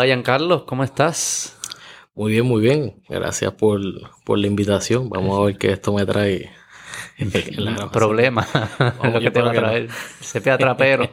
Hola 0.00 0.06
Giancarlo, 0.06 0.64
¿cómo 0.64 0.82
estás? 0.82 1.58
Muy 2.14 2.32
bien, 2.32 2.46
muy 2.46 2.62
bien. 2.62 3.02
Gracias 3.06 3.52
por, 3.52 3.82
por 4.24 4.38
la 4.38 4.46
invitación. 4.46 5.10
Vamos 5.10 5.38
a 5.38 5.44
ver 5.44 5.58
qué 5.58 5.72
esto 5.72 5.92
me 5.92 6.06
trae. 6.06 6.50
grabación. 7.18 7.90
Problema. 7.90 8.48
Vamos, 8.78 9.12
lo 9.12 9.20
que 9.20 9.30
te 9.30 9.42
va 9.42 9.50
a 9.50 9.52
no. 9.52 9.60
traer. 9.60 9.90
Cepeda 10.22 10.56
trapero. 10.56 11.06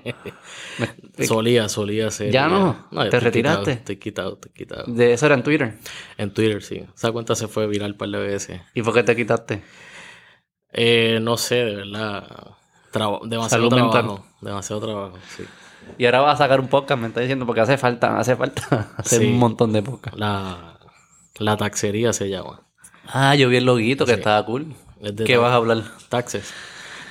Solía, 1.19 1.67
solía 1.67 2.09
ser. 2.11 2.31
¿Ya 2.31 2.47
no? 2.47 2.87
yo 2.93 2.99
¿Te 2.99 3.03
estoy 3.07 3.19
retiraste? 3.19 3.59
quitado, 3.59 3.71
estoy 3.73 3.97
quitado, 3.97 4.33
estoy 4.35 4.51
quitado. 4.53 4.83
De 4.87 5.11
eso 5.11 5.25
era 5.25 5.35
en 5.35 5.43
Twitter. 5.43 5.73
En 6.17 6.33
Twitter, 6.33 6.63
sí. 6.63 6.85
Esa 6.95 7.11
cuenta 7.11 7.35
se 7.35 7.49
fue 7.49 7.67
viral 7.67 7.91
un 7.91 7.97
par 7.97 8.07
de 8.07 8.19
veces. 8.19 8.61
¿Y 8.73 8.83
por 8.83 8.93
qué 8.93 9.03
te 9.03 9.17
quitaste? 9.17 9.63
Eh, 10.71 11.19
no 11.21 11.35
sé, 11.35 11.55
de 11.55 11.75
verdad. 11.75 12.25
Traba- 12.91 13.19
demasiado 13.25 13.69
Salud 13.69 13.73
mental. 13.81 14.05
trabajo. 14.05 14.25
Demasiado 14.39 14.81
trabajo, 14.81 15.17
sí. 15.35 15.43
Y 15.97 16.05
ahora 16.05 16.21
vas 16.21 16.35
a 16.35 16.43
sacar 16.43 16.59
un 16.59 16.67
podcast, 16.67 17.01
me 17.01 17.07
está 17.07 17.21
diciendo, 17.21 17.45
porque 17.45 17.61
hace 17.61 17.77
falta, 17.77 18.17
hace 18.19 18.35
falta 18.35 18.91
hacer 18.97 19.21
Sí. 19.21 19.27
un 19.27 19.37
montón 19.39 19.73
de 19.73 19.81
podcast. 19.81 20.17
La, 20.17 20.79
la 21.39 21.57
taxería 21.57 22.13
se 22.13 22.29
llama. 22.29 22.61
Ah, 23.07 23.35
yo 23.35 23.49
vi 23.49 23.57
el 23.57 23.65
loguito 23.65 24.05
que 24.05 24.13
Sí. 24.13 24.17
estaba 24.19 24.45
cool. 24.45 24.73
Es 25.01 25.13
¿Qué 25.25 25.37
vas 25.37 25.51
a 25.51 25.55
hablar? 25.55 25.83
Taxes. 26.09 26.53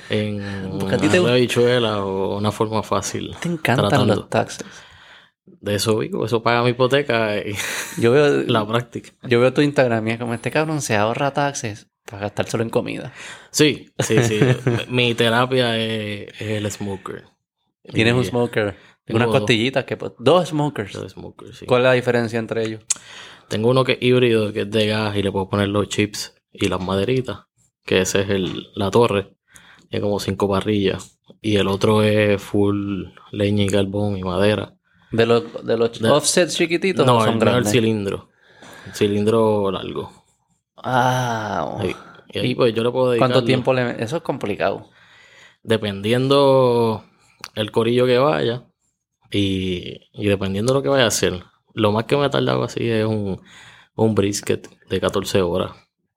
En 0.09 0.37
te 0.39 0.85
una 0.85 0.97
gusta- 0.97 1.31
habichuela 1.31 2.03
o 2.03 2.37
una 2.37 2.51
forma 2.51 2.81
fácil. 2.83 3.35
Te 3.41 3.49
encantan 3.49 3.89
tratando. 3.89 4.15
los 4.15 4.29
taxes. 4.29 4.65
De 5.45 5.75
eso 5.75 5.97
vivo, 5.97 6.25
eso 6.25 6.43
paga 6.43 6.61
mi 6.63 6.69
hipoteca 6.71 7.37
y 7.37 7.55
Yo 8.01 8.11
veo, 8.11 8.43
la 8.47 8.65
práctica. 8.67 9.11
yo 9.23 9.39
veo 9.39 9.53
tu 9.53 9.61
Instagram 9.61 10.07
y 10.07 10.11
es 10.11 10.19
como 10.19 10.33
este 10.33 10.51
cabrón 10.51 10.81
se 10.81 10.95
ahorra 10.95 11.31
taxes 11.31 11.87
para 12.05 12.23
gastárselo 12.23 12.63
en 12.63 12.69
comida. 12.69 13.11
Sí, 13.51 13.91
sí, 13.99 14.21
sí. 14.23 14.39
mi 14.89 15.13
terapia 15.13 15.77
es, 15.77 16.29
es 16.39 16.41
el 16.41 16.71
smoker. 16.71 17.25
Tienes 17.93 18.13
un 18.13 18.23
smoker, 18.25 18.75
tengo 19.05 19.17
unas 19.17 19.27
dos. 19.29 19.39
costillitas 19.39 19.85
que 19.85 19.97
pues, 19.97 20.11
dos 20.19 20.49
smokers. 20.49 20.95
el 20.95 21.09
smoker, 21.09 21.53
sí. 21.55 21.65
¿Cuál 21.65 21.81
es 21.81 21.83
la 21.85 21.93
diferencia 21.93 22.39
entre 22.39 22.63
ellos? 22.65 22.83
Tengo 23.47 23.69
uno 23.69 23.83
que 23.83 23.93
es 23.93 23.97
híbrido, 24.01 24.51
que 24.51 24.61
es 24.61 24.71
de 24.71 24.87
gas 24.87 25.15
y 25.15 25.23
le 25.23 25.31
puedo 25.31 25.49
poner 25.49 25.69
los 25.69 25.87
chips 25.87 26.35
y 26.51 26.67
las 26.67 26.81
maderitas, 26.83 27.41
que 27.85 28.01
ese 28.01 28.21
es 28.21 28.29
el, 28.29 28.67
la 28.75 28.91
torre. 28.91 29.35
Tiene 29.89 30.03
como 30.03 30.19
cinco 30.19 30.49
parrillas. 30.49 31.17
Y 31.41 31.55
el 31.55 31.67
otro 31.67 32.03
es 32.03 32.41
full 32.41 33.05
leña 33.31 33.63
y 33.63 33.67
carbón 33.67 34.17
y 34.17 34.23
madera. 34.23 34.73
De 35.11 35.25
los, 35.25 35.65
de 35.65 35.77
los 35.77 35.97
De- 35.99 36.09
offsets 36.09 36.55
chiquititos 36.57 37.05
no, 37.05 37.21
son 37.21 37.29
el, 37.29 37.35
mío 37.35 37.37
es 37.37 37.41
el 37.43 37.49
grandes. 37.51 37.71
cilindro. 37.71 38.29
El 38.85 38.93
cilindro 38.93 39.71
largo. 39.71 40.11
Ah, 40.75 41.77
Sí. 41.81 41.95
Y 42.33 42.39
ahí 42.39 42.55
pues 42.55 42.73
yo 42.73 42.83
le 42.83 42.91
puedo 42.91 43.11
dedicar... 43.11 43.29
¿cuánto 43.29 43.45
tiempo 43.45 43.73
le 43.73 44.03
Eso 44.03 44.17
es 44.17 44.21
complicado. 44.23 44.89
Dependiendo 45.63 47.05
el 47.55 47.71
corillo 47.71 48.05
que 48.05 48.17
vaya 48.17 48.65
y, 49.31 50.09
y 50.13 50.27
dependiendo 50.27 50.73
de 50.73 50.79
lo 50.79 50.83
que 50.83 50.89
vaya 50.89 51.05
a 51.05 51.07
hacer. 51.07 51.43
Lo 51.73 51.91
más 51.91 52.05
que 52.05 52.17
me 52.17 52.25
ha 52.25 52.29
tardado 52.29 52.63
así 52.63 52.89
es 52.89 53.05
un, 53.05 53.41
un 53.95 54.15
brisket 54.15 54.67
de 54.89 54.99
14 54.99 55.41
horas. 55.41 55.71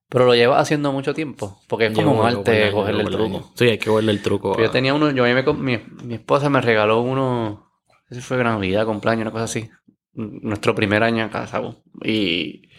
Pero 0.08 0.26
lo 0.26 0.34
llevas 0.34 0.60
haciendo 0.60 0.92
mucho 0.92 1.14
tiempo. 1.14 1.60
Porque 1.68 1.86
es 1.86 1.94
como 1.94 2.20
un 2.20 2.26
arte 2.26 2.72
cogerle 2.72 3.02
el 3.02 3.10
truco. 3.10 3.52
Sí, 3.54 3.68
hay 3.68 3.78
que 3.78 3.90
verle 3.90 4.12
el 4.12 4.22
truco. 4.22 4.52
Pero 4.52 4.66
yo 4.66 4.70
tenía 4.70 4.92
uno, 4.92 5.10
yo 5.12 5.24
a 5.24 5.28
mí 5.28 5.34
me, 5.34 5.52
mi, 5.52 5.78
mi 6.04 6.14
esposa 6.14 6.50
me 6.50 6.60
regaló 6.60 7.00
uno, 7.00 7.70
si 8.10 8.20
fue 8.20 8.42
Navidad, 8.42 8.86
cumpleaños, 8.86 9.22
una 9.22 9.30
cosa 9.30 9.44
así. 9.44 9.70
Nuestro 10.12 10.74
primer 10.74 11.04
año 11.04 11.30
casados. 11.30 11.76
Y 12.02 12.70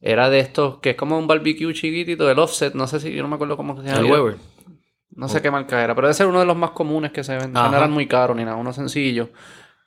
era 0.00 0.30
de 0.30 0.40
estos 0.40 0.78
que 0.78 0.90
es 0.90 0.96
como 0.96 1.18
un 1.18 1.26
barbecue 1.26 1.74
chiquitito 1.74 2.26
del 2.26 2.38
offset, 2.38 2.74
no 2.74 2.86
sé 2.86 3.00
si, 3.00 3.12
yo 3.12 3.22
no 3.22 3.28
me 3.28 3.34
acuerdo 3.34 3.58
cómo 3.58 3.76
se 3.76 3.86
llama. 3.86 3.98
el 3.98 4.10
Weber. 4.10 4.36
No 5.12 5.28
sé 5.28 5.42
qué 5.42 5.50
marca 5.50 5.82
era, 5.82 5.94
pero 5.94 6.06
debe 6.06 6.14
ser 6.14 6.26
uno 6.26 6.38
de 6.40 6.46
los 6.46 6.56
más 6.56 6.70
comunes 6.70 7.10
que 7.12 7.24
se 7.24 7.32
venden. 7.32 7.56
Ajá. 7.56 7.70
No 7.70 7.76
eran 7.76 7.90
muy 7.90 8.06
caros 8.06 8.36
ni 8.36 8.44
nada, 8.44 8.56
uno 8.56 8.72
sencillo. 8.72 9.30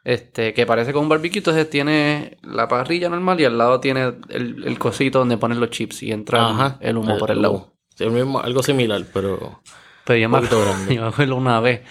Este, 0.03 0.53
que 0.53 0.66
parece 0.66 0.91
como 0.91 1.03
un 1.03 1.09
barbecue, 1.09 1.38
entonces 1.39 1.69
tiene 1.69 2.38
la 2.41 2.67
parrilla 2.67 3.07
normal 3.07 3.39
y 3.39 3.45
al 3.45 3.57
lado 3.57 3.79
tiene 3.79 4.13
el, 4.29 4.63
el 4.66 4.78
cosito 4.78 5.19
donde 5.19 5.38
ponen 5.38 5.61
los 5.61 5.69
chips 5.69 6.03
y 6.03 6.11
entra 6.11 6.39
el- 6.39 6.45
Ajá. 6.45 6.78
el 6.81 6.97
humo 6.97 7.17
por 7.17 7.31
el 7.31 7.41
lado. 7.41 7.73
Sí, 7.95 8.06
mismo- 8.07 8.41
algo 8.41 8.61
similar, 8.63 9.01
pero 9.13 9.61
Pero 10.06 10.19
yo 10.19 10.28
me, 10.29 10.38
acuerdo, 10.39 11.35
una 11.38 11.61
vez, 11.61 11.81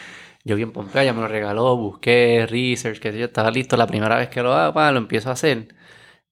yo 0.44 0.56
vi 0.56 0.62
en 0.62 0.72
Pompeya, 0.72 1.14
me 1.14 1.22
lo 1.22 1.28
regaló, 1.28 1.74
busqué 1.76 2.46
research, 2.46 2.98
que 2.98 3.16
yo 3.16 3.24
estaba 3.24 3.50
listo 3.50 3.78
la 3.78 3.86
primera 3.86 4.16
vez 4.16 4.28
que 4.28 4.42
lo 4.42 4.52
hago, 4.52 4.74
pa, 4.74 4.92
lo 4.92 4.98
empiezo 4.98 5.30
a 5.30 5.32
hacer. 5.32 5.68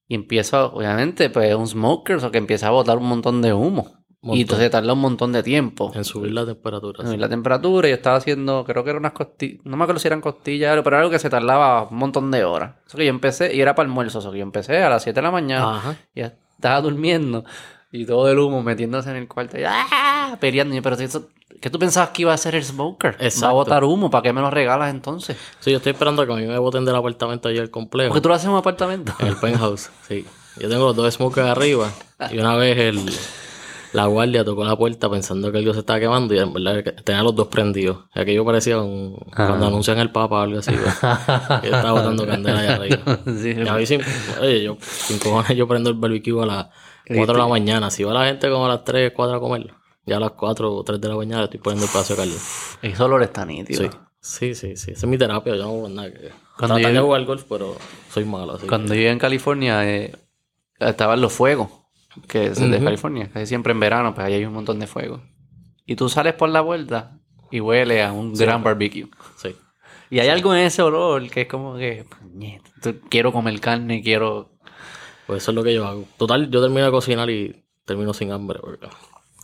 Y 0.07 0.17
empiezo, 0.17 0.73
obviamente, 0.75 1.31
pues 1.31 1.55
un 1.55 1.67
smoker, 1.67 2.17
o 2.17 2.31
que 2.31 2.39
empieza 2.39 2.67
a 2.67 2.71
botar 2.73 2.99
un 2.99 3.07
montón 3.07 3.41
de 3.41 3.55
humo. 3.55 4.00
Montón. 4.23 4.37
Y 4.39 4.41
entonces 4.43 4.71
tarda 4.71 4.93
un 4.93 4.99
montón 5.01 5.33
de 5.33 5.43
tiempo. 5.43 5.93
en 5.95 6.05
subir 6.05 6.33
la 6.33 6.45
temperatura. 6.45 7.03
Y 7.05 7.13
sí. 7.13 7.17
la 7.17 7.29
temperatura, 7.29 7.89
yo 7.89 7.95
estaba 7.95 8.17
haciendo, 8.17 8.65
creo 8.65 8.85
que 8.85 8.91
eran 8.91 9.01
unas 9.01 9.13
costillas, 9.13 9.61
no 9.65 9.77
me 9.79 9.85
acuerdo 9.85 9.99
si 9.99 10.09
eran 10.09 10.21
costillas, 10.21 10.77
pero 10.85 10.97
era 10.97 10.99
algo 10.99 11.11
que 11.11 11.19
se 11.19 11.31
tardaba 11.31 11.85
un 11.85 11.97
montón 11.97 12.31
de 12.31 12.45
horas. 12.45 12.75
Eso 12.87 12.99
que 12.99 13.05
yo 13.07 13.11
empecé, 13.11 13.55
y 13.55 13.61
era 13.63 13.75
para 13.75 13.89
almuerzo, 13.89 14.19
eso 14.19 14.31
que 14.31 14.39
yo 14.39 14.43
empecé 14.43 14.83
a 14.83 14.91
las 14.91 15.03
7 15.03 15.19
de 15.19 15.23
la 15.23 15.31
mañana, 15.31 15.77
Ajá. 15.77 15.97
ya 16.15 16.35
estaba 16.55 16.83
durmiendo, 16.83 17.45
y 17.93 18.05
todo 18.05 18.31
el 18.31 18.39
humo 18.39 18.63
metiéndose 18.63 19.09
en 19.11 19.17
el 19.17 19.27
cuarto, 19.27 19.59
y 19.59 19.63
¡ah! 19.67 20.37
peleando. 20.39 20.77
Y 20.77 20.83
pero 20.83 20.97
si 20.97 21.05
eso, 21.05 21.29
¿qué 21.59 21.71
tú 21.71 21.79
pensabas 21.79 22.11
que 22.11 22.21
iba 22.23 22.35
a 22.35 22.37
ser 22.37 22.55
el 22.55 22.63
smoker? 22.63 23.13
Va 23.15 23.23
a 23.23 23.25
Exacto. 23.25 23.55
botar 23.55 23.85
humo, 23.85 24.11
¿para 24.11 24.23
qué 24.23 24.33
me 24.35 24.43
lo 24.43 24.51
regalas 24.51 24.91
entonces? 24.91 25.39
Sí, 25.61 25.71
yo 25.71 25.79
estoy 25.79 25.93
esperando 25.93 26.21
a 26.21 26.27
que 26.27 26.33
a 26.35 26.37
mí 26.37 26.47
me 26.47 26.59
boten 26.59 26.85
del 26.85 26.95
apartamento 26.95 27.49
allí 27.49 27.59
al 27.59 27.71
complejo. 27.71 28.11
Porque 28.11 28.21
tú 28.21 28.29
lo 28.29 28.35
haces 28.35 28.45
en 28.45 28.53
un 28.53 28.59
apartamento. 28.59 29.15
En 29.19 29.29
el 29.29 29.37
penthouse, 29.37 29.91
sí. 30.07 30.27
Yo 30.59 30.69
tengo 30.69 30.85
los 30.89 30.97
dos 30.97 31.15
smokers 31.15 31.47
arriba. 31.49 31.91
Y 32.31 32.39
una 32.39 32.55
vez 32.57 32.77
el, 32.77 33.01
la 33.93 34.07
guardia 34.07 34.45
tocó 34.45 34.65
la 34.65 34.77
puerta 34.77 35.11
pensando 35.11 35.51
que 35.51 35.59
algo 35.59 35.73
se 35.73 35.81
estaba 35.81 35.99
quemando 35.99 36.35
y 36.35 36.39
en 36.39 36.53
verdad 36.53 36.83
que 36.85 36.93
tenía 36.93 37.23
los 37.23 37.35
dos 37.35 37.49
prendidos. 37.49 37.99
Aquello 38.15 38.45
parecía 38.45 38.79
un, 38.81 39.17
cuando 39.35 39.67
anuncian 39.67 39.99
el 39.99 40.11
papa 40.11 40.37
o 40.37 40.43
algo 40.43 40.59
así. 40.61 40.71
pues. 40.73 40.95
Yo 41.63 41.77
estaba 41.77 41.93
botando 41.93 42.27
candela 42.27 42.61
allá 42.61 42.77
arriba. 42.77 42.99
Sí, 43.41 43.55
Y 43.57 43.69
a 43.69 43.75
mí 43.75 43.87
sin, 43.87 44.01
oye, 44.41 44.63
yo, 44.63 44.77
sin 44.81 45.19
cojones, 45.19 45.57
yo 45.57 45.67
prendo 45.67 45.91
el 45.91 45.97
barbecue 45.97 46.43
a 46.43 46.47
las 46.47 46.67
4 47.07 47.33
de 47.35 47.39
la 47.39 47.47
mañana. 47.49 47.91
Si 47.91 48.05
va 48.05 48.13
la 48.15 48.27
gente 48.27 48.49
como 48.49 48.67
a 48.67 48.69
las 48.69 48.85
3, 48.85 49.13
4 49.15 49.37
a 49.37 49.41
comer, 49.41 49.73
ya 50.07 50.17
a 50.19 50.21
las 50.21 50.31
4 50.33 50.73
o 50.75 50.85
3 50.85 51.01
de 51.01 51.09
la 51.09 51.17
mañana 51.17 51.45
estoy 51.45 51.59
poniendo 51.61 51.87
el 51.87 51.91
pedazo 51.93 52.15
de 52.15 52.19
carne. 52.19 52.35
Ese 52.83 53.03
olor 53.03 53.23
está 53.23 53.45
nítido. 53.45 53.83
Sí. 53.85 53.91
Sí, 54.23 54.55
sí, 54.55 54.77
sí. 54.77 54.91
Esa 54.93 55.07
es 55.07 55.11
mi 55.11 55.17
terapia. 55.19 55.57
Yo 55.57 55.65
no 55.65 55.89
nada. 55.89 56.13
Que... 56.13 56.31
Cuando 56.59 56.79
yo- 56.79 56.89
de 56.93 57.01
jugar 57.01 57.25
golf, 57.25 57.45
pero 57.49 57.75
soy 58.13 58.25
malo. 58.27 58.53
Así 58.53 58.63
que- 58.63 58.69
Cuando 58.69 58.89
yo 58.89 58.95
vivía 58.99 59.13
en 59.13 59.19
California, 59.19 59.89
eh, 59.91 60.15
estaban 60.79 61.21
los 61.23 61.33
fuegos, 61.33 61.69
que 62.29 62.47
es 62.47 62.59
de 62.61 62.77
Ujú. 62.77 62.85
California, 62.85 63.31
casi 63.33 63.47
siempre 63.47 63.73
en 63.73 63.81
verano, 63.81 64.15
pues 64.15 64.27
ahí 64.27 64.35
hay 64.35 64.45
un 64.45 64.53
montón 64.55 64.79
de 64.81 64.87
fuego. 64.87 65.23
Y 65.87 65.97
tú 65.97 66.09
sales 66.09 66.35
por 66.35 66.49
la 66.49 66.61
vuelta 66.61 67.19
y 67.51 67.61
huele 67.61 68.03
a 68.03 68.13
un 68.13 68.35
gran 68.35 68.63
barbecue. 68.63 69.09
Sí. 69.37 69.55
Y 70.11 70.19
hay 70.21 70.29
algo 70.29 70.55
en 70.55 70.63
ese 70.63 70.83
olor 70.83 71.29
que 71.31 71.43
es 71.43 71.47
como 71.47 71.77
que, 71.77 72.05
"Puñeta, 72.09 72.71
tú- 72.83 73.01
quiero 73.09 73.33
comer 73.33 73.59
carne, 73.61 74.03
quiero... 74.03 74.51
Pues 75.27 75.43
eso 75.45 75.53
es 75.53 75.55
lo 75.55 75.63
que 75.63 75.73
yo 75.75 75.87
hago. 75.87 76.05
Total, 76.17 76.51
yo 76.51 76.61
termino 76.61 76.85
de 76.85 76.91
cocinar 76.91 77.31
y 77.31 77.65
termino 77.85 78.13
sin 78.13 78.33
hambre. 78.33 78.59
Porque 78.61 78.89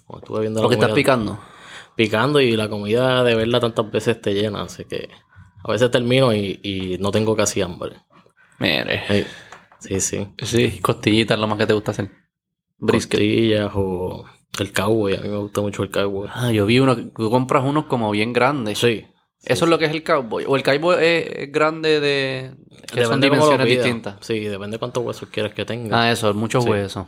como 0.06 0.19
estuve 0.19 0.41
viendo 0.41 0.60
la 0.60 0.65
Porque 0.65 0.75
estás 0.75 0.88
comida- 0.91 0.94
picando. 0.97 1.38
Picando 1.94 2.41
y 2.41 2.56
la 2.56 2.69
comida 2.69 3.22
de 3.22 3.34
verla 3.37 3.60
tantas 3.60 3.88
veces 3.93 4.21
te 4.21 4.34
llena. 4.34 4.62
Así 4.62 4.84
que 4.84 5.09
a 5.65 5.71
veces 5.71 5.88
termino 5.93 6.34
y, 6.34 6.59
y 6.65 6.97
no 6.99 7.12
tengo 7.12 7.37
casi 7.37 7.62
hambre. 7.62 7.97
Mire. 8.59 9.26
Sí, 9.78 10.00
sí. 10.00 10.26
Sí, 10.43 10.81
costillitas, 10.81 11.38
lo 11.38 11.47
más 11.47 11.59
que 11.59 11.66
te 11.66 11.72
gusta 11.75 11.93
hacer. 11.93 12.10
Brisket. 12.78 13.19
Costillas 13.20 13.72
o 13.75 14.25
el 14.59 14.72
cowboy. 14.72 15.14
A 15.14 15.20
mí 15.20 15.28
me 15.28 15.37
gusta 15.37 15.60
mucho 15.60 15.82
el 15.82 15.91
cowboy. 15.91 16.28
Ah, 16.32 16.53
yo 16.53 16.66
vi 16.66 16.78
uno, 16.78 16.97
tú 16.97 17.31
compras 17.31 17.64
unos 17.64 17.87
como 17.87 18.10
bien 18.10 18.32
grandes. 18.32 18.78
Sí. 18.78 19.06
Eso 19.44 19.64
es 19.64 19.70
lo 19.70 19.78
que 19.78 19.84
es 19.84 19.92
el 19.92 20.03
cowboy. 20.03 20.44
O 20.47 20.56
el 20.56 20.62
cowboy 20.62 20.97
es, 21.00 21.53
grande 21.53 22.00
de... 22.00 22.54
Que 22.92 23.04
son 23.04 23.20
Depende 23.20 23.26
dimensiones 23.26 23.66
distintas. 23.66 24.16
Sí, 24.20 24.41
depende 24.41 24.78
cuántos 24.78 25.04
huesos 25.04 25.28
quieres 25.28 25.54
que 25.54 25.64
tenga. 25.64 26.03
Ah, 26.03 26.10
eso, 26.10 26.32
muchos 26.34 26.64
Sí. 26.64 26.70
huesos. 26.70 27.06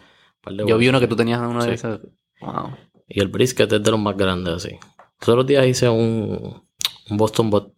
Yo 0.66 0.78
vi 0.78 0.88
uno 0.88 1.00
que 1.00 1.06
tú 1.08 1.16
tenías 1.16 1.40
uno 1.40 1.64
de 1.64 1.74
esos. 1.74 2.00
Wow. 2.40 2.76
Y 3.08 3.20
el 3.20 3.28
brisket 3.28 3.72
es 3.72 3.82
de 3.82 3.90
los 3.90 4.00
más 4.00 4.16
grandes, 4.16 4.54
así. 4.54 4.78
Todos 5.20 5.38
los 5.38 5.46
días 5.46 5.66
hice 5.66 5.88
un, 5.88 6.62
un 7.10 7.16
Boston 7.16 7.50
Bot 7.50 7.72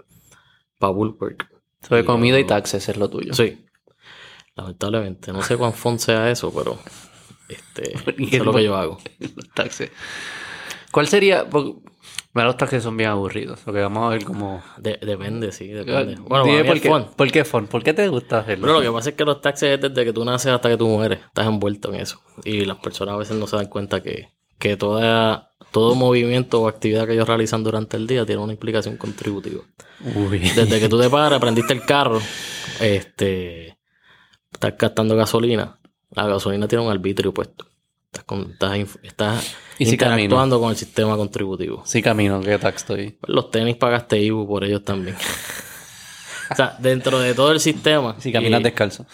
para 0.78 0.92
Bullwork. 0.92 1.48
Sobre 1.86 2.04
comida 2.04 2.38
y 2.38 2.44
taxes 2.44 2.88
es 2.88 2.96
lo 2.96 3.08
tuyo. 3.08 3.32
Sí. 3.32 3.64
Lamentablemente. 4.54 5.32
No 5.32 5.42
sé 5.42 5.56
cuán 5.56 5.72
fun 5.72 5.98
sea 5.98 6.30
eso, 6.30 6.52
pero 6.52 6.78
este, 7.50 7.92
¿Y 8.18 8.26
eso 8.34 8.36
es 8.36 8.44
lo 8.44 8.52
que 8.54 8.64
yo 8.64 8.76
hago. 8.76 8.98
Los 9.18 9.48
taxes. 9.54 9.90
¿Cuál 10.90 11.06
sería? 11.08 11.46
Mira, 12.32 12.46
los 12.46 12.56
taxes 12.56 12.82
son 12.82 12.96
bien 12.96 13.10
aburridos. 13.10 13.60
Porque 13.64 13.80
vamos 13.80 14.06
a 14.06 14.10
ver 14.10 14.24
cómo. 14.24 14.62
De- 14.78 14.98
depende, 15.02 15.50
sí, 15.52 15.68
depende. 15.68 16.16
Bueno, 16.20 16.44
Dime 16.44 16.64
por 16.64 16.80
qué, 16.80 16.88
fun. 16.88 17.06
¿Por 17.16 17.32
qué 17.32 17.44
fun? 17.44 17.66
¿Por 17.66 17.82
qué 17.82 17.92
te 17.92 18.08
gusta 18.08 18.38
hacerlo? 18.38 18.66
Pero 18.66 18.80
lo 18.80 18.84
que 18.84 18.92
pasa 18.96 19.10
es 19.10 19.16
que 19.16 19.24
los 19.24 19.40
taxes 19.40 19.74
es 19.74 19.80
desde 19.80 20.04
que 20.04 20.12
tú 20.12 20.24
naces 20.24 20.52
hasta 20.52 20.68
que 20.68 20.76
tú 20.76 20.86
mueres. 20.88 21.20
Estás 21.26 21.46
envuelto 21.46 21.92
en 21.92 22.00
eso. 22.00 22.20
Y 22.44 22.64
las 22.64 22.78
personas 22.78 23.14
a 23.14 23.18
veces 23.18 23.36
no 23.36 23.46
se 23.48 23.56
dan 23.56 23.66
cuenta 23.66 24.00
que, 24.02 24.28
que 24.58 24.76
toda, 24.76 25.50
todo 25.72 25.96
movimiento 25.96 26.60
o 26.60 26.68
actividad 26.68 27.06
que 27.06 27.14
ellos 27.14 27.26
realizan 27.26 27.64
durante 27.64 27.96
el 27.96 28.06
día 28.06 28.24
tiene 28.24 28.42
una 28.42 28.52
implicación 28.52 28.96
contributiva. 28.96 29.62
Uy. 30.14 30.38
Desde 30.38 30.78
que 30.78 30.88
tú 30.88 31.00
te 31.00 31.10
paras, 31.10 31.40
prendiste 31.40 31.72
el 31.72 31.84
carro, 31.84 32.20
este, 32.80 33.76
estás 34.52 34.74
gastando 34.78 35.16
gasolina. 35.16 35.79
La 36.10 36.26
gasolina 36.26 36.66
tiene 36.68 36.84
un 36.84 36.90
arbitrio 36.90 37.32
puesto. 37.32 37.66
Estás, 38.06 38.24
con- 38.24 38.50
estás, 38.52 38.72
inf- 38.76 38.98
estás 39.02 39.56
Y 39.78 39.86
si 39.86 39.92
interactuando 39.92 40.58
con 40.60 40.70
el 40.70 40.76
sistema 40.76 41.16
contributivo. 41.16 41.82
Sí, 41.86 42.02
camino, 42.02 42.40
¿qué 42.40 42.58
tax 42.58 42.82
estoy? 42.82 43.10
Pues 43.12 43.32
los 43.32 43.50
tenis 43.50 43.76
pagaste 43.76 44.20
IBU 44.20 44.46
por 44.48 44.64
ellos 44.64 44.82
también. 44.84 45.16
o 46.50 46.54
sea, 46.56 46.76
dentro 46.80 47.20
de 47.20 47.34
todo 47.34 47.52
el 47.52 47.60
sistema. 47.60 48.16
Si 48.18 48.32
caminas 48.32 48.60
y- 48.60 48.64
descalzo. 48.64 49.06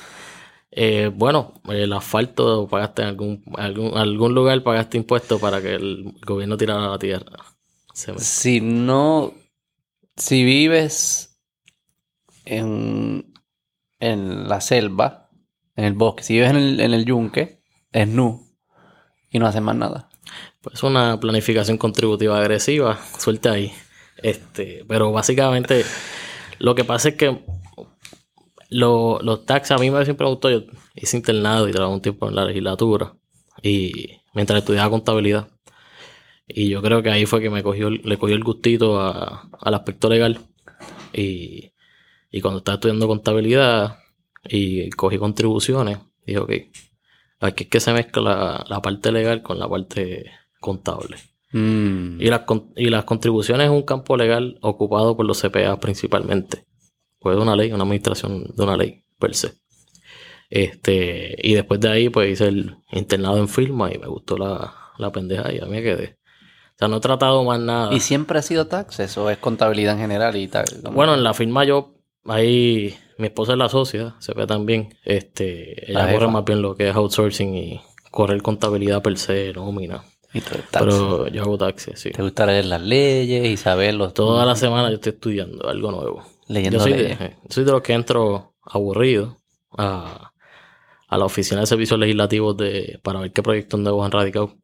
Eh, 0.70 1.10
bueno, 1.14 1.54
el 1.68 1.92
asfalto 1.92 2.66
pagaste 2.68 3.02
en 3.02 3.08
algún, 3.08 3.44
algún, 3.56 3.96
algún 3.96 4.34
lugar, 4.34 4.62
pagaste 4.62 4.96
impuestos 4.98 5.40
para 5.40 5.60
que 5.62 5.74
el 5.74 6.14
gobierno 6.26 6.56
tirara 6.56 6.88
la 6.88 6.98
tierra. 6.98 7.36
Si 8.18 8.60
no, 8.60 9.32
si 10.16 10.44
vives 10.44 11.38
en, 12.44 13.32
en 14.00 14.48
la 14.48 14.60
selva, 14.60 15.25
en 15.76 15.84
el 15.84 15.92
bosque, 15.92 16.22
si 16.22 16.34
vives 16.34 16.50
en 16.50 16.56
el, 16.56 16.80
en 16.80 16.94
el 16.94 17.04
yunque, 17.04 17.60
es 17.92 18.08
nu 18.08 18.46
y 19.30 19.38
no 19.38 19.46
haces 19.46 19.62
más 19.62 19.76
nada. 19.76 20.08
Pues 20.60 20.82
una 20.82 21.20
planificación 21.20 21.78
contributiva 21.78 22.38
agresiva, 22.38 22.98
suelta 23.18 23.52
ahí. 23.52 23.72
Este, 24.22 24.84
pero 24.88 25.12
básicamente 25.12 25.84
lo 26.58 26.74
que 26.74 26.84
pasa 26.84 27.10
es 27.10 27.14
que 27.16 27.44
los 28.70 29.46
taxes 29.46 29.72
a 29.72 29.78
mí 29.78 29.90
me 29.90 30.04
siempre 30.04 30.26
gustó. 30.26 30.50
Yo 30.50 30.62
hice 30.94 31.16
internado 31.16 31.68
y 31.68 31.72
trabajé 31.72 31.94
un 31.94 32.02
tiempo 32.02 32.28
en 32.28 32.34
la 32.34 32.44
legislatura 32.44 33.14
y 33.62 34.20
mientras 34.34 34.58
estudiaba 34.60 34.90
contabilidad. 34.90 35.48
Y 36.48 36.68
yo 36.68 36.80
creo 36.80 37.02
que 37.02 37.10
ahí 37.10 37.26
fue 37.26 37.40
que 37.40 37.50
me 37.50 37.62
cogió, 37.62 37.90
le 37.90 38.18
cogió 38.18 38.36
el 38.36 38.44
gustito 38.44 39.00
al 39.00 39.74
aspecto 39.74 40.08
legal. 40.08 40.40
Y, 41.12 41.72
cuando 42.42 42.58
estaba 42.58 42.74
estudiando 42.74 43.08
contabilidad 43.08 43.98
y 44.48 44.90
cogí 44.90 45.18
contribuciones, 45.18 45.98
dije, 46.26 46.38
ok, 46.38 46.52
aquí 47.40 47.64
es 47.64 47.70
que 47.70 47.80
se 47.80 47.92
mezcla 47.92 48.64
la, 48.68 48.82
parte 48.82 49.12
legal 49.12 49.42
con 49.42 49.58
la 49.58 49.68
parte 49.68 50.30
contable. 50.60 51.16
Mm. 51.52 52.20
Y, 52.20 52.26
las, 52.26 52.42
y 52.76 52.90
las 52.90 53.04
contribuciones 53.04 53.66
es 53.66 53.70
un 53.70 53.82
campo 53.82 54.16
legal 54.16 54.58
ocupado 54.62 55.16
por 55.16 55.26
los 55.26 55.40
CPA 55.40 55.78
principalmente. 55.80 56.64
Pues 57.18 57.36
una 57.38 57.56
ley, 57.56 57.72
una 57.72 57.84
administración 57.84 58.44
de 58.54 58.62
una 58.62 58.76
ley, 58.76 59.04
per 59.18 59.34
se. 59.34 59.54
Este, 60.48 61.36
y 61.42 61.54
después 61.54 61.80
de 61.80 61.88
ahí, 61.88 62.08
pues 62.08 62.30
hice 62.30 62.48
el 62.48 62.76
internado 62.92 63.38
en 63.38 63.48
firma 63.48 63.92
y 63.92 63.98
me 63.98 64.06
gustó 64.06 64.36
la, 64.36 64.72
la 64.98 65.10
pendeja 65.10 65.52
y 65.52 65.58
a 65.58 65.64
mí 65.64 65.70
me 65.70 65.82
quedé. 65.82 66.18
O 66.76 66.78
sea, 66.78 66.88
no 66.88 66.98
he 66.98 67.00
tratado 67.00 67.42
más 67.42 67.58
nada. 67.58 67.94
¿Y 67.94 68.00
siempre 68.00 68.38
ha 68.38 68.42
sido 68.42 68.66
taxes 68.66 69.16
o 69.16 69.30
es 69.30 69.38
contabilidad 69.38 69.94
en 69.94 70.00
general 70.00 70.36
y 70.36 70.46
tal? 70.46 70.66
Bueno, 70.92 71.14
en 71.14 71.24
la 71.24 71.32
firma 71.32 71.64
yo, 71.64 71.95
ahí, 72.28 72.94
mi 73.18 73.26
esposa 73.26 73.52
es 73.52 73.58
la 73.58 73.68
socia, 73.68 74.16
se 74.18 74.34
ve 74.34 74.46
también. 74.46 74.94
Este, 75.04 75.90
ella 75.90 76.12
corre 76.12 76.28
más 76.28 76.44
bien 76.44 76.62
lo 76.62 76.74
que 76.74 76.88
es 76.88 76.94
outsourcing 76.94 77.54
y 77.54 77.80
correr 78.10 78.42
contabilidad 78.42 79.02
per 79.02 79.18
se, 79.18 79.52
nómina. 79.52 80.04
¿Y 80.32 80.42
Pero 80.70 81.28
yo 81.28 81.42
hago 81.42 81.56
taxes, 81.56 81.98
sí. 81.98 82.10
¿Te 82.10 82.22
gusta 82.22 82.44
leer 82.44 82.66
las 82.66 82.82
leyes 82.82 83.46
y 83.46 83.56
saberlos? 83.56 84.12
Toda 84.12 84.44
la 84.44 84.54
semana 84.54 84.90
yo 84.90 84.96
estoy 84.96 85.12
estudiando 85.12 85.68
algo 85.68 85.90
nuevo. 85.90 86.24
Leyendo 86.48 86.78
yo 86.78 86.82
soy, 86.82 86.92
De, 86.92 87.36
soy 87.48 87.64
de 87.64 87.72
los 87.72 87.80
que 87.80 87.94
entro 87.94 88.54
aburrido 88.62 89.38
a, 89.76 90.32
a 91.08 91.18
la 91.18 91.24
oficina 91.24 91.60
de 91.60 91.66
servicios 91.66 91.98
legislativos 91.98 92.56
de, 92.56 93.00
para 93.02 93.20
ver 93.20 93.32
qué 93.32 93.42
proyectos 93.42 93.80
nuevos 93.80 94.04
han 94.04 94.12
radicado 94.12 94.56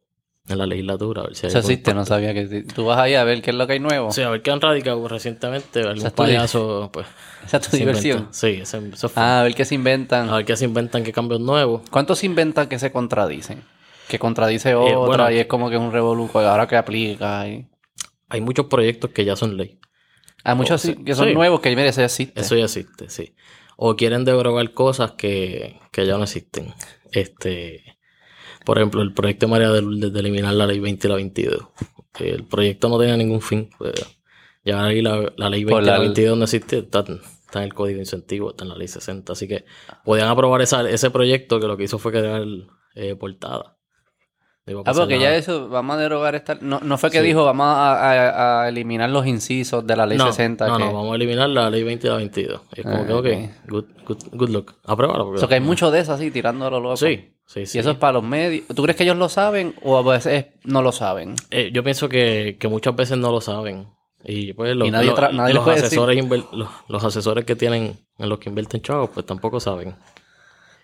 en 0.47 0.57
la 0.57 0.65
legislatura. 0.65 1.21
A 1.21 1.25
ver 1.25 1.35
si 1.35 1.47
Eso 1.47 1.59
existe, 1.59 1.93
no 1.93 2.05
sabía 2.05 2.33
que 2.33 2.63
tú 2.63 2.85
vas 2.85 2.99
ahí 2.99 3.15
a 3.15 3.23
ver 3.23 3.41
qué 3.41 3.51
es 3.51 3.55
lo 3.55 3.65
que 3.65 3.73
hay 3.73 3.79
nuevo. 3.79 4.11
Sí, 4.11 4.21
a 4.21 4.29
ver 4.29 4.41
qué 4.41 4.51
han 4.51 4.59
radicado 4.59 5.07
recientemente, 5.07 5.81
algún 5.81 6.11
payaso, 6.11 6.89
pues. 6.91 7.07
Esa 7.45 7.57
es 7.57 7.69
tu 7.69 7.77
diversión. 7.77 8.27
Sí, 8.31 8.59
eso, 8.61 8.81
fue. 9.09 9.23
Ah, 9.23 9.41
a 9.41 9.43
ver 9.43 9.55
qué 9.55 9.65
se 9.65 9.75
inventan. 9.75 10.29
A 10.29 10.37
ver 10.37 10.45
qué 10.45 10.57
se 10.57 10.65
inventan, 10.65 11.03
qué 11.03 11.13
cambios 11.13 11.41
nuevos. 11.41 11.81
¿Cuántos 11.89 12.19
se 12.19 12.25
inventan 12.25 12.67
que 12.67 12.79
se 12.79 12.91
contradicen? 12.91 13.63
Que 14.07 14.19
contradice 14.19 14.71
eh, 14.71 14.75
otra 14.75 15.31
y 15.31 15.39
es 15.39 15.47
como 15.47 15.69
que 15.69 15.75
es 15.75 15.81
un 15.81 15.91
revoluco 15.91 16.39
ahora 16.39 16.67
que 16.67 16.75
aplica. 16.75 17.47
Y... 17.47 17.65
Hay 18.27 18.41
muchos 18.41 18.65
proyectos 18.65 19.11
que 19.11 19.23
ya 19.23 19.35
son 19.35 19.55
ley. 19.55 19.79
Hay 20.43 20.55
muchos 20.55 20.85
que 21.05 21.15
son 21.15 21.33
nuevos 21.33 21.61
que 21.61 21.69
mire, 21.69 21.87
eso 21.87 22.01
ya 22.01 22.05
existe. 22.05 22.41
Eso 22.41 22.55
ya 22.57 22.65
existe, 22.65 23.09
sí. 23.09 23.33
O 23.77 23.95
quieren 23.95 24.25
derogar 24.25 24.71
cosas 24.73 25.13
que, 25.13 25.79
que 25.91 26.05
ya 26.05 26.17
no 26.17 26.23
existen. 26.23 26.73
Este 27.11 27.92
por 28.63 28.77
ejemplo, 28.77 29.01
el 29.01 29.13
proyecto 29.13 29.45
de 29.45 29.51
María 29.51 29.71
de, 29.71 30.09
de, 30.09 30.19
eliminar 30.19 30.53
la 30.53 30.67
ley 30.67 30.79
20 30.79 31.07
y 31.07 31.09
la 31.09 31.15
22. 31.15 31.67
El 32.19 32.43
proyecto 32.45 32.89
no 32.89 32.99
tenía 32.99 33.17
ningún 33.17 33.41
fin. 33.41 33.69
Pues, 33.77 33.93
ya 34.63 34.85
ahí 34.85 35.01
la, 35.01 35.31
la 35.35 35.49
ley 35.49 35.63
20 35.63 35.83
y 35.83 35.85
la 35.85 35.99
22 35.99 36.37
no 36.37 36.43
existe, 36.45 36.79
está, 36.79 37.03
en 37.07 37.61
el 37.61 37.73
código 37.73 37.99
incentivo, 37.99 38.51
está 38.51 38.63
en 38.63 38.69
la 38.69 38.77
ley 38.77 38.87
60. 38.87 39.33
Así 39.33 39.47
que 39.47 39.65
podían 40.05 40.29
aprobar 40.29 40.61
esa, 40.61 40.89
ese 40.89 41.11
proyecto 41.11 41.59
que 41.59 41.67
lo 41.67 41.75
que 41.75 41.83
hizo 41.83 41.97
fue 41.97 42.11
crear 42.11 42.43
eh, 42.95 43.15
portada. 43.15 43.75
ah, 44.85 44.93
porque 44.95 45.19
ya 45.19 45.35
eso, 45.35 45.67
vamos 45.67 45.97
a 45.97 45.99
derogar 45.99 46.35
esta. 46.35 46.55
No, 46.61 46.79
no 46.79 46.97
fue 46.97 47.11
que 47.11 47.21
dijo, 47.21 47.43
vamos 47.43 47.65
a, 47.67 48.61
a, 48.61 48.69
eliminar 48.69 49.09
los 49.09 49.27
incisos 49.27 49.85
de 49.85 49.95
la 49.97 50.05
ley 50.05 50.17
60. 50.17 50.65
No, 50.65 50.79
no, 50.79 50.93
vamos 50.93 51.11
a 51.11 51.15
eliminar 51.15 51.49
la 51.49 51.69
ley 51.69 51.83
20 51.83 52.07
y 52.07 52.09
la 52.09 52.15
22. 52.15 52.61
Es 52.71 52.83
como 52.83 53.05
que, 53.05 53.13
ok, 53.13 53.27
ah, 53.27 53.61
good, 53.67 53.85
good, 54.07 54.17
good 54.31 54.49
luck. 54.49 54.75
Apruébalo. 54.85 55.29
O 55.29 55.37
sea, 55.37 55.49
que 55.49 55.55
hay 55.55 55.61
mucho 55.61 55.91
de 55.91 55.99
eso 55.99 56.13
así, 56.13 56.31
tirándolo 56.31 56.79
loco. 56.79 56.97
Sí, 56.97 57.32
Sí, 57.45 57.65
sí. 57.65 57.77
Y 57.77 57.81
eso 57.81 57.91
es 57.91 57.97
para 57.97 58.13
los 58.13 58.23
medios. 58.23 58.65
¿Tú 58.67 58.83
crees 58.83 58.95
que 58.95 59.03
ellos 59.03 59.17
lo 59.17 59.29
saben 59.29 59.75
o 59.83 59.97
a 59.97 60.01
veces 60.01 60.47
no 60.63 60.81
lo 60.81 60.91
saben? 60.91 61.35
Eh, 61.51 61.71
yo 61.73 61.83
pienso 61.83 62.09
que, 62.09 62.57
muchas 62.69 62.95
veces 62.95 63.17
no 63.17 63.31
lo 63.31 63.41
saben. 63.41 63.87
Y 64.25 64.53
pues 64.53 64.75
los, 64.75 64.89
nadie 64.89 65.11
los, 65.53 65.67
asesores 65.67 66.25
los, 66.87 67.03
asesores 67.03 67.43
que 67.43 67.57
tienen 67.57 67.97
en 68.17 68.29
los 68.29 68.39
que 68.39 68.47
invierten 68.47 68.81
chavos, 68.81 69.09
pues 69.13 69.25
tampoco 69.25 69.59
saben. 69.59 69.95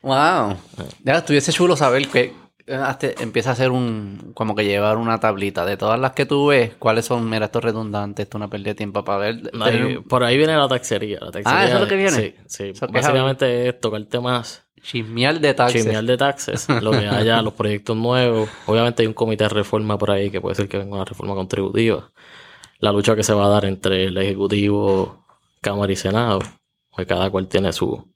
Wow. 0.01 0.57
Ya 1.03 1.17
estuviese 1.17 1.53
chulo 1.53 1.77
saber 1.77 2.07
que 2.09 2.33
eh, 2.71 3.15
empieza 3.19 3.49
a 3.49 3.53
hacer 3.53 3.71
un 3.71 4.31
como 4.35 4.55
que 4.55 4.63
llevar 4.63 4.97
una 4.97 5.19
tablita 5.19 5.65
de 5.65 5.75
todas 5.75 5.99
las 5.99 6.11
que 6.11 6.27
tú 6.27 6.47
ves, 6.47 6.73
cuáles 6.77 7.05
son, 7.05 7.27
mira, 7.27 7.45
esto 7.45 7.59
es 7.59 7.65
redundante, 7.65 8.21
esto 8.21 8.37
es 8.37 8.39
una 8.41 8.47
pérdida 8.47 8.71
de 8.71 8.75
tiempo 8.75 9.03
para 9.03 9.17
ver. 9.17 9.51
por 10.07 10.23
ahí 10.23 10.37
viene 10.37 10.55
la 10.55 10.67
taxería, 10.67 11.19
la 11.19 11.31
taxería. 11.31 11.59
Ah, 11.59 11.65
eso 11.65 11.75
es 11.75 11.81
lo 11.81 11.87
que 11.87 11.95
viene. 11.95 12.11
Sí, 12.45 12.73
sí. 12.73 12.85
Básicamente 12.91 13.69
es 13.69 13.79
tocar 13.79 14.03
temas 14.05 14.67
Chismear 14.81 15.39
de 15.39 15.53
taxes. 15.53 15.83
Chismear 15.83 16.03
de 16.03 16.17
taxes. 16.17 16.67
lo 16.69 16.91
que 16.91 17.07
haya, 17.07 17.41
los 17.43 17.53
proyectos 17.53 17.95
nuevos. 17.95 18.49
Obviamente 18.65 19.03
hay 19.03 19.07
un 19.07 19.13
comité 19.13 19.45
de 19.45 19.49
reforma 19.49 19.97
por 19.97 20.11
ahí 20.11 20.29
que 20.29 20.41
puede 20.41 20.55
ser 20.55 20.67
que 20.67 20.77
venga 20.77 20.95
una 20.95 21.05
reforma 21.05 21.35
contributiva. 21.35 22.11
La 22.79 22.91
lucha 22.91 23.15
que 23.15 23.23
se 23.23 23.33
va 23.33 23.45
a 23.45 23.49
dar 23.49 23.65
entre 23.65 24.05
el 24.05 24.17
Ejecutivo, 24.17 25.25
Cámara 25.61 25.91
y 25.91 25.95
Senado. 25.95 26.39
Pues 26.95 27.07
cada 27.07 27.29
cual 27.29 27.47
tiene 27.47 27.71
su, 27.71 28.07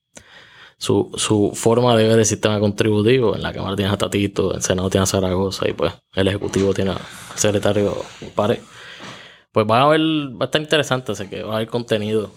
su, 0.78 1.12
su 1.16 1.52
forma 1.54 1.96
de 1.96 2.08
ver 2.08 2.20
el 2.20 2.26
sistema 2.26 2.60
contributivo. 2.60 3.36
En 3.36 3.42
la 3.42 3.54
Cámara 3.54 3.76
tiene 3.76 3.92
a 3.92 3.98
Tatito, 3.98 4.52
en 4.52 4.58
el 4.58 4.64
Senado 4.64 4.90
tiene 4.90 5.04
a 5.04 5.08
Zaragoza 5.08 5.68
y 5.68 5.74
pues 5.74 5.94
el 6.16 6.28
Ejecutivo 6.28 6.74
tiene 6.74 6.92
a 6.92 6.98
secretario 7.36 7.96
Pare. 8.36 8.62
Pues 9.52 9.68
va 9.70 9.82
a 9.82 9.84
haber, 9.84 10.02
va 10.02 10.42
a 10.42 10.46
estar 10.46 10.62
interesante, 10.62 11.12
así 11.12 11.28
que 11.28 11.44
va 11.44 11.54
a 11.54 11.56
haber 11.58 11.68
contenido. 11.68 12.32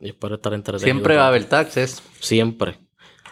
Y 0.00 0.08
espero 0.08 0.36
estar 0.36 0.52
entretenido. 0.54 0.84
Siempre 0.84 1.16
va 1.16 1.24
a 1.24 1.28
haber 1.28 1.44
taxes. 1.44 2.02
Siempre 2.18 2.78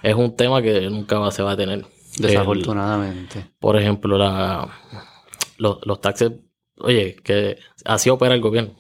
es 0.03 0.15
un 0.15 0.35
tema 0.37 0.63
que 0.63 0.89
nunca 0.91 1.31
se 1.31 1.43
va 1.43 1.53
a 1.53 1.57
tener. 1.57 1.85
Desafortunadamente. 2.19 3.47
por 3.61 3.77
ejemplo, 3.77 4.19
la, 4.19 4.69
los, 5.59 6.01
taxes, 6.01 6.33
oye, 6.79 7.17
que 7.23 7.59
así 7.85 8.11
opera 8.11 8.35
el 8.35 8.41
gobierno. 8.41 8.75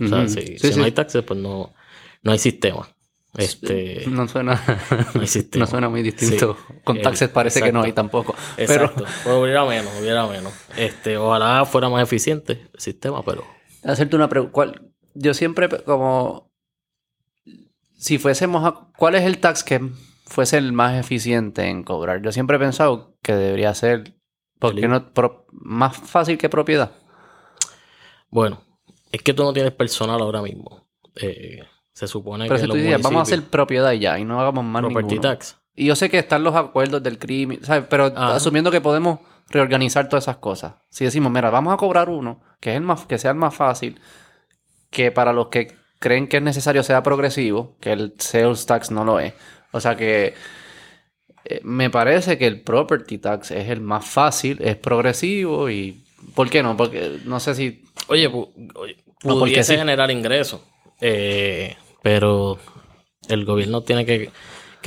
O 0.00 0.06
sea, 0.06 0.28
si, 0.28 0.56
no 0.76 0.84
hay 0.84 0.92
taxes, 0.92 1.22
pues 1.22 1.38
no, 1.38 1.72
no 2.22 2.32
hay 2.32 2.38
sistema. 2.38 2.88
Este, 3.36 4.04
no 4.06 4.28
suena, 4.28 4.62
no, 5.54 5.66
suena 5.66 5.88
muy 5.88 6.02
distinto. 6.02 6.56
Con 6.84 7.00
taxes 7.02 7.28
parece 7.30 7.62
que 7.62 7.72
no 7.72 7.82
hay 7.82 7.92
tampoco. 7.92 8.34
Exacto. 8.56 9.04
Pero 9.24 9.40
hubiera 9.40 9.64
menos, 9.64 9.92
hubiera 10.00 10.26
menos. 10.26 10.52
Este, 10.76 11.16
ojalá 11.16 11.64
fuera 11.64 11.88
más 11.88 12.02
eficiente 12.02 12.68
el 12.72 12.80
sistema, 12.80 13.24
pero. 13.24 13.44
Hacerte 13.82 14.14
una 14.14 14.28
pregunta. 14.28 14.80
Yo 15.14 15.34
siempre 15.34 15.68
como 15.84 16.52
si 17.96 18.18
fuésemos 18.18 18.64
a. 18.64 18.88
¿Cuál 18.96 19.16
es 19.16 19.24
el 19.24 19.38
tax 19.38 19.64
que 19.64 19.80
fuese 20.24 20.58
el 20.58 20.72
más 20.72 20.98
eficiente 20.98 21.68
en 21.68 21.84
cobrar. 21.84 22.22
Yo 22.22 22.32
siempre 22.32 22.56
he 22.56 22.60
pensado 22.60 23.16
que 23.22 23.34
debería 23.34 23.74
ser 23.74 24.14
porque 24.58 24.88
no 24.88 25.10
más 25.52 25.96
fácil 25.96 26.38
que 26.38 26.48
propiedad. 26.48 26.92
Bueno, 28.30 28.62
es 29.12 29.22
que 29.22 29.34
tú 29.34 29.44
no 29.44 29.52
tienes 29.52 29.72
personal 29.72 30.20
ahora 30.20 30.42
mismo. 30.42 30.86
Eh, 31.16 31.62
se 31.92 32.08
supone 32.08 32.46
Pero 32.46 32.56
que 32.56 32.62
si 32.62 32.68
tú 32.68 32.74
dices, 32.74 33.00
vamos 33.00 33.20
a 33.20 33.22
hacer 33.22 33.42
propiedad 33.44 33.92
ya 33.92 34.18
y 34.18 34.24
no 34.24 34.40
hagamos 34.40 34.64
más 34.64 34.82
Property 34.82 35.20
tax. 35.20 35.58
Y 35.76 35.86
yo 35.86 35.96
sé 35.96 36.08
que 36.08 36.18
están 36.18 36.42
los 36.42 36.54
acuerdos 36.54 37.02
del 37.02 37.18
crimen, 37.18 37.64
¿sabes? 37.64 37.84
Pero 37.88 38.06
asumiendo 38.06 38.70
que 38.70 38.80
podemos 38.80 39.20
reorganizar 39.50 40.08
todas 40.08 40.24
esas 40.24 40.38
cosas. 40.38 40.74
Si 40.88 41.04
decimos, 41.04 41.30
mira, 41.30 41.50
vamos 41.50 41.74
a 41.74 41.76
cobrar 41.76 42.08
uno 42.08 42.40
que 42.60 42.70
es 42.70 42.76
el 42.76 42.82
más 42.82 43.04
que 43.06 43.18
sea 43.18 43.32
el 43.32 43.36
más 43.36 43.54
fácil, 43.54 44.00
que 44.90 45.12
para 45.12 45.32
los 45.32 45.48
que 45.48 45.76
creen 45.98 46.28
que 46.28 46.38
es 46.38 46.42
necesario 46.42 46.82
sea 46.82 47.02
progresivo, 47.02 47.76
que 47.80 47.92
el 47.92 48.14
sales 48.18 48.66
tax 48.66 48.90
no 48.90 49.04
lo 49.04 49.20
es. 49.20 49.34
O 49.74 49.80
sea 49.80 49.96
que 49.96 50.34
eh, 51.44 51.60
me 51.64 51.90
parece 51.90 52.38
que 52.38 52.46
el 52.46 52.60
property 52.60 53.18
tax 53.18 53.50
es 53.50 53.68
el 53.68 53.80
más 53.80 54.06
fácil, 54.06 54.58
es 54.62 54.76
progresivo 54.76 55.68
y... 55.68 56.00
¿Por 56.34 56.48
qué 56.48 56.62
no? 56.62 56.76
Porque 56.76 57.18
no 57.24 57.40
sé 57.40 57.56
si... 57.56 57.82
Oye, 58.06 58.30
pudiese 59.20 59.76
generar 59.76 60.12
ingresos, 60.12 60.60
eh, 61.00 61.76
pero 62.02 62.58
el 63.28 63.44
gobierno 63.44 63.82
tiene 63.82 64.06
que, 64.06 64.30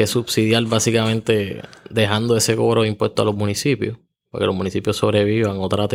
subsidiar 0.08 0.64
básicamente 0.64 1.62
dejando 1.90 2.38
ese 2.38 2.56
cobro 2.56 2.84
de 2.84 2.88
impuestos 2.88 3.24
a 3.24 3.26
los 3.26 3.36
municipios, 3.36 3.98
para 4.32 4.44
que 4.44 4.48
los 4.48 4.56
municipios 4.56 4.96
sobrevivan, 4.96 5.58
otra 5.58 5.88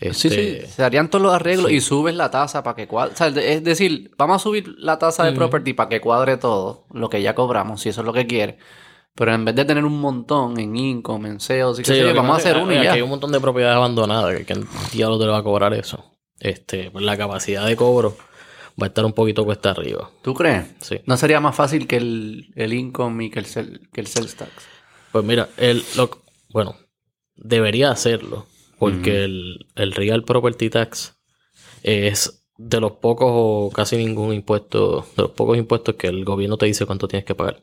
Sí, 0.00 0.12
sí, 0.12 0.28
este, 0.28 0.66
se 0.68 0.84
harían 0.84 1.10
todos 1.10 1.22
los 1.22 1.34
arreglos 1.34 1.72
y 1.72 1.80
subes 1.80 2.14
la 2.14 2.30
tasa 2.30 2.62
para 2.62 2.76
que 2.76 2.86
cuadre. 2.86 3.14
O 3.14 3.16
sea, 3.16 3.26
es 3.28 3.64
decir, 3.64 4.12
vamos 4.16 4.36
a 4.36 4.38
subir 4.38 4.74
la 4.78 4.98
tasa 4.98 5.24
de 5.24 5.32
property 5.32 5.72
para 5.72 5.88
que 5.88 6.00
cuadre 6.00 6.36
todo 6.36 6.84
lo 6.92 7.08
que 7.10 7.20
ya 7.20 7.34
cobramos, 7.34 7.80
si 7.80 7.88
eso 7.88 8.02
es 8.02 8.06
lo 8.06 8.12
que 8.12 8.26
quiere. 8.26 8.58
Pero 9.14 9.34
en 9.34 9.44
vez 9.44 9.56
de 9.56 9.64
tener 9.64 9.84
un 9.84 10.00
montón 10.00 10.60
en 10.60 10.76
income, 10.76 11.28
en 11.28 11.40
sales 11.40 11.80
y 11.80 11.82
qué 11.82 11.88
Sí, 11.88 11.94
sé 11.94 11.98
yo, 11.98 12.06
lo 12.06 12.12
que 12.12 12.18
vamos 12.20 12.34
a 12.34 12.38
hacer 12.38 12.56
uno 12.56 12.72
y 12.72 12.84
ya. 12.84 12.92
Hay 12.92 13.02
un 13.02 13.10
montón 13.10 13.32
de 13.32 13.40
propiedades 13.40 13.76
abandonadas 13.76 14.36
que 14.36 14.44
¿quién 14.44 14.68
diablo 14.92 15.18
te 15.18 15.24
le 15.24 15.32
va 15.32 15.38
a 15.38 15.42
cobrar 15.42 15.74
eso? 15.74 16.04
Este, 16.38 16.92
pues 16.92 17.04
la 17.04 17.16
capacidad 17.16 17.66
de 17.66 17.74
cobro 17.74 18.16
va 18.80 18.86
a 18.86 18.88
estar 18.88 19.04
un 19.04 19.12
poquito 19.12 19.44
cuesta 19.44 19.70
arriba. 19.70 20.08
¿Tú 20.22 20.34
crees? 20.34 20.66
Sí. 20.80 21.00
¿No 21.06 21.16
sería 21.16 21.40
más 21.40 21.56
fácil 21.56 21.88
que 21.88 21.96
el, 21.96 22.52
el 22.54 22.72
income 22.72 23.24
y 23.24 23.30
que 23.30 23.40
el, 23.40 23.88
que 23.92 24.00
el 24.00 24.06
sales 24.06 24.36
tax? 24.36 24.52
Pues 25.10 25.24
mira, 25.24 25.48
el, 25.56 25.82
lo, 25.96 26.10
bueno, 26.50 26.76
debería 27.34 27.90
hacerlo, 27.90 28.46
porque 28.78 29.24
el, 29.24 29.66
el 29.74 29.92
Real 29.92 30.24
Property 30.24 30.70
Tax 30.70 31.18
es 31.82 32.44
de 32.56 32.80
los 32.80 32.92
pocos 32.92 33.28
o 33.30 33.70
casi 33.74 33.96
ningún 33.96 34.34
impuesto, 34.34 35.06
de 35.16 35.22
los 35.22 35.30
pocos 35.32 35.56
impuestos 35.56 35.94
que 35.94 36.08
el 36.08 36.24
gobierno 36.24 36.56
te 36.56 36.66
dice 36.66 36.86
cuánto 36.86 37.08
tienes 37.08 37.24
que 37.24 37.34
pagar. 37.34 37.62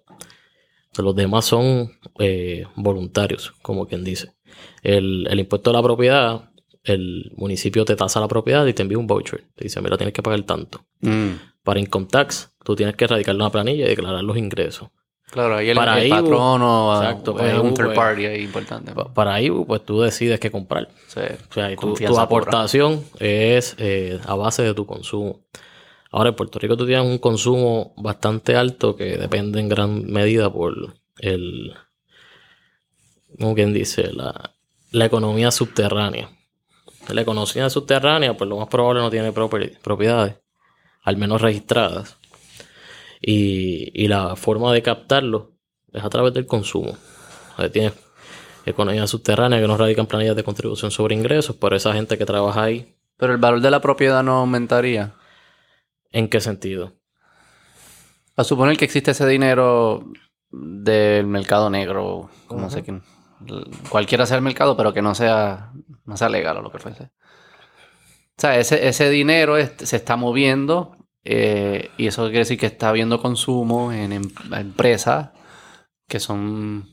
Los 0.97 1.15
demás 1.15 1.45
son 1.45 1.91
eh, 2.19 2.65
voluntarios, 2.75 3.53
como 3.61 3.85
quien 3.85 4.03
dice. 4.03 4.33
El, 4.81 5.27
el 5.29 5.39
impuesto 5.39 5.69
a 5.69 5.73
la 5.73 5.83
propiedad, 5.83 6.49
el 6.83 7.31
municipio 7.35 7.83
te 7.83 7.97
tasa 7.97 8.21
la 8.21 8.29
propiedad 8.29 8.65
y 8.65 8.73
te 8.73 8.83
envía 8.83 8.97
un 8.97 9.07
voucher. 9.07 9.43
Te 9.55 9.65
dice, 9.65 9.81
mira, 9.81 9.97
tienes 9.97 10.13
que 10.13 10.23
pagar 10.23 10.43
tanto. 10.43 10.85
Mm. 11.01 11.33
Para 11.63 11.79
income 11.79 12.07
tax, 12.09 12.55
tú 12.63 12.75
tienes 12.75 12.95
que 12.95 13.05
erradicar 13.05 13.35
una 13.35 13.49
planilla 13.49 13.85
y 13.85 13.89
declarar 13.89 14.23
los 14.23 14.37
ingresos. 14.37 14.89
Claro, 15.31 15.57
ahí 15.57 15.69
el, 15.69 15.75
Para 15.75 15.99
el 15.99 16.07
IBU, 16.07 16.15
patrono 16.15 16.95
exacto, 17.01 17.31
es 17.31 17.37
para 17.37 17.59
un 17.61 17.67
IBU, 17.67 17.73
third 17.75 17.85
pues, 17.87 17.97
party 17.97 18.25
ahí 18.25 18.43
importante. 18.43 18.91
Pa- 18.93 19.13
Para 19.13 19.41
IBU, 19.41 19.65
pues 19.65 19.83
tú 19.83 19.99
decides 20.01 20.39
qué 20.39 20.49
comprar. 20.51 20.87
Sí. 21.07 21.19
O 21.49 21.53
sea, 21.53 21.75
tu, 21.75 21.93
tu 21.93 22.17
aportación 22.19 23.03
es 23.19 23.75
eh, 23.79 24.19
a 24.25 24.35
base 24.35 24.63
de 24.63 24.73
tu 24.73 24.85
consumo. 24.85 25.41
Ahora, 26.11 26.29
en 26.29 26.35
Puerto 26.35 26.59
Rico 26.59 26.77
tú 26.77 26.85
tienes 26.85 27.05
un 27.05 27.17
consumo 27.17 27.93
bastante 27.97 28.55
alto 28.55 28.95
que 28.95 29.17
depende 29.17 29.59
en 29.59 29.67
gran 29.67 30.05
medida 30.05 30.49
por 30.49 30.73
el, 31.17 31.73
como 33.37 33.55
quien 33.55 33.73
dice, 33.73 34.13
la, 34.13 34.51
la 34.91 35.05
economía 35.05 35.51
subterránea. 35.51 36.29
La 37.09 37.21
economía 37.21 37.69
subterránea, 37.69 38.37
pues 38.37 38.49
lo 38.49 38.57
más 38.57 38.67
probable 38.69 39.01
no 39.01 39.09
tiene 39.11 39.31
propiedades, 39.33 40.35
al 41.03 41.17
menos 41.17 41.41
registradas. 41.41 42.17
Y, 43.27 43.89
y 43.93 44.07
la 44.07 44.35
forma 44.35 44.71
de 44.71 44.83
captarlo 44.83 45.53
es 45.91 46.03
a 46.03 46.09
través 46.09 46.33
del 46.33 46.45
consumo. 46.45 46.95
O 47.57 47.61
sea, 47.61 47.71
tienes 47.71 47.93
economía 48.65 49.07
subterránea 49.07 49.59
que 49.59 49.67
no 49.67 49.77
radican 49.77 50.05
planillas 50.05 50.35
de 50.35 50.43
contribución 50.43 50.91
sobre 50.91 51.15
ingresos, 51.15 51.55
pero 51.55 51.75
esa 51.75 51.93
gente 51.93 52.17
que 52.17 52.25
trabaja 52.25 52.63
ahí, 52.63 52.95
Pero 53.17 53.31
el 53.33 53.39
valor 53.39 53.61
de 53.61 53.71
la 53.71 53.79
propiedad 53.81 54.21
no 54.23 54.37
aumentaría. 54.37 55.13
¿en 56.11 56.29
qué 56.29 56.39
sentido? 56.39 56.93
A 58.37 58.43
suponer 58.43 58.77
que 58.77 58.85
existe 58.85 59.11
ese 59.11 59.25
dinero 59.27 60.05
del 60.51 61.25
mercado 61.27 61.69
negro, 61.69 62.29
como 62.47 62.69
sé 62.69 62.83
que 62.83 63.01
cualquiera 63.89 64.25
sea 64.25 64.37
el 64.37 64.43
mercado, 64.43 64.77
pero 64.77 64.93
que 64.93 65.01
no 65.01 65.13
sea, 65.15 65.71
no 66.05 66.15
sea 66.15 66.29
legal 66.29 66.57
o 66.57 66.61
lo 66.61 66.71
que 66.71 66.79
fuese. 66.79 67.03
O 67.03 67.09
sea, 68.37 68.57
ese, 68.57 68.87
ese 68.87 69.09
dinero 69.09 69.57
es- 69.57 69.71
se 69.77 69.95
está 69.95 70.15
moviendo 70.15 70.95
eh, 71.25 71.89
y 71.97 72.07
eso 72.07 72.23
quiere 72.25 72.39
decir 72.39 72.57
que 72.59 72.67
está 72.67 72.89
habiendo 72.89 73.19
consumo 73.21 73.91
en, 73.91 74.13
em- 74.13 74.31
empresas 74.55 75.29
que 76.07 76.19
son 76.19 76.87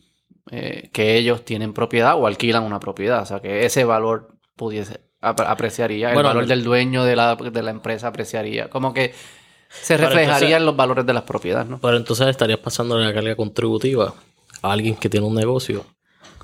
eh, 0.51 0.89
que 0.93 1.17
ellos 1.17 1.45
tienen 1.45 1.73
propiedad 1.75 2.17
o 2.19 2.27
alquilan 2.27 2.63
una 2.65 2.81
propiedad. 2.81 3.23
O 3.23 3.27
sea, 3.27 3.41
que 3.41 3.65
ese 3.67 3.85
valor 3.85 4.35
pudiese 4.57 5.01
ap- 5.21 5.41
apreciaría, 5.43 6.09
el 6.09 6.15
Bueno, 6.15 6.31
valor 6.31 6.43
el- 6.45 6.49
del 6.49 6.65
dueño 6.65 7.05
de 7.05 7.15
la, 7.17 7.37
de 7.37 7.63
la 7.63 7.71
empresa 7.71 8.09
apreciaría. 8.09 8.69
Como 8.71 8.93
que 8.95 9.13
se 9.69 9.97
reflejaría 9.97 10.57
en 10.57 10.67
los 10.67 10.77
valores 10.77 11.05
de 11.07 11.13
las 11.13 11.23
propiedades, 11.25 11.69
¿no? 11.69 11.79
Pero 11.81 11.97
entonces 11.97 12.27
estarías 12.29 12.59
pasando 12.59 12.99
la 12.99 13.13
carga 13.15 13.37
contributiva 13.37 14.15
a 14.63 14.73
alguien 14.73 14.97
que 14.97 15.09
tiene 15.09 15.27
un 15.27 15.35
negocio 15.35 15.85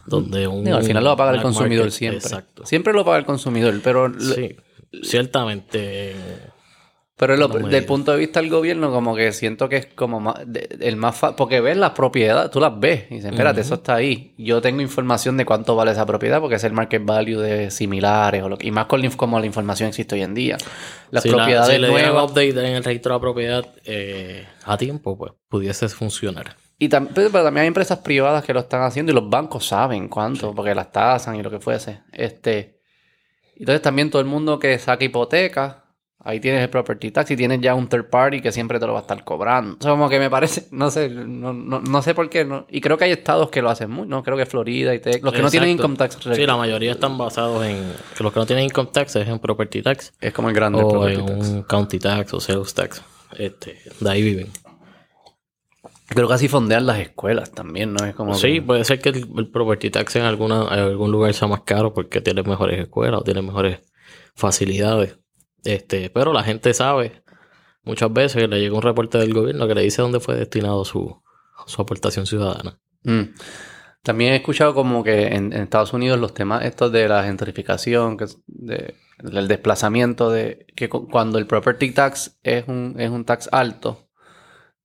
donde 0.06 0.46
un... 0.46 0.64
Digo, 0.64 0.76
al 0.78 0.84
final 0.84 1.04
lo 1.04 1.10
va 1.10 1.14
a 1.14 1.16
pagar 1.16 1.34
el 1.36 1.42
consumidor 1.42 1.86
market- 1.86 1.90
siempre. 1.98 2.18
Exacto. 2.18 2.64
Siempre 2.66 2.92
lo 2.92 3.04
paga 3.04 3.18
el 3.18 3.24
consumidor, 3.26 3.78
pero, 3.82 4.10
Sí, 4.20 4.56
ciertamente. 5.02 6.14
Pero 7.18 7.36
lo- 7.36 7.48
no 7.48 7.86
punto 7.86 8.12
de 8.12 8.18
vista 8.18 8.40
del 8.40 8.48
gobierno, 8.48 8.90
como 8.90 9.14
que 9.14 9.32
siento 9.32 9.68
que 9.68 9.76
es 9.76 9.86
como 9.86 10.20
más, 10.20 10.36
de- 10.46 10.68
el 10.80 10.96
más 10.96 11.16
fa- 11.16 11.36
porque 11.36 11.60
ves 11.60 11.76
las 11.76 11.90
propiedades, 11.90 12.50
tú 12.50 12.60
las 12.60 12.78
ves 12.78 13.04
y 13.10 13.16
dices, 13.16 13.32
espérate, 13.32 13.60
eso 13.60 13.74
está 13.74 13.96
ahí. 13.96 14.32
Yo 14.38 14.60
tengo 14.62 14.80
información 14.80 15.36
de 15.36 15.44
cuánto 15.44 15.74
vale 15.76 15.90
esa 15.90 16.06
propiedad 16.06 16.40
porque 16.40 16.54
es 16.56 16.64
el 16.64 16.72
market 16.72 17.04
value 17.04 17.38
de 17.40 17.70
similares 17.70 18.42
o 18.42 18.48
lo 18.48 18.56
que- 18.56 18.68
y 18.68 18.70
más 18.70 18.86
con 18.86 19.02
la, 19.02 19.10
como 19.10 19.38
la 19.40 19.46
información 19.46 19.88
existe 19.88 20.14
hoy 20.14 20.22
en 20.22 20.32
día. 20.34 20.56
Las 21.10 21.24
si 21.24 21.28
la- 21.30 21.36
propiedades 21.36 21.74
si 21.74 21.80
le 21.80 21.88
nuevas. 21.88 22.24
update 22.30 22.50
en 22.50 22.76
el 22.76 22.84
registro 22.84 23.12
de 23.12 23.16
la 23.18 23.20
propiedad 23.20 23.66
eh, 23.84 24.46
a 24.64 24.76
tiempo, 24.78 25.18
pues 25.18 25.32
pudiese 25.48 25.88
funcionar. 25.88 26.56
Y 26.78 26.88
tam- 26.88 27.08
pero, 27.12 27.30
pero 27.32 27.42
también 27.42 27.62
hay 27.62 27.66
empresas 27.68 27.98
privadas 27.98 28.44
que 28.44 28.54
lo 28.54 28.60
están 28.60 28.82
haciendo 28.82 29.10
y 29.10 29.14
los 29.16 29.28
bancos 29.28 29.66
saben 29.66 30.08
cuánto, 30.08 30.54
porque 30.54 30.72
las 30.76 30.92
tasan 30.92 31.34
y 31.34 31.42
lo 31.42 31.50
que 31.50 31.58
fuese. 31.58 32.00
Este, 32.12 32.78
entonces 33.56 33.82
también 33.82 34.10
todo 34.10 34.20
el 34.22 34.28
mundo 34.28 34.60
que 34.60 34.78
saca 34.78 35.04
hipoteca, 35.04 35.84
ahí 36.28 36.40
tienes 36.40 36.62
el 36.62 36.68
property 36.68 37.10
tax 37.10 37.30
y 37.30 37.36
tienes 37.36 37.58
ya 37.62 37.74
un 37.74 37.88
third 37.88 38.10
party 38.10 38.42
que 38.42 38.52
siempre 38.52 38.78
te 38.78 38.86
lo 38.86 38.92
va 38.92 38.98
a 38.98 39.02
estar 39.02 39.24
cobrando. 39.24 39.76
O 39.80 39.82
sea, 39.82 39.92
como 39.92 40.10
que 40.10 40.18
me 40.18 40.28
parece, 40.28 40.66
no 40.72 40.90
sé, 40.90 41.08
no, 41.08 41.52
no, 41.54 41.80
no 41.80 42.02
sé 42.02 42.14
por 42.14 42.28
qué. 42.28 42.44
No, 42.44 42.66
y 42.68 42.80
creo 42.82 42.98
que 42.98 43.04
hay 43.04 43.12
estados 43.12 43.48
que 43.50 43.62
lo 43.62 43.70
hacen 43.70 43.90
muy, 43.90 44.06
¿no? 44.06 44.22
Creo 44.22 44.36
que 44.36 44.44
Florida 44.44 44.94
y 44.94 44.98
Texas. 45.00 45.22
Los 45.22 45.32
que 45.32 45.40
no 45.42 45.50
tienen 45.50 45.70
income 45.70 45.96
tax. 45.96 46.18
Sí, 46.20 46.44
la 46.46 46.56
mayoría 46.56 46.92
están 46.92 47.16
basados 47.16 47.64
en... 47.64 47.82
Que 48.16 48.22
los 48.22 48.32
que 48.32 48.40
no 48.40 48.46
tienen 48.46 48.66
income 48.66 48.90
tax 48.92 49.16
es 49.16 49.26
en 49.26 49.38
property 49.38 49.80
tax. 49.82 50.12
Es 50.20 50.32
como 50.34 50.48
el 50.50 50.54
grande 50.54 50.82
o 50.82 50.88
property 50.88 51.20
en 51.20 51.26
tax. 51.26 51.48
un 51.48 51.62
county 51.62 51.98
tax 51.98 52.34
o 52.34 52.40
sales 52.40 52.74
tax. 52.74 53.02
Este, 53.38 53.78
de 54.00 54.10
ahí 54.10 54.22
viven. 54.22 54.48
Creo 56.08 56.26
que 56.28 56.34
así 56.34 56.48
fondean 56.48 56.86
las 56.86 56.98
escuelas 57.00 57.50
también, 57.52 57.92
¿no? 57.92 58.04
Es 58.04 58.14
como 58.14 58.34
Sí, 58.34 58.54
que- 58.54 58.62
puede 58.62 58.84
ser 58.84 59.00
que 59.00 59.10
el, 59.10 59.26
el 59.36 59.48
property 59.50 59.90
tax 59.90 60.16
en, 60.16 60.22
alguna, 60.22 60.62
en 60.72 60.80
algún 60.80 61.10
lugar 61.10 61.32
sea 61.34 61.48
más 61.48 61.62
caro 61.62 61.92
porque 61.92 62.20
tiene 62.22 62.42
mejores 62.42 62.80
escuelas 62.80 63.20
o 63.20 63.24
tiene 63.24 63.42
mejores 63.42 63.80
facilidades. 64.34 65.18
Este, 65.64 66.10
pero 66.10 66.32
la 66.32 66.42
gente 66.44 66.72
sabe 66.74 67.22
muchas 67.82 68.12
veces 68.12 68.42
que 68.42 68.48
le 68.48 68.60
llega 68.60 68.76
un 68.76 68.82
reporte 68.82 69.18
del 69.18 69.34
gobierno 69.34 69.66
que 69.66 69.74
le 69.74 69.82
dice 69.82 70.02
dónde 70.02 70.20
fue 70.20 70.34
destinado 70.36 70.84
su, 70.84 71.22
su 71.66 71.82
aportación 71.82 72.26
ciudadana. 72.26 72.78
Mm. 73.02 73.22
También 74.02 74.32
he 74.32 74.36
escuchado 74.36 74.74
como 74.74 75.02
que 75.02 75.26
en, 75.34 75.52
Estados 75.52 75.92
Unidos 75.92 76.18
los 76.18 76.32
temas 76.32 76.64
estos 76.64 76.92
de 76.92 77.08
la 77.08 77.24
gentrificación, 77.24 78.16
de, 78.46 78.94
del 79.18 79.48
desplazamiento, 79.48 80.30
de 80.30 80.66
que 80.76 80.88
cu- 80.88 81.08
cuando 81.08 81.38
el 81.38 81.46
property 81.46 81.90
tax 81.90 82.38
es 82.42 82.66
un, 82.68 82.94
es 82.98 83.10
un 83.10 83.24
tax 83.24 83.48
alto 83.52 84.08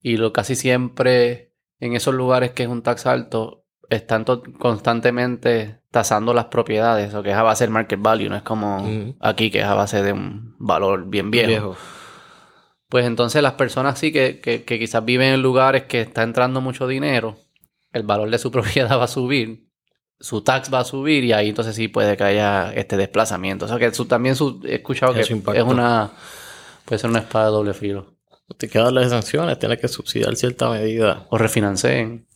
y 0.01 0.17
lo 0.17 0.33
casi 0.33 0.55
siempre 0.55 1.53
en 1.79 1.95
esos 1.95 2.13
lugares 2.15 2.51
que 2.51 2.63
es 2.63 2.69
un 2.69 2.81
tax 2.81 3.05
alto 3.05 3.62
están 3.95 4.25
constantemente 4.57 5.79
tasando 5.91 6.33
las 6.33 6.45
propiedades, 6.45 7.13
o 7.13 7.23
que 7.23 7.31
es 7.31 7.35
a 7.35 7.43
base 7.43 7.63
del 7.63 7.71
market 7.71 7.99
value, 8.01 8.29
no 8.29 8.35
es 8.35 8.43
como 8.43 9.15
aquí 9.19 9.51
que 9.51 9.59
es 9.59 9.65
a 9.65 9.75
base 9.75 10.01
de 10.01 10.13
un 10.13 10.55
valor 10.59 11.05
bien 11.07 11.31
viejo. 11.31 11.75
Pues 12.89 13.05
entonces 13.05 13.41
las 13.41 13.53
personas 13.53 13.97
sí 13.97 14.11
que, 14.11 14.39
que, 14.39 14.63
que 14.63 14.79
quizás 14.79 15.03
viven 15.03 15.33
en 15.33 15.41
lugares 15.41 15.83
que 15.83 16.01
está 16.01 16.23
entrando 16.23 16.61
mucho 16.61 16.87
dinero, 16.87 17.37
el 17.91 18.03
valor 18.03 18.29
de 18.29 18.37
su 18.37 18.51
propiedad 18.51 18.99
va 18.99 19.05
a 19.05 19.07
subir, 19.07 19.67
su 20.19 20.41
tax 20.41 20.73
va 20.73 20.79
a 20.79 20.83
subir 20.85 21.23
y 21.23 21.33
ahí 21.33 21.49
entonces 21.49 21.75
sí 21.75 21.87
puede 21.87 22.15
que 22.15 22.23
haya 22.23 22.73
este 22.73 22.97
desplazamiento. 22.97 23.65
O 23.65 23.67
sea 23.67 23.77
que 23.77 23.93
su, 23.93 24.05
también 24.05 24.35
su, 24.35 24.61
he 24.65 24.75
escuchado 24.75 25.13
que 25.13 25.21
Eso 25.21 25.35
es 25.53 25.63
una... 25.63 26.11
Puede 26.85 26.99
ser 26.99 27.09
una 27.09 27.19
espada 27.19 27.45
de 27.45 27.51
doble 27.51 27.73
filo. 27.73 28.13
Te 28.57 28.67
que 28.67 28.77
darle 28.77 29.07
sanciones, 29.07 29.57
tienes 29.57 29.79
que 29.79 29.87
subsidiar 29.87 30.35
cierta 30.35 30.69
medida. 30.69 31.25
O 31.29 31.37
refinancen. 31.37 32.27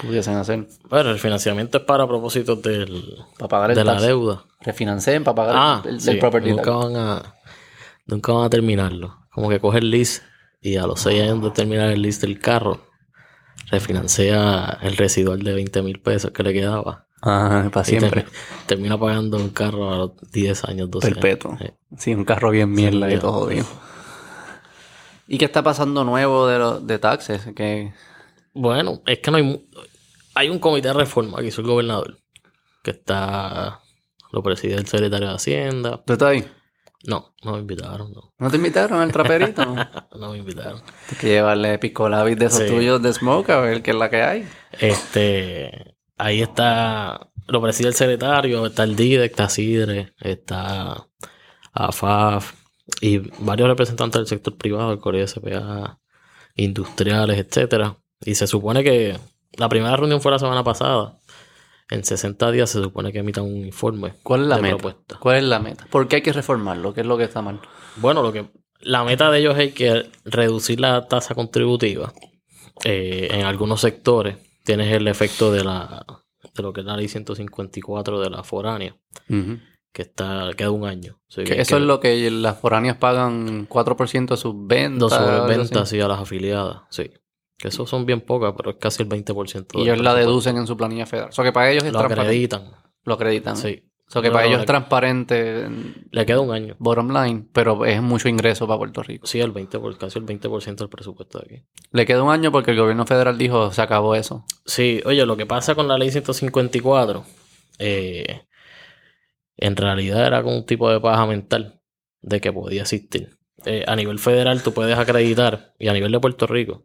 Pudiesen 0.00 0.34
hacer. 0.36 0.66
Bueno, 0.88 1.10
el 1.10 1.18
financiamiento 1.18 1.78
es 1.78 1.84
para 1.84 2.06
propósitos 2.06 2.60
del, 2.62 3.16
Para 3.38 3.48
pagar 3.48 3.70
el 3.70 3.76
de 3.76 3.84
la 3.84 4.00
deuda. 4.00 4.44
Refinancen 4.60 5.22
para 5.24 5.34
pagar 5.34 5.54
Ah, 5.56 5.82
el, 5.84 5.94
el 5.94 6.00
sí, 6.00 6.14
property 6.16 6.50
nunca 6.50 6.64
tax. 6.64 6.76
van 6.84 6.96
a 6.96 7.34
nunca 8.06 8.32
van 8.32 8.44
a 8.44 8.50
terminarlo. 8.50 9.18
Como 9.32 9.48
que 9.48 9.60
coge 9.60 9.78
el 9.78 9.90
lease 9.90 10.22
y 10.60 10.76
a 10.76 10.86
los 10.86 11.00
seis 11.00 11.22
años 11.22 11.42
de 11.42 11.50
terminar 11.50 11.90
el 11.90 12.02
lease 12.02 12.26
del 12.26 12.38
carro, 12.38 12.80
refinancia 13.70 14.78
el 14.82 14.96
residual 14.96 15.40
de 15.42 15.54
20 15.54 15.82
mil 15.82 16.00
pesos 16.00 16.30
que 16.32 16.42
le 16.42 16.52
quedaba. 16.52 17.06
Ah, 17.22 17.68
para 17.72 17.86
Y 17.86 17.90
siempre. 17.90 18.22
ter- 18.22 18.30
termina 18.66 18.98
pagando 18.98 19.36
un 19.38 19.48
carro 19.50 19.92
a 19.92 19.96
los 19.96 20.10
10 20.32 20.64
años, 20.64 20.90
12 20.90 21.08
Perpetuo. 21.08 21.52
años. 21.52 21.62
Eh, 21.62 21.74
Sí, 21.96 22.14
un 22.14 22.24
carro 22.24 22.50
bien 22.50 22.70
mierda 22.72 23.08
y 23.08 23.14
ya. 23.14 23.20
todo 23.20 23.46
bien. 23.46 23.64
¿Y 25.26 25.38
qué 25.38 25.44
está 25.46 25.62
pasando 25.62 26.04
nuevo 26.04 26.46
de, 26.48 26.58
los 26.58 26.86
de 26.86 26.98
taxes? 26.98 27.46
Que... 27.56 27.94
Bueno, 28.54 29.02
es 29.06 29.18
que 29.18 29.30
no 29.30 29.36
hay... 29.36 29.68
Hay 30.36 30.48
un 30.48 30.58
comité 30.58 30.88
de 30.88 30.94
reforma 30.94 31.38
que 31.38 31.46
hizo 31.48 31.60
el 31.60 31.66
gobernador, 31.66 32.18
que 32.82 32.90
está... 32.92 33.80
Lo 34.32 34.42
preside 34.42 34.74
el 34.74 34.86
secretario 34.86 35.28
de 35.28 35.34
Hacienda. 35.34 36.02
¿Tú 36.04 36.14
estás 36.14 36.30
ahí? 36.30 36.44
No, 37.06 37.34
no 37.44 37.52
me 37.52 37.58
invitaron, 37.58 38.12
no. 38.12 38.32
¿No 38.38 38.50
te 38.50 38.56
invitaron 38.56 39.00
al 39.00 39.12
traperito? 39.12 39.62
No 40.18 40.32
me 40.32 40.38
invitaron. 40.38 40.80
Tienes 41.06 41.18
que 41.20 41.26
llevarle 41.28 41.78
pisco 41.78 42.08
labis 42.08 42.36
de 42.38 42.46
esos 42.46 42.60
Sí. 42.60 42.66
tuyos 42.68 43.00
de 43.02 43.12
smoke 43.12 43.50
a 43.50 43.60
ver 43.60 43.82
qué 43.82 43.90
es 43.92 43.96
la 43.96 44.10
que 44.10 44.22
hay. 44.22 44.48
Este, 44.72 45.96
ahí 46.16 46.40
está, 46.42 47.30
lo 47.46 47.60
preside 47.62 47.88
el 47.88 47.94
secretario, 47.94 48.66
está 48.66 48.84
el 48.84 48.96
DIDE, 48.96 49.26
está 49.26 49.48
CIDRE, 49.48 50.14
está 50.20 51.06
AFAF 51.72 52.54
y 53.00 53.18
varios 53.38 53.68
representantes 53.68 54.18
del 54.20 54.26
sector 54.26 54.56
privado, 54.56 54.92
el 54.92 54.98
Corea 54.98 55.26
SPA, 55.28 56.00
industriales, 56.56 57.38
etcétera. 57.38 57.98
Y 58.24 58.34
se 58.34 58.46
supone 58.46 58.82
que 58.82 59.18
la 59.56 59.68
primera 59.68 59.96
reunión 59.96 60.20
fue 60.20 60.32
la 60.32 60.38
semana 60.38 60.64
pasada. 60.64 61.18
En 61.90 62.02
60 62.04 62.50
días 62.50 62.70
se 62.70 62.82
supone 62.82 63.12
que 63.12 63.18
emitan 63.18 63.44
un 63.44 63.56
informe. 63.66 64.14
¿Cuál 64.22 64.42
es 64.42 64.46
la 64.48 64.56
de 64.56 64.62
meta? 64.62 64.76
propuesta. 64.76 65.18
¿Cuál 65.20 65.36
es 65.36 65.42
la 65.44 65.58
meta? 65.60 65.86
¿Por 65.90 66.08
qué 66.08 66.16
hay 66.16 66.22
que 66.22 66.32
reformarlo? 66.32 66.94
¿Qué 66.94 67.02
es 67.02 67.06
lo 67.06 67.18
que 67.18 67.24
está 67.24 67.42
mal? 67.42 67.60
Bueno, 67.96 68.22
lo 68.22 68.32
que 68.32 68.46
la 68.80 69.04
meta 69.04 69.30
de 69.30 69.38
ellos 69.40 69.58
es 69.58 69.74
que 69.74 70.10
reducir 70.24 70.80
la 70.80 71.06
tasa 71.08 71.34
contributiva 71.34 72.12
eh, 72.84 73.28
en 73.30 73.42
algunos 73.44 73.80
sectores. 73.82 74.36
Tienes 74.64 74.92
el 74.92 75.06
efecto 75.08 75.52
de 75.52 75.62
la 75.62 76.04
de 76.54 76.62
lo 76.62 76.72
que 76.72 76.80
es 76.80 76.86
la 76.86 76.96
ley 76.96 77.08
154 77.08 78.20
de 78.20 78.30
la 78.30 78.44
foránea, 78.44 78.96
Ujú. 79.28 79.58
que 79.92 80.02
está 80.02 80.50
queda 80.56 80.70
un 80.70 80.86
año. 80.86 81.18
Que 81.28 81.44
que- 81.44 81.60
eso 81.60 81.76
que 81.76 81.82
es 81.82 81.86
lo 81.86 82.00
que 82.00 82.30
las 82.30 82.58
foráneas 82.60 82.96
pagan 82.96 83.66
4% 83.66 84.34
de 84.34 84.40
sus 84.40 84.54
ventas. 84.66 85.12
algo 85.12 85.44
así. 85.44 85.58
ventas 85.58 85.92
y 85.92 86.00
a 86.00 86.08
las 86.08 86.20
afiliadas, 86.20 86.82
sí. 86.90 87.10
Que 87.64 87.68
eso 87.68 87.86
son 87.86 88.04
bien 88.04 88.20
pocas, 88.20 88.52
pero 88.54 88.72
es 88.72 88.76
casi 88.78 89.02
el 89.02 89.08
20%. 89.08 89.78
Y 89.78 89.84
ellos 89.84 89.98
la 90.02 90.14
deducen 90.14 90.58
en 90.58 90.66
su 90.66 90.76
planilla 90.76 91.06
federal. 91.06 91.30
O 91.30 91.32
sea 91.32 91.42
que 91.46 91.50
para 91.52 91.70
ellos 91.70 91.82
es 91.84 91.94
Lo 91.94 92.00
transparente. 92.00 92.28
acreditan, 92.28 92.70
Lo 93.04 93.14
acreditan. 93.14 93.56
sí. 93.56 93.88
O 94.06 94.10
sea 94.10 94.20
que 94.20 94.28
No, 94.28 94.34
para 94.34 94.44
no, 94.44 94.50
ellos 94.50 94.60
es 94.60 94.66
transparente 94.66 95.62
en 95.64 96.06
Le 96.10 96.26
queda 96.26 96.40
un 96.40 96.52
año. 96.52 96.76
bottom 96.78 97.10
line, 97.10 97.46
pero 97.54 97.86
es 97.86 98.02
mucho 98.02 98.28
ingreso 98.28 98.66
para 98.66 98.76
Puerto 98.76 99.02
Rico. 99.02 99.26
Sí, 99.26 99.40
el 99.40 99.50
20, 99.52 99.78
por- 99.78 99.96
casi 99.96 100.18
el 100.18 100.26
20% 100.26 100.84
del 100.84 100.90
presupuesto 100.90 101.38
de 101.38 101.44
aquí. 101.46 101.64
Le 101.90 102.04
queda 102.04 102.22
un 102.22 102.30
año 102.30 102.52
porque 102.52 102.72
el 102.72 102.76
gobierno 102.76 103.06
federal 103.06 103.38
dijo 103.38 103.72
se 103.72 103.80
acabó 103.80 104.14
eso. 104.14 104.44
Sí, 104.66 105.00
oye, 105.06 105.24
lo 105.24 105.38
que 105.38 105.46
pasa 105.46 105.74
con 105.74 105.88
la 105.88 105.96
ley 105.96 106.10
154, 106.10 107.24
eh, 107.78 108.42
en 109.56 109.74
realidad 109.76 110.26
era 110.26 110.42
como 110.42 110.56
un 110.58 110.66
tipo 110.66 110.90
de 110.90 111.00
paja 111.00 111.24
mental 111.26 111.80
de 112.20 112.42
que 112.42 112.52
podía 112.52 112.82
existir. 112.82 113.38
Eh, 113.64 113.84
a 113.86 113.96
nivel 113.96 114.18
federal 114.18 114.62
tú 114.62 114.74
puedes 114.74 114.98
acreditar, 114.98 115.72
y 115.78 115.88
a 115.88 115.94
nivel 115.94 116.12
de 116.12 116.20
Puerto 116.20 116.46
Rico, 116.46 116.84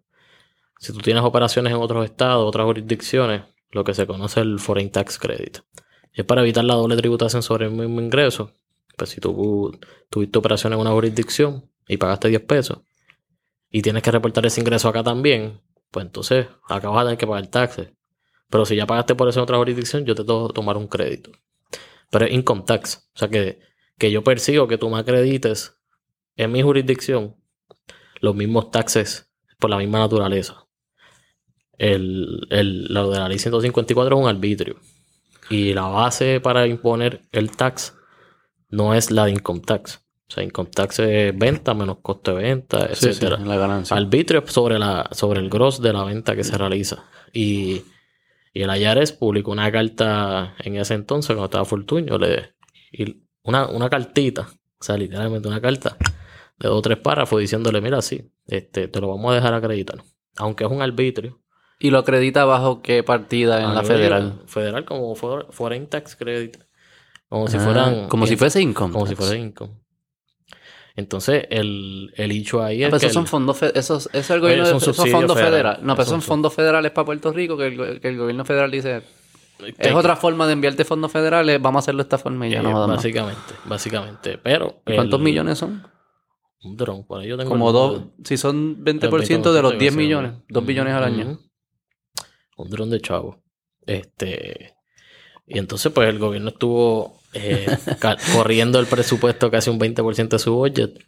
si 0.80 0.94
tú 0.94 1.00
tienes 1.00 1.24
operaciones 1.24 1.74
en 1.74 1.80
otros 1.80 2.06
estados, 2.06 2.48
otras 2.48 2.66
jurisdicciones, 2.66 3.44
lo 3.72 3.84
que 3.84 3.94
se 3.94 4.08
conoce 4.08 4.40
el 4.40 4.60
Foreign 4.60 4.90
Tax 4.90 5.20
Credit. 5.20 5.60
Es 6.14 6.24
para 6.24 6.42
evitar 6.42 6.64
la 6.64 6.76
doble 6.76 6.96
tributación 6.96 7.44
sobre 7.44 7.66
el 7.66 7.72
mismo 7.72 8.00
ingreso. 8.00 8.54
Pues 8.98 9.10
si 9.10 9.20
tú 9.20 9.78
tuviste 10.10 10.40
operación 10.40 10.74
en 10.74 10.80
una 10.80 10.92
jurisdicción 10.92 11.70
y 11.88 11.98
pagaste 11.98 12.30
10 12.30 12.42
pesos 12.44 12.80
y 13.70 13.82
tienes 13.82 14.02
que 14.04 14.12
reportar 14.12 14.46
ese 14.46 14.62
ingreso 14.62 14.88
acá 14.88 15.04
también, 15.04 15.62
pues 15.92 16.06
entonces 16.06 16.48
acá 16.70 16.90
vas 16.90 17.02
a 17.02 17.04
tener 17.04 17.18
que 17.18 17.28
pagar 17.28 17.48
taxes. 17.48 17.90
Pero 18.50 18.66
si 18.66 18.78
ya 18.78 18.88
pagaste 18.88 19.16
por 19.16 19.28
eso 19.28 19.40
en 19.40 19.44
otra 19.44 19.58
jurisdicción, 19.58 20.06
yo 20.06 20.16
te 20.16 20.24
tengo 20.24 20.50
tomar 20.50 20.78
un 20.78 20.88
crédito. 20.88 21.32
Pero 22.10 22.26
es 22.26 22.32
income 22.32 22.64
tax. 22.66 23.10
O 23.14 23.20
sea 23.20 23.28
que, 23.28 23.60
que 23.98 24.12
yo 24.12 24.24
persigo 24.24 24.68
que 24.68 24.78
tú 24.78 24.90
me 24.90 24.98
acredites 24.98 25.76
en 26.38 26.54
mi 26.54 26.62
jurisdicción 26.62 27.36
los 28.22 28.34
mismos 28.34 28.72
taxes 28.72 29.30
por 29.60 29.70
la 29.70 29.78
misma 29.78 30.00
naturaleza. 30.00 30.69
El, 31.80 32.46
el- 32.52 32.86
lo 32.94 33.10
de 33.10 33.18
la 33.20 33.28
ley 33.28 33.40
154 33.40 34.16
es 34.16 34.22
un 34.22 34.30
arbitrio. 34.30 34.76
Y 35.50 35.74
la 35.74 35.88
base 35.88 36.40
para 36.40 36.68
imponer 36.68 37.22
el 37.32 37.50
tax 37.52 37.96
no 38.70 38.94
es 38.94 39.10
la 39.10 39.26
de 39.26 39.32
income 39.32 39.62
tax. 39.62 40.06
O 40.28 40.32
sea, 40.32 40.44
income 40.44 40.70
tax 40.70 41.00
es 41.00 41.36
venta 41.36 41.74
menos 41.74 41.98
costo 42.04 42.36
de 42.36 42.44
venta, 42.44 42.86
etcétera. 42.86 43.38
la 43.40 43.58
ganancia. 43.58 43.98
Arbitrio 43.98 44.44
es 44.46 44.52
sobre, 44.54 44.78
la, 44.78 45.10
sobre 45.12 45.40
el 45.40 45.50
gross 45.50 45.82
de 45.82 45.92
la 45.92 46.04
venta 46.04 46.36
que 46.36 46.44
se 46.44 46.56
realiza. 46.56 47.04
Y, 47.34 47.82
y 48.54 48.62
el 48.62 48.70
IRS 48.80 49.14
publicó 49.14 49.50
una 49.52 49.72
carta 49.72 50.54
en 50.60 50.76
ese 50.76 50.94
entonces, 50.94 51.30
cuando 51.30 51.46
estaba 51.46 51.66
Fortuño, 51.66 52.20
le, 52.20 52.54
y 52.92 53.24
una, 53.42 53.68
una 53.70 53.90
cartita, 53.90 54.42
o 54.52 54.84
sea, 54.84 54.98
literalmente 54.98 55.48
una 55.48 55.60
carta 55.62 55.98
de 56.60 56.68
dos 56.68 56.78
o 56.78 56.82
tres 56.84 56.98
párrafos 57.00 57.40
diciéndole, 57.40 57.82
mira, 57.82 58.00
sí, 58.04 58.30
este, 58.46 58.88
te 58.88 59.02
lo 59.02 59.08
vamos 59.08 59.32
a 59.32 59.36
dejar 59.36 59.56
acreditar. 59.56 60.04
Aunque 60.38 60.64
es 60.64 60.70
un 60.70 60.84
arbitrio. 60.84 61.40
¿Y 61.80 61.92
lo 61.92 62.00
acredita 62.00 62.44
bajo 62.46 62.82
qué 62.82 63.04
partida 63.04 63.60
en 63.62 63.68
a 63.70 63.74
la 63.74 63.84
federal? 63.84 64.42
Federal 64.48 64.84
como 64.86 65.16
for- 65.16 65.48
Foreign 65.52 65.88
Tax 65.88 66.16
Credit. 66.18 66.58
Como 67.30 67.48
si 67.48 67.58
Ah, 67.58 67.60
fueran... 67.62 68.08
como 68.10 68.28
si 68.28 68.36
fuese 68.36 68.62
income. 68.62 68.92
Como 68.94 69.08
si 69.08 69.16
fuese 69.16 69.38
income. 69.38 69.74
Entonces, 70.96 71.46
el, 71.50 72.12
el 72.18 72.32
hecho 72.32 72.62
ahí 72.62 72.84
Ah, 72.84 72.88
es 72.88 72.92
pero 72.92 73.00
que... 73.00 73.06
esos 73.06 73.14
son 73.14 73.24
el- 73.24 73.30
fondos 73.30 73.58
fe- 73.58 73.72
esos, 73.80 74.08
eso 74.08 74.18
es 74.20 74.30
el 74.30 74.40
gobierno 74.42 74.66
son 74.66 74.80
de- 74.80 74.84
esos 74.84 74.96
fondos 74.98 75.14
federales. 75.38 75.46
federales. 75.52 75.84
No, 75.84 75.96
pero 75.96 76.06
Son 76.06 76.22
son 76.22 76.22
fondos 76.28 76.54
federales 76.54 76.92
para 76.92 77.06
Puerto 77.06 77.32
Rico 77.32 77.56
que 77.58 77.68
el, 77.68 78.02
que 78.02 78.08
el 78.10 78.18
gobierno 78.18 78.44
federal 78.44 78.70
dice 78.72 79.04
es 79.78 79.94
otra 79.94 80.16
forma 80.16 80.48
de 80.48 80.54
enviarte 80.54 80.84
fondos 80.86 81.12
federales, 81.12 81.62
vamos 81.62 81.80
a 81.80 81.84
hacerlo 81.84 82.00
de 82.04 82.06
esta 82.08 82.18
forma 82.18 82.48
y 82.48 82.52
ya 82.52 82.60
Eh, 82.60 82.64
no 82.64 82.78
dar 82.80 82.88
más. 82.90 82.98
básicamente, 82.98 83.54
básicamente. 83.66 84.38
Pero. 84.38 84.82
¿Cuántos 84.86 85.20
millones 85.20 85.58
son? 85.58 85.84
Un 86.64 86.76
dron, 86.76 87.06
por 87.06 87.22
ahí 87.22 87.28
yo 87.30 87.38
tengo. 87.38 87.50
Como 87.50 87.72
dos, 87.72 88.04
si 88.26 88.36
son 88.38 88.84
20% 88.84 89.50
el 89.50 89.56
de 89.56 89.62
los 89.62 89.74
20% 89.74 89.78
10 89.78 89.94
sí, 89.94 89.98
millones, 89.98 90.32
hombre. 90.32 90.46
2 90.50 90.66
billones 90.66 90.94
al 90.94 91.04
año. 91.04 91.40
Un 92.60 92.70
dron 92.70 92.90
de 92.90 93.00
chavo. 93.02 93.42
Este. 93.86 94.76
Y 95.48 95.58
entonces, 95.58 95.92
pues 95.92 96.10
el 96.10 96.20
gobierno 96.20 96.50
estuvo 96.50 97.20
eh, 97.34 97.66
corriendo 98.34 98.80
el 98.80 98.86
presupuesto 98.86 99.50
casi 99.50 99.70
un 99.70 99.80
20% 99.80 100.28
de 100.30 100.40
su 100.40 100.54
budget. 100.54 101.00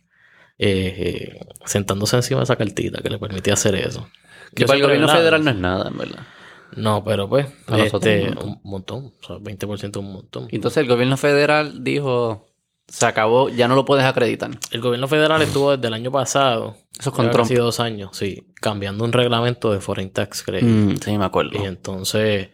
eh, 0.57 1.39
sentándose 1.65 2.15
encima 2.15 2.39
de 2.39 2.43
esa 2.45 2.55
cartita 2.55 3.01
que 3.01 3.09
le 3.09 3.19
permitía 3.19 3.53
hacer 3.53 3.75
eso. 3.75 4.07
Que 4.55 4.61
Yo 4.61 4.67
para 4.67 4.77
el 4.77 4.83
gobierno 4.83 5.07
federal 5.07 5.43
no 5.43 5.51
es 5.51 5.57
nada, 5.57 5.89
en 5.89 5.97
verdad. 5.97 6.27
No, 6.75 7.03
pero 7.03 7.27
pues, 7.27 7.47
este, 7.77 8.29
un 8.29 8.35
montón. 8.35 8.49
un 8.63 8.71
montón. 8.71 9.13
O 9.21 9.27
sea, 9.27 9.35
20% 9.37 9.89
es 9.89 9.95
un 9.97 10.13
montón. 10.13 10.47
Y 10.51 10.55
Entonces 10.55 10.77
el 10.81 10.87
gobierno 10.87 11.17
federal 11.17 11.83
dijo, 11.83 12.47
se 12.91 13.05
acabó, 13.05 13.49
ya 13.49 13.67
no 13.67 13.75
lo 13.75 13.85
puedes 13.85 14.05
acreditar. 14.05 14.51
El 14.71 14.81
gobierno 14.81 15.07
federal 15.07 15.41
estuvo 15.41 15.71
desde 15.75 15.87
el 15.87 15.93
año 15.93 16.11
pasado, 16.11 16.75
Eso 16.99 17.09
es 17.09 17.15
con 17.15 17.25
creo 17.25 17.29
que 17.29 17.31
Trump. 17.31 17.47
casi 17.49 17.55
dos 17.55 17.79
años, 17.79 18.09
sí, 18.13 18.47
cambiando 18.55 19.03
un 19.05 19.13
reglamento 19.13 19.71
de 19.71 19.79
Foreign 19.79 20.11
Tax 20.11 20.43
Credit. 20.43 20.63
Mm, 20.63 20.95
sí, 20.97 21.17
me 21.17 21.25
acuerdo. 21.25 21.51
Y 21.61 21.65
entonces 21.65 22.49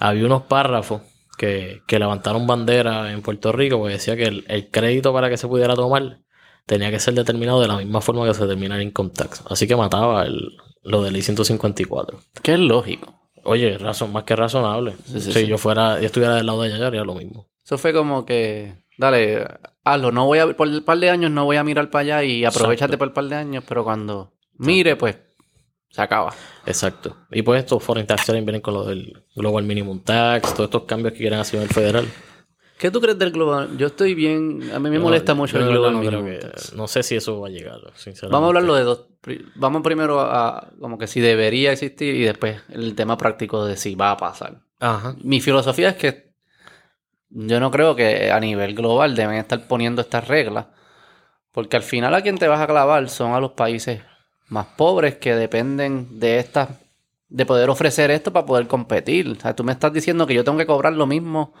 había 0.00 0.26
unos 0.26 0.42
párrafos 0.42 1.02
que, 1.36 1.82
que 1.86 1.98
levantaron 1.98 2.46
bandera 2.46 3.12
en 3.12 3.22
Puerto 3.22 3.52
Rico 3.52 3.78
porque 3.78 3.94
decía 3.94 4.16
que 4.16 4.24
el, 4.24 4.44
el 4.48 4.70
crédito 4.70 5.12
para 5.12 5.30
que 5.30 5.36
se 5.36 5.46
pudiera 5.46 5.74
tomar 5.74 6.18
tenía 6.66 6.90
que 6.90 6.98
ser 7.00 7.14
determinado 7.14 7.60
de 7.60 7.68
la 7.68 7.76
misma 7.78 8.00
forma 8.00 8.26
que 8.26 8.34
se 8.34 8.42
determina 8.42 8.76
el 8.76 8.82
income 8.82 9.10
tax. 9.10 9.42
Así 9.48 9.66
que 9.68 9.76
mataba 9.76 10.24
el, 10.24 10.56
lo 10.82 11.02
de 11.02 11.12
ley 11.12 11.22
154. 11.22 12.18
Que 12.42 12.54
es 12.54 12.58
lógico. 12.58 13.14
Oye, 13.44 13.78
razón, 13.78 14.12
más 14.12 14.24
que 14.24 14.34
razonable. 14.36 14.94
Sí, 15.06 15.20
sí, 15.20 15.32
si 15.32 15.46
yo 15.46 15.56
fuera, 15.56 16.00
yo 16.00 16.06
estuviera 16.06 16.34
del 16.34 16.46
lado 16.46 16.62
de 16.62 16.74
allá, 16.74 16.88
haría 16.88 17.04
lo 17.04 17.14
mismo. 17.14 17.46
Eso 17.64 17.78
fue 17.78 17.92
como 17.94 18.26
que, 18.26 18.74
dale, 18.98 19.46
hazlo, 19.84 20.12
no 20.12 20.26
voy 20.26 20.38
a, 20.40 20.54
por 20.54 20.68
un 20.68 20.82
par 20.84 20.98
de 20.98 21.08
años 21.08 21.30
no 21.30 21.44
voy 21.46 21.56
a 21.56 21.64
mirar 21.64 21.88
para 21.88 22.02
allá 22.02 22.24
y 22.24 22.44
aprovechate 22.44 22.94
Exacto. 22.94 22.98
por 22.98 23.08
un 23.08 23.14
par 23.14 23.24
de 23.24 23.34
años, 23.36 23.64
pero 23.66 23.84
cuando 23.84 24.34
mire, 24.58 24.96
pues, 24.96 25.16
se 25.88 26.02
acaba. 26.02 26.34
Exacto. 26.66 27.16
Y 27.30 27.40
pues 27.40 27.60
estos 27.60 27.82
foreign 27.82 28.06
tax 28.06 28.30
vienen 28.30 28.60
con 28.60 28.74
lo 28.74 28.84
del 28.84 29.24
global 29.34 29.64
minimum 29.64 30.00
tax, 30.00 30.52
todos 30.52 30.66
estos 30.68 30.82
cambios 30.82 31.12
que 31.14 31.20
quieren 31.20 31.38
hacer 31.38 31.56
en 31.60 31.62
el 31.62 31.70
federal. 31.72 32.06
¿Qué 32.78 32.90
tú 32.92 33.00
crees 33.00 33.18
del 33.18 33.32
global? 33.32 33.76
Yo 33.76 33.88
estoy 33.88 34.14
bien, 34.14 34.70
a 34.72 34.78
mí 34.78 34.88
me 34.90 34.98
molesta 35.00 35.34
mucho 35.34 35.58
el 35.58 35.66
global 35.68 35.94
no 35.94 35.98
creo 36.00 36.22
minimum 36.22 36.40
que- 36.40 36.46
tax. 36.46 36.74
No 36.74 36.86
sé 36.86 37.02
si 37.02 37.16
eso 37.16 37.40
va 37.40 37.48
a 37.48 37.50
llegar, 37.50 37.80
sinceramente. 37.96 38.32
Vamos 38.32 38.44
a 38.44 38.48
hablarlo 38.48 38.74
de 38.74 38.82
dos. 38.84 39.06
Vamos 39.56 39.82
primero 39.82 40.20
a, 40.20 40.70
como 40.78 40.96
que 40.98 41.06
si 41.08 41.20
debería 41.20 41.72
existir 41.72 42.14
y 42.14 42.22
después 42.22 42.60
el 42.68 42.94
tema 42.94 43.16
práctico 43.18 43.64
de 43.64 43.76
si 43.76 43.94
va 43.96 44.12
a 44.12 44.16
pasar. 44.16 44.60
Ajá. 44.78 45.16
Mi 45.22 45.40
filosofía 45.40 45.88
es 45.88 45.96
que 45.96 46.27
yo 47.30 47.60
no 47.60 47.70
creo 47.70 47.94
que 47.94 48.30
a 48.30 48.40
nivel 48.40 48.74
global 48.74 49.14
deben 49.14 49.36
estar 49.36 49.66
poniendo 49.66 50.02
estas 50.02 50.28
reglas, 50.28 50.66
porque 51.52 51.76
al 51.76 51.82
final 51.82 52.14
a 52.14 52.22
quien 52.22 52.38
te 52.38 52.48
vas 52.48 52.60
a 52.60 52.66
clavar 52.66 53.08
son 53.08 53.32
a 53.32 53.40
los 53.40 53.52
países 53.52 54.02
más 54.48 54.66
pobres 54.76 55.16
que 55.16 55.34
dependen 55.34 56.20
de 56.20 56.38
estas, 56.38 56.70
de 57.28 57.46
poder 57.46 57.68
ofrecer 57.70 58.10
esto 58.10 58.32
para 58.32 58.46
poder 58.46 58.66
competir. 58.66 59.28
O 59.28 59.34
sea, 59.34 59.54
tú 59.54 59.64
me 59.64 59.72
estás 59.72 59.92
diciendo 59.92 60.26
que 60.26 60.34
yo 60.34 60.44
tengo 60.44 60.58
que 60.58 60.66
cobrar 60.66 60.94
lo 60.94 61.06
mismo 61.06 61.52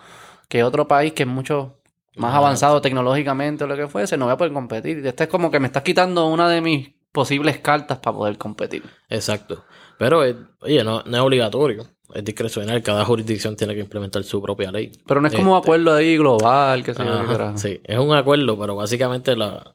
que 0.48 0.64
otro 0.64 0.88
país 0.88 1.12
que 1.12 1.24
es 1.24 1.28
mucho 1.28 1.78
más 2.16 2.30
Ajá. 2.30 2.38
avanzado 2.38 2.80
tecnológicamente 2.80 3.64
o 3.64 3.66
lo 3.66 3.76
que 3.76 3.86
fuese, 3.86 4.16
no 4.16 4.24
voy 4.24 4.34
a 4.34 4.36
poder 4.36 4.52
competir. 4.52 5.06
Este 5.06 5.24
es 5.24 5.30
como 5.30 5.50
que 5.50 5.60
me 5.60 5.66
estás 5.66 5.82
quitando 5.82 6.26
una 6.26 6.48
de 6.48 6.60
mis 6.60 6.90
posibles 7.12 7.58
cartas 7.58 7.98
para 7.98 8.16
poder 8.16 8.38
competir. 8.38 8.84
Exacto. 9.08 9.64
Pero, 9.98 10.24
eh, 10.24 10.36
oye, 10.60 10.82
no, 10.84 11.02
no 11.04 11.16
es 11.16 11.22
obligatorio. 11.22 11.86
Es 12.14 12.24
discrecional. 12.24 12.82
Cada 12.82 13.04
jurisdicción 13.04 13.54
tiene 13.56 13.74
que 13.74 13.80
implementar 13.80 14.24
su 14.24 14.40
propia 14.40 14.70
ley. 14.72 14.92
Pero 15.06 15.20
no 15.20 15.28
es 15.28 15.34
como 15.34 15.52
un 15.52 15.58
Este, 15.58 15.66
acuerdo 15.68 15.94
ahí 15.94 16.16
global, 16.16 16.82
que 16.82 16.92
Ajá, 16.92 17.26
carajo. 17.26 17.58
sí, 17.58 17.80
es 17.84 17.98
un 17.98 18.14
acuerdo, 18.14 18.58
pero 18.58 18.76
básicamente 18.76 19.36
la 19.36 19.74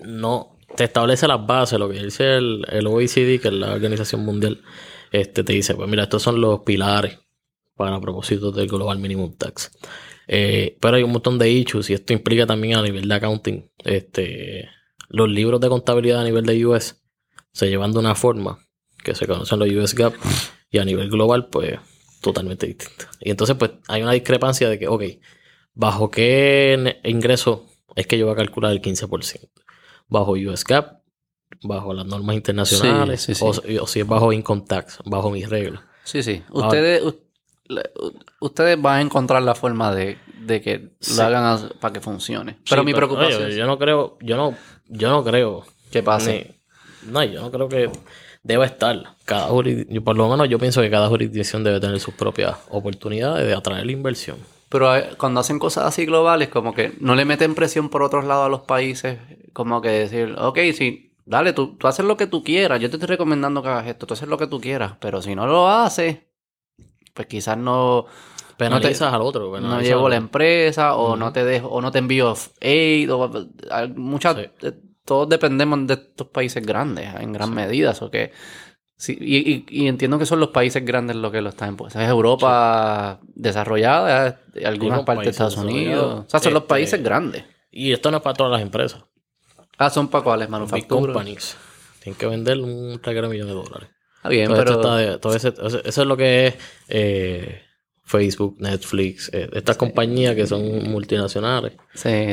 no 0.00 0.56
te 0.76 0.84
establece 0.84 1.26
las 1.28 1.44
bases, 1.46 1.78
lo 1.78 1.88
que 1.90 2.02
dice 2.02 2.36
el, 2.36 2.64
el 2.70 2.86
OECD, 2.86 3.40
que 3.40 3.48
es 3.48 3.52
la 3.54 3.72
Organización 3.74 4.24
Mundial, 4.24 4.62
este 5.12 5.44
te 5.44 5.52
dice, 5.52 5.74
pues 5.74 5.88
mira, 5.88 6.04
estos 6.04 6.22
son 6.22 6.40
los 6.40 6.60
pilares 6.60 7.18
para 7.76 8.00
propósitos 8.00 8.54
del 8.54 8.68
Global 8.68 8.98
Minimum 8.98 9.34
Tax. 9.36 9.70
Eh, 10.28 10.76
pero 10.80 10.96
hay 10.96 11.02
un 11.02 11.10
montón 11.12 11.38
de 11.38 11.50
issues 11.50 11.90
y 11.90 11.94
esto 11.94 12.12
implica 12.12 12.46
también 12.46 12.76
a 12.78 12.82
nivel 12.82 13.08
de 13.08 13.14
accounting. 13.14 13.70
Este, 13.84 14.68
los 15.08 15.28
libros 15.28 15.60
de 15.60 15.68
contabilidad 15.68 16.20
a 16.20 16.24
nivel 16.24 16.46
de 16.46 16.64
US 16.66 17.02
se 17.52 17.68
llevan 17.68 17.92
de 17.92 17.98
una 17.98 18.14
forma 18.14 18.58
que 19.02 19.14
se 19.14 19.26
conocen 19.26 19.58
los 19.58 19.68
US 19.72 19.94
GAAP 19.94 20.14
y 20.70 20.78
a 20.78 20.84
nivel 20.84 21.10
global, 21.10 21.48
pues 21.48 21.78
totalmente 22.20 22.66
distinta. 22.66 23.08
Y 23.20 23.30
entonces, 23.30 23.56
pues 23.56 23.72
hay 23.88 24.02
una 24.02 24.12
discrepancia 24.12 24.68
de 24.68 24.78
que, 24.78 24.88
ok, 24.88 25.02
¿bajo 25.74 26.10
qué 26.10 27.00
ingreso 27.04 27.66
es 27.96 28.06
que 28.06 28.18
yo 28.18 28.26
voy 28.26 28.34
a 28.34 28.36
calcular 28.36 28.72
el 28.72 28.80
15%? 28.80 29.48
¿Bajo 30.08 30.32
US 30.32 30.64
GAAP? 30.64 31.00
¿Bajo 31.62 31.92
las 31.92 32.06
normas 32.06 32.36
internacionales? 32.36 33.22
Sí, 33.22 33.34
sí, 33.34 33.40
sí. 33.40 33.78
O, 33.78 33.82
o 33.82 33.86
si 33.86 34.00
es 34.00 34.06
bajo 34.06 34.32
income 34.32 34.64
tax, 34.66 34.98
bajo 35.04 35.30
mis 35.30 35.48
reglas. 35.48 35.82
Sí, 36.04 36.22
sí. 36.22 36.42
Ustedes, 36.50 37.02
ustedes 38.40 38.80
van 38.80 38.98
a 38.98 39.00
encontrar 39.02 39.42
la 39.42 39.54
forma 39.54 39.94
de, 39.94 40.18
que 40.46 40.90
lo 41.16 41.22
hagan 41.22 41.70
para 41.80 41.92
que 41.92 42.00
funcione. 42.00 42.58
Pero 42.68 42.84
mi 42.84 42.94
preocupación. 42.94 43.50
yo 43.50 43.66
no 43.66 43.78
creo, 43.78 44.18
yo 44.20 44.36
no, 44.36 44.56
yo 44.88 45.10
no 45.10 45.24
creo. 45.24 45.64
que 45.90 46.02
pase? 46.02 46.60
no, 47.02 47.22
yo 47.24 47.40
no 47.40 47.50
creo 47.50 47.68
que 47.68 47.90
deba 48.42 48.64
estar. 48.64 49.14
Cada 49.24 49.48
por 49.48 50.16
lo 50.16 50.28
menos 50.28 50.48
yo 50.48 50.58
pienso 50.58 50.80
que 50.80 50.90
cada 50.90 51.08
jurisdicción 51.08 51.64
debe 51.64 51.80
tener 51.80 52.00
sus 52.00 52.14
propias 52.14 52.56
oportunidades 52.70 53.46
de 53.46 53.54
atraer 53.54 53.86
la 53.86 53.92
inversión. 53.92 54.38
Pero 54.68 54.88
cuando 55.18 55.40
hacen 55.40 55.58
cosas 55.58 55.84
así 55.86 56.06
globales, 56.06 56.48
como 56.48 56.74
que 56.74 56.92
no 57.00 57.16
le 57.16 57.24
meten 57.24 57.54
presión 57.54 57.88
por 57.88 58.02
otros 58.02 58.24
lados 58.24 58.46
a 58.46 58.48
los 58.48 58.60
países, 58.60 59.18
como 59.52 59.80
que 59.80 59.88
decir, 59.88 60.36
ok, 60.38 60.58
sí, 60.76 61.12
dale, 61.24 61.52
tú, 61.52 61.76
tú 61.76 61.88
haces 61.88 62.04
lo 62.04 62.16
que 62.16 62.28
tú 62.28 62.44
quieras, 62.44 62.80
yo 62.80 62.88
te 62.88 62.96
estoy 62.96 63.08
recomendando 63.08 63.62
que 63.62 63.68
hagas 63.68 63.88
esto, 63.88 64.06
tú 64.06 64.14
haces 64.14 64.28
lo 64.28 64.38
que 64.38 64.46
tú 64.46 64.60
quieras, 64.60 64.94
pero 65.00 65.22
si 65.22 65.34
no 65.34 65.46
lo 65.46 65.68
haces, 65.68 66.18
pues 67.14 67.26
quizás 67.26 67.58
no... 67.58 68.06
Penalizas 68.56 69.12
al 69.12 69.22
otro. 69.22 69.58
No 69.58 69.80
llevo 69.80 70.08
la 70.08 70.16
empresa, 70.16 70.94
o 70.94 71.16
no 71.16 71.32
te 71.32 71.44
dejo, 71.44 71.68
o 71.68 71.80
no 71.80 71.90
te 71.90 71.98
envío 71.98 72.34
aid, 72.60 73.12
o 73.12 73.48
muchas... 73.96 74.36
Eh, 74.62 74.72
todos 75.10 75.28
dependemos 75.28 75.88
de 75.88 75.94
estos 75.94 76.28
países 76.28 76.64
grandes 76.64 77.12
en 77.18 77.32
gran 77.32 77.52
medida, 77.52 77.92
o 78.00 78.10
que 78.12 78.30
Sí, 78.94 79.16
y, 79.18 79.88
entiendo 79.88 80.18
que 80.18 80.26
son 80.26 80.40
los 80.40 80.50
países 80.50 80.84
grandes 80.84 81.16
los 81.16 81.32
que 81.32 81.40
lo 81.40 81.48
están 81.48 81.70
impulsando. 81.70 82.04
Es 82.04 82.10
Europa 82.10 83.18
desarrollada, 83.34 84.42
algunas 84.62 85.04
partes 85.04 85.24
de 85.24 85.30
Estados 85.30 85.56
Unidos. 85.56 86.26
O 86.26 86.28
sea, 86.28 86.38
son 86.38 86.52
los 86.52 86.64
este, 86.64 86.68
países 86.68 87.02
grandes. 87.02 87.44
Y 87.70 87.92
esto 87.92 88.10
no 88.10 88.18
es 88.18 88.22
para 88.22 88.34
todas 88.34 88.52
las 88.52 88.60
empresas. 88.60 89.02
Ah, 89.78 89.88
son 89.88 90.08
para 90.08 90.22
cuáles, 90.22 90.50
manufacturas. 90.50 91.06
companies. 91.06 91.56
Tienen 92.02 92.18
que 92.18 92.26
vender 92.26 92.60
un 92.60 93.00
reguero 93.02 93.30
millón 93.30 93.48
de 93.48 93.54
dólares. 93.54 93.88
Está 94.16 94.28
bien, 94.28 94.52
pero... 94.54 95.18
todo 95.18 95.34
ese, 95.34 95.48
eso 95.48 95.80
es 95.82 96.06
lo 96.06 96.16
que 96.18 96.48
es 96.48 96.54
eh, 96.88 97.62
Facebook, 98.04 98.56
Netflix, 98.60 99.30
eh, 99.32 99.48
estas 99.54 99.78
compañías 99.78 100.36
que 100.36 100.46
son 100.46 100.90
multinacionales 100.90 101.72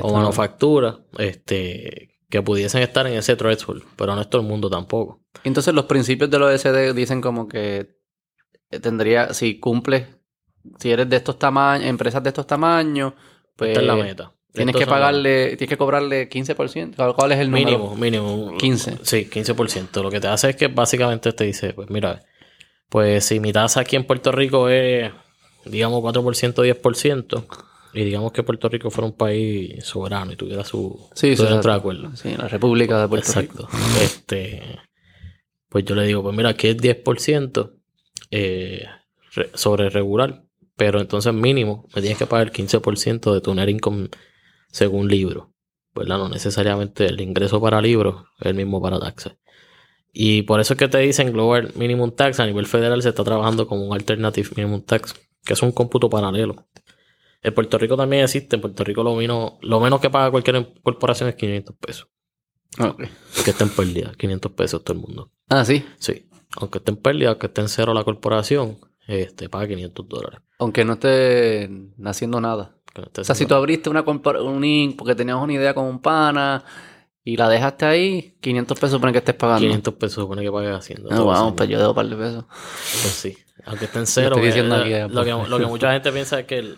o 0.01 0.13
manufacturas, 0.13 0.97
este 1.17 2.16
que 2.29 2.41
pudiesen 2.41 2.81
estar 2.81 3.07
en 3.07 3.13
ese 3.13 3.35
threshold, 3.35 3.83
pero 3.95 4.15
no 4.15 4.21
es 4.21 4.29
todo 4.29 4.41
el 4.41 4.47
mundo 4.47 4.69
tampoco. 4.69 5.21
Entonces 5.43 5.73
los 5.73 5.85
principios 5.85 6.29
del 6.29 6.43
OSD 6.43 6.93
dicen 6.93 7.21
como 7.21 7.47
que 7.47 7.97
tendría, 8.81 9.33
si 9.33 9.59
cumples, 9.59 10.07
si 10.79 10.91
eres 10.91 11.09
de 11.09 11.15
estos 11.15 11.39
tamaños, 11.39 11.87
empresas 11.87 12.21
de 12.23 12.29
estos 12.29 12.47
tamaños, 12.47 13.13
pues... 13.55 13.69
Esta 13.69 13.81
es 13.81 13.87
la 13.87 13.95
meta. 13.95 14.33
Tienes 14.53 14.75
que 14.75 14.87
pagarle, 14.87 15.55
tienes 15.55 15.69
que 15.69 15.77
cobrarle 15.77 16.29
15%. 16.29 17.13
¿Cuál 17.15 17.31
es 17.31 17.39
el 17.39 17.51
número? 17.51 17.95
Mínimo, 17.95 17.95
mínimo. 17.95 18.57
15. 18.57 18.99
Sí, 19.03 19.29
15%. 19.29 20.01
Lo 20.01 20.09
que 20.09 20.19
te 20.19 20.27
hace 20.27 20.49
es 20.49 20.55
que 20.55 20.67
básicamente 20.67 21.31
te 21.31 21.43
dice, 21.43 21.73
pues 21.73 21.91
mira, 21.91 22.23
pues 22.89 23.25
si 23.25 23.39
mi 23.39 23.53
tasa 23.53 23.81
aquí 23.81 23.95
en 23.95 24.05
Puerto 24.05 24.31
Rico 24.31 24.67
es, 24.69 25.11
digamos, 25.65 26.01
4%, 26.01 26.81
10%, 26.81 27.45
y 27.97 28.03
digamos 28.03 28.31
que 28.31 28.43
Puerto 28.43 28.69
Rico 28.69 28.91
fuera 28.91 29.07
un 29.07 29.17
país 29.17 29.83
soberano 29.83 30.31
y 30.31 30.35
tuviera 30.35 30.63
su 30.63 31.09
sí, 31.15 31.33
de 31.33 31.71
acuerdo. 31.71 32.15
Sí, 32.15 32.35
la 32.37 32.47
República 32.47 33.01
de 33.01 33.07
Puerto 33.07 33.41
Rico. 33.41 33.67
Este, 33.99 34.61
pues 35.67 35.83
yo 35.83 35.95
le 35.95 36.05
digo, 36.05 36.21
pues 36.21 36.37
mira, 36.37 36.49
aquí 36.49 36.67
es 36.67 36.77
10% 36.77 37.73
eh, 38.29 38.85
sobre 39.55 39.89
regular, 39.89 40.43
pero 40.75 41.01
entonces 41.01 41.33
mínimo 41.33 41.87
me 41.95 42.01
tienes 42.01 42.19
que 42.19 42.27
pagar 42.27 42.47
el 42.47 42.53
15% 42.53 43.33
de 43.33 43.41
tu 43.41 43.55
net 43.55 43.67
income 43.67 44.09
según 44.71 45.07
libro. 45.07 45.51
Pues 45.91 46.07
no 46.07 46.29
necesariamente 46.29 47.07
el 47.07 47.19
ingreso 47.19 47.59
para 47.59 47.81
libros 47.81 48.25
es 48.39 48.45
el 48.45 48.53
mismo 48.53 48.79
para 48.79 48.99
taxes. 48.99 49.33
Y 50.13 50.43
por 50.43 50.59
eso 50.59 50.73
es 50.73 50.79
que 50.79 50.87
te 50.87 50.99
dicen 50.99 51.33
Global 51.33 51.71
Minimum 51.73 52.11
Tax 52.11 52.39
a 52.39 52.45
nivel 52.45 52.67
federal 52.67 53.01
se 53.01 53.09
está 53.09 53.23
trabajando 53.23 53.67
como 53.67 53.87
un 53.87 53.93
Alternative 53.95 54.49
Minimum 54.55 54.83
Tax, 54.83 55.15
que 55.43 55.53
es 55.53 55.63
un 55.63 55.71
cómputo 55.71 56.11
paralelo. 56.11 56.67
En 57.47 57.53
Puerto 57.53 57.77
Rico 57.77 57.95
también 57.95 58.25
existe. 58.25 58.57
En 58.57 58.61
Puerto 58.61 58.83
Rico 58.83 59.03
lo, 59.03 59.15
menos, 59.15 59.53
lo 59.61 59.79
menos 59.79 60.01
que 60.01 60.09
paga 60.09 60.29
cualquier 60.29 60.73
corporación 60.83 61.29
es 61.29 61.35
500 61.35 61.75
pesos. 61.77 62.09
Ok. 62.77 63.03
Que 63.45 63.51
esté 63.51 63.63
en 63.63 63.69
pérdida. 63.69 64.11
500 64.17 64.51
pesos 64.51 64.83
todo 64.83 64.97
el 64.97 64.99
mundo. 64.99 65.31
Ah, 65.47 65.63
sí. 65.63 65.85
Sí. 65.97 66.27
Aunque 66.57 66.79
esté 66.79 66.91
en 66.91 66.97
pérdida, 66.97 67.29
aunque 67.29 67.47
esté 67.47 67.61
en 67.61 67.69
cero 67.69 67.93
la 67.93 68.03
corporación, 68.03 68.79
este, 69.07 69.47
paga 69.47 69.65
500 69.65 70.09
dólares. 70.09 70.41
Aunque 70.59 70.83
no 70.83 70.93
esté 70.93 71.69
haciendo 72.03 72.41
nada. 72.41 72.75
o 72.97 73.23
sea, 73.23 73.33
si 73.33 73.45
tú 73.45 73.55
abriste 73.55 73.89
una 73.89 74.01
un 74.01 74.59
link 74.59 74.97
porque 74.97 75.15
tenías 75.15 75.37
una 75.37 75.53
idea 75.53 75.73
con 75.73 75.85
un 75.85 76.01
pana 76.01 76.65
y 77.23 77.37
la 77.37 77.47
dejaste 77.47 77.85
ahí, 77.85 78.35
500 78.41 78.77
pesos 78.77 78.91
supone 78.91 79.13
que 79.13 79.19
estés 79.19 79.35
pagando. 79.35 79.61
500 79.61 79.93
pesos 79.93 80.15
supone 80.15 80.41
que 80.41 80.51
pagues 80.51 80.75
haciendo. 80.75 81.09
No, 81.09 81.25
vamos, 81.25 81.53
pues 81.55 81.69
yo 81.69 81.77
debo 81.77 81.91
un 81.91 81.95
par 81.95 82.07
de 82.07 82.15
pesos. 82.17 82.43
Pues 82.45 83.13
sí. 83.13 83.37
Aunque 83.63 83.85
esté 83.85 83.99
en 83.99 84.07
cero. 84.07 84.35
Pues, 84.37 84.53
lo, 84.53 84.83
que, 85.23 85.31
lo 85.49 85.59
que 85.59 85.65
mucha 85.65 85.93
gente 85.93 86.11
piensa 86.11 86.41
es 86.41 86.45
que 86.45 86.59
el, 86.59 86.77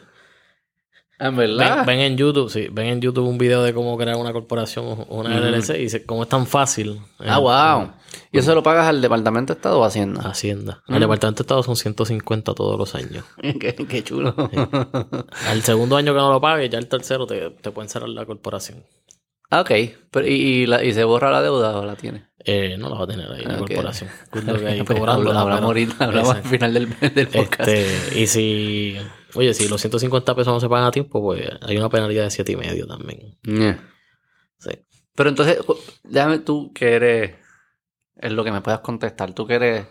en 1.20 1.36
verdad. 1.36 1.86
Ven, 1.86 2.00
en 2.00 2.18
YouTube, 2.18 2.50
sí, 2.50 2.68
ven 2.72 2.88
en 2.88 3.02
YouTube 3.02 3.28
un 3.28 3.38
video 3.38 3.62
de 3.64 3.74
cómo 3.74 3.98
crear 3.98 4.16
una 4.16 4.32
corporación 4.32 4.86
o 4.86 5.20
una 5.20 5.38
LLC 5.38 5.72
y 5.72 5.84
dice 5.84 6.06
cómo 6.06 6.24
es 6.24 6.30
tan 6.30 6.48
fácil. 6.48 7.00
Ah, 7.20 7.38
wow. 7.38 7.92
¿Y 8.32 8.40
eso 8.40 8.56
lo 8.56 8.64
pagas 8.64 8.88
al 8.88 9.02
Departamento 9.02 9.54
de 9.54 9.58
Estado 9.58 9.80
o 9.80 9.84
Hacienda? 9.84 10.22
Hacienda. 10.22 10.82
Al 10.88 11.00
Departamento 11.00 11.44
de 11.44 11.46
Estado 11.46 11.64
son 11.64 11.76
150 11.76 12.54
todos 12.54 12.78
los 12.78 12.96
años. 12.96 13.26
qué, 13.42 14.04
chulo. 14.04 14.34
Al 15.48 15.62
segundo 15.64 15.98
año 15.98 16.14
que 16.14 16.20
no 16.20 16.32
lo 16.32 16.40
pagues, 16.40 16.70
ya 16.70 16.78
el 16.78 16.88
tercero 16.88 17.28
te, 17.28 17.50
te 17.50 17.72
pueden 17.72 17.90
cerrar 17.90 18.10
la 18.10 18.26
corporación. 18.26 18.84
Ah, 19.50 19.62
ok. 19.62 19.72
Pero, 20.12 20.28
¿y, 20.28 20.68
y, 20.84 20.94
se 20.94 21.04
borra 21.04 21.32
la 21.32 21.42
deuda 21.42 21.78
o 21.80 21.86
la 21.86 21.96
tiene? 21.96 22.30
Eh, 22.46 22.78
no 22.78 22.90
la 22.90 22.96
va 22.96 23.04
a 23.04 23.08
tener 23.08 23.32
ahí, 23.32 23.44
la 23.44 23.58
corporación. 23.58 24.10
hablamos, 26.00 26.36
al 26.36 26.44
final 26.44 26.74
del, 26.74 27.14
del 27.14 27.28
podcast. 27.28 27.68
Este, 27.68 28.20
y 28.20 28.28
si 28.28 28.98
Oye, 29.36 29.54
si 29.54 29.68
los 29.68 29.80
150 29.82 30.36
pesos 30.36 30.54
no 30.54 30.60
se 30.60 30.70
pagan 30.70 30.88
a 30.88 30.92
tiempo, 30.92 31.22
pues 31.22 31.48
hay 31.62 31.78
una 31.78 31.90
penalidad 31.90 32.24
de 32.24 32.32
siete 32.32 32.54
y 32.54 32.56
medio 32.56 32.88
también. 32.88 33.38
Sí. 34.60 34.72
Pero 35.16 35.30
entonces, 35.30 35.60
déjame 36.04 36.40
tú 36.40 36.72
que 36.74 36.94
eres, 36.94 37.36
es 38.16 38.32
lo 38.32 38.44
que 38.44 38.52
me 38.52 38.62
puedas 38.62 38.80
contestar, 38.80 39.34
tú 39.34 39.46
que 39.46 39.56
eres 39.56 39.88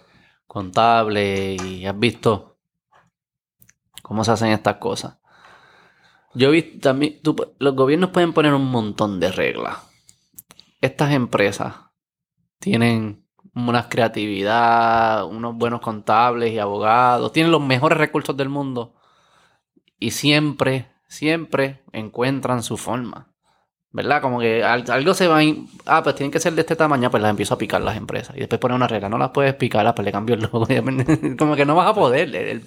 contable 0.46 1.54
y 1.54 1.86
has 1.86 1.98
visto 1.98 2.58
cómo 4.02 4.24
se 4.24 4.32
hacen 4.32 4.48
estas 4.48 4.76
cosas. 4.76 5.18
Yo 6.34 6.48
he 6.48 6.52
visto 6.52 6.78
también, 6.80 7.20
los 7.58 7.74
gobiernos 7.74 8.10
pueden 8.10 8.32
poner 8.32 8.54
un 8.54 8.66
montón 8.66 9.20
de 9.20 9.30
reglas. 9.30 9.78
Estas 10.80 11.12
empresas 11.12 11.74
tienen 12.58 13.26
una 13.54 13.88
creatividad, 13.88 15.26
unos 15.26 15.56
buenos 15.56 15.80
contables 15.80 16.52
y 16.52 16.58
abogados, 16.58 17.32
tienen 17.32 17.52
los 17.52 17.60
mejores 17.60 17.98
recursos 17.98 18.36
del 18.36 18.48
mundo 18.48 18.97
y 19.98 20.12
siempre, 20.12 20.88
siempre 21.08 21.82
encuentran 21.92 22.62
su 22.62 22.76
forma. 22.76 23.28
¿Verdad? 23.90 24.20
Como 24.20 24.38
que 24.38 24.62
algo 24.62 25.14
se 25.14 25.26
va 25.28 25.40
a... 25.40 25.42
Ah, 25.86 26.02
pues 26.02 26.14
tienen 26.14 26.30
que 26.30 26.40
ser 26.40 26.52
de 26.52 26.60
este 26.60 26.76
tamaño, 26.76 27.10
pues 27.10 27.22
las 27.22 27.30
empiezo 27.30 27.54
a 27.54 27.58
picar 27.58 27.80
las 27.80 27.96
empresas. 27.96 28.36
Y 28.36 28.40
después 28.40 28.60
ponen 28.60 28.76
una 28.76 28.86
regla, 28.86 29.08
no 29.08 29.16
las 29.16 29.30
puedes 29.30 29.54
picar, 29.54 29.86
ah, 29.86 29.94
pues 29.94 30.04
le 30.04 30.12
cambio 30.12 30.34
el 30.34 30.42
logo. 30.42 30.66
Como 31.38 31.56
que 31.56 31.64
no 31.64 31.74
vas 31.74 31.88
a 31.88 31.94
poder. 31.94 32.62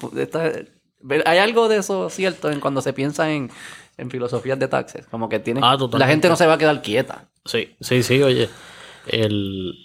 hay 1.25 1.37
algo 1.37 1.69
de 1.69 1.77
eso 1.77 2.09
cierto 2.09 2.49
en 2.49 2.59
cuando 2.59 2.81
se 2.81 2.91
piensa 2.91 3.31
en, 3.31 3.51
en 3.97 4.09
filosofías 4.09 4.57
de 4.57 4.67
taxes. 4.67 5.05
Como 5.07 5.29
que 5.29 5.39
tiene... 5.39 5.61
Ah, 5.63 5.77
la 5.93 6.07
gente 6.07 6.27
no 6.27 6.35
se 6.35 6.47
va 6.47 6.53
a 6.53 6.57
quedar 6.57 6.81
quieta. 6.81 7.29
Sí, 7.45 7.75
sí, 7.79 8.01
sí, 8.01 8.21
oye. 8.23 8.49
El, 9.05 9.75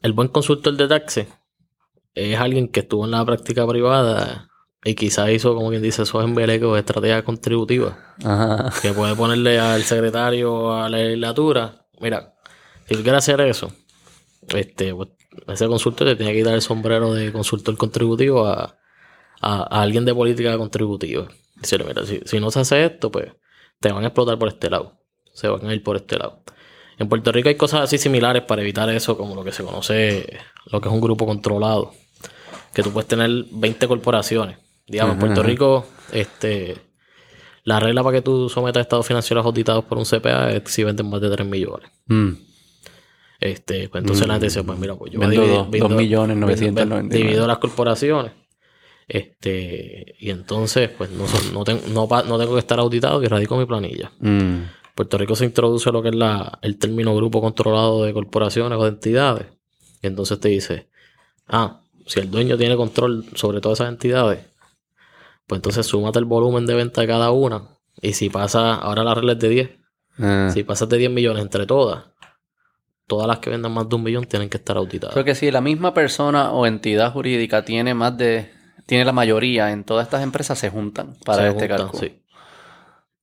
el 0.00 0.12
buen 0.12 0.28
consultor 0.28 0.76
de 0.76 0.86
taxes 0.86 1.26
es 2.14 2.38
alguien 2.38 2.68
que 2.68 2.80
estuvo 2.80 3.04
en 3.04 3.10
la 3.10 3.24
práctica 3.24 3.66
privada 3.66 4.49
y 4.82 4.94
quizás 4.94 5.30
hizo, 5.30 5.54
como 5.54 5.70
quien 5.70 5.82
dice, 5.82 6.02
esos 6.02 6.24
embelecos 6.24 6.72
de 6.74 6.80
estrategia 6.80 7.22
contributiva. 7.22 7.98
Ajá. 8.24 8.72
Que 8.80 8.92
puede 8.92 9.14
ponerle 9.14 9.58
al 9.58 9.82
secretario 9.82 10.72
a 10.72 10.88
la 10.88 10.98
legislatura. 10.98 11.86
Mira, 12.00 12.34
si 12.88 12.94
tú 12.94 13.02
quieres 13.02 13.18
hacer 13.18 13.40
eso, 13.42 13.70
este, 14.48 14.94
pues, 14.94 15.10
ese 15.48 15.66
consultor 15.66 16.08
te 16.08 16.16
tiene 16.16 16.32
que 16.32 16.42
dar 16.42 16.54
el 16.54 16.62
sombrero 16.62 17.12
de 17.12 17.30
consultor 17.30 17.76
contributivo 17.76 18.46
a, 18.46 18.76
alguien 19.42 20.04
de 20.04 20.14
política 20.14 20.56
contributiva. 20.58 21.28
Mira, 21.86 22.04
si, 22.04 22.20
si 22.24 22.40
no 22.40 22.50
se 22.50 22.60
hace 22.60 22.84
esto, 22.84 23.10
pues 23.10 23.32
te 23.80 23.90
van 23.90 24.04
a 24.04 24.08
explotar 24.08 24.38
por 24.38 24.48
este 24.48 24.68
lado. 24.68 24.98
Se 25.32 25.48
van 25.48 25.66
a 25.66 25.74
ir 25.74 25.82
por 25.82 25.96
este 25.96 26.18
lado. 26.18 26.42
En 26.98 27.08
Puerto 27.08 27.32
Rico 27.32 27.48
hay 27.48 27.54
cosas 27.54 27.80
así 27.80 27.96
similares 27.96 28.42
para 28.42 28.60
evitar 28.60 28.88
eso, 28.90 29.16
como 29.16 29.34
lo 29.34 29.42
que 29.42 29.52
se 29.52 29.62
conoce, 29.62 30.38
lo 30.66 30.80
que 30.80 30.88
es 30.88 30.94
un 30.94 31.00
grupo 31.00 31.24
controlado. 31.24 31.92
Que 32.74 32.82
tú 32.82 32.92
puedes 32.92 33.08
tener 33.08 33.30
20 33.50 33.88
corporaciones 33.88 34.58
Digamos, 34.90 35.14
en 35.14 35.20
Puerto 35.20 35.42
Rico, 35.44 35.86
este, 36.10 36.76
la 37.62 37.78
regla 37.78 38.02
para 38.02 38.16
que 38.16 38.22
tú 38.22 38.48
sometas 38.48 38.80
estados 38.80 39.06
financieros 39.06 39.46
auditados 39.46 39.84
por 39.84 39.98
un 39.98 40.04
CPA 40.04 40.50
es 40.50 40.62
si 40.66 40.82
venden 40.82 41.08
más 41.08 41.20
de 41.20 41.30
3 41.30 41.46
millones. 41.46 41.88
Mm. 42.06 42.30
Este, 43.38 43.88
pues 43.88 44.02
entonces 44.02 44.26
la 44.26 44.34
gente 44.34 44.46
dice, 44.46 44.64
pues 44.64 44.78
mira, 44.78 44.96
pues 44.96 45.12
yo 45.12 45.20
divido, 45.20 45.68
2 45.70 45.90
millones 45.92 46.36
999. 46.36 47.08
Divido 47.16 47.46
las 47.46 47.58
corporaciones. 47.58 48.32
Este, 49.06 50.16
y 50.18 50.30
entonces, 50.30 50.90
pues 50.90 51.10
no, 51.10 51.24
no, 51.52 51.64
no, 52.24 52.38
tengo 52.38 52.54
que 52.54 52.58
estar 52.58 52.78
auditado 52.80 53.22
y 53.22 53.28
radico 53.28 53.56
mi 53.56 53.66
planilla. 53.66 54.10
Mm. 54.18 54.62
Puerto 54.94 55.16
Rico 55.16 55.36
se 55.36 55.44
introduce 55.44 55.90
lo 55.92 56.02
que 56.02 56.08
es 56.08 56.14
la, 56.14 56.58
el 56.62 56.78
término 56.78 57.14
grupo 57.14 57.40
controlado 57.40 58.04
de 58.04 58.12
corporaciones 58.12 58.78
o 58.78 58.82
de 58.82 58.90
entidades. 58.90 59.46
Y 60.02 60.08
entonces 60.08 60.38
te 60.40 60.48
dice, 60.48 60.88
ah, 61.48 61.80
si 62.06 62.20
el 62.20 62.30
dueño 62.30 62.58
tiene 62.58 62.76
control 62.76 63.24
sobre 63.34 63.60
todas 63.60 63.80
esas 63.80 63.92
entidades, 63.92 64.49
pues 65.50 65.58
entonces 65.58 65.84
súmate 65.84 66.20
el 66.20 66.26
volumen 66.26 66.64
de 66.64 66.74
venta 66.76 67.00
de 67.00 67.08
cada 67.08 67.32
una. 67.32 67.76
Y 68.00 68.12
si 68.12 68.30
pasa, 68.30 68.74
ahora 68.76 69.02
la 69.02 69.16
regla 69.16 69.32
es 69.32 69.40
de 69.40 69.48
10. 69.48 69.70
Ah. 70.20 70.50
Si 70.54 70.62
pasas 70.62 70.88
de 70.88 70.96
10 70.96 71.10
millones 71.10 71.42
entre 71.42 71.66
todas, 71.66 72.04
todas 73.08 73.26
las 73.26 73.40
que 73.40 73.50
vendan 73.50 73.72
más 73.72 73.88
de 73.88 73.96
un 73.96 74.04
millón 74.04 74.26
tienen 74.26 74.48
que 74.48 74.58
estar 74.58 74.76
auditadas. 74.76 75.12
Creo 75.12 75.24
que 75.24 75.34
si 75.34 75.50
la 75.50 75.60
misma 75.60 75.92
persona 75.92 76.52
o 76.52 76.66
entidad 76.66 77.12
jurídica 77.12 77.64
tiene 77.64 77.94
más 77.94 78.16
de... 78.16 78.52
Tiene 78.86 79.04
la 79.04 79.10
mayoría 79.12 79.72
en 79.72 79.82
todas 79.82 80.06
estas 80.06 80.22
empresas, 80.22 80.56
se 80.56 80.70
juntan 80.70 81.16
para 81.24 81.42
Se 81.42 81.48
este 81.48 81.60
juntan, 81.68 81.78
cálculo. 81.78 82.00
sí. 82.00 82.19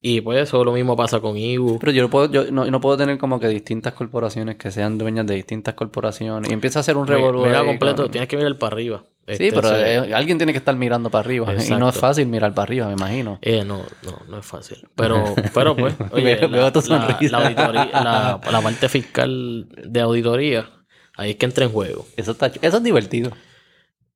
Y 0.09 0.21
pues 0.21 0.41
eso 0.43 0.63
lo 0.63 0.71
mismo 0.71 0.95
pasa 0.95 1.19
con 1.19 1.35
IBU. 1.37 1.79
Pero 1.79 1.91
yo, 1.91 2.01
no 2.03 2.09
puedo, 2.09 2.31
yo 2.31 2.49
no, 2.51 2.65
no 2.65 2.79
puedo 2.79 2.95
tener 2.95 3.17
como 3.17 3.39
que 3.39 3.47
distintas 3.49 3.93
corporaciones 3.93 4.55
que 4.55 4.71
sean 4.71 4.97
dueñas 4.97 5.27
de 5.27 5.35
distintas 5.35 5.73
corporaciones. 5.73 6.49
Y 6.49 6.53
empieza 6.53 6.79
a 6.79 6.81
hacer 6.81 6.95
un 6.95 7.07
revolú. 7.07 7.45
Mira 7.45 7.65
completo, 7.65 8.09
tienes 8.09 8.29
que 8.29 8.37
mirar 8.37 8.57
para 8.57 8.73
arriba. 8.75 9.03
Sí, 9.27 9.33
Este, 9.33 9.51
pero 9.51 9.75
eh, 9.75 10.13
alguien 10.13 10.37
tiene 10.37 10.53
que 10.53 10.59
estar 10.59 10.73
mirando 10.77 11.09
para 11.09 11.19
arriba. 11.25 11.45
Y 11.51 11.55
no 11.55 11.59
es 11.59 11.69
Exacto. 11.69 11.91
fácil 11.99 12.27
mirar 12.27 12.53
para 12.53 12.63
arriba, 12.63 12.87
me 12.87 12.93
imagino. 12.93 13.39
Eh, 13.41 13.65
no, 13.65 13.81
no, 14.03 14.21
no 14.29 14.37
es 14.39 14.45
fácil. 14.45 14.77
Pero, 14.95 15.35
pero 15.53 15.75
pues, 15.75 15.93
oye, 16.11 16.35
Veo- 16.37 16.47
la, 16.47 16.57
veo 16.57 16.71
tu 16.71 16.79
la- 16.79 16.85
sonrisa. 16.85 17.37
la 17.39 17.45
auditoría, 17.45 17.89
la, 17.91 18.61
parte 18.63 18.87
fiscal 18.87 19.67
de 19.85 19.99
auditoría, 19.99 20.69
ahí 21.17 21.31
es 21.31 21.35
que 21.35 21.45
entra 21.45 21.65
en 21.65 21.71
juego. 21.71 22.05
Eso, 22.15 22.31
está, 22.31 22.49
eso 22.61 22.77
es 22.77 22.83
divertido. 22.83 23.31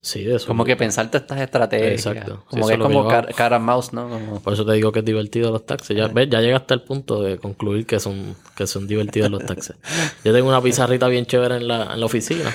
Sí, 0.04 0.24
de 0.24 0.36
eso. 0.38 0.48
Como 0.48 0.66
que 0.66 0.76
pensarte 0.76 1.18
estas 1.20 1.40
estrategias. 1.42 1.92
Exacto. 1.92 2.44
Como 2.48 2.64
Sí, 2.64 2.70
que 2.70 2.74
es 2.74 2.80
como 2.82 3.02
veo. 3.04 3.08
car, 3.12 3.34
cara 3.36 3.60
mouse, 3.60 3.94
¿no? 3.94 4.10
Como- 4.10 4.42
Por 4.42 4.54
eso 4.54 4.66
te 4.66 4.74
digo 4.74 4.92
que 4.92 5.00
es 5.00 5.06
divertido 5.06 5.52
los 5.52 5.64
taxes. 5.66 5.96
Ya, 5.96 6.08
ves, 6.08 6.28
ya 6.30 6.42
llegaste 6.42 6.74
al 6.74 6.84
punto 6.84 7.22
de 7.22 7.38
concluir 7.38 7.86
que 7.86 8.00
son, 8.00 8.36
que 8.56 8.66
son 8.66 8.88
divertidos 8.88 9.30
los 9.30 9.46
taxes. 9.46 9.76
Yo 10.24 10.34
tengo 10.34 10.50
una 10.50 10.62
pizarrita 10.62 11.08
bien 11.08 11.28
chévere 11.28 11.58
en 11.58 11.68
la, 11.68 11.94
en 11.94 12.00
la 12.00 12.06
oficina. 12.06 12.52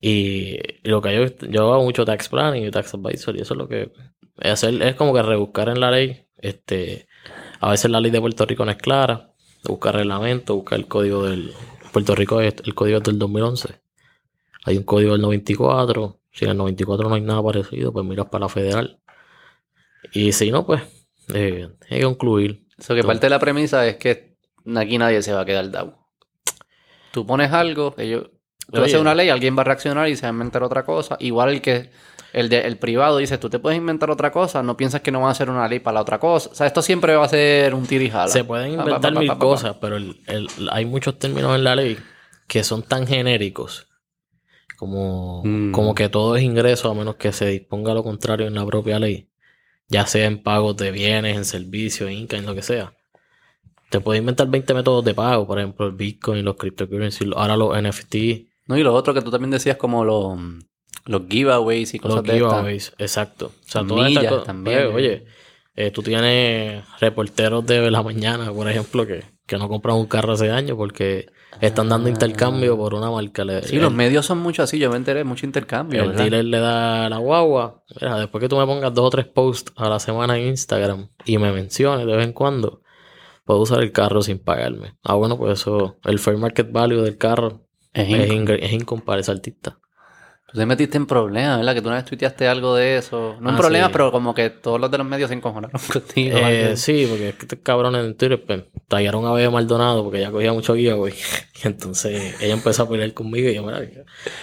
Y 0.00 0.58
lo 0.82 1.00
que 1.02 1.14
yo, 1.14 1.46
yo 1.48 1.72
hago 1.72 1.84
mucho 1.84 2.04
tax 2.04 2.28
planning 2.28 2.66
y 2.66 2.70
tax 2.72 2.94
advisor. 2.94 3.36
Y 3.36 3.42
eso 3.42 3.54
es 3.54 3.58
lo 3.58 3.68
que 3.68 3.92
es 4.40 4.50
hacer, 4.52 4.82
es 4.82 4.96
como 4.96 5.14
que 5.14 5.22
rebuscar 5.22 5.68
en 5.68 5.78
la 5.78 5.90
ley. 5.92 6.26
Este, 6.38 7.06
a 7.60 7.70
veces 7.70 7.90
la 7.92 8.00
ley 8.00 8.10
de 8.10 8.20
Puerto 8.20 8.44
Rico 8.44 8.64
no 8.64 8.72
es 8.72 8.78
clara. 8.78 9.32
Buscar 9.64 9.94
reglamento, 9.94 10.56
buscar 10.56 10.78
el 10.80 10.88
código 10.88 11.24
del. 11.28 11.52
Puerto 11.92 12.14
Rico 12.16 12.40
es 12.40 12.54
el 12.64 12.74
código 12.74 12.98
es 12.98 13.04
del 13.04 13.18
2011. 13.20 13.68
Hay 14.64 14.78
un 14.78 14.84
código 14.84 15.12
del 15.12 15.20
94. 15.20 16.16
Si 16.32 16.44
en 16.44 16.52
el 16.52 16.56
94 16.58 17.08
no 17.08 17.14
hay 17.14 17.20
nada 17.22 17.42
parecido, 17.42 17.92
pues 17.92 18.04
miras 18.06 18.26
para 18.26 18.44
la 18.44 18.48
federal. 18.48 19.00
Y 20.12 20.32
si 20.32 20.50
no, 20.50 20.64
pues 20.64 20.82
eh, 21.34 21.68
hay 21.90 21.98
que 21.98 22.04
concluir. 22.04 22.66
Eso 22.78 22.94
que 22.94 23.02
parte 23.04 23.26
de 23.26 23.30
la 23.30 23.38
premisa 23.38 23.86
es 23.86 23.96
que 23.96 24.36
aquí 24.76 24.96
nadie 24.98 25.22
se 25.22 25.32
va 25.32 25.40
a 25.42 25.44
quedar 25.44 25.70
dado. 25.70 25.98
Tú 27.12 27.26
pones 27.26 27.52
algo, 27.52 27.94
ellos... 27.98 28.30
Tú 28.72 28.76
Oye. 28.78 28.86
haces 28.86 29.00
una 29.00 29.16
ley, 29.16 29.28
alguien 29.30 29.56
va 29.58 29.62
a 29.62 29.64
reaccionar 29.64 30.08
y 30.08 30.14
se 30.14 30.22
va 30.22 30.28
a 30.28 30.32
inventar 30.32 30.62
otra 30.62 30.84
cosa. 30.84 31.16
Igual 31.20 31.50
el 31.50 31.60
que... 31.60 31.90
El, 32.32 32.48
de, 32.48 32.60
el 32.60 32.78
privado 32.78 33.16
dice, 33.18 33.38
tú 33.38 33.50
te 33.50 33.58
puedes 33.58 33.76
inventar 33.76 34.08
otra 34.08 34.30
cosa, 34.30 34.62
no 34.62 34.76
piensas 34.76 35.00
que 35.00 35.10
no 35.10 35.18
van 35.18 35.30
a 35.30 35.32
hacer 35.32 35.50
una 35.50 35.66
ley 35.66 35.80
para 35.80 35.94
la 35.96 36.02
otra 36.02 36.20
cosa. 36.20 36.48
O 36.50 36.54
sea, 36.54 36.68
esto 36.68 36.80
siempre 36.80 37.16
va 37.16 37.24
a 37.24 37.28
ser 37.28 37.74
un 37.74 37.84
tirijala. 37.88 38.28
Se 38.28 38.44
pueden 38.44 38.76
pa, 38.76 38.82
inventar 38.84 39.12
pa, 39.12 39.14
pa, 39.14 39.20
mil 39.20 39.36
cosas, 39.38 39.76
pero 39.80 39.96
el- 39.96 40.20
el- 40.28 40.48
hay 40.70 40.84
muchos 40.84 41.18
términos 41.18 41.56
en 41.56 41.64
la 41.64 41.74
ley 41.74 41.98
que 42.46 42.62
son 42.62 42.84
tan 42.84 43.08
genéricos 43.08 43.88
como, 44.80 45.42
Mm. 45.44 45.72
como 45.72 45.94
que 45.94 46.08
todo 46.08 46.34
es 46.36 46.42
ingreso 46.42 46.90
a 46.90 46.94
menos 46.94 47.16
que 47.16 47.32
se 47.32 47.46
disponga 47.46 47.92
lo 47.94 48.02
contrario 48.02 48.46
en 48.46 48.54
la 48.54 48.64
propia 48.66 48.98
ley. 48.98 49.28
Ya 49.88 50.06
sea 50.06 50.26
en 50.26 50.42
pagos 50.42 50.76
de 50.78 50.90
bienes, 50.90 51.36
en 51.36 51.44
servicios, 51.44 52.08
en 52.10 52.16
income, 52.16 52.40
en 52.40 52.46
lo 52.46 52.54
que 52.54 52.62
sea. 52.62 52.94
Te 53.90 54.00
puedes 54.00 54.20
inventar 54.20 54.48
20 54.48 54.72
métodos 54.72 55.04
de 55.04 55.14
pago, 55.14 55.46
por 55.46 55.58
ejemplo, 55.58 55.86
el 55.86 55.92
Bitcoin, 55.92 56.44
los 56.44 56.56
cryptocurrencies, 56.56 57.28
ahora 57.36 57.56
los 57.56 57.76
NFT, 57.76 58.46
No, 58.66 58.78
y 58.78 58.82
lo 58.84 58.94
otro 58.94 59.12
que 59.12 59.20
tú 59.20 59.30
también 59.30 59.50
decías 59.50 59.76
como 59.76 60.04
los, 60.04 60.38
los 61.06 61.22
giveaways 61.28 61.92
y 61.94 61.98
cosas 61.98 62.16
los 62.18 62.24
de 62.24 62.36
estas. 62.36 62.48
giveaways, 62.52 62.92
exacto. 62.98 63.46
O 63.46 63.68
sea, 63.68 63.84
todas 63.86 64.08
estas 64.08 64.26
cosas. 64.28 64.44
también. 64.46 64.78
Oye, 64.78 64.86
oye, 64.94 65.24
eh, 65.74 65.90
tú 65.90 66.02
tienes 66.02 66.84
reporteros 67.00 67.66
de 67.66 67.90
la 67.90 68.02
mañana, 68.02 68.52
por 68.52 68.68
ejemplo, 68.70 69.06
que, 69.06 69.24
que 69.46 69.58
no 69.58 69.68
compran 69.68 69.96
un 69.96 70.06
carro 70.06 70.32
hace 70.34 70.50
años 70.50 70.76
porque 70.76 71.26
están 71.60 71.88
dando 71.88 72.08
intercambio 72.08 72.76
por 72.76 72.94
una 72.94 73.10
marca. 73.10 73.44
Le-. 73.44 73.62
Sí, 73.62 73.76
el, 73.76 73.82
los 73.82 73.92
medios 73.92 74.24
son 74.26 74.38
mucho 74.38 74.62
así, 74.62 74.78
yo 74.78 74.90
me 74.90 74.96
enteré, 74.96 75.24
mucho 75.24 75.46
intercambio. 75.46 76.02
el 76.02 76.08
¿verdad? 76.10 76.22
dealer 76.24 76.44
le 76.44 76.58
da 76.60 77.08
la 77.08 77.18
guagua. 77.18 77.82
Mira, 78.00 78.18
después 78.18 78.40
que 78.40 78.48
tú 78.48 78.56
me 78.56 78.66
pongas 78.66 78.94
dos 78.94 79.06
o 79.06 79.10
tres 79.10 79.26
posts 79.26 79.72
a 79.76 79.88
la 79.88 79.98
semana 79.98 80.38
en 80.38 80.48
Instagram 80.48 81.08
y 81.24 81.38
me 81.38 81.52
menciones 81.52 82.06
de 82.06 82.16
vez 82.16 82.26
en 82.26 82.32
cuando, 82.32 82.82
puedo 83.44 83.60
usar 83.60 83.80
el 83.82 83.92
carro 83.92 84.22
sin 84.22 84.38
pagarme. 84.38 84.94
Ah, 85.02 85.14
bueno, 85.14 85.36
pues 85.36 85.60
eso, 85.60 85.98
el 86.04 86.18
fair 86.18 86.36
market 86.38 86.70
value 86.70 87.02
del 87.02 87.18
carro 87.18 87.66
Es 87.92 88.08
es, 88.08 88.30
inc- 88.30 88.46
ingre- 88.46 88.58
es 88.62 88.72
income 88.72 89.02
para 89.04 89.20
ese 89.20 89.30
artista. 89.32 89.78
Tú 90.52 90.58
te 90.58 90.66
metiste 90.66 90.96
en 90.96 91.06
problemas, 91.06 91.58
¿verdad? 91.58 91.74
Que 91.74 91.80
tú 91.82 91.88
una 91.88 91.96
vez 91.96 92.04
tuiteaste 92.04 92.48
algo 92.48 92.74
de 92.74 92.96
eso. 92.96 93.36
No 93.40 93.50
un 93.50 93.54
Ah, 93.54 93.58
problema, 93.58 93.86
sí. 93.86 93.92
pero 93.92 94.10
como 94.10 94.34
que 94.34 94.50
todos 94.50 94.80
los 94.80 94.90
de 94.90 94.98
los 94.98 95.06
medios 95.06 95.28
se 95.28 95.34
encojonaron 95.34 95.80
contigo. 95.92 96.38
Eh, 96.40 96.76
sí, 96.76 97.06
porque 97.08 97.28
es 97.30 97.34
que 97.36 97.42
estos 97.42 97.58
cabrones 97.62 98.04
en 98.04 98.16
Twitter 98.16 98.42
pues, 98.44 98.64
tallaron 98.88 99.26
a 99.26 99.32
Bebe 99.32 99.50
Maldonado 99.50 100.02
porque 100.02 100.18
ella 100.18 100.30
cogía 100.30 100.52
mucho 100.52 100.74
guía, 100.74 100.94
güey. 100.94 101.14
Y 101.62 101.66
entonces 101.66 102.40
ella 102.40 102.54
empezó 102.54 102.84
a 102.84 102.88
pelear 102.88 103.12
conmigo 103.12 103.48
y 103.50 103.54
yo, 103.54 103.62
mira, 103.62 103.82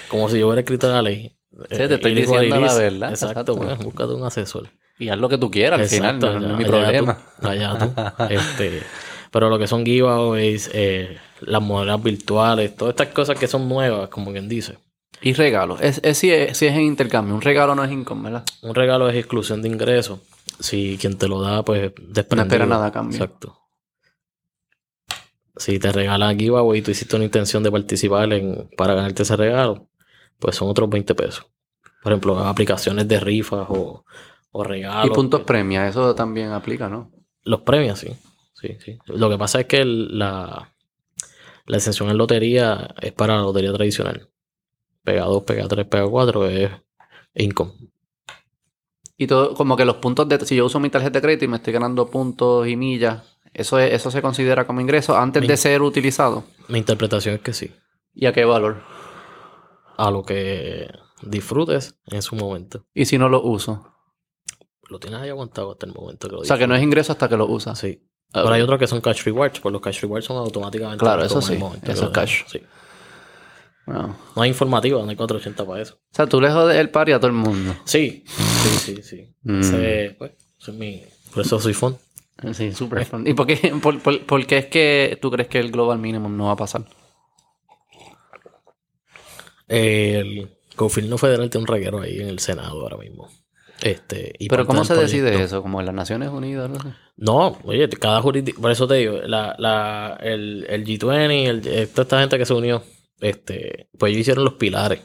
como 0.07 0.29
si 0.29 0.37
yo 0.39 0.47
hubiera 0.47 0.61
escrito 0.61 0.87
la 0.89 1.01
ley. 1.01 1.35
Sí, 1.71 1.75
te 1.77 1.95
estoy 1.95 2.13
diciendo 2.13 2.55
la 2.57 2.61
Iris, 2.61 2.77
verdad, 2.77 3.09
Exacto, 3.09 3.53
exacto. 3.53 3.55
pues, 3.57 3.77
búscate 3.79 4.13
un 4.13 4.23
asesor. 4.23 4.69
Y 4.99 5.09
haz 5.09 5.17
lo 5.17 5.27
que 5.27 5.37
tú 5.39 5.49
quieras 5.49 5.79
al 5.79 5.87
final, 5.87 6.19
no, 6.19 6.39
no 6.39 6.51
es 6.51 6.57
mi 6.57 6.63
allá 6.63 6.67
problema. 6.67 7.17
tú, 7.41 7.47
allá 7.47 7.77
tú. 8.17 8.23
Este, 8.33 8.83
pero 9.31 9.49
lo 9.49 9.57
que 9.59 9.67
son 9.67 9.83
giveaways, 9.83 10.69
eh, 10.73 11.17
las 11.41 11.61
monedas 11.61 12.01
virtuales, 12.03 12.75
todas 12.75 12.91
estas 12.93 13.07
cosas 13.07 13.37
que 13.39 13.47
son 13.47 13.67
nuevas, 13.67 14.09
como 14.09 14.31
quien 14.31 14.47
dice. 14.47 14.77
Y 15.21 15.33
regalos. 15.33 15.81
Es, 15.81 15.99
es, 16.03 16.17
si, 16.17 16.31
es, 16.31 16.57
si 16.57 16.67
es 16.67 16.73
en 16.73 16.81
intercambio. 16.81 17.33
Un 17.35 17.41
regalo 17.41 17.73
no 17.75 17.83
es 17.83 17.91
income, 17.91 18.23
¿verdad? 18.29 18.45
Un 18.61 18.75
regalo 18.75 19.09
es 19.09 19.15
exclusión 19.15 19.61
de 19.61 19.69
ingresos. 19.69 20.19
Si 20.59 20.97
quien 20.99 21.17
te 21.17 21.27
lo 21.27 21.41
da, 21.41 21.63
pues 21.63 21.91
desprendido. 21.97 22.35
No 22.35 22.41
espera 22.43 22.65
nada 22.65 22.85
a 22.87 22.91
cambio. 22.91 23.15
Exacto. 23.17 23.57
Si 25.55 25.79
te 25.79 25.91
regalan 25.91 26.37
giveaway 26.37 26.79
y 26.79 26.81
tú 26.83 26.91
hiciste 26.91 27.15
una 27.15 27.25
intención 27.25 27.63
de 27.63 27.71
participar 27.71 28.31
en, 28.33 28.69
para 28.77 28.93
ganarte 28.93 29.23
ese 29.23 29.35
regalo, 29.35 29.89
pues 30.39 30.55
son 30.55 30.69
otros 30.69 30.87
20 30.89 31.15
pesos. 31.15 31.47
Por 32.03 32.11
ejemplo, 32.11 32.37
aplicaciones 32.39 33.07
de 33.07 33.19
rifas 33.19 33.65
o, 33.69 34.05
o 34.51 34.63
regalos. 34.63 35.07
y 35.07 35.15
puntos 35.15 35.41
premias, 35.41 35.89
eso 35.89 36.13
también 36.13 36.51
aplica, 36.51 36.89
¿no? 36.89 37.11
Los 37.43 37.61
premios, 37.61 37.97
sí. 37.99 38.09
Sí, 38.53 38.77
sí. 38.83 38.97
Lo 39.07 39.29
que 39.29 39.37
pasa 39.37 39.61
es 39.61 39.65
que 39.65 39.81
el- 39.81 40.17
la, 40.19 40.73
la 41.65 41.77
exención 41.77 42.09
en 42.09 42.17
lotería 42.17 42.93
es 43.01 43.13
para 43.13 43.35
la 43.35 43.41
lotería 43.41 43.73
tradicional. 43.73 44.29
Pega 45.07 45.23
2, 45.23 45.43
pega 45.43 45.65
3, 45.69 45.85
pega 45.87 46.05
4 46.05 46.49
es 46.49 46.69
income. 47.33 47.71
Y 49.15 49.25
todo, 49.25 49.53
como 49.53 49.77
que 49.77 49.85
los 49.85 49.95
puntos 49.95 50.27
de... 50.27 50.37
Si 50.45 50.53
yo 50.57 50.65
uso 50.65 50.81
mi 50.81 50.89
tarjeta 50.89 51.13
de 51.19 51.21
crédito 51.21 51.45
y 51.45 51.47
me 51.47 51.55
estoy 51.55 51.71
ganando 51.71 52.09
puntos 52.09 52.67
y 52.67 52.75
millas, 52.75 53.23
¿eso, 53.53 53.79
es- 53.79 53.93
eso 53.93 54.11
se 54.11 54.21
considera 54.21 54.67
como 54.67 54.81
ingreso 54.81 55.17
antes 55.17 55.41
Mi- 55.41 55.47
de 55.47 55.55
ser 55.55 55.81
utilizado? 55.81 56.43
Mi 56.67 56.77
interpretación 56.79 57.35
es 57.35 57.41
que 57.41 57.53
sí. 57.53 57.71
¿Y 58.13 58.25
a 58.25 58.33
qué 58.33 58.43
valor? 58.43 58.83
A 59.95 60.11
lo 60.11 60.23
que 60.23 60.89
disfrutes 61.21 61.95
en 62.07 62.21
su 62.21 62.35
momento. 62.35 62.83
¿Y 62.93 63.05
si 63.05 63.17
no 63.17 63.29
lo 63.29 63.41
uso? 63.41 63.93
Lo 64.89 64.99
tienes 64.99 65.21
ahí 65.21 65.29
aguantado 65.29 65.71
hasta 65.71 65.85
el 65.85 65.93
momento 65.93 66.27
que 66.27 66.35
lo 66.35 66.41
O 66.41 66.43
sea, 66.43 66.57
que 66.57 66.67
no 66.67 66.75
es 66.75 66.83
ingreso 66.83 67.13
hasta 67.13 67.29
que 67.29 67.37
lo 67.37 67.45
usas. 67.47 67.79
Sí. 67.79 68.03
Ah, 68.33 68.41
Pero 68.43 68.49
hay 68.55 68.61
otros 68.61 68.77
que 68.77 68.87
son 68.87 68.99
cash 68.99 69.23
rewards, 69.23 69.61
pues 69.61 69.71
los 69.71 69.81
cash 69.81 70.01
rewards 70.01 70.25
son 70.25 70.35
automáticamente. 70.35 70.99
Claro, 70.99 71.23
eso 71.23 71.41
sí, 71.41 71.57
eso 71.83 72.03
es 72.07 72.09
cash. 72.09 72.43
Sí. 72.47 72.61
Wow. 73.87 74.15
No 74.35 74.41
hay 74.41 74.49
informativa, 74.49 75.01
no 75.01 75.09
hay 75.09 75.15
480 75.15 75.65
para 75.65 75.81
eso. 75.81 75.95
O 75.95 76.15
sea, 76.15 76.27
tú 76.27 76.39
le 76.41 76.51
jodes 76.51 76.77
el 76.77 76.89
party 76.89 77.13
a 77.13 77.17
todo 77.19 77.27
el 77.27 77.33
mundo. 77.33 77.73
Sí, 77.85 78.23
sí, 78.27 78.69
sí, 78.79 79.01
sí. 79.01 79.33
Mm. 79.43 79.59
Ese, 79.61 80.15
pues, 80.19 80.31
ese 80.59 80.71
es 80.71 80.77
mi. 80.77 81.03
Por 81.33 81.43
eso 81.45 81.59
soy 81.59 81.73
fun. 81.73 81.97
Sí, 82.53 82.71
súper 82.73 83.05
fun. 83.05 83.25
¿Y 83.25 83.33
por 83.33 83.47
qué, 83.47 83.55
por, 83.81 83.99
por- 84.01 84.21
por 84.25 84.45
qué 84.45 84.57
es 84.59 84.65
que 84.67 85.17
tú 85.21 85.31
crees 85.31 85.47
que 85.49 85.59
el 85.59 85.71
global 85.71 85.97
minimum 85.99 86.35
no 86.37 86.45
va 86.47 86.51
a 86.51 86.55
pasar? 86.57 86.83
El 89.67 90.49
gobierno 90.75 91.17
federal 91.17 91.49
tiene 91.49 91.63
un 91.63 91.67
reguero 91.67 92.01
ahí 92.01 92.19
en 92.19 92.27
el 92.29 92.39
Senado 92.39 92.81
ahora 92.81 92.97
mismo. 92.97 93.29
Este, 93.81 94.33
y 94.39 94.47
Pero 94.49 94.65
¿cómo 94.65 94.83
se 94.85 94.95
decide 94.95 95.29
proyecto- 95.31 95.45
eso? 95.45 95.61
¿Como 95.61 95.79
en 95.79 95.85
las 95.85 95.95
Naciones 95.95 96.29
Unidas? 96.29 96.69
No 96.69 96.79
sé. 96.81 96.89
No, 97.17 97.57
oye, 97.63 97.87
cada 97.89 98.21
jurisdicción, 98.21 98.61
por 98.61 98.71
eso 98.71 98.87
te 98.87 98.95
digo, 98.95 99.19
la, 99.25 99.55
la, 99.59 100.17
el, 100.21 100.65
el 100.69 100.83
G20, 100.85 101.31
el, 101.47 101.67
eh, 101.67 101.87
toda 101.87 102.03
esta 102.03 102.19
gente 102.19 102.37
que 102.39 102.45
se 102.45 102.53
unió, 102.53 102.81
este, 103.21 103.89
pues 103.97 104.11
ellos 104.11 104.21
hicieron 104.21 104.43
los 104.45 104.53
pilares. 104.53 105.01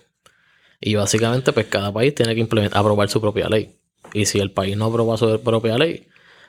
Y 0.81 0.95
básicamente, 0.97 1.53
pues 1.53 1.67
cada 1.67 1.93
país 1.93 2.15
tiene 2.15 2.35
que 2.35 2.41
implementar, 2.41 2.81
aprobar 2.81 3.09
su 3.09 3.21
propia 3.21 3.49
ley. 3.49 3.77
Y 4.13 4.27
si 4.27 4.41
el 4.41 4.51
país 4.51 4.77
no 4.77 4.87
aprueba 4.87 5.17
su 5.17 5.41
propia 5.41 5.79
ley, 5.79 6.09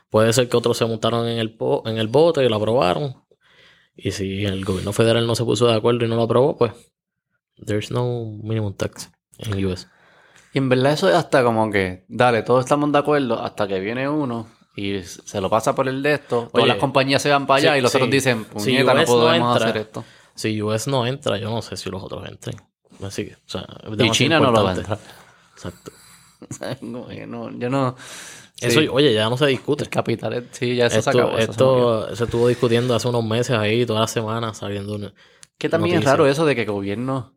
puede 0.09 0.33
ser 0.33 0.49
que 0.49 0.57
otros 0.57 0.77
se 0.77 0.85
montaron 0.85 1.27
en 1.27 1.37
el, 1.37 1.53
po- 1.55 1.83
en 1.85 1.97
el 1.97 2.07
bote 2.07 2.43
y 2.43 2.49
lo 2.49 2.55
aprobaron. 2.55 3.15
Y 3.95 4.11
si 4.11 4.43
el 4.45 4.65
gobierno 4.65 4.91
federal 4.91 5.27
no 5.27 5.35
se 5.35 5.43
puso 5.45 5.67
de 5.67 5.75
acuerdo 5.75 6.03
y 6.05 6.07
no 6.07 6.15
lo 6.15 6.23
aprobó, 6.23 6.57
pues 6.57 6.71
there's 7.65 7.91
no 7.91 8.25
minimum 8.41 8.73
tax 8.75 9.11
en 9.37 9.63
US. 9.65 9.87
Y 10.53 10.57
en 10.57 10.69
verdad 10.69 10.93
eso 10.93 11.07
es 11.09 11.15
hasta 11.15 11.43
como 11.43 11.69
que, 11.71 12.05
dale, 12.07 12.41
todos 12.41 12.63
estamos 12.65 12.91
de 12.91 12.97
acuerdo 12.97 13.39
hasta 13.41 13.67
que 13.67 13.79
viene 13.79 14.09
uno 14.09 14.47
y 14.75 15.01
se 15.03 15.39
lo 15.41 15.49
pasa 15.49 15.75
por 15.75 15.87
el 15.87 16.01
de 16.01 16.13
esto. 16.15 16.49
Todas 16.51 16.63
Oye, 16.63 16.67
las 16.67 16.77
compañías 16.77 17.21
se 17.21 17.29
van 17.29 17.45
para 17.45 17.59
allá 17.59 17.73
sí, 17.73 17.79
y 17.79 17.81
los 17.81 17.93
otros 17.93 18.09
dicen, 18.09 18.45
Si 18.45 18.53
puñeta, 18.53 18.93
no 18.95 19.05
podemos 19.05 19.55
entra, 19.55 19.69
hacer 19.69 19.81
esto. 19.81 20.03
Si 20.35 20.61
US 20.61 20.87
no 20.87 21.05
entra, 21.05 21.37
yo 21.37 21.49
no 21.49 21.61
sé 21.61 21.77
si 21.77 21.89
los 21.89 22.01
otros 22.03 22.27
entren. 22.27 22.55
Así 23.03 23.25
que, 23.25 23.33
o 23.33 23.37
sea, 23.47 23.65
Y 23.99 24.11
China 24.11 24.39
no 24.39 24.51
lo 24.51 24.63
va 24.63 24.71
a 24.71 24.75
importante. 24.75 24.81
entrar. 24.81 24.99
Exacto. 25.53 25.91
No, 26.81 27.07
no, 27.25 27.57
yo 27.57 27.69
no- 27.69 27.95
Eso, 28.59 28.79
Sí. 28.81 28.87
oye, 28.91 29.13
ya 29.13 29.29
no 29.29 29.37
se 29.37 29.45
discute. 29.47 29.83
El 29.85 29.89
capital, 29.89 30.47
sí, 30.51 30.75
ya 30.75 30.87
eso 30.87 31.01
se 31.01 31.09
Esto, 31.09 31.21
acabó. 31.21 31.37
eso 31.37 31.53
se 31.53 31.63
murió. 31.63 32.01
esto 32.03 32.15
se 32.15 32.23
estuvo 32.25 32.47
discutiendo 32.47 32.95
hace 32.95 33.07
unos 33.07 33.23
meses 33.25 33.57
ahí, 33.57 33.85
todas 33.85 34.01
las 34.01 34.11
semanas 34.11 34.57
saliendo. 34.57 34.95
una- 34.95 35.13
Que 35.57 35.69
también 35.69 35.97
es 35.99 36.03
raro 36.05 36.27
eso 36.27 36.45
de 36.45 36.55
que 36.55 36.65
gobierno. 36.65 37.33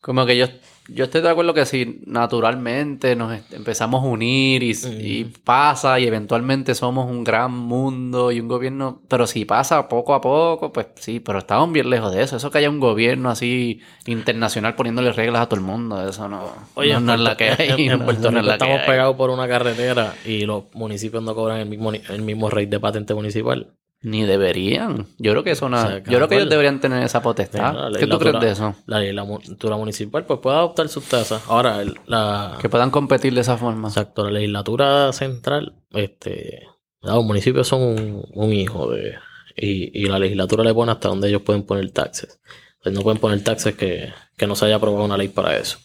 Como 0.00 0.24
que 0.26 0.36
yo, 0.36 0.46
yo 0.88 1.04
estoy 1.04 1.22
de 1.22 1.30
acuerdo 1.30 1.54
que 1.54 1.64
si 1.64 2.02
naturalmente 2.04 3.16
nos 3.16 3.40
empezamos 3.52 4.02
a 4.04 4.06
unir 4.06 4.62
y, 4.62 4.72
y 5.00 5.24
pasa 5.24 5.98
y 5.98 6.06
eventualmente 6.06 6.74
somos 6.74 7.10
un 7.10 7.24
gran 7.24 7.52
mundo 7.52 8.30
y 8.32 8.40
un 8.40 8.48
gobierno. 8.48 9.00
Pero 9.08 9.26
si 9.26 9.46
pasa 9.46 9.88
poco 9.88 10.14
a 10.14 10.20
poco, 10.20 10.72
pues 10.72 10.88
sí, 10.96 11.20
pero 11.20 11.38
estamos 11.38 11.72
bien 11.72 11.88
lejos 11.88 12.12
de 12.14 12.22
eso. 12.22 12.36
Eso 12.36 12.50
que 12.50 12.58
haya 12.58 12.68
un 12.68 12.80
gobierno 12.80 13.30
así 13.30 13.80
internacional 14.06 14.74
poniéndole 14.74 15.12
reglas 15.12 15.42
a 15.42 15.46
todo 15.46 15.60
el 15.60 15.66
mundo, 15.66 16.06
eso 16.06 16.28
no, 16.28 16.52
Oye, 16.74 16.92
no, 16.92 16.98
en 16.98 17.06
no 17.06 17.14
es 17.14 17.20
la 17.20 17.36
que 17.36 17.50
hay. 17.50 17.86
En, 17.86 17.98
no, 17.98 18.04
Puerto 18.04 18.30
no 18.30 18.40
es 18.40 18.46
estamos 18.46 18.80
pegados 18.82 19.16
por 19.16 19.30
una 19.30 19.48
carretera 19.48 20.14
y 20.26 20.44
los 20.44 20.64
municipios 20.74 21.22
no 21.22 21.34
cobran 21.34 21.60
el 21.60 21.68
mismo, 21.68 21.92
el 21.92 22.22
mismo 22.22 22.50
rate 22.50 22.66
de 22.66 22.80
patente 22.80 23.14
municipal. 23.14 23.72
Ni 24.04 24.22
deberían. 24.24 25.06
Yo 25.18 25.32
creo 25.32 25.42
que 25.42 25.52
eso 25.52 25.68
no. 25.68 25.78
O 25.78 25.80
sea, 25.80 25.98
yo 25.98 26.02
creo 26.04 26.28
que 26.28 26.36
ellos 26.36 26.50
deberían 26.50 26.78
tener 26.80 27.02
esa 27.02 27.22
potestad. 27.22 27.72
Mira, 27.72 27.98
¿Qué 27.98 28.06
tú 28.06 28.18
crees 28.18 28.34
legislatura- 28.34 28.40
de 28.40 28.52
eso? 28.52 28.74
La 28.86 29.00
legislatura 29.00 29.76
municipal 29.76 30.24
pues 30.26 30.40
puede 30.40 30.56
adoptar 30.56 30.88
sus 30.88 31.04
tasas. 31.04 31.42
Ahora, 31.48 31.82
la, 32.06 32.58
Que 32.60 32.68
puedan 32.68 32.90
competir 32.90 33.34
de 33.34 33.40
esa 33.40 33.56
forma. 33.56 33.88
exacto, 33.88 34.24
la 34.24 34.30
legislatura 34.30 35.12
central, 35.12 35.74
este, 35.92 36.66
los 37.00 37.24
municipios 37.24 37.66
son 37.66 37.80
un, 37.82 38.24
un 38.34 38.52
hijo 38.52 38.90
de... 38.90 39.14
Y, 39.56 40.02
y 40.02 40.06
la 40.06 40.18
legislatura 40.18 40.64
le 40.64 40.74
pone 40.74 40.92
hasta 40.92 41.08
donde 41.08 41.28
ellos 41.28 41.42
pueden 41.42 41.62
poner 41.62 41.90
taxes. 41.92 42.40
Sea, 42.82 42.92
no 42.92 43.00
pueden 43.02 43.20
poner 43.20 43.42
taxes 43.42 43.74
que, 43.76 44.12
que 44.36 44.46
no 44.46 44.54
se 44.56 44.66
haya 44.66 44.76
aprobado 44.76 45.04
una 45.04 45.16
ley 45.16 45.28
para 45.28 45.56
eso. 45.56 45.78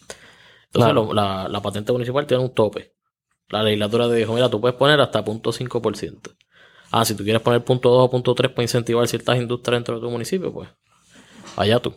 Entonces, 0.66 0.92
Claro. 0.92 1.06
lo- 1.06 1.14
la, 1.14 1.48
la 1.48 1.62
patente 1.62 1.92
municipal 1.94 2.26
tiene 2.28 2.44
un 2.44 2.54
tope. 2.54 2.96
La 3.50 3.64
legislatura 3.64 4.08
te 4.10 4.16
dijo, 4.16 4.34
mira, 4.34 4.50
tú 4.50 4.60
puedes 4.60 4.76
poner 4.76 5.00
hasta 5.00 5.24
0.5%. 5.24 6.36
Ah, 6.92 7.06
si 7.06 7.16
tú 7.16 7.24
quieres 7.24 7.42
poner 7.42 7.64
punto 7.64 7.90
2 7.90 8.06
o 8.06 8.10
punto 8.10 8.34
3 8.34 8.52
para 8.52 8.64
incentivar 8.64 9.08
ciertas 9.08 9.38
industrias 9.38 9.78
dentro 9.78 9.96
de 9.96 10.02
tu 10.02 10.10
municipio, 10.10 10.52
pues 10.52 10.70
allá 11.56 11.80
tú. 11.80 11.94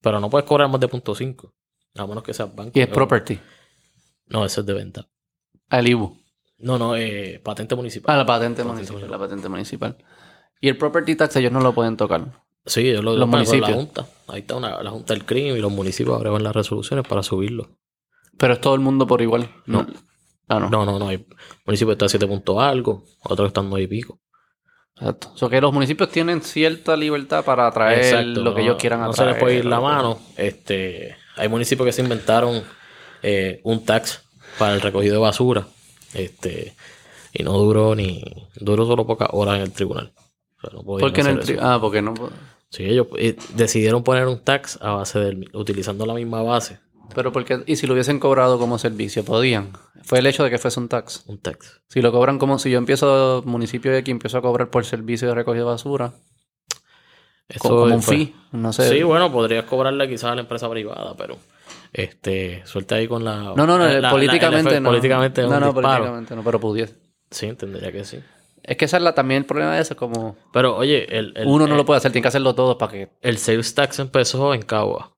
Pero 0.00 0.18
no 0.20 0.30
puedes 0.30 0.48
cobrar 0.48 0.68
más 0.68 0.80
de 0.80 0.88
punto 0.88 1.14
5. 1.14 1.52
A 1.96 2.06
menos 2.06 2.22
que 2.22 2.32
seas 2.32 2.54
banco. 2.54 2.72
Y 2.74 2.80
es 2.80 2.88
property. 2.88 3.38
No, 4.26 4.44
ese 4.44 4.60
es 4.60 4.66
de 4.66 4.72
venta. 4.72 5.08
Al 5.68 5.86
IBU. 5.88 6.16
No, 6.58 6.78
no, 6.78 6.96
eh, 6.96 7.40
patente 7.42 7.74
municipal. 7.74 8.14
Ah, 8.14 8.18
la 8.18 8.26
patente 8.26 8.62
municipal. 8.64 8.96
municipal. 8.96 9.10
La 9.10 9.18
patente 9.18 9.48
municipal. 9.48 9.96
Y 10.60 10.68
el 10.68 10.76
property 10.76 11.16
tax 11.16 11.36
ellos 11.36 11.52
no 11.52 11.60
lo 11.60 11.74
pueden 11.74 11.96
tocar. 11.96 12.44
Sí, 12.66 12.92
yo 12.92 13.02
lo 13.02 13.16
Los 13.16 13.28
municipios. 13.28 13.70
La 13.70 13.76
junta. 13.76 14.06
Ahí 14.28 14.40
está 14.40 14.56
una, 14.56 14.82
la 14.82 14.90
Junta 14.90 15.14
del 15.14 15.24
Crimen 15.24 15.56
y 15.56 15.60
los 15.60 15.72
municipios 15.72 16.16
abren 16.16 16.42
las 16.42 16.54
resoluciones 16.54 17.06
para 17.06 17.22
subirlo. 17.22 17.70
Pero 18.36 18.54
es 18.54 18.60
todo 18.60 18.74
el 18.74 18.80
mundo 18.80 19.06
por 19.06 19.22
igual. 19.22 19.50
No. 19.66 19.86
Ah, 20.48 20.60
no. 20.60 20.68
No, 20.68 20.84
no, 20.84 20.98
no. 20.98 21.08
Hay 21.08 21.26
municipios 21.66 21.96
que 21.96 22.04
están 22.04 22.06
a 22.06 22.10
7 22.10 22.26
puntos 22.26 22.58
algo, 22.58 23.04
otros 23.24 23.46
que 23.46 23.48
están 23.48 23.70
9 23.70 23.84
y 23.84 23.86
pico. 23.86 24.20
Exacto. 25.00 25.30
O 25.34 25.38
sea, 25.38 25.48
que 25.48 25.60
los 25.60 25.72
municipios 25.72 26.10
tienen 26.10 26.42
cierta 26.42 26.96
libertad 26.96 27.44
para 27.44 27.66
atraer 27.66 27.98
Exacto, 28.04 28.40
lo 28.42 28.54
que 28.54 28.60
no- 28.60 28.66
ellos 28.66 28.76
quieran 28.78 29.00
No 29.00 29.10
atraer. 29.10 29.28
se 29.30 29.32
les 29.34 29.40
puede 29.42 29.54
ir 29.56 29.64
la 29.64 29.80
mano. 29.80 30.18
Este, 30.36 31.16
hay 31.36 31.48
municipios 31.48 31.86
que 31.86 31.92
se 31.92 32.02
inventaron 32.02 32.62
eh, 33.22 33.60
un 33.64 33.84
tax 33.84 34.22
para 34.58 34.74
el 34.74 34.80
recogido 34.80 35.14
de 35.14 35.20
basura. 35.20 35.66
Este, 36.14 36.74
y 37.32 37.42
no 37.42 37.52
duró 37.54 37.94
ni. 37.94 38.22
Duró 38.56 38.84
solo 38.86 39.06
pocas 39.06 39.28
horas 39.32 39.56
en 39.56 39.62
el 39.62 39.72
tribunal. 39.72 40.12
O 40.58 40.60
sea, 40.60 40.70
no 40.74 40.82
¿Por 40.82 41.12
qué 41.12 41.20
en 41.22 41.26
el 41.28 41.38
tri-. 41.40 41.58
Ah, 41.60 41.78
porque 41.80 42.02
no. 42.02 42.14
Sí, 42.68 42.84
ellos 42.84 43.06
eh, 43.16 43.36
decidieron 43.54 44.02
poner 44.04 44.26
un 44.26 44.38
tax 44.40 44.78
a 44.82 44.92
base 44.92 45.18
del. 45.18 45.48
utilizando 45.54 46.04
la 46.06 46.14
misma 46.14 46.42
base. 46.42 46.78
Pero 47.14 47.32
porque. 47.32 47.62
¿Y 47.66 47.76
si 47.76 47.86
lo 47.86 47.94
hubiesen 47.94 48.18
cobrado 48.20 48.58
como 48.58 48.78
servicio? 48.78 49.24
Podían. 49.24 49.72
Fue 50.02 50.18
el 50.20 50.26
hecho 50.26 50.44
de 50.44 50.50
que 50.50 50.58
fuese 50.58 50.78
un 50.80 50.88
tax. 50.88 51.24
Un 51.26 51.38
tax. 51.38 51.80
Si 51.88 52.00
lo 52.02 52.12
cobran 52.12 52.38
como 52.38 52.58
si 52.58 52.70
yo 52.70 52.78
empiezo, 52.78 53.42
municipio 53.46 53.90
de 53.92 53.98
aquí, 53.98 54.10
empiezo 54.10 54.38
a 54.38 54.42
cobrar 54.42 54.70
por 54.70 54.84
servicio 54.84 55.28
de 55.28 55.34
recogido 55.34 55.66
de 55.66 55.72
basura. 55.72 56.12
Eso 57.48 57.68
como 57.68 57.84
un 57.94 58.02
fue- 58.02 58.16
fee. 58.16 58.34
No 58.52 58.72
sé. 58.72 58.88
Sí, 58.88 59.02
bueno, 59.02 59.32
podrías 59.32 59.64
cobrarle 59.64 60.08
quizás 60.08 60.30
a 60.30 60.34
la 60.34 60.42
empresa 60.42 60.68
privada, 60.70 61.14
pero. 61.16 61.36
Este, 61.92 62.62
suelta 62.66 62.94
ahí 62.96 63.08
con 63.08 63.24
la. 63.24 63.36
No, 63.38 63.54
no, 63.56 63.66
no. 63.66 63.78
la- 63.78 64.00
la- 64.00 64.10
políticamente 64.10 64.80
no. 64.80 64.90
Políticamente 64.90 65.42
no, 65.42 65.58
no, 65.60 65.74
políticamente 65.74 66.36
no, 66.36 66.44
pero 66.44 66.60
pudiese. 66.60 66.94
Sí, 67.30 67.46
entendería 67.46 67.90
que 67.92 68.04
sí. 68.04 68.20
Es 68.62 68.76
que 68.76 68.84
esa 68.84 68.98
es 68.98 69.02
la, 69.02 69.14
también 69.14 69.38
el 69.40 69.46
problema 69.46 69.74
de 69.74 69.80
eso, 69.80 69.96
como 69.96 70.36
Pero 70.52 70.76
oye, 70.76 71.16
el, 71.18 71.32
el- 71.36 71.46
uno 71.48 71.66
no 71.66 71.72
el- 71.74 71.78
lo 71.78 71.84
puede 71.84 71.98
hacer, 71.98 72.12
tiene 72.12 72.22
que 72.22 72.28
hacerlo 72.28 72.54
todo 72.54 72.76
para 72.76 72.92
que... 72.92 73.08
El 73.22 73.38
sales 73.38 73.74
tax 73.74 73.98
empezó 74.00 74.52
en 74.54 74.62
Cagua. 74.62 75.16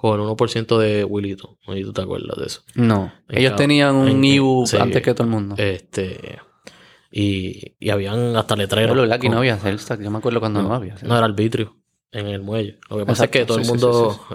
Con 0.00 0.18
el 0.20 0.26
1% 0.26 0.78
de 0.78 1.04
Willito. 1.04 1.58
No 1.66 1.72
sé 1.74 1.80
si 1.80 1.84
tú 1.84 1.92
te 1.92 2.00
acuerdas 2.02 2.38
de 2.38 2.46
eso. 2.46 2.62
No. 2.74 3.12
En 3.28 3.38
Ellos 3.38 3.50
cada- 3.50 3.56
tenían 3.58 3.94
un 3.96 4.24
IBU 4.24 4.66
sí. 4.66 4.76
antes 4.78 5.02
que 5.02 5.12
todo 5.12 5.24
el 5.24 5.30
mundo. 5.30 5.54
Este. 5.58 6.38
Y, 7.10 7.74
y 7.78 7.90
habían 7.90 8.34
hasta 8.36 8.56
letreros. 8.56 8.96
Pero 8.98 9.12
aquí 9.12 9.28
no 9.28 9.38
había 9.38 9.58
tax, 9.58 9.88
yo 10.00 10.10
me 10.10 10.18
acuerdo 10.18 10.40
cuando 10.40 10.62
no, 10.62 10.72
había. 10.74 10.94
No 11.02 11.16
era 11.16 11.26
arbitrio 11.26 11.76
en 12.12 12.28
el 12.28 12.40
muelle. 12.40 12.78
Lo 12.88 12.96
que 12.98 13.04
pasa 13.06 13.24
Exacto, 13.24 13.38
es 13.38 13.42
que 13.42 13.46
todo 13.46 13.58
sí, 13.58 13.62
el 13.64 13.68
mundo. 13.68 14.20
sí, 14.28 14.34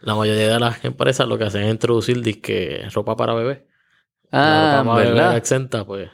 La 0.00 0.14
mayoría 0.14 0.52
de 0.54 0.58
las 0.60 0.84
empresas 0.84 1.28
lo 1.28 1.38
que 1.38 1.44
hacen 1.44 1.62
es 1.62 1.70
introducir 1.70 2.20
disque 2.22 2.82
ropa 2.92 3.14
para 3.16 3.34
bebé. 3.34 3.66
Ah, 4.32 4.78
ropa 4.80 4.90
para 4.94 5.04
bebé 5.04 5.14
¿verdad? 5.14 5.36
exenta, 5.36 5.84
pues. 5.84 6.10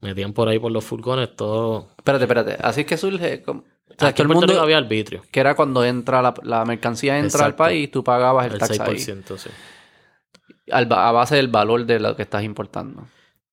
Metían 0.00 0.32
por 0.34 0.48
ahí 0.48 0.58
por 0.58 0.72
los 0.72 0.84
furgones 0.84 1.34
todo. 1.36 1.88
Espérate, 1.96 2.24
espérate. 2.24 2.56
Así 2.60 2.82
es 2.82 2.86
que 2.86 2.96
surge... 2.96 3.42
como- 3.42 3.64
O 3.96 4.00
sea, 4.00 4.08
Aquí 4.08 4.22
todo 4.22 4.32
el 4.32 4.38
mundo... 4.38 4.60
Había 4.60 4.76
arbitrio. 4.78 5.22
Que 5.30 5.40
era 5.40 5.54
cuando 5.54 5.82
entra 5.84 6.20
la, 6.22 6.34
la 6.42 6.64
mercancía 6.64 7.18
entra 7.18 7.44
al 7.46 7.54
país, 7.54 7.90
tú 7.90 8.04
pagabas 8.04 8.46
el, 8.46 8.52
El 8.54 8.58
tax 8.58 8.78
6%, 8.78 9.36
sí. 9.38 9.50
Al 10.70 10.92
a 10.92 11.12
base 11.12 11.36
del 11.36 11.48
valor 11.48 11.86
de 11.86 11.98
lo 12.00 12.14
que 12.16 12.22
estás 12.22 12.42
importando. 12.44 13.06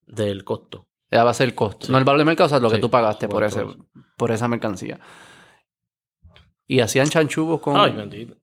Del 0.06 0.44
costo. 0.44 0.86
A 1.10 1.22
base 1.24 1.44
del 1.44 1.54
costo. 1.54 1.86
No 1.90 1.96
el 1.98 2.04
valor 2.04 2.18
de 2.18 2.24
mercado, 2.24 2.46
o 2.46 2.50
sea, 2.50 2.58
lo 2.60 2.70
que 2.70 2.78
tú 2.78 2.90
pagaste 2.90 3.28
por, 3.28 3.44
ese, 3.44 3.64
por 4.16 4.30
esa 4.32 4.48
mercancía. 4.48 4.98
Y 6.66 6.80
hacían 6.80 7.08
chanchubos 7.08 7.60
con... 7.60 7.76
Ay, 7.76 7.92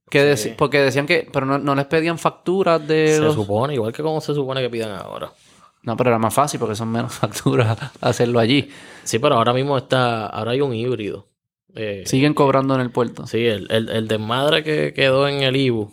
que 0.09 0.35
Sí. 0.37 0.49
deci- 0.49 0.55
Porque 0.55 0.79
decían 0.79 1.05
que... 1.07 1.27
Pero 1.31 1.45
no, 1.45 1.57
no 1.57 1.73
les 1.75 1.85
pedían 1.85 2.17
facturas 2.19 2.85
de... 2.87 3.15
Se 3.15 3.19
los- 3.19 3.33
supone, 3.35 3.73
igual 3.73 3.91
que 3.93 4.03
como 4.03 4.21
se 4.21 4.33
supone 4.33 4.61
que 4.61 4.69
pidan 4.69 4.91
ahora. 4.91 5.31
No, 5.83 5.97
pero 5.97 6.11
era 6.11 6.19
más 6.19 6.33
fácil 6.33 6.59
porque 6.59 6.75
son 6.75 6.89
menos 6.91 7.13
facturas 7.19 7.77
hacerlo 7.99 8.39
allí. 8.39 8.69
Sí, 9.03 9.17
pero 9.19 9.35
ahora 9.35 9.53
mismo 9.53 9.75
está. 9.77 10.27
Ahora 10.27 10.51
hay 10.51 10.61
un 10.61 10.73
híbrido. 10.73 11.27
Eh, 11.75 12.03
Siguen 12.05 12.34
cobrando 12.34 12.75
en 12.75 12.81
el 12.81 12.91
puerto. 12.91 13.27
Sí, 13.27 13.45
el, 13.45 13.67
el, 13.71 13.89
el 13.89 14.07
desmadre 14.07 14.63
que 14.63 14.93
quedó 14.93 15.27
en 15.27 15.41
el 15.43 15.55
IBU 15.55 15.91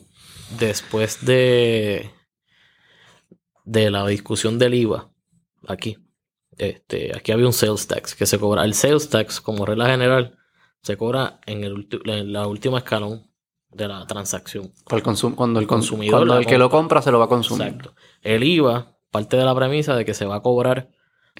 después 0.58 1.24
de. 1.24 2.10
de 3.64 3.90
la 3.90 4.06
discusión 4.06 4.58
del 4.58 4.74
IVA 4.74 5.10
aquí. 5.66 5.98
Este, 6.56 7.16
aquí 7.16 7.30
había 7.32 7.46
un 7.46 7.52
sales 7.52 7.86
tax 7.86 8.14
que 8.14 8.26
se 8.26 8.38
cobra. 8.38 8.64
El 8.64 8.74
sales 8.74 9.08
tax, 9.10 9.40
como 9.40 9.64
regla 9.64 9.86
general, 9.86 10.36
se 10.82 10.96
cobra 10.96 11.40
en, 11.46 11.62
el 11.64 11.86
en 12.06 12.32
la 12.32 12.46
última 12.48 12.78
escalón 12.78 13.30
de 13.70 13.86
la 13.86 14.06
transacción. 14.06 14.72
El 14.90 15.02
cuando 15.02 15.60
el, 15.60 15.64
El 15.64 15.68
consum- 15.68 15.68
consumidor 15.68 16.18
cuando 16.20 16.38
el 16.38 16.46
que 16.46 16.58
lo 16.58 16.70
compra. 16.70 17.02
se 17.02 17.12
lo 17.12 17.18
va 17.18 17.26
a 17.26 17.28
consumir. 17.28 17.68
Exacto. 17.68 17.94
El 18.22 18.42
IVA 18.42 18.96
parte 19.10 19.36
de 19.36 19.44
la 19.44 19.54
premisa 19.54 19.94
de 19.94 20.04
que 20.04 20.14
se 20.14 20.24
va 20.26 20.36
a 20.36 20.42
cobrar 20.42 20.88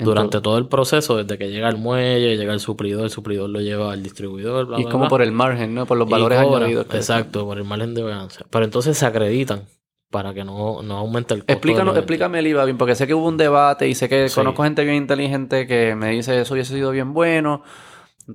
durante 0.04 0.40
todo. 0.40 0.58
el 0.58 0.66
proceso, 0.66 1.16
desde 1.16 1.38
que 1.38 1.50
llega 1.50 1.68
al 1.68 1.76
muelle, 1.78 2.37
llega 2.37 2.52
el 2.52 2.61
suplidor, 2.61 3.04
el 3.04 3.11
suplidor 3.11 3.50
lo 3.50 3.61
lleva 3.61 3.92
al 3.92 4.02
distribuidor, 4.02 4.66
bla, 4.66 4.78
Y 4.78 4.82
bla, 4.82 4.88
es 4.88 4.92
como 4.92 5.04
bla. 5.04 5.08
por 5.11 5.22
el 5.22 5.32
margen, 5.32 5.74
¿no? 5.74 5.87
Por 5.87 5.96
los 5.98 6.08
valores 6.08 6.40
cobra, 6.42 6.58
añadidos. 6.58 6.87
que- 6.87 6.96
Exacto, 6.96 7.44
por 7.44 7.58
el 7.58 7.64
margen 7.64 7.94
de 7.94 8.02
ganancia. 8.02 8.46
Pero 8.51 8.64
entonces 8.64 8.96
se 8.99 9.07
acreditan 9.07 9.64
para 10.11 10.32
que 10.32 10.42
no, 10.44 10.82
no 10.82 10.96
aumente 10.99 11.34
el 11.34 11.40
costo. 11.40 11.53
Explícanos, 11.53 11.96
explícame 11.96 12.38
el 12.38 12.46
IVA 12.46 12.64
bien, 12.64 12.78
porque 12.78 12.94
sé 12.94 13.07
que 13.07 13.14
hubo 13.14 13.26
un 13.28 13.36
debate 13.36 13.88
y 13.88 13.94
sé 13.94 14.09
que 14.09 14.28
Sí. 14.28 14.34
conozco 14.36 14.62
gente 14.62 14.82
bien 14.84 14.96
inteligente 14.96 15.66
que 15.66 15.94
me 15.94 16.11
dice 16.11 16.40
eso 16.40 16.55
hubiese 16.55 16.74
sido 16.74 16.90
bien 16.92 17.12
bueno, 17.12 17.62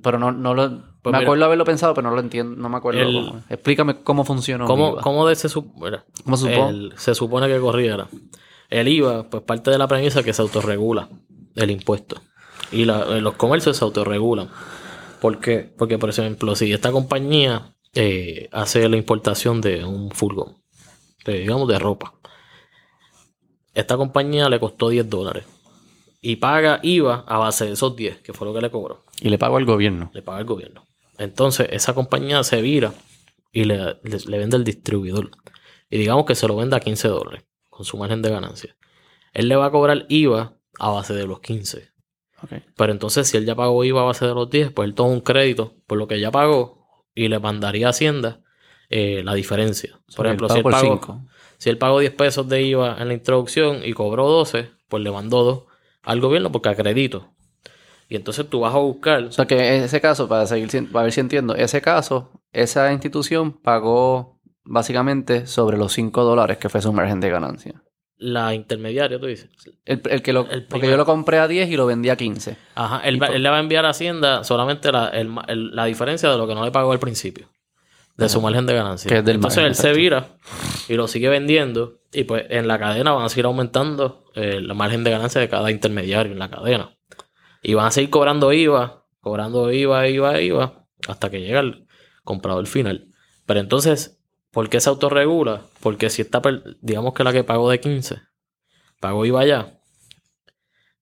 pero 0.02 0.18
no, 0.18 0.30
no 0.32 0.54
lo... 0.54 0.94
Pues 1.02 1.12
me 1.12 1.18
mira, 1.18 1.26
acuerdo 1.28 1.44
haberlo 1.44 1.64
pensado, 1.64 1.92
pero 1.94 2.08
no 2.08 2.14
lo 2.14 2.20
entiendo, 2.22 2.56
no 2.56 2.68
me 2.70 2.76
acuerdo. 2.78 3.00
el- 3.00 3.12
cómo. 3.26 3.40
Explícame 3.50 3.96
cómo 4.02 4.24
funciona 4.24 4.64
un 4.64 4.68
¿Cómo, 4.68 4.92
IVA. 4.92 5.02
cómo 5.02 5.26
de 5.28 5.34
se, 5.36 5.48
mira, 5.76 6.04
se 6.96 7.14
supone 7.14 7.46
que 7.48 7.58
corriera? 7.60 8.06
El 8.70 8.88
IVA, 8.88 9.24
pues 9.28 9.42
parte 9.42 9.70
de 9.70 9.76
la 9.78 9.86
premisa 9.86 10.22
que 10.22 10.32
se 10.32 10.40
autorregula 10.42 11.08
el 11.56 11.70
impuesto. 11.70 12.22
Y 12.72 12.84
la- 12.84 13.16
eh, 13.16 13.20
los 13.20 13.34
comercios 13.34 13.76
se 13.76 13.84
autorregulan. 13.84 14.48
¿Por 15.20 15.40
qué? 15.40 15.72
Porque, 15.78 15.98
por 15.98 16.10
ejemplo, 16.10 16.54
si 16.56 16.72
esta 16.72 16.92
compañía 16.92 17.74
eh, 17.94 18.48
hace 18.52 18.88
la 18.88 18.96
importación 18.96 19.60
de 19.60 19.84
un 19.84 20.10
furgón, 20.10 20.56
de, 21.24 21.38
digamos 21.40 21.68
de 21.68 21.78
ropa, 21.78 22.14
esta 23.74 23.96
compañía 23.96 24.48
le 24.48 24.60
costó 24.60 24.88
10 24.88 25.08
dólares 25.08 25.44
y 26.20 26.36
paga 26.36 26.80
IVA 26.82 27.24
a 27.26 27.38
base 27.38 27.66
de 27.66 27.72
esos 27.72 27.96
10, 27.96 28.18
que 28.18 28.32
fue 28.32 28.46
lo 28.46 28.54
que 28.54 28.60
le 28.60 28.70
cobró 28.70 29.04
Y 29.20 29.28
le 29.28 29.38
pago 29.38 29.56
al 29.56 29.64
gobierno. 29.64 30.10
le 30.14 30.22
paga 30.22 30.40
el 30.40 30.44
gobierno. 30.46 30.86
Entonces, 31.18 31.68
esa 31.70 31.94
compañía 31.94 32.42
se 32.44 32.60
vira 32.62 32.92
y 33.52 33.64
le, 33.64 33.76
le- 34.02 34.18
le 34.26 34.38
vende 34.38 34.56
al 34.56 34.64
distribuidor. 34.64 35.30
Y 35.90 35.98
digamos 35.98 36.24
que 36.24 36.34
se 36.34 36.48
lo 36.48 36.56
vende 36.56 36.76
a 36.76 36.80
15 36.80 37.08
dólares 37.08 37.44
con 37.68 37.84
su 37.84 37.96
margen 37.96 38.22
de 38.22 38.30
ganancia. 38.30 38.76
Él 39.32 39.48
le 39.48 39.56
va 39.56 39.66
a 39.66 39.70
cobrar 39.70 40.06
IVA 40.08 40.56
a 40.78 40.90
base 40.90 41.14
de 41.14 41.26
los 41.26 41.40
15. 41.40 41.88
Ok. 42.42 42.52
Pero 42.76 42.92
entonces, 42.92 43.28
si 43.28 43.36
él 43.36 43.46
ya 43.46 43.54
pagó 43.54 43.84
IVA 43.84 44.02
a 44.02 44.04
base 44.04 44.26
de 44.26 44.34
los 44.34 44.50
10, 44.50 44.72
pues 44.72 44.88
él 44.88 44.94
toma 44.94 45.10
un 45.10 45.20
crédito 45.20 45.74
por 45.86 45.98
lo 45.98 46.06
que 46.06 46.20
ya 46.20 46.30
pagó 46.30 46.84
y 47.14 47.28
le 47.28 47.38
mandaría 47.38 47.86
a 47.86 47.90
Hacienda 47.90 48.40
eh, 48.90 49.22
la 49.24 49.34
diferencia. 49.34 49.98
Por 50.14 50.26
ejemplo, 50.26 50.48
si 50.48 50.58
él, 50.58 50.62
pagó, 50.62 50.80
cinco. 50.80 51.24
si 51.58 51.70
él 51.70 51.78
pagó 51.78 52.00
10 52.00 52.12
pesos 52.12 52.48
de 52.48 52.62
IVA 52.62 52.96
en 53.00 53.08
la 53.08 53.14
introducción 53.14 53.80
y 53.84 53.92
cobró 53.92 54.28
12, 54.28 54.70
pues 54.88 55.02
le 55.02 55.10
mandó 55.10 55.44
2 55.44 55.64
al 56.02 56.20
gobierno 56.20 56.52
porque 56.52 56.68
acredito. 56.68 57.30
Y 58.08 58.16
entonces 58.16 58.48
tú 58.48 58.60
vas 58.60 58.74
a 58.74 58.78
buscar. 58.78 59.24
O 59.24 59.32
sea 59.32 59.46
que 59.46 59.76
en 59.76 59.82
ese 59.84 60.00
caso, 60.00 60.28
para 60.28 60.46
seguir, 60.46 60.68
para 60.92 61.04
ver 61.04 61.12
si 61.12 61.20
entiendo, 61.20 61.54
ese 61.54 61.80
caso, 61.80 62.30
esa 62.52 62.92
institución 62.92 63.52
pagó 63.52 64.40
básicamente 64.64 65.46
sobre 65.46 65.76
los 65.78 65.92
5 65.92 66.22
dólares 66.22 66.58
que 66.58 66.68
fue 66.68 66.82
su 66.82 66.92
margen 66.92 67.20
de 67.20 67.30
ganancia. 67.30 67.82
La 68.16 68.54
intermediaria, 68.54 69.18
tú 69.18 69.26
dices. 69.26 69.50
El, 69.84 70.00
el 70.08 70.22
que 70.22 70.32
lo, 70.32 70.48
El 70.48 70.64
porque 70.64 70.88
yo 70.88 70.96
lo 70.96 71.04
compré 71.04 71.38
a 71.38 71.48
10 71.48 71.68
y 71.68 71.76
lo 71.76 71.84
vendí 71.86 72.08
a 72.10 72.16
15. 72.16 72.56
Ajá, 72.76 73.00
él, 73.04 73.20
va- 73.20 73.26
él 73.26 73.42
le 73.42 73.50
va 73.50 73.56
a 73.56 73.60
enviar 73.60 73.84
a 73.84 73.90
Hacienda 73.90 74.44
solamente 74.44 74.92
la, 74.92 75.08
el 75.08 75.34
la 75.74 75.84
diferencia 75.86 76.30
de 76.30 76.38
lo 76.38 76.46
que 76.46 76.54
no 76.54 76.64
le 76.64 76.70
pagó 76.70 76.92
al 76.92 77.00
principio. 77.00 77.48
De 78.16 78.28
su 78.28 78.40
margen 78.40 78.64
de 78.66 78.74
ganancia. 78.74 79.08
Que 79.08 79.18
es 79.18 79.24
del 79.24 79.36
Entonces 79.36 79.56
margen, 79.56 79.70
él 79.70 79.74
se 79.74 79.92
vira 79.92 80.28
y 80.88 80.94
lo 80.94 81.08
sigue 81.08 81.28
vendiendo. 81.28 81.98
Y 82.12 82.22
pues 82.22 82.44
en 82.48 82.68
la 82.68 82.78
cadena 82.78 83.10
van 83.10 83.24
a 83.24 83.28
seguir 83.28 83.46
aumentando 83.46 84.24
eh, 84.36 84.60
la 84.60 84.74
margen 84.74 85.02
de 85.02 85.10
ganancia 85.10 85.40
de 85.40 85.48
cada 85.48 85.72
intermediario 85.72 86.30
en 86.32 86.38
la 86.38 86.48
cadena. 86.48 86.96
Y 87.60 87.74
van 87.74 87.86
a 87.86 87.90
seguir 87.90 88.10
cobrando 88.10 88.52
IVA, 88.52 89.02
cobrando 89.20 89.72
IVA, 89.72 90.06
IVA, 90.08 90.40
IVA, 90.40 90.86
hasta 91.08 91.28
que 91.30 91.40
llega 91.40 91.58
el 91.58 91.88
comprador 92.22 92.66
final. 92.68 93.08
Pero 93.46 93.58
entonces, 93.58 94.20
¿por 94.54 94.68
qué 94.70 94.80
se 94.80 94.88
autorregula? 94.88 95.62
Porque 95.80 96.08
si 96.08 96.22
está, 96.22 96.40
digamos 96.80 97.12
que 97.12 97.24
la 97.24 97.32
que 97.32 97.44
pagó 97.44 97.68
de 97.68 97.80
15, 97.80 98.22
pagó 99.00 99.26
IVA 99.26 99.44
ya, 99.44 99.78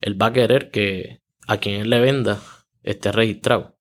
él 0.00 0.20
va 0.20 0.26
a 0.26 0.32
querer 0.32 0.70
que 0.70 1.20
a 1.46 1.58
quien 1.58 1.82
él 1.82 1.90
le 1.90 2.00
venda 2.00 2.38
esté 2.82 3.12
registrado 3.12 3.76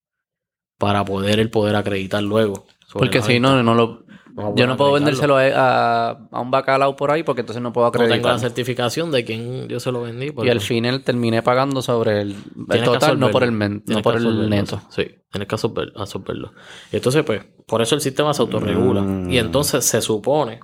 para 0.77 1.03
poder 1.05 1.39
él 1.39 1.49
poder 1.49 1.75
acreditar 1.75 2.21
luego. 2.23 2.65
Porque 2.93 3.21
si 3.21 3.39
no, 3.39 3.61
no 3.63 3.73
lo, 3.73 4.03
No 4.33 4.55
yo 4.55 4.67
no 4.67 4.77
puedo 4.77 4.95
acreditarlo. 4.95 5.35
vendérselo 5.35 5.57
a, 5.57 6.09
a- 6.09 6.27
a 6.31 6.41
un 6.41 6.51
bacalao 6.51 6.95
por 6.95 7.11
ahí 7.11 7.23
porque 7.23 7.41
entonces 7.41 7.61
no 7.63 7.71
puedo 7.73 7.87
No 7.87 7.91
tengo 7.91 8.05
acreditar. 8.05 8.33
la 8.33 8.39
certificación 8.39 9.11
de 9.11 9.23
quién 9.25 9.67
yo 9.69 9.79
se 9.79 9.91
lo 9.91 10.01
vendí. 10.01 10.31
y 10.43 10.49
al 10.49 10.61
final 10.61 11.03
terminé 11.03 11.41
pagando 11.41 11.81
sobre 11.81 12.21
el, 12.21 12.35
total, 12.83 13.19
no 13.19 13.31
por 13.31 13.43
el, 13.43 13.51
men- 13.51 13.83
no 13.87 14.01
por 14.01 14.17
el 14.17 14.49
neto. 14.49 14.81
Sí, 14.89 15.07
tienes 15.31 15.47
que 15.47 15.55
absorber- 15.55 15.93
absorberlo. 15.95 16.53
Y 16.91 16.97
entonces, 16.97 17.23
pues, 17.23 17.43
por 17.65 17.81
eso 17.81 17.95
el 17.95 18.01
sistema 18.01 18.33
se 18.33 18.41
autorregula. 18.41 19.01
Mm. 19.01 19.31
Y 19.31 19.37
entonces 19.37 19.85
se 19.85 20.01
supone 20.01 20.59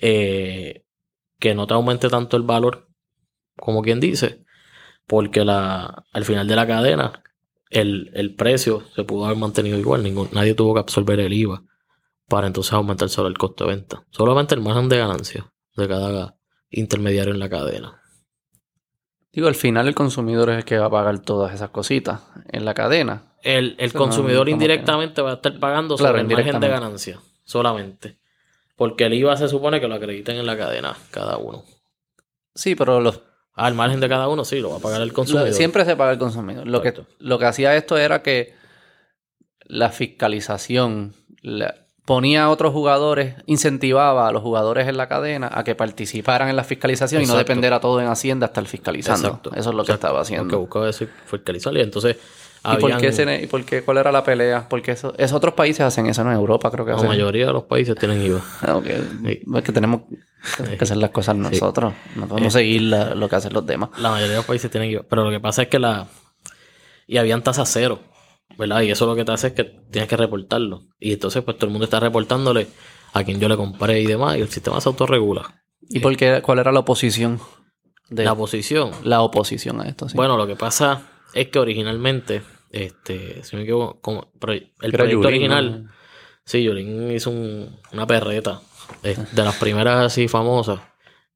eh, 0.00 0.84
que 1.38 1.54
no 1.54 1.66
te 1.66 1.74
aumente 1.74 2.08
tanto 2.08 2.36
el 2.36 2.42
valor, 2.42 2.88
como 3.56 3.82
quien 3.82 4.00
dice, 4.00 4.44
porque 5.06 5.44
la, 5.44 6.04
al 6.12 6.24
final 6.24 6.46
de 6.46 6.56
la 6.56 6.66
cadena 6.66 7.22
el, 7.70 8.10
el 8.14 8.34
precio 8.34 8.82
se 8.94 9.04
pudo 9.04 9.26
haber 9.26 9.38
mantenido 9.38 9.78
igual. 9.78 10.02
Ningún, 10.02 10.28
nadie 10.32 10.54
tuvo 10.54 10.74
que 10.74 10.80
absorber 10.80 11.20
el 11.20 11.32
IVA 11.32 11.62
para 12.28 12.46
entonces 12.46 12.72
aumentar 12.72 13.08
solo 13.08 13.28
el 13.28 13.38
costo 13.38 13.64
de 13.64 13.76
venta. 13.76 14.04
Solamente 14.10 14.54
el 14.54 14.60
margen 14.60 14.88
de 14.88 14.98
ganancia 14.98 15.52
de 15.76 15.88
cada 15.88 16.36
intermediario 16.70 17.32
en 17.32 17.38
la 17.38 17.48
cadena. 17.48 18.00
Digo, 19.32 19.48
al 19.48 19.54
final 19.54 19.86
el 19.86 19.94
consumidor 19.94 20.50
es 20.50 20.58
el 20.58 20.64
que 20.64 20.78
va 20.78 20.86
a 20.86 20.90
pagar 20.90 21.18
todas 21.20 21.54
esas 21.54 21.70
cositas 21.70 22.22
en 22.48 22.64
la 22.64 22.74
cadena. 22.74 23.34
El, 23.46 23.76
el 23.78 23.92
no- 23.92 23.98
consumidor 24.00 24.48
indirectamente 24.48 25.22
va 25.22 25.30
a 25.30 25.34
estar 25.34 25.58
pagando 25.58 25.96
Claro, 25.96 26.18
sobre 26.18 26.22
el 26.22 26.28
margen 26.36 26.60
de 26.60 26.68
ganancia, 26.68 27.20
solamente. 27.44 28.16
Porque 28.76 29.04
el 29.04 29.14
IVA 29.14 29.36
se 29.36 29.48
supone 29.48 29.80
que 29.80 29.88
lo 29.88 29.94
acrediten 29.94 30.36
en 30.36 30.46
la 30.46 30.56
cadena, 30.56 30.96
cada 31.10 31.36
uno. 31.38 31.62
Sí, 32.54 32.74
pero 32.74 33.00
los, 33.00 33.20
el 33.56 33.74
margen 33.74 34.00
de 34.00 34.08
cada 34.08 34.28
uno 34.28 34.44
sí, 34.44 34.60
lo 34.60 34.70
va 34.70 34.76
a 34.76 34.80
pagar 34.80 35.00
el 35.00 35.08
lo- 35.08 35.14
consumidor. 35.14 35.52
siempre 35.52 35.84
se 35.84 35.94
paga 35.96 36.12
el 36.12 36.18
consumidor. 36.18 36.66
Lo 36.66 36.82
que, 36.82 36.92
lo 37.20 37.38
que 37.38 37.44
hacía 37.46 37.76
esto 37.76 37.96
era 37.96 38.22
que 38.22 38.54
la 39.66 39.90
fiscalización 39.90 41.14
la- 41.42 41.74
ponía 42.04 42.44
a 42.44 42.50
otros 42.50 42.72
jugadores, 42.72 43.34
incentivaba 43.46 44.28
a 44.28 44.32
los 44.32 44.42
jugadores 44.42 44.86
en 44.88 44.96
la 44.96 45.08
cadena 45.08 45.50
a 45.52 45.64
que 45.64 45.74
participaran 45.74 46.48
en 46.48 46.56
la 46.56 46.62
fiscalización 46.64 47.22
y 47.22 47.26
no 47.26 47.36
dependiera 47.36 47.80
todo 47.80 48.00
en 48.00 48.06
Hacienda 48.06 48.46
estar 48.46 48.64
fiscalizando. 48.66 49.26
Exacto. 49.28 49.50
Eso 49.56 49.70
es 49.70 49.74
lo 49.76 49.84
que 49.84 49.92
estaba 49.92 50.12
Lo 50.12 50.18
que 50.18 50.22
haciendo. 50.22 50.58
buscaba 50.60 50.88
eso 50.88 51.06
fiscalizar. 51.26 51.76
Y 51.76 51.80
entonces, 51.80 52.16
¿Y 52.74 52.76
por, 52.80 52.96
qué 52.98 53.12
se 53.12 53.42
¿Y 53.42 53.46
por 53.46 53.64
qué? 53.64 53.82
¿Cuál 53.82 53.98
era 53.98 54.10
la 54.12 54.24
pelea? 54.24 54.68
Porque 54.68 54.92
eso, 54.92 55.14
esos 55.18 55.36
otros 55.36 55.54
países 55.54 55.80
hacen 55.82 56.06
eso, 56.06 56.24
¿no? 56.24 56.30
En 56.30 56.36
Europa 56.36 56.70
creo 56.70 56.84
que 56.84 56.90
la 56.92 56.96
hacen. 56.96 57.08
mayoría 57.08 57.46
de 57.46 57.52
los 57.52 57.64
países 57.64 57.94
tienen 57.96 58.22
IVA. 58.22 58.40
Ah, 58.62 58.76
ok. 58.76 58.86
Sí. 59.24 59.40
Es 59.56 59.62
que 59.62 59.72
tenemos 59.72 60.02
que 60.56 60.84
hacer 60.84 60.96
las 60.96 61.10
cosas 61.10 61.36
nosotros. 61.36 61.92
No 62.16 62.26
podemos 62.28 62.52
seguir 62.52 62.82
la- 62.82 63.14
lo 63.14 63.28
que 63.28 63.36
hacen 63.36 63.52
los 63.52 63.64
demás. 63.66 63.90
La 63.98 64.10
mayoría 64.10 64.32
de 64.32 64.36
los 64.38 64.46
países 64.46 64.70
tienen 64.70 64.90
IVA. 64.90 65.02
Pero 65.08 65.24
lo 65.24 65.30
que 65.30 65.40
pasa 65.40 65.62
es 65.62 65.68
que 65.68 65.78
la... 65.78 66.06
Y 67.06 67.18
habían 67.18 67.42
tasas 67.42 67.68
cero, 67.72 68.00
¿verdad? 68.58 68.80
Y 68.82 68.90
eso 68.90 69.06
lo 69.06 69.14
que 69.14 69.24
te 69.24 69.32
hace 69.32 69.48
es 69.48 69.52
que 69.52 69.64
tienes 69.64 70.08
que 70.08 70.16
reportarlo. 70.16 70.82
Y 70.98 71.12
entonces, 71.12 71.42
pues 71.44 71.56
todo 71.56 71.66
el 71.66 71.72
mundo 71.72 71.84
está 71.84 72.00
reportándole 72.00 72.66
a 73.12 73.22
quien 73.24 73.38
yo 73.38 73.48
le 73.48 73.56
compré 73.56 74.00
y 74.00 74.06
demás. 74.06 74.36
Y 74.36 74.40
el 74.40 74.48
sistema 74.48 74.80
se 74.80 74.88
autorregula. 74.88 75.62
¿Y 75.88 76.00
por 76.00 76.16
qué, 76.16 76.40
cuál 76.42 76.58
era 76.58 76.72
la 76.72 76.80
oposición 76.80 77.38
de 78.10 78.24
La 78.24 78.30
la, 78.30 78.36
posición. 78.36 78.90
oposición 79.04 79.80
a 79.80 79.88
esto? 79.88 80.08
sí? 80.08 80.16
Bueno, 80.16 80.36
lo 80.36 80.46
que 80.48 80.56
pasa 80.56 81.02
es 81.32 81.48
que 81.48 81.58
originalmente, 81.60 82.42
este, 82.70 83.42
si 83.44 83.56
me 83.56 83.62
equivoco, 83.62 84.00
como- 84.00 84.30
pero 84.38 84.52
el 84.54 84.70
proyecto 84.92 85.04
Yulín, 85.22 85.26
original, 85.26 85.84
¿no? 85.84 85.90
sí, 86.44 86.62
Yulín 86.62 87.10
hizo 87.12 87.30
un- 87.30 87.76
una 87.92 88.06
perreta 88.06 88.60
de 89.02 89.42
las 89.44 89.56
primeras 89.56 90.04
así 90.06 90.28
famosas 90.28 90.80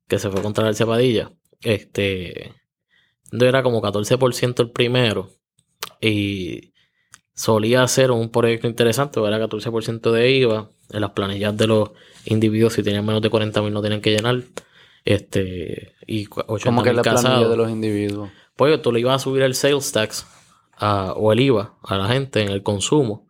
que 0.09 0.19
se 0.19 0.31
fue 0.31 0.43
contra 0.43 0.69
el 0.69 0.75
Cepadilla. 0.77 1.31
Este, 1.63 2.55
era 3.33 3.63
como 3.63 3.81
14% 3.83 4.63
el 4.63 4.71
primero 4.71 5.31
y 6.01 6.73
solía 7.35 7.87
ser 7.89 8.11
un 8.11 8.31
proyecto 8.31 8.67
interesante, 8.67 9.21
era 9.21 9.39
14% 9.39 10.13
de 10.13 10.31
IVA 10.31 10.71
en 10.91 11.01
las 11.01 11.11
planillas 11.11 11.57
de 11.57 11.67
los 11.67 11.91
individuos 12.25 12.75
si 12.75 12.83
tenían 12.83 13.07
menos 13.07 13.23
de 13.23 13.31
40 13.31 13.63
mil 13.63 13.73
no 13.73 13.83
tenían 13.83 14.01
que 14.01 14.11
llenar. 14.11 14.43
Este, 15.05 15.95
y 16.07 16.27
cu- 16.27 16.41
80 16.47 16.65
Como 16.65 16.83
que 16.83 16.93
la 16.93 17.03
planilla 17.03 17.49
de 17.49 17.57
los 17.57 17.71
individuos. 17.71 18.31
Pues 18.57 18.83
tú 18.83 18.93
le 18.93 19.01
ibas 19.01 19.17
a 19.17 19.19
subir 19.25 19.43
el 19.43 19.55
sales 19.55 19.91
tax 19.93 20.27
a- 20.81 21.13
o 21.17 21.33
el 21.33 21.41
IVA 21.41 21.75
a 21.83 21.97
la 21.99 22.09
gente 22.09 22.43
en 22.43 22.49
el 22.49 22.63
consumo. 22.63 23.29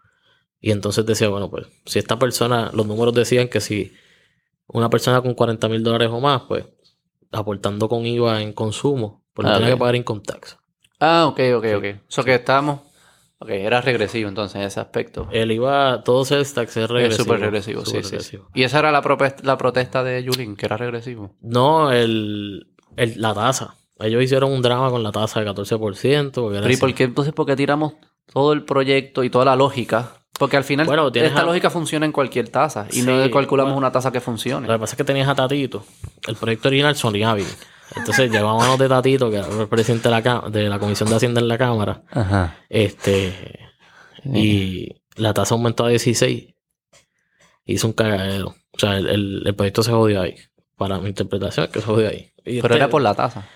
Y 0.60 0.70
entonces 0.72 1.04
decía, 1.06 1.28
bueno, 1.28 1.50
pues 1.50 1.66
si 1.86 1.98
esta 1.98 2.18
persona, 2.18 2.70
los 2.74 2.86
números 2.86 3.14
decían 3.14 3.48
que 3.48 3.60
si 3.60 3.92
una 4.66 4.90
persona 4.90 5.20
con 5.22 5.34
40 5.34 5.68
mil 5.68 5.82
dólares 5.82 6.08
o 6.12 6.20
más, 6.20 6.42
pues 6.42 6.66
aportando 7.32 7.88
con 7.88 8.06
IVA 8.06 8.42
en 8.42 8.52
consumo, 8.52 9.24
pues 9.34 9.46
no 9.46 9.52
Ah, 9.52 9.58
tenía 9.58 9.74
que 9.74 9.78
pagar 9.78 9.96
income 9.96 10.20
tax. 10.20 10.58
Ah, 10.98 11.26
ok, 11.26 11.40
ok, 11.56 11.64
ok. 11.76 11.84
Eso 12.08 12.24
que 12.24 12.34
estábamos... 12.34 12.80
Ok, 13.42 13.48
era 13.50 13.80
regresivo 13.80 14.28
entonces 14.28 14.56
en 14.56 14.62
ese 14.62 14.80
aspecto. 14.80 15.26
El 15.32 15.50
IVA, 15.50 16.02
todo 16.04 16.26
sales 16.26 16.52
tax 16.52 16.76
es 16.76 16.82
Es 16.84 16.90
regresivo. 16.90 17.24
súper 17.24 17.40
regresivo, 17.40 17.80
sí, 17.80 17.86
súper 17.86 18.04
sí, 18.04 18.10
regresivo. 18.10 18.44
sí. 18.44 18.60
Y 18.60 18.64
esa 18.64 18.80
era 18.80 18.92
la, 18.92 19.00
la 19.44 19.56
protesta 19.56 20.04
de 20.04 20.22
Yulín, 20.22 20.56
que 20.56 20.66
era 20.66 20.76
regresivo. 20.76 21.34
No, 21.40 21.90
el, 21.90 22.68
el- 22.96 23.18
la 23.20 23.32
tasa. 23.32 23.76
Ellos 24.02 24.22
hicieron 24.22 24.52
un 24.52 24.62
drama 24.62 24.90
con 24.90 25.02
la 25.02 25.12
tasa 25.12 25.40
de 25.40 25.46
14%. 25.50 26.30
Porque 26.32 26.56
era 26.58 26.62
Pero 26.62 26.72
¿y 26.74 26.76
por 26.76 26.94
qué 26.94 27.04
entonces 27.04 27.32
por 27.34 27.46
qué 27.46 27.56
tiramos 27.56 27.94
todo 28.32 28.52
el 28.52 28.64
proyecto 28.64 29.24
y 29.24 29.30
toda 29.30 29.44
la 29.44 29.56
lógica? 29.56 30.12
Porque 30.38 30.56
al 30.56 30.64
final 30.64 30.86
Bueno, 30.86 31.10
esta 31.12 31.40
a- 31.42 31.44
lógica 31.44 31.68
funciona 31.68 32.06
en 32.06 32.12
cualquier 32.12 32.48
tasa 32.48 32.86
y 32.92 33.02
no 33.02 33.30
calculamos 33.30 33.72
bueno. 33.74 33.78
una 33.86 33.92
tasa 33.92 34.10
que 34.10 34.20
funcione. 34.20 34.66
Lo 34.66 34.72
que 34.74 34.78
pasa 34.80 34.94
es 34.94 34.96
que 34.96 35.04
tenías 35.04 35.28
a 35.28 35.34
Tatito. 35.34 35.84
El 36.26 36.36
proyecto 36.36 36.68
original 36.68 36.96
sonía 36.96 37.34
bien. 37.34 37.48
Entonces 37.94 38.30
manos 38.42 38.78
de 38.78 38.88
Tatito, 38.88 39.30
que 39.30 39.36
era 39.36 39.46
el 39.48 39.68
presidente 39.68 40.08
de 40.08 40.20
la, 40.22 40.44
de 40.50 40.68
la 40.70 40.78
Comisión 40.78 41.10
de 41.10 41.16
Hacienda 41.16 41.40
en 41.42 41.48
la 41.48 41.58
Cámara. 41.58 42.02
Ajá. 42.10 42.56
Este. 42.70 43.68
Y 44.24 44.88
la 45.16 45.34
tasa 45.34 45.54
aumentó 45.54 45.84
a 45.84 45.88
16. 45.88 46.54
Hizo 47.66 47.86
un 47.86 47.92
cagadero. 47.92 48.54
O 48.72 48.78
sea, 48.78 48.96
el, 48.96 49.08
el- 49.08 49.42
el 49.46 49.54
proyecto 49.54 49.82
se 49.82 49.90
jodió 49.92 50.22
ahí. 50.22 50.36
Para 50.76 50.98
mi 50.98 51.08
interpretación 51.08 51.66
es 51.66 51.70
que 51.72 51.80
se 51.80 51.86
jodió 51.86 52.08
ahí. 52.08 52.32
Y 52.46 52.62
Pero 52.62 52.74
este- 52.74 52.76
era 52.76 52.88
por 52.88 53.02
la 53.02 53.14
tasa. 53.14 53.46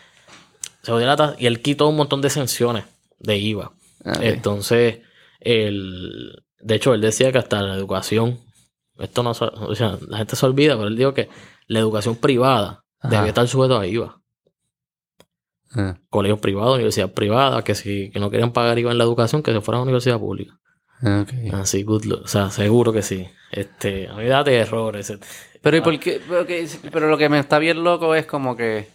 Se 0.84 0.92
jodió 0.92 1.06
la 1.06 1.16
tasa 1.16 1.34
y 1.38 1.46
él 1.46 1.60
quitó 1.60 1.88
un 1.88 1.96
montón 1.96 2.20
de 2.20 2.28
exenciones 2.28 2.84
de 3.18 3.36
IVA. 3.38 3.72
Ah. 4.04 4.12
Entonces, 4.20 5.00
el, 5.40 6.44
de 6.60 6.74
hecho, 6.74 6.94
él 6.94 7.00
decía 7.00 7.32
que 7.32 7.38
hasta 7.38 7.62
la 7.62 7.74
educación, 7.74 8.38
esto 8.98 9.22
no, 9.22 9.30
o 9.30 9.74
sea, 9.74 9.98
la 10.08 10.18
gente 10.18 10.36
se 10.36 10.46
olvida, 10.46 10.76
pero 10.76 10.88
él 10.88 10.96
dijo 10.96 11.14
que 11.14 11.28
la 11.66 11.78
educación 11.80 12.16
privada 12.16 12.84
Ajá. 13.00 13.08
debía 13.16 13.28
estar 13.28 13.48
sujeto 13.48 13.78
a 13.78 13.86
IVA. 13.86 14.20
Ah, 15.76 15.96
Colegios 16.08 16.38
privados, 16.38 16.74
universidad 16.76 17.12
privada, 17.12 17.62
que 17.64 17.74
si 17.74 18.10
que 18.10 18.20
no 18.20 18.30
querían 18.30 18.52
pagar 18.52 18.78
IVA 18.78 18.92
en 18.92 18.98
la 18.98 19.04
educación, 19.04 19.42
que 19.42 19.52
se 19.52 19.60
fueran 19.60 19.78
a 19.80 19.84
la 19.84 19.88
universidad 19.90 20.18
pública. 20.20 20.58
ah. 21.02 21.24
Así, 21.54 21.82
good 21.82 22.04
luck. 22.04 22.22
O 22.24 22.28
sea, 22.28 22.50
seguro 22.50 22.92
que 22.92 23.02
sí. 23.02 23.26
Este, 23.50 24.08
a 24.08 24.14
mí 24.14 24.26
da 24.26 24.44
terror 24.44 24.96
ese. 24.96 25.18
Pero, 25.62 25.76
¿y 25.76 25.80
por 25.80 25.98
qué? 25.98 26.20
Pero, 26.28 26.46
que- 26.46 26.68
pero 26.92 27.08
lo 27.08 27.16
que 27.18 27.28
me 27.28 27.38
está 27.38 27.58
bien 27.58 27.82
loco 27.82 28.14
es 28.14 28.26
como 28.26 28.56
que 28.56 28.88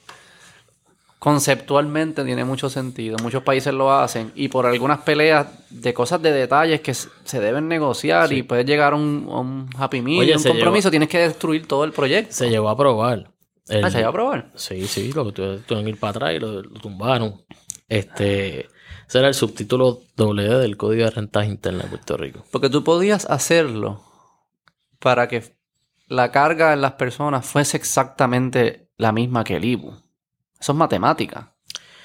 conceptualmente 1.20 2.24
tiene 2.24 2.46
mucho 2.46 2.70
sentido. 2.70 3.18
Muchos 3.22 3.44
países 3.44 3.74
lo 3.74 3.92
hacen 3.94 4.32
y 4.36 4.48
por 4.48 4.66
algunas 4.66 5.00
peleas 5.02 5.48
de 5.70 5.94
cosas 5.94 6.22
de 6.22 6.32
detalles 6.32 6.82
que 6.82 6.94
se 6.94 7.40
deben 7.40 7.68
negociar 7.68 8.32
y 8.34 8.42
puedes 8.44 8.66
llegar 8.66 8.94
a 8.94 8.96
un, 8.96 9.28
a 9.30 9.40
un 9.40 9.70
happy 9.78 10.02
meal, 10.02 10.20
Oye, 10.22 10.36
un 10.38 10.44
compromiso, 10.44 10.90
tienes 10.90 11.10
que 11.10 11.20
destruir 11.20 11.68
todo 11.68 11.84
el 11.84 11.92
proyecto. 11.92 12.34
Se 12.34 12.50
llegó 12.50 12.70
a 12.70 12.72
aprobar. 12.72 13.32
El- 13.68 13.86
Ah, 13.86 13.92
¿se 13.92 14.00
iba 14.00 14.08
a 14.08 14.10
aprobar? 14.10 14.52
Sí, 14.56 14.88
sí, 14.88 15.12
lo 15.14 15.26
que 15.26 15.32
tu- 15.34 15.60
tuvieron 15.60 15.84
que 15.84 15.90
ir 15.92 16.00
para 16.00 16.12
atrás 16.12 16.34
y 16.36 16.40
lo, 16.40 16.64
lo 16.64 16.80
tumbaron. 16.80 17.44
Este, 17.88 18.62
ese 19.08 19.20
era 19.20 19.28
el 19.28 19.34
subtítulo 19.34 20.00
doble 20.16 20.44
D 20.44 20.58
del 20.58 20.78
Código 20.78 21.04
de 21.06 21.12
Rentas 21.12 21.46
Internas 21.46 21.84
de 21.84 21.90
Puerto 21.90 22.18
Rico. 22.18 22.44
Porque 22.52 22.70
tú 22.70 22.84
podías 22.84 23.26
hacerlo 23.30 24.02
para 25.00 25.28
que 25.28 25.56
la 26.08 26.32
carga 26.32 26.74
en 26.74 26.82
las 26.82 26.94
personas 26.94 27.46
fuese 27.46 27.78
exactamente 27.78 28.90
la 28.98 29.12
misma 29.12 29.44
que 29.44 29.58
el 29.58 29.66
IBU. 29.66 29.94
Eso 30.60 30.72
es 30.72 30.78
matemática. 30.78 31.54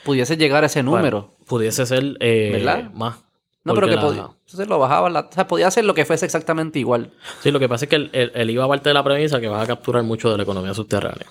Pudiese 0.05 0.37
llegar 0.37 0.63
a 0.63 0.67
ese 0.67 0.83
número. 0.83 1.37
pudiese 1.47 1.87
ser 1.87 2.17
eh, 2.21 2.51
¿Verdad? 2.53 2.91
más. 2.93 3.17
no, 3.65 3.75
pero 3.75 3.89
que 3.89 3.97
podía. 3.97 4.29
Entonces 4.45 4.69
lo 4.69 4.79
bajaba. 4.79 5.09
La, 5.11 5.21
o 5.21 5.33
sea, 5.33 5.47
podía 5.47 5.67
hacer 5.69 5.85
lo 5.85 5.95
que 5.95 6.05
fuese 6.05 6.27
exactamente 6.27 6.79
igual. 6.79 7.13
Sí, 7.43 7.51
lo 7.51 7.59
que 7.59 7.69
pasa 7.69 7.87
es 7.87 7.89
que 7.89 7.97
el, 7.97 8.11
el, 8.13 8.33
el 8.35 8.51
IVA 8.51 8.69
parte 8.69 8.91
de 8.91 8.95
la 8.95 9.03
premisa 9.03 9.41
que 9.41 9.49
vas 9.49 9.63
a 9.63 9.67
capturar 9.67 10.03
mucho 10.03 10.31
de 10.31 10.37
la 10.37 10.43
economía 10.43 10.75
subterránea. 10.75 11.27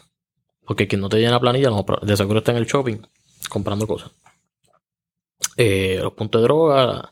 Porque 0.66 0.88
quien 0.88 1.02
no 1.02 1.10
te 1.10 1.20
llena 1.20 1.40
planilla, 1.40 1.70
no, 1.70 1.86
de 2.02 2.18
seguro 2.18 2.40
está 2.40 2.52
en 2.52 2.58
el 2.58 2.66
shopping 2.66 2.98
comprando 3.50 3.86
cosas. 3.86 4.12
Eh, 5.58 6.00
los 6.02 6.14
puntos 6.14 6.42
de 6.42 6.44
droga, 6.44 6.86
la, 6.86 7.12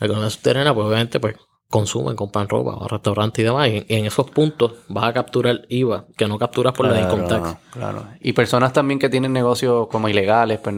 la 0.00 0.06
economía 0.06 0.30
subterránea, 0.30 0.74
pues 0.74 0.86
obviamente 0.86 1.20
pues 1.20 1.36
consumen, 1.72 2.14
compran 2.14 2.50
ropa, 2.50 2.76
o 2.76 2.86
restaurantes 2.86 3.40
y 3.40 3.44
demás. 3.44 3.68
Y 3.70 3.86
en, 3.88 4.04
esos 4.04 4.30
puntos 4.30 4.74
vas 4.88 5.04
a 5.04 5.12
capturar 5.14 5.62
IVA 5.70 6.06
que 6.18 6.28
no 6.28 6.38
capturas 6.38 6.74
por 6.74 6.86
la 6.86 7.00
income 7.00 7.26
tax. 7.26 7.56
Claro. 7.72 8.06
Y 8.20 8.34
personas 8.34 8.74
también 8.74 9.00
que 9.00 9.08
tienen 9.08 9.32
negocios 9.32 9.88
como 9.88 10.08
ilegales, 10.08 10.60
pues, 10.60 10.76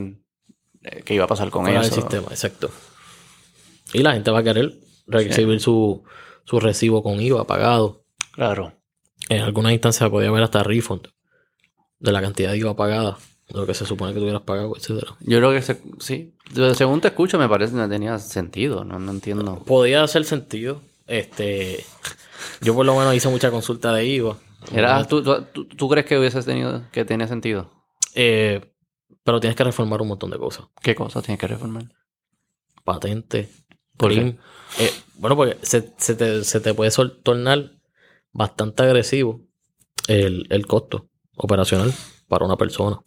eh, 0.84 1.02
¿qué 1.04 1.14
iba 1.14 1.24
a 1.24 1.26
pasar 1.26 1.50
con 1.50 1.64
del 1.64 1.76
eso? 1.78 1.96
sistema, 1.96 2.28
exacto. 2.30 2.70
Y 3.92 4.02
la 4.04 4.12
gente 4.12 4.30
va 4.30 4.38
a 4.38 4.42
querer 4.44 4.78
recibir 5.08 5.60
su, 5.60 6.04
su 6.44 6.60
recibo 6.60 7.02
con 7.02 7.20
IVA 7.20 7.44
pagado. 7.44 8.04
Claro. 8.30 8.72
En 9.28 9.42
algunas 9.42 9.72
instancias 9.72 10.08
podía 10.10 10.28
haber 10.28 10.44
hasta 10.44 10.62
refund 10.62 11.08
de 11.98 12.12
la 12.12 12.22
cantidad 12.22 12.52
de 12.52 12.58
IVA 12.58 12.76
pagada, 12.76 13.18
lo 13.48 13.66
que 13.66 13.74
se 13.74 13.84
supone 13.84 14.12
que 14.14 14.20
tuvieras 14.20 14.42
pagado, 14.42 14.74
etcétera. 14.76 15.16
Yo 15.20 15.38
creo 15.38 15.52
que 15.52 15.62
se- 15.62 15.80
sí. 15.98 16.34
Según 16.74 17.00
te 17.00 17.08
escucho, 17.08 17.38
me 17.38 17.48
parece 17.48 17.72
que 17.72 17.78
no 17.78 17.88
tenía 17.88 18.18
sentido. 18.18 18.84
No, 18.84 18.98
no 18.98 19.10
entiendo. 19.12 19.62
Podía 19.64 20.02
hacer 20.02 20.24
sentido. 20.24 20.80
Este, 21.06 21.84
yo 22.62 22.74
por 22.74 22.86
lo 22.86 22.96
menos 22.96 23.14
hice 23.14 23.28
mucha 23.28 23.50
consulta 23.50 23.92
de 23.92 24.06
IVA. 24.06 24.38
Era, 24.72 25.04
¿tú, 25.06 25.22
tú, 25.22 25.88
crees 25.88 26.06
que 26.06 26.18
hubiese 26.18 26.42
tenido 26.42 26.82
que 26.90 27.04
tenía 27.04 27.28
sentido? 27.28 27.70
Eh, 28.14 28.72
pero 29.22 29.40
tienes 29.40 29.56
que 29.56 29.64
reformar 29.64 30.00
un 30.00 30.08
montón 30.08 30.30
de 30.30 30.38
cosas. 30.38 30.66
¿Qué 30.80 30.94
cosas 30.94 31.22
tienes 31.22 31.38
que 31.38 31.46
reformar? 31.46 31.84
Patente, 32.82 33.50
¿Por? 33.96 34.10
PRIM. 34.10 34.38
Eh, 34.78 34.90
bueno, 35.16 35.36
porque 35.36 35.58
se, 35.62 35.92
se 35.98 36.14
te, 36.14 36.44
se 36.44 36.60
te 36.60 36.72
puede 36.72 36.90
tornar 37.22 37.72
bastante 38.32 38.82
agresivo 38.82 39.42
el, 40.08 40.46
el 40.50 40.66
costo 40.66 41.08
operacional 41.36 41.92
para 42.28 42.46
una 42.46 42.56
persona 42.56 43.00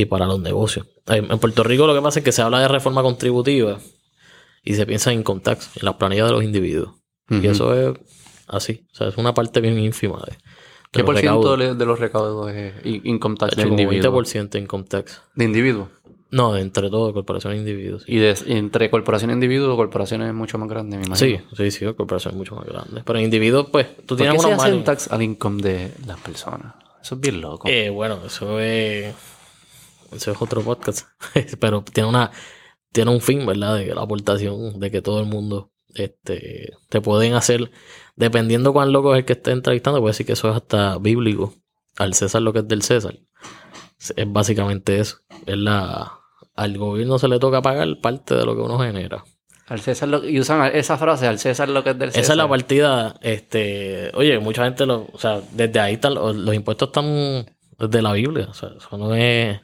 y 0.00 0.04
para 0.04 0.26
los 0.26 0.40
negocios. 0.40 0.86
En 1.06 1.38
Puerto 1.38 1.64
Rico 1.64 1.86
lo 1.86 1.94
que 1.94 2.00
pasa 2.02 2.20
es 2.20 2.24
que 2.24 2.32
se 2.32 2.42
habla 2.42 2.60
de 2.60 2.68
reforma 2.68 3.02
contributiva 3.02 3.78
y 4.62 4.74
se 4.74 4.86
piensa 4.86 5.10
en 5.12 5.20
income 5.20 5.40
tax, 5.40 5.70
en 5.76 5.84
las 5.84 5.94
planillas 5.94 6.26
de 6.28 6.32
los 6.34 6.44
individuos. 6.44 6.94
Y 7.30 7.46
eso 7.46 7.74
es 7.74 7.98
así. 8.46 8.86
O 8.92 8.94
sea, 8.94 9.08
es 9.08 9.16
una 9.16 9.34
parte 9.34 9.60
bien 9.60 9.78
ínfima 9.78 10.18
de, 10.24 10.32
de 10.32 10.38
¿Qué 10.92 11.04
por 11.04 11.18
ciento 11.18 11.56
de 11.56 11.74
de 11.74 11.84
los 11.86 11.98
recaudos 11.98 12.50
es 12.52 12.74
in- 12.84 13.02
income 13.04 13.36
tax 13.36 13.56
De 13.56 13.56
de 13.56 13.62
hecho, 13.62 13.68
como 13.70 13.82
individuo? 13.82 14.22
20% 14.22 14.58
income 14.58 14.84
tax. 14.84 15.20
De 15.34 15.44
individuo. 15.44 15.88
No, 16.30 16.52
de 16.52 16.60
entre 16.60 16.90
todo, 16.90 17.12
corporaciones 17.14 17.56
e 17.56 17.60
individuos. 17.60 18.02
sí. 18.04 18.12
Y 18.14 18.18
de, 18.18 18.36
entre 18.46 18.90
corporación 18.90 19.30
e 19.30 19.34
individuo, 19.34 19.74
corporaciones 19.76 20.28
es 20.28 20.34
mucho 20.34 20.58
más 20.58 20.68
grande, 20.68 20.96
me 20.98 21.04
imagino. 21.06 21.38
Sí, 21.56 21.56
sí, 21.56 21.70
sí, 21.70 21.84
corporaciones 21.94 22.36
mucho 22.36 22.54
más 22.54 22.66
grandes. 22.66 23.02
Pero 23.04 23.18
en 23.18 23.24
individuos, 23.24 23.68
pues, 23.72 23.96
tú 24.06 24.08
¿Por 24.14 24.18
tienes 24.18 24.34
qué 24.34 24.48
se 24.48 24.52
hace 24.54 24.72
un 24.74 24.84
tax 24.84 25.10
al 25.10 25.22
income 25.22 25.62
de 25.62 25.90
las 26.06 26.18
personas? 26.20 26.74
Eso 27.02 27.14
es 27.14 27.20
bien 27.20 27.40
loco. 27.40 27.66
Eh, 27.68 27.88
bueno, 27.90 28.18
eso 28.26 28.60
es. 28.60 29.14
Eso 30.12 30.32
es 30.32 30.40
otro 30.42 30.62
podcast. 30.62 31.06
Pero 31.60 31.82
tiene 31.82 32.08
una. 32.08 32.30
Tiene 32.92 33.10
un 33.10 33.20
fin, 33.20 33.44
¿verdad? 33.44 33.76
De 33.76 33.94
la 33.94 34.02
aportación, 34.02 34.80
de 34.80 34.90
que 34.90 35.02
todo 35.02 35.20
el 35.20 35.26
mundo 35.26 35.70
este, 35.94 36.72
te 36.88 37.00
pueden 37.00 37.34
hacer. 37.34 37.70
Dependiendo 38.16 38.72
cuán 38.72 38.92
loco 38.92 39.14
es 39.14 39.18
el 39.20 39.24
que 39.26 39.34
esté 39.34 39.50
entrevistando, 39.50 40.00
puede 40.00 40.10
decir 40.12 40.26
que 40.26 40.32
eso 40.32 40.48
es 40.50 40.56
hasta 40.56 40.96
bíblico. 40.98 41.54
Al 41.96 42.14
César 42.14 42.42
lo 42.42 42.52
que 42.52 42.60
es 42.60 42.68
del 42.68 42.82
César. 42.82 43.18
Es 44.16 44.32
básicamente 44.32 44.98
eso. 45.00 45.18
Es 45.46 45.56
la. 45.58 46.12
Al 46.54 46.78
gobierno 46.78 47.18
se 47.18 47.28
le 47.28 47.38
toca 47.38 47.62
pagar 47.62 47.86
parte 48.00 48.34
de 48.34 48.44
lo 48.44 48.54
que 48.56 48.62
uno 48.62 48.78
genera. 48.78 49.22
Al 49.66 49.80
César 49.80 50.08
lo- 50.08 50.24
y 50.26 50.40
usan 50.40 50.70
esa 50.74 50.96
frase, 50.96 51.26
al 51.26 51.38
César 51.38 51.68
lo 51.68 51.84
que 51.84 51.90
es 51.90 51.98
del 51.98 52.08
César. 52.08 52.22
Esa 52.22 52.32
es 52.32 52.36
la 52.38 52.48
partida, 52.48 53.16
este, 53.20 54.10
oye, 54.14 54.38
mucha 54.38 54.64
gente 54.64 54.86
lo, 54.86 55.06
o 55.12 55.18
sea, 55.18 55.42
desde 55.52 55.78
ahí 55.78 55.94
están, 55.94 56.14
los, 56.14 56.34
los 56.34 56.54
impuestos 56.54 56.88
están 56.88 57.44
desde 57.78 58.00
la 58.02 58.12
Biblia, 58.14 58.46
o 58.48 58.54
sea, 58.54 58.70
eso 58.78 58.96
no 58.96 59.14
es 59.14 59.60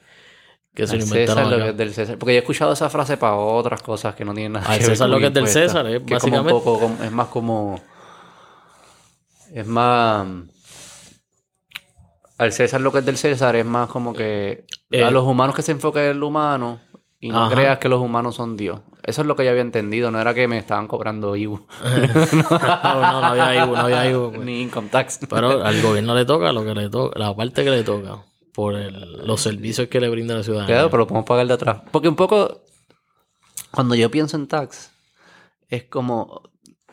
que 0.75 0.87
se 0.87 0.95
Al 0.95 0.99
lo 1.01 1.05
César 1.07 1.19
inventaron 1.21 1.51
lo 1.51 1.57
que 1.57 1.63
acá. 1.63 1.71
es 1.71 1.77
del 1.77 1.95
César. 1.95 2.19
Porque 2.19 2.33
yo 2.35 2.39
he 2.39 2.41
escuchado 2.41 2.73
esa 2.73 2.91
frase 2.91 3.17
para 3.17 3.37
otras 3.37 3.81
cosas 3.83 4.15
que 4.15 4.25
no 4.25 4.35
tienen 4.35 4.53
nada 4.55 4.67
Al 4.67 4.79
que 4.79 4.85
ver 4.87 4.91
César 4.91 5.05
con 5.07 5.11
lo 5.13 5.19
que 5.21 5.27
es 5.27 5.35
del. 5.35 5.47
César, 5.49 5.87
es 5.87 6.03
Que 6.03 6.15
es 6.15 6.21
como 6.23 6.39
un 6.41 6.45
básicamente- 6.45 6.53
poco, 6.53 7.05
es 7.05 7.13
más 7.13 7.29
como... 7.29 7.81
Es 9.53 9.67
más... 9.67 10.27
Al 12.39 12.53
César 12.53 12.81
lo 12.81 12.91
que 12.91 12.99
es 12.99 13.07
del 13.07 13.17
César 13.17 13.55
es 13.57 13.65
más 13.65 13.89
como 13.89 14.13
que... 14.13 14.67
Eh, 14.91 15.05
a 15.05 15.11
los 15.11 15.25
humanos 15.25 15.55
que 15.55 15.63
se 15.63 15.73
enfoquen 15.73 16.03
en 16.05 16.21
lo 16.21 16.27
humano 16.29 16.81
y 17.21 17.29
no 17.31 17.45
Ajá. 17.47 17.55
creas 17.55 17.79
que 17.79 17.89
los 17.89 18.01
humanos 18.01 18.35
son 18.35 18.57
Dios. 18.57 18.81
Eso 19.05 19.21
es 19.21 19.27
lo 19.27 19.37
que 19.37 19.45
yo 19.45 19.51
había 19.51 19.63
entendido. 19.63 20.11
No 20.11 20.21
era 20.21 20.35
que 20.35 20.49
me 20.49 20.59
estaban 20.59 20.89
cobrando 20.89 21.37
IVU. 21.37 21.67
no, 21.85 22.51
no, 22.51 23.21
no 23.21 23.27
había 23.27 23.65
IVU, 23.65 23.75
no 23.77 23.81
había 23.81 24.11
IVU, 24.11 24.33
pues. 24.35 24.45
Ni 24.45 24.63
income 24.63 24.89
tax. 24.89 25.21
Pero 25.29 25.65
al 25.65 25.81
gobierno 25.83 26.15
le 26.15 26.25
toca 26.25 26.53
lo 26.53 26.65
que 26.65 26.75
le 26.75 26.89
toca, 26.91 27.19
la 27.19 27.35
parte 27.35 27.63
que 27.65 27.71
le 27.71 27.83
toca, 27.85 28.25
por 28.55 28.77
el- 28.77 29.27
los 29.27 29.41
servicios 29.41 29.89
que 29.89 30.01
le 30.01 30.09
brinda 30.09 30.35
la 30.37 30.43
ciudadanía. 30.43 30.75
Claro, 30.75 30.91
pero 30.91 30.99
lo 31.03 31.07
podemos 31.09 31.27
pagar 31.27 31.47
de 31.47 31.55
atrás. 31.55 31.83
Porque 31.91 32.09
un 32.09 32.17
poco, 32.17 32.63
cuando 33.71 33.95
yo 33.95 34.11
pienso 34.11 34.37
en 34.37 34.47
tax, 34.47 34.91
es 35.69 35.85
como, 35.85 36.43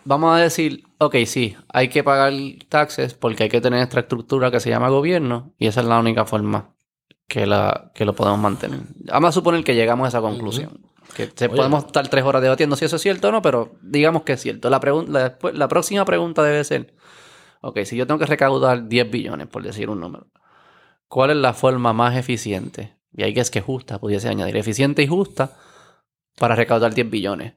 vamos 0.03 0.35
a 0.35 0.39
decir, 0.39 0.83
ok, 0.97 1.15
sí, 1.25 1.55
hay 1.69 1.89
que 1.89 2.03
pagar 2.03 2.33
taxes 2.69 3.13
porque 3.13 3.43
hay 3.43 3.49
que 3.49 3.61
tener 3.61 3.81
esta 3.81 3.99
estructura 3.99 4.49
que 4.49 4.59
se 4.59 4.69
llama 4.69 4.89
gobierno 4.89 5.53
y 5.59 5.67
esa 5.67 5.81
es 5.81 5.87
la 5.87 5.99
única 5.99 6.25
forma 6.25 6.69
que, 7.27 7.45
la, 7.45 7.91
que 7.93 8.05
lo 8.05 8.13
podemos 8.15 8.39
mantener. 8.39 8.79
Vamos 9.05 9.29
a 9.29 9.31
suponer 9.31 9.63
que 9.63 9.75
llegamos 9.75 10.05
a 10.05 10.09
esa 10.09 10.21
conclusión. 10.21 10.79
Que 11.15 11.29
se- 11.35 11.45
Oye. 11.45 11.55
podemos 11.57 11.85
estar 11.85 12.07
tres 12.07 12.23
horas 12.23 12.41
debatiendo 12.41 12.75
si 12.75 12.85
eso 12.85 12.95
es 12.95 13.01
cierto 13.01 13.27
o 13.29 13.31
no, 13.31 13.41
pero 13.41 13.73
digamos 13.81 14.23
que 14.23 14.33
es 14.33 14.41
cierto. 14.41 14.69
La, 14.69 14.79
la, 15.07 15.29
después- 15.29 15.55
la 15.55 15.67
próxima 15.67 16.05
pregunta 16.05 16.41
debe 16.41 16.63
ser, 16.63 16.93
ok, 17.61 17.81
si 17.83 17.95
yo 17.97 18.07
tengo 18.07 18.17
que 18.19 18.25
recaudar 18.25 18.87
10 18.87 19.11
billones, 19.11 19.47
por 19.47 19.61
decir 19.61 19.89
un 19.89 19.99
número, 19.99 20.27
¿cuál 21.11 21.29
es 21.31 21.35
la 21.37 21.53
forma 21.53 21.91
más 21.93 22.15
eficiente? 22.15 22.95
Y 23.13 23.23
ahí 23.23 23.33
que 23.33 23.41
es 23.41 23.51
que 23.51 23.59
justa, 23.59 23.99
pudiese 23.99 24.29
añadir, 24.29 24.55
eficiente 24.55 25.03
y 25.03 25.07
justa 25.07 25.57
para 26.39 26.55
recaudar 26.55 26.93
10 26.93 27.09
billones. 27.09 27.53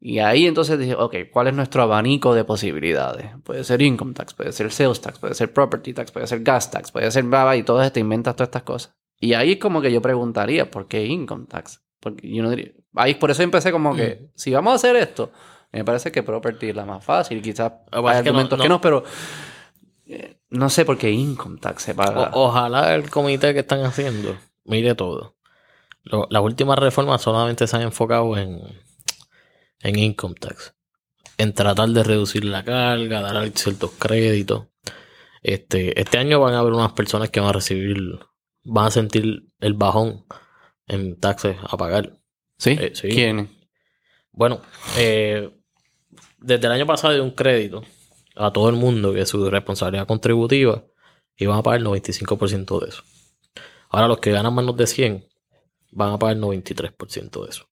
Y 0.00 0.18
ahí 0.18 0.46
entonces 0.46 0.78
dije, 0.78 0.94
ok, 0.94 1.14
¿cuál 1.32 1.48
es 1.48 1.54
nuestro 1.54 1.82
abanico 1.82 2.34
de 2.34 2.44
posibilidades? 2.44 3.30
Puede 3.42 3.64
ser 3.64 3.80
income 3.80 4.12
tax, 4.12 4.34
puede 4.34 4.52
ser 4.52 4.70
sales 4.70 5.00
tax, 5.00 5.18
puede 5.18 5.34
ser 5.34 5.52
property 5.52 5.94
tax, 5.94 6.12
puede 6.12 6.26
ser 6.26 6.42
gas 6.42 6.70
tax, 6.70 6.92
puede 6.92 7.10
ser 7.10 7.24
baba 7.24 7.56
y 7.56 7.62
todo 7.62 7.90
te 7.90 8.00
inventas 8.00 8.36
todas 8.36 8.48
estas 8.48 8.62
cosas. 8.64 8.94
Y 9.18 9.32
ahí 9.32 9.52
es 9.52 9.58
como 9.58 9.80
que 9.80 9.90
yo 9.90 10.02
preguntaría, 10.02 10.70
¿por 10.70 10.86
qué 10.86 11.06
income 11.06 11.46
tax? 11.48 11.82
Porque 12.00 12.30
yo 12.30 12.42
no 12.42 12.50
diría, 12.50 12.72
ahí 12.94 13.14
por 13.14 13.30
eso 13.32 13.42
empecé 13.42 13.72
como 13.72 13.96
que, 13.96 14.30
si 14.36 14.52
vamos 14.52 14.72
a 14.72 14.76
hacer 14.76 14.94
esto, 14.94 15.32
me 15.72 15.84
parece 15.84 16.12
que 16.12 16.22
property 16.22 16.68
es 16.68 16.76
la 16.76 16.84
más 16.84 17.02
fácil, 17.04 17.40
quizás 17.42 17.72
hay 17.90 17.98
es 18.18 18.22
que 18.22 18.30
no- 18.30 18.38
argumentos 18.38 18.60
que 18.62 18.68
no- 18.68 18.74
no, 18.76 18.80
pero 18.80 19.02
eh, 20.08 20.38
no 20.50 20.70
sé 20.70 20.84
por 20.84 20.98
qué 20.98 21.10
income 21.10 21.58
tax 21.60 21.82
se 21.82 21.94
paga. 21.94 22.30
O- 22.32 22.48
ojalá 22.48 22.94
el 22.94 23.10
comité 23.10 23.52
que 23.54 23.60
están 23.60 23.84
haciendo 23.84 24.36
mire 24.64 24.94
todo. 24.94 25.36
Lo- 26.04 26.26
las 26.30 26.42
últimas 26.42 26.78
reformas 26.78 27.20
solamente 27.22 27.66
se 27.66 27.76
han 27.76 27.82
enfocado 27.82 28.36
en, 28.36 28.60
en 29.80 29.98
income 29.98 30.34
tax. 30.40 30.74
En 31.36 31.52
tratar 31.54 31.88
de 31.90 32.02
reducir 32.02 32.44
la 32.44 32.64
carga, 32.64 33.20
dar 33.20 33.48
ciertos 33.54 33.92
créditos. 33.92 34.66
Este, 35.42 36.00
este 36.00 36.18
año 36.18 36.40
van 36.40 36.54
a 36.54 36.58
haber 36.60 36.72
unas 36.72 36.92
personas 36.92 37.30
que 37.30 37.38
van 37.40 37.50
a 37.50 37.52
recibir, 37.52 37.96
van 38.64 38.86
a 38.86 38.90
sentir 38.90 39.44
el 39.60 39.74
bajón 39.74 40.24
en 40.88 41.18
taxes 41.20 41.56
a 41.62 41.76
pagar. 41.76 42.18
¿Sí? 42.58 42.70
eh, 42.80 42.90
sí. 42.94 43.08
¿Quién? 43.08 43.48
Bueno, 44.32 44.60
eh, 44.96 45.48
desde 46.38 46.66
el 46.66 46.72
año 46.72 46.86
pasado 46.86 47.14
dio 47.14 47.22
un 47.22 47.30
crédito 47.32 47.82
a 48.38 48.52
todo 48.52 48.68
el 48.68 48.76
mundo 48.76 49.12
que 49.12 49.26
su 49.26 49.48
responsabilidad 49.50 50.06
contributiva 50.06 50.84
iban 51.36 51.58
a 51.58 51.62
pagar 51.62 51.80
el 51.80 51.86
95% 51.86 52.80
de 52.80 52.88
eso. 52.88 53.02
Ahora 53.90 54.08
los 54.08 54.18
que 54.18 54.30
ganan 54.32 54.54
menos 54.54 54.76
de 54.76 54.86
100 54.86 55.26
van 55.92 56.12
a 56.12 56.18
pagar 56.18 56.36
el 56.36 56.42
93% 56.42 57.42
de 57.44 57.50
eso. 57.50 57.64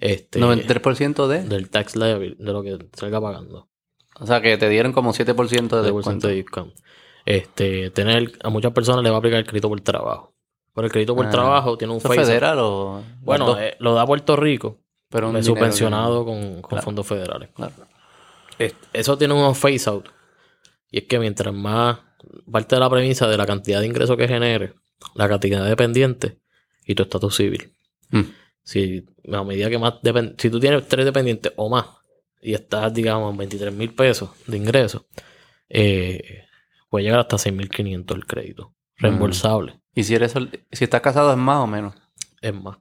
Este, 0.00 0.38
93% 0.40 1.26
de... 1.26 1.42
del 1.44 1.70
tax 1.70 1.96
liability, 1.96 2.42
de 2.44 2.52
lo 2.52 2.62
que 2.62 2.78
salga 2.94 3.20
pagando. 3.20 3.68
O 4.20 4.26
sea, 4.26 4.40
que 4.40 4.56
te 4.58 4.68
dieron 4.68 4.92
como 4.92 5.12
7% 5.12 5.24
de 5.24 5.32
De 5.32 5.34
porcentaje 5.34 5.92
descuento. 5.92 6.28
de 6.28 6.34
discount. 6.34 6.74
Este, 7.24 7.90
tener, 7.90 8.32
a 8.42 8.50
muchas 8.50 8.72
personas 8.72 9.02
le 9.02 9.10
va 9.10 9.16
a 9.16 9.18
aplicar 9.18 9.38
el 9.40 9.46
crédito 9.46 9.68
por 9.68 9.80
trabajo. 9.80 10.34
Pero 10.74 10.86
el 10.86 10.92
crédito 10.92 11.16
por 11.16 11.26
Ah. 11.26 11.30
trabajo 11.30 11.78
tiene 11.78 11.92
un 11.94 11.98
¿Eso 11.98 12.08
federal 12.10 12.58
o...? 12.60 13.02
Bueno, 13.22 13.58
eh, 13.58 13.76
lo 13.78 13.94
da 13.94 14.04
Puerto 14.06 14.36
Rico, 14.36 14.78
pero 15.08 15.28
un 15.28 15.34
dinero 15.34 15.54
subvencionado 15.54 16.24
con, 16.26 16.60
con 16.60 16.68
Claro. 16.68 16.84
fondos 16.84 17.06
federales. 17.06 17.48
Claro. 17.54 17.72
Es- 18.58 18.74
Eso 18.92 19.16
tiene 19.18 19.34
unos 19.34 19.58
phase 19.58 19.88
out. 19.90 20.08
Y 20.90 20.98
es 20.98 21.04
que 21.04 21.18
mientras 21.18 21.54
más 21.54 21.98
parte 22.50 22.76
de 22.76 22.80
la 22.80 22.90
premisa 22.90 23.28
de 23.28 23.36
la 23.36 23.46
cantidad 23.46 23.80
de 23.80 23.86
ingresos 23.86 24.16
que 24.16 24.28
genere, 24.28 24.74
la 25.14 25.28
cantidad 25.28 25.62
de 25.62 25.68
dependientes 25.70 26.34
y 26.86 26.94
tu 26.94 27.02
estatus 27.02 27.36
civil. 27.36 27.72
Mm. 28.10 28.22
Si 28.62 29.04
a 29.32 29.44
medida 29.44 29.68
que 29.70 29.78
más 29.78 29.94
si 30.38 30.50
tú 30.50 30.58
tienes 30.58 30.86
tres 30.88 31.04
dependientes 31.04 31.52
o 31.56 31.68
más 31.68 31.86
y 32.40 32.54
estás, 32.54 32.92
digamos, 32.94 33.30
en 33.32 33.38
23 33.38 33.72
mil 33.72 33.92
pesos 33.94 34.30
de 34.46 34.56
ingresos, 34.56 35.04
eh, 35.68 36.44
puede 36.88 37.04
llegar 37.04 37.20
hasta 37.20 37.36
6.500 37.38 38.16
el 38.16 38.26
crédito. 38.26 38.72
Reembolsable. 38.96 39.80
Y 39.94 40.04
si 40.04 40.14
eres 40.14 40.32
si 40.72 40.84
estás 40.84 41.00
casado 41.00 41.30
es 41.30 41.36
más 41.36 41.58
o 41.58 41.66
menos. 41.66 41.94
Es 42.40 42.54
más. 42.54 42.78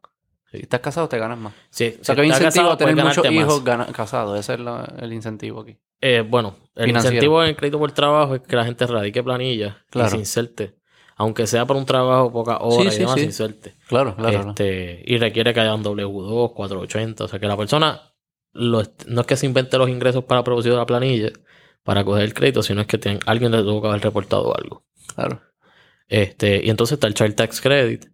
Si 0.56 0.62
estás 0.64 0.80
casado 0.80 1.08
te 1.10 1.18
ganas 1.18 1.38
más. 1.38 1.53
Sí, 1.70 1.95
O 1.99 2.03
sea 2.03 2.16
que 2.16 2.22
hay 2.22 2.28
incentivo 2.30 2.70
a 2.72 2.78
tener 2.78 2.95
muchos 2.95 3.26
hijos 3.32 3.64
casados. 3.93 4.39
Ese 4.39 4.53
es 4.53 4.60
la- 4.60 4.93
el 4.99 5.14
incentivo 5.14 5.62
aquí. 5.62 5.78
Eh, 6.01 6.22
bueno, 6.28 6.56
el 6.76 6.86
Financiero. 6.88 7.16
incentivo 7.16 7.43
en 7.43 7.49
el 7.49 7.56
crédito 7.56 7.80
por 7.80 7.91
trabajo 7.91 8.36
es 8.36 8.41
que 8.41 8.56
la 8.56 8.66
gente 8.66 8.86
radique 8.86 9.24
planilla 9.24 9.84
Claro. 9.89 10.08
y 10.08 10.12
se 10.12 10.18
inserte. 10.18 10.76
Aunque 11.18 11.47
sea 11.47 11.66
por 11.66 11.78
un 11.78 11.86
trabajo 11.86 12.32
pocas 12.32 12.58
horas 12.60 12.93
Sí, 12.93 12.97
y 12.97 12.99
demás, 13.03 13.16
sí. 13.16 13.20
se 13.22 13.26
inserte. 13.28 13.76
Claro, 13.88 14.16
claro. 14.16 14.49
este, 14.49 15.01
y 15.06 15.18
requiere 15.18 15.53
que 15.53 15.62
hayan 15.62 15.82
W2, 15.82 16.51
480. 16.53 17.24
O 17.24 17.28
sea, 17.30 17.39
que 17.39 17.47
la 17.47 17.56
persona 17.56 18.14
lo 18.51 18.84
no 19.08 19.22
es 19.22 19.28
que 19.28 19.36
se 19.38 19.45
invente 19.45 19.78
los 19.78 19.89
ingresos 19.89 20.26
para 20.26 20.43
producir 20.43 20.74
la 20.74 20.86
planilla, 20.86 21.30
para 21.84 22.03
coger 22.03 22.24
el 22.24 22.34
crédito, 22.34 22.62
sino 22.64 22.82
es 22.82 22.88
que 22.88 22.97
tienen, 22.97 23.20
alguien 23.26 23.51
le 23.53 23.60
tuvo 23.64 23.82
que 23.82 23.88
haber 23.88 24.01
reportado 24.01 24.56
algo. 24.58 24.84
claro. 25.16 25.41
Este, 26.08 26.62
y 26.64 26.70
entonces 26.70 26.95
está 26.95 27.08
el 27.08 27.14
Child 27.16 27.36
Tax 27.36 27.62
Credit, 27.62 28.06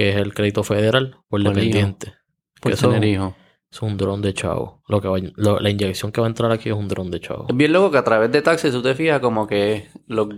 que 0.00 0.08
es 0.08 0.16
el 0.16 0.32
crédito 0.32 0.64
federal 0.64 1.18
por 1.28 1.42
Por 1.42 1.52
dependiente. 1.52 2.14
Por 2.58 2.72
eso 2.72 2.88
tener 2.88 3.04
hijos. 3.04 3.34
es 3.70 3.82
un 3.82 3.98
dron 3.98 4.22
de 4.22 4.32
chavo. 4.32 4.82
Lo 4.88 4.98
que 5.02 5.08
va- 5.08 5.18
lo- 5.36 5.60
la 5.60 5.68
inyección 5.68 6.10
que 6.10 6.22
va 6.22 6.26
a 6.26 6.30
entrar 6.30 6.50
aquí 6.52 6.70
es 6.70 6.74
un 6.74 6.88
dron 6.88 7.10
de 7.10 7.20
chavo. 7.20 7.44
Es 7.50 7.54
bien 7.54 7.70
loco 7.74 7.90
que 7.90 7.98
a 7.98 8.04
través 8.04 8.32
de 8.32 8.40
taxis 8.40 8.72
tú 8.72 8.80
te 8.80 8.94
fijas 8.94 9.20
como 9.20 9.46
que 9.46 9.88
los, 10.06 10.28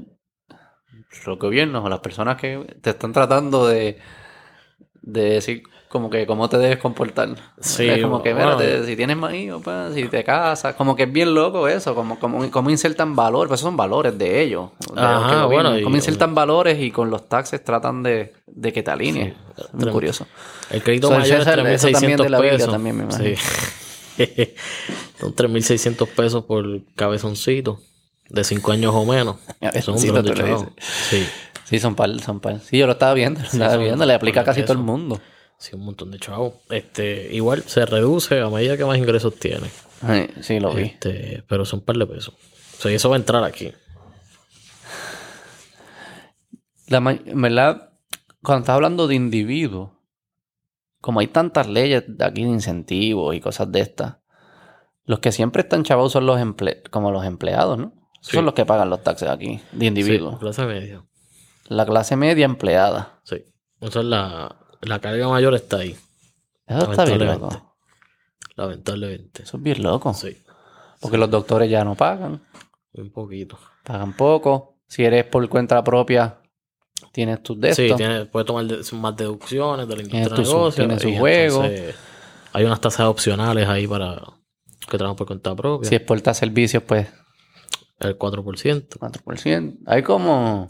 los 1.26 1.38
gobiernos 1.38 1.84
o 1.84 1.88
las 1.88 2.00
personas 2.00 2.36
que 2.40 2.58
te 2.80 2.90
están 2.90 3.12
tratando 3.12 3.68
de, 3.68 3.98
de 5.00 5.22
decir 5.22 5.62
como 5.93 6.11
que 6.11 6.26
cómo 6.26 6.49
te 6.49 6.57
debes 6.59 6.78
comportar. 6.78 7.28
Sí, 7.61 7.86
es 7.88 8.03
como 8.03 8.22
que, 8.22 8.32
bueno, 8.34 8.59
si 8.84 8.97
tienes 8.97 9.16
más 9.16 9.34
hijos, 9.34 9.62
pa, 9.62 9.90
si 9.93 10.05
te 10.09 10.24
casas, 10.24 10.74
como 10.74 10.97
que 10.97 11.05
es 11.05 11.12
bien 11.12 11.34
loco 11.34 11.68
eso, 11.68 11.95
como, 11.95 12.18
como, 12.18 12.51
como 12.51 12.70
insertan 12.70 13.14
valores, 13.14 13.49
pues 13.49 13.61
esos 13.61 13.68
son 13.68 13.76
valores 13.76 14.16
de 14.18 14.43
ellos. 14.43 14.70
de 14.93 15.01
Ajá, 15.01 15.43
los 15.43 15.51
bueno, 15.53 15.78
y- 15.78 15.82
como 15.82 15.95
insertan 15.95 16.34
valores 16.34 16.80
y 16.80 16.90
con 16.90 17.11
los 17.11 17.28
taxes 17.28 17.62
tratan 17.62 18.03
de, 18.03 18.32
de 18.47 18.72
que 18.72 18.82
te 18.82 18.90
alinees. 18.90 19.34
Sí, 19.57 19.62
muy 19.74 19.90
curioso. 19.90 20.26
El 20.70 20.82
crédito 20.82 21.09
Eso- 21.09 21.18
mayor 21.18 21.40
es 21.43 21.47
eso- 21.47 21.88
eso 21.88 21.90
también 21.93 22.18
3.600 22.18 22.22
de 22.24 22.30
la 22.30 22.38
Biblia 22.40 22.57
pesos. 22.59 22.72
también, 22.72 22.97
me 22.97 23.05
imagino. 23.05 23.36
Sí. 23.36 24.24
Son 25.20 25.34
3.600 25.34 26.09
pesos 26.09 26.45
por 26.45 26.64
cabezoncito 26.97 27.80
de 28.28 28.45
5 28.45 28.72
años 28.72 28.93
o 28.95 29.05
menos. 29.05 29.36
Son 29.82 29.95
un. 29.95 30.74
Sí, 30.80 31.26
Sí, 31.64 31.78
son 31.78 31.95
par, 31.95 32.11
son 32.20 32.38
par. 32.40 32.61
Sí, 32.61 32.76
yo 32.76 32.84
lo 32.86 32.93
estaba 32.93 33.14
viendo, 33.14 33.40
lo 33.40 33.47
estaba 33.47 33.76
viendo, 33.78 34.05
le 34.05 34.12
aplica 34.12 34.43
a 34.43 34.45
casi 34.45 34.62
todo 34.62 34.74
el 34.74 34.80
mundo. 34.80 35.20
Sí, 35.62 35.76
un 35.76 35.84
montón 35.84 36.10
de 36.10 36.18
chavos. 36.18 36.54
Este, 36.70 37.32
igual 37.32 37.62
se 37.62 37.86
reduce 37.86 38.40
a 38.40 38.48
medida 38.48 38.76
que 38.76 38.84
más 38.84 38.98
ingresos 38.98 39.36
tiene. 39.36 39.68
Sí, 40.40 40.58
lo 40.58 40.74
vi. 40.74 40.82
Este, 40.82 41.44
pero 41.48 41.64
son 41.64 41.80
un 41.80 41.84
par 41.84 41.96
de 41.96 42.06
pesos. 42.06 42.34
O 42.34 42.82
sea, 42.82 42.90
y 42.90 42.96
eso 42.96 43.08
va 43.08 43.16
a 43.16 43.18
entrar 43.20 43.44
aquí. 43.44 43.72
La 46.88 47.00
verdad, 47.00 47.92
cuando 48.42 48.62
estás 48.62 48.74
hablando 48.74 49.06
de 49.06 49.14
individuos, 49.14 49.90
como 51.00 51.20
hay 51.20 51.28
tantas 51.28 51.68
leyes 51.68 52.04
de 52.06 52.24
aquí 52.24 52.42
de 52.42 52.50
incentivos 52.50 53.34
y 53.34 53.40
cosas 53.40 53.70
de 53.70 53.80
estas, 53.80 54.16
los 55.04 55.20
que 55.20 55.32
siempre 55.32 55.62
están 55.62 55.84
chavos 55.84 56.12
son 56.12 56.26
los 56.26 56.40
emple 56.40 56.82
como 56.90 57.10
los 57.10 57.24
empleados, 57.24 57.78
¿no? 57.78 57.92
Sí. 58.20 58.36
Son 58.36 58.44
los 58.44 58.54
que 58.54 58.66
pagan 58.66 58.90
los 58.90 59.02
taxes 59.02 59.28
aquí, 59.28 59.60
de 59.72 59.86
individuos. 59.86 60.34
Sí, 60.34 60.40
clase 60.40 60.66
media. 60.66 61.04
La 61.68 61.86
clase 61.86 62.16
media 62.16 62.44
empleada. 62.44 63.20
Sí. 63.24 63.44
O 63.80 63.90
sea, 63.90 64.02
la, 64.02 64.61
la 64.83 64.99
carga 65.01 65.28
mayor 65.28 65.55
está 65.55 65.78
ahí. 65.78 65.97
Eso 66.66 66.91
está 66.91 67.05
bien 67.05 67.24
loco. 67.26 67.74
Lamentablemente. 68.57 69.43
Eso 69.43 69.57
es 69.57 69.62
bien 69.62 69.83
loco. 69.83 70.12
Sí. 70.14 70.37
Porque 71.01 71.16
los 71.18 71.30
doctores 71.30 71.70
ya 71.70 71.85
no 71.85 71.95
pagan, 71.95 72.41
Un 72.95 73.11
poquito. 73.11 73.59
pagan 73.85 74.14
poco. 74.16 74.76
Si 74.87 75.03
eres 75.05 75.24
por 75.24 75.49
cuenta 75.49 75.83
propia, 75.83 76.39
tienes 77.12 77.43
tus 77.43 77.59
de 77.61 77.74
Sí, 77.74 77.83
estos. 77.85 77.97
tiene, 77.97 78.26
puede 78.26 78.45
tomar 78.45 78.64
más 78.93 79.16
deducciones 79.16 79.89
de 79.89 79.97
la 79.97 80.03
industria 80.03 80.28
de 80.28 80.35
tu- 80.37 80.43
negocios. 80.43 80.74
tiene 80.87 81.01
su 81.01 81.18
juego. 81.18 81.64
entonces 81.64 81.95
Hay 82.53 82.64
unas 82.64 82.80
tasas 82.80 83.07
opcionales 83.07 83.66
ahí 83.68 83.87
para 83.87 84.22
que 84.89 84.99
trabajan 84.99 85.16
por 85.16 85.26
cuenta 85.26 85.55
propia. 85.57 85.89
Si 85.89 85.95
exportas 85.95 86.37
servicios, 86.37 86.83
pues 86.83 87.09
El 87.99 88.18
4%. 88.18 88.99
4%. 88.99 89.78
Hay 89.87 90.03
como 90.03 90.68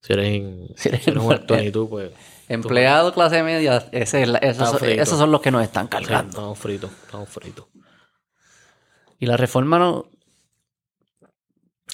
Si 0.00 0.12
eres, 0.14 0.28
en, 0.28 0.68
Si 0.76 0.88
eres 0.88 1.02
si 1.04 1.10
eres 1.10 1.22
un 1.22 1.32
actor 1.32 1.60
y 1.60 1.70
tú, 1.70 1.88
pues. 1.88 2.10
Empleado 2.54 3.12
clase 3.12 3.42
media, 3.42 3.88
ese 3.92 4.22
es 4.22 4.28
esos, 4.42 4.82
esos 4.82 5.18
son 5.18 5.30
los 5.30 5.40
que 5.40 5.50
nos 5.50 5.62
están 5.62 5.86
sí, 5.86 5.90
cargando. 5.90 6.30
estamos 6.30 6.58
fritos. 6.58 6.90
Estamos 7.04 7.28
fritos. 7.28 7.66
Y 9.18 9.26
la 9.26 9.36
reforma 9.36 9.78
no... 9.78 10.04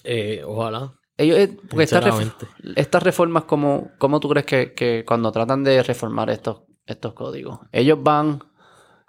Eh, 0.04 0.42
ojalá. 0.46 0.94
Ellos, 1.16 1.38
eh, 1.38 1.56
porque 1.68 1.84
estas, 1.84 2.04
ref- 2.04 2.48
estas 2.76 3.02
reformas, 3.02 3.44
como 3.44 3.90
¿cómo 3.98 4.20
tú 4.20 4.28
crees 4.28 4.46
que, 4.46 4.72
que 4.74 5.04
cuando 5.06 5.32
tratan 5.32 5.64
de 5.64 5.82
reformar 5.82 6.30
estos, 6.30 6.62
estos 6.86 7.12
códigos? 7.14 7.58
Ellos 7.72 7.98
van, 8.00 8.40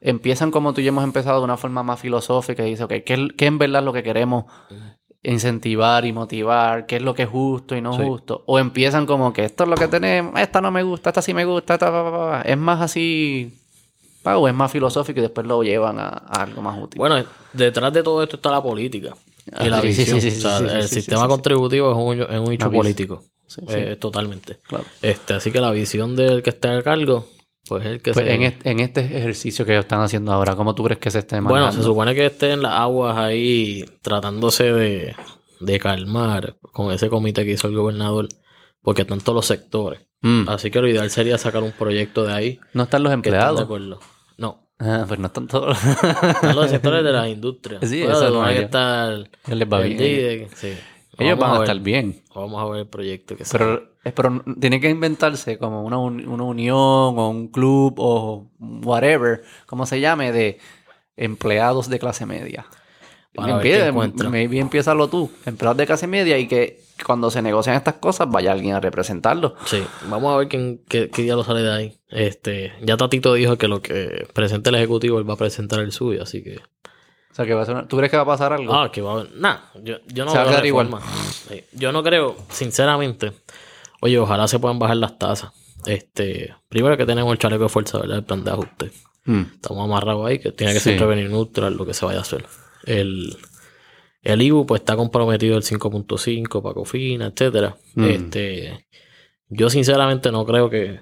empiezan 0.02 0.50
como 0.50 0.74
tú 0.74 0.82
y 0.82 0.86
yo 0.86 0.90
hemos 0.90 1.04
empezado 1.04 1.38
de 1.40 1.44
una 1.46 1.58
forma 1.58 1.84
más 1.84 2.00
filosófica 2.00 2.66
y 2.66 2.72
dicen, 2.72 2.86
ok, 2.86 2.94
¿qué, 3.06 3.14
es- 3.14 3.34
qué 3.38 3.46
es 3.46 3.50
en 3.50 3.60
verdad 3.60 3.84
lo 3.84 3.94
que 3.94 4.02
queremos 4.04 4.46
incentivar 5.24 6.06
y 6.06 6.14
motivar? 6.14 6.86
¿Qué 6.86 6.98
es 6.98 7.02
lo 7.02 7.14
que 7.14 7.24
es 7.24 7.30
justo 7.30 7.76
y 7.76 7.82
no 7.82 7.94
Sí. 7.98 8.04
justo? 8.04 8.44
O 8.46 8.60
empiezan 8.60 9.06
como 9.06 9.34
que 9.34 9.46
esto 9.46 9.64
es 9.64 9.70
lo 9.70 9.76
que 9.76 9.88
tenemos, 9.88 10.40
esta 10.40 10.62
no 10.62 10.72
me 10.72 10.84
gusta, 10.84 11.10
esta 11.10 11.22
sí 11.22 11.34
me 11.34 11.46
gusta, 11.46 11.74
esta, 11.76 12.42
es 12.46 12.58
más 12.58 12.82
así, 12.82 13.54
o 14.24 14.48
es 14.48 14.54
más 14.54 14.72
filosófico 14.72 15.20
y 15.20 15.24
después 15.24 15.46
lo 15.48 15.62
llevan 15.64 16.00
a, 16.00 16.08
a 16.10 16.44
algo 16.44 16.62
más 16.62 16.82
útil. 16.82 16.98
Bueno, 17.00 17.24
detrás 17.54 17.92
de 17.94 18.04
todo 18.04 18.24
esto 18.24 18.36
está 18.38 18.52
la 18.52 18.62
política. 18.62 19.16
Y 19.62 19.68
la 19.70 19.82
sí, 19.82 19.88
visión. 19.88 20.22
sí, 20.22 20.30
sí, 20.32 20.38
o 20.38 20.42
sea, 20.42 20.60
sí, 20.60 20.66
sí, 20.70 20.76
el 20.76 20.88
sistema 20.88 21.28
contributivo 21.28 21.92
es 21.92 21.98
un, 21.98 22.34
es 22.36 22.40
un 22.40 22.54
hecho 22.54 22.72
político. 22.72 23.24
Eh, 23.68 23.98
totalmente. 24.00 24.60
Claro. 24.68 24.86
Este, 25.02 25.34
así 25.34 25.52
que 25.52 25.60
la 25.60 25.72
visión 25.72 26.16
del 26.16 26.44
que 26.44 26.52
está 26.52 26.78
a 26.78 26.84
cargo, 26.84 27.26
pues 27.70 27.86
es 27.86 27.92
el 27.92 28.02
que 28.02 28.12
Pues 28.12 28.26
se... 28.26 28.34
en, 28.34 28.42
este, 28.44 28.70
en 28.72 28.80
este 28.82 29.00
ejercicio 29.02 29.66
que 29.66 29.72
ellos 29.74 29.86
están 29.86 30.02
haciendo 30.02 30.34
ahora, 30.34 30.56
¿cómo 30.56 30.76
tú 30.76 30.84
crees 30.84 31.00
que 31.00 31.10
se 31.12 31.20
esté 31.20 31.36
Bueno, 31.40 31.50
manejando? 31.54 31.82
se 31.82 31.88
supone 31.88 32.14
que 32.16 32.26
esté 32.26 32.52
en 32.52 32.62
las 32.64 32.74
aguas 32.74 33.18
ahí 33.18 33.86
tratándose 34.02 34.74
de, 34.74 35.16
de 35.62 35.80
calmar 35.80 36.58
con 36.74 36.92
ese 36.92 37.10
comité 37.10 37.46
que 37.46 37.52
hizo 37.52 37.68
el 37.68 37.76
gobernador, 37.76 38.28
porque 38.82 39.04
están 39.04 39.20
todos 39.22 39.36
los 39.36 39.46
sectores. 39.46 40.02
Mm. 40.22 40.50
Así 40.50 40.70
que 40.70 40.82
lo 40.82 40.88
ideal 40.90 41.10
sería 41.10 41.38
sacar 41.38 41.64
un 41.64 41.72
proyecto 41.72 42.26
de 42.26 42.34
ahí 42.34 42.60
No 42.74 42.84
están 42.84 43.04
los 43.04 43.12
de 43.12 43.14
empleados. 43.14 43.62
acuerdo. 43.62 44.00
No, 44.38 44.68
Ah, 44.80 45.06
pues 45.08 45.20
no 45.20 45.28
están 45.28 45.48
todos. 45.48 45.78
están 45.86 46.56
los 46.56 46.70
sectores 46.70 47.04
de 47.04 47.12
la 47.12 47.28
industria. 47.30 47.80
Sí, 47.84 48.02
Bueno, 48.04 48.18
eso 48.18 48.30
no 48.32 48.44
que 49.46 49.56
les 49.56 49.68
va 49.72 49.80
bien. 49.82 49.98
DIDE, 49.98 50.48
sí. 50.56 50.74
Ellos 51.18 51.38
Vamos 51.38 51.40
van 51.40 51.50
a, 51.50 51.60
ver. 51.60 51.62
estar 51.70 51.80
bien. 51.84 52.24
Vamos 52.34 52.62
a 52.62 52.72
ver 52.72 52.80
el 52.82 52.88
proyecto 52.88 53.36
que. 53.36 53.44
Pero, 53.52 53.89
pero 54.04 54.44
tiene 54.60 54.80
que 54.80 54.90
inventarse 54.90 55.58
como 55.58 55.84
una, 55.84 55.98
un- 55.98 56.28
una 56.28 56.44
unión 56.44 56.78
o 56.78 57.30
un 57.30 57.48
club 57.50 57.96
o 57.98 58.50
whatever, 58.60 59.44
como 59.66 59.86
se 59.86 60.00
llame, 60.00 60.32
de 60.32 60.60
empleados 61.18 61.90
de 61.90 62.00
clase 62.00 62.26
media. 62.26 62.66
Ver 63.34 63.50
Empieza- 63.50 64.30
maybe 64.30 64.60
empiézalo 64.60 65.08
tú, 65.08 65.32
empleados 65.46 65.78
de 65.78 65.86
clase 65.86 66.08
media 66.08 66.38
y 66.38 66.48
que 66.48 66.82
cuando 67.06 67.30
se 67.32 67.42
negocian 67.42 67.76
estas 67.76 67.94
cosas 67.96 68.28
vaya 68.30 68.52
alguien 68.52 68.74
a 68.76 68.80
representarlo. 68.82 69.56
Sí, 69.66 69.82
vamos 70.10 70.34
a 70.34 70.38
ver 70.38 70.48
quién, 70.48 70.82
qué, 70.90 71.10
qué 71.10 71.22
día 71.22 71.36
lo 71.36 71.44
sale 71.44 71.62
de 71.62 71.72
ahí. 71.72 72.00
Este, 72.10 72.74
ya 72.82 72.98
Tatito 72.98 73.34
dijo 73.36 73.58
que 73.58 73.68
lo 73.68 73.82
que 73.82 74.28
presente 74.34 74.70
el 74.70 74.76
ejecutivo, 74.76 75.20
él 75.20 75.30
va 75.30 75.36
a 75.36 75.38
presentar 75.38 75.80
el 75.80 75.92
suyo, 75.92 76.24
así 76.24 76.44
que. 76.44 76.56
O 77.32 77.36
sea, 77.36 77.46
que 77.46 77.54
va 77.54 77.62
a 77.62 77.66
ser 77.66 77.76
una- 77.76 77.88
¿tú 77.88 77.96
crees 77.98 78.10
que 78.12 78.18
va 78.18 78.24
a 78.24 78.26
pasar 78.26 78.52
algo? 78.52 78.74
Ah, 78.74 78.92
que 78.92 79.02
va 79.02 79.12
a 79.12 79.14
haber. 79.20 79.32
Nah, 79.36 79.58
yo, 79.84 79.98
yo 80.08 80.26
no 80.26 80.32
Se 80.32 80.38
va 80.38 80.44
a 80.44 80.46
veo 80.46 80.54
quedar 80.56 80.66
igual. 80.66 80.90
Sí, 81.48 81.64
Yo 81.74 81.92
no 81.92 82.04
creo, 82.04 82.36
sinceramente. 82.50 83.32
Oye, 84.02 84.18
ojalá 84.20 84.48
se 84.48 84.60
puedan 84.60 84.80
bajar 84.80 84.98
las 84.98 85.18
tasas. 85.18 85.52
Este, 85.86 86.54
primero 86.70 86.98
que 86.98 87.06
tenemos 87.06 87.32
el 87.32 87.38
chaleco 87.40 87.64
de 87.64 87.70
fuerza, 87.70 88.00
¿verdad? 88.00 88.18
El 88.18 88.24
plan 88.24 88.44
de 88.44 88.52
ajuste. 88.52 88.92
Mm. 89.26 89.42
Estamos 89.56 89.84
amarrados 89.86 90.26
ahí, 90.28 90.40
que 90.40 90.52
tiene 90.52 90.74
que 90.74 90.80
Sí. 90.80 90.92
ser 90.92 91.00
revenue 91.00 91.30
neutral 91.30 91.76
lo 91.76 91.86
que 91.86 91.94
se 91.94 92.06
vaya 92.06 92.20
a 92.20 92.22
hacer. 92.22 92.46
El, 92.86 93.36
el 94.22 94.42
IBU, 94.42 94.66
pues 94.66 94.82
está 94.82 94.96
comprometido 94.96 95.58
el 95.58 95.64
5.5 95.64 96.62
para 96.62 96.74
Cofina, 96.74 97.28
etcétera. 97.28 97.76
Mm. 97.96 98.04
Este, 98.06 98.88
yo 99.50 99.70
sinceramente 99.70 100.32
no 100.32 100.46
creo 100.46 100.70
que, 100.70 101.02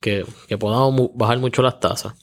que, 0.00 0.24
que 0.48 0.58
podamos 0.58 0.92
mu- 0.92 1.10
bajar 1.14 1.38
mucho 1.38 1.62
las 1.62 1.78
tasas. 1.80 2.14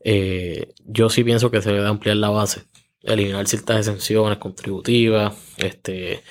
Eh, 0.00 0.74
yo 0.84 1.08
sí 1.08 1.24
pienso 1.24 1.50
que 1.50 1.62
se 1.62 1.72
debe 1.72 1.86
ampliar 1.86 2.16
la 2.18 2.28
base, 2.30 2.64
eliminar 3.02 3.46
ciertas 3.46 3.78
exenciones 3.78 4.38
contributivas, 4.38 5.34
este, 5.56 6.22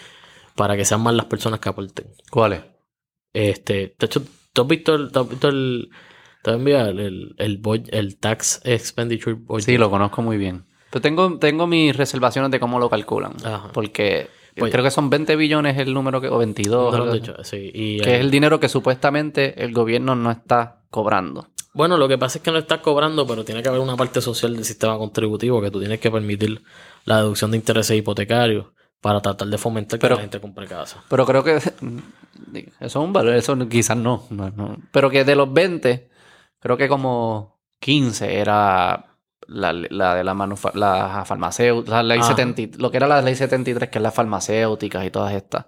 para 0.56 0.76
que 0.78 0.86
sean 0.86 1.02
más 1.02 1.16
las 1.16 1.26
personas 1.26 1.60
que 1.60 1.70
aporten. 1.70 2.08
¿Cuál 2.30 2.54
es? 2.54 2.62
Este, 3.34 3.96
de 4.00 4.06
hecho, 4.06 4.22
¿tú 4.54 4.62
has 4.62 4.68
visto 4.68 4.96
el, 4.96 5.10
has 5.14 5.30
visto 5.30 5.50
el, 5.50 5.90
te 6.44 6.52
enviar 6.52 6.90
el, 6.90 7.36
el, 7.38 7.62
el 7.90 8.18
tax 8.18 8.62
expenditure 8.64 9.34
budget? 9.34 9.66
Sí, 9.66 9.78
lo 9.78 9.90
conozco 9.90 10.22
muy 10.22 10.38
bien. 10.38 10.66
Pero 10.92 11.02
tengo, 11.02 11.40
tengo 11.40 11.66
mis 11.66 11.96
reservaciones 11.96 12.52
de 12.52 12.60
cómo 12.60 12.80
lo 12.80 12.90
calculan. 12.90 13.34
Ajá. 13.44 13.70
Porque 13.74 14.28
Pues- 14.56 14.72
creo 14.72 14.84
que 14.84 14.92
son 14.92 15.10
20 15.10 15.36
billones 15.36 15.78
el 15.80 15.94
número 15.94 16.22
que, 16.22 16.28
o 16.28 16.38
22. 16.38 16.92
No 16.92 16.98
lo 16.98 17.04
algo 17.04 17.04
han 17.06 17.10
así. 17.20 17.20
dicho, 17.32 17.44
sí, 17.44 17.72
y, 17.74 18.00
que 18.00 18.12
eh, 18.12 18.16
es 18.16 18.22
el 18.22 18.30
dinero 18.30 18.60
que 18.60 18.70
supuestamente 18.70 19.64
el 19.64 19.74
gobierno 19.74 20.16
no 20.16 20.30
está 20.30 20.82
cobrando. 20.92 21.48
Bueno, 21.74 21.98
lo 21.98 22.08
que 22.08 22.20
pasa 22.20 22.38
es 22.38 22.44
que 22.44 22.52
no 22.52 22.60
estás 22.60 22.82
cobrando, 22.82 23.26
pero 23.26 23.44
tiene 23.44 23.64
que 23.64 23.70
haber 23.70 23.82
una 23.82 23.98
parte 23.98 24.22
social 24.22 24.54
del 24.56 24.64
sistema 24.64 24.96
contributivo 25.00 25.60
que 25.60 25.72
tú 25.72 25.80
tienes 25.80 26.00
que 26.00 26.12
permitir 26.12 26.62
la 27.06 27.18
deducción 27.18 27.50
de 27.50 27.58
intereses 27.58 27.98
hipotecarios. 27.98 28.68
Para 29.04 29.20
tratar 29.22 29.50
de 29.50 29.58
fomentar 29.58 30.00
que 30.00 30.02
Pero- 30.02 30.16
la 30.16 30.22
gente 30.22 30.40
compre 30.40 30.66
casa. 30.66 31.04
Pero 31.10 31.26
creo 31.26 31.44
que 31.44 31.58
eso 31.58 31.72
es 32.80 32.96
un 32.96 33.12
valor, 33.14 33.36
eso 33.36 33.58
quizás 33.68 33.98
no, 33.98 34.24
no, 34.30 34.50
no. 34.50 34.78
Pero 34.92 35.10
que 35.10 35.24
de 35.26 35.36
los 35.36 35.52
20, 35.52 36.10
creo 36.60 36.78
que 36.78 36.88
como 36.88 37.60
15 37.80 38.40
era 38.40 39.18
la, 39.48 39.74
la 39.74 40.16
de 40.16 40.24
la, 40.24 40.34
la 40.74 41.24
farmacéutica, 41.26 41.98
la 41.98 42.04
ley 42.04 42.20
Ajá. 42.20 42.30
70, 42.30 42.62
y- 42.62 42.72
lo 42.78 42.90
que 42.92 42.98
era 42.98 43.08
la 43.10 43.22
ley 43.22 43.36
73, 43.36 43.90
que 43.90 43.98
es 43.98 44.02
las 44.02 44.14
farmacéuticas 44.14 45.06
y 45.06 45.10
todas 45.12 45.34
estas, 45.34 45.66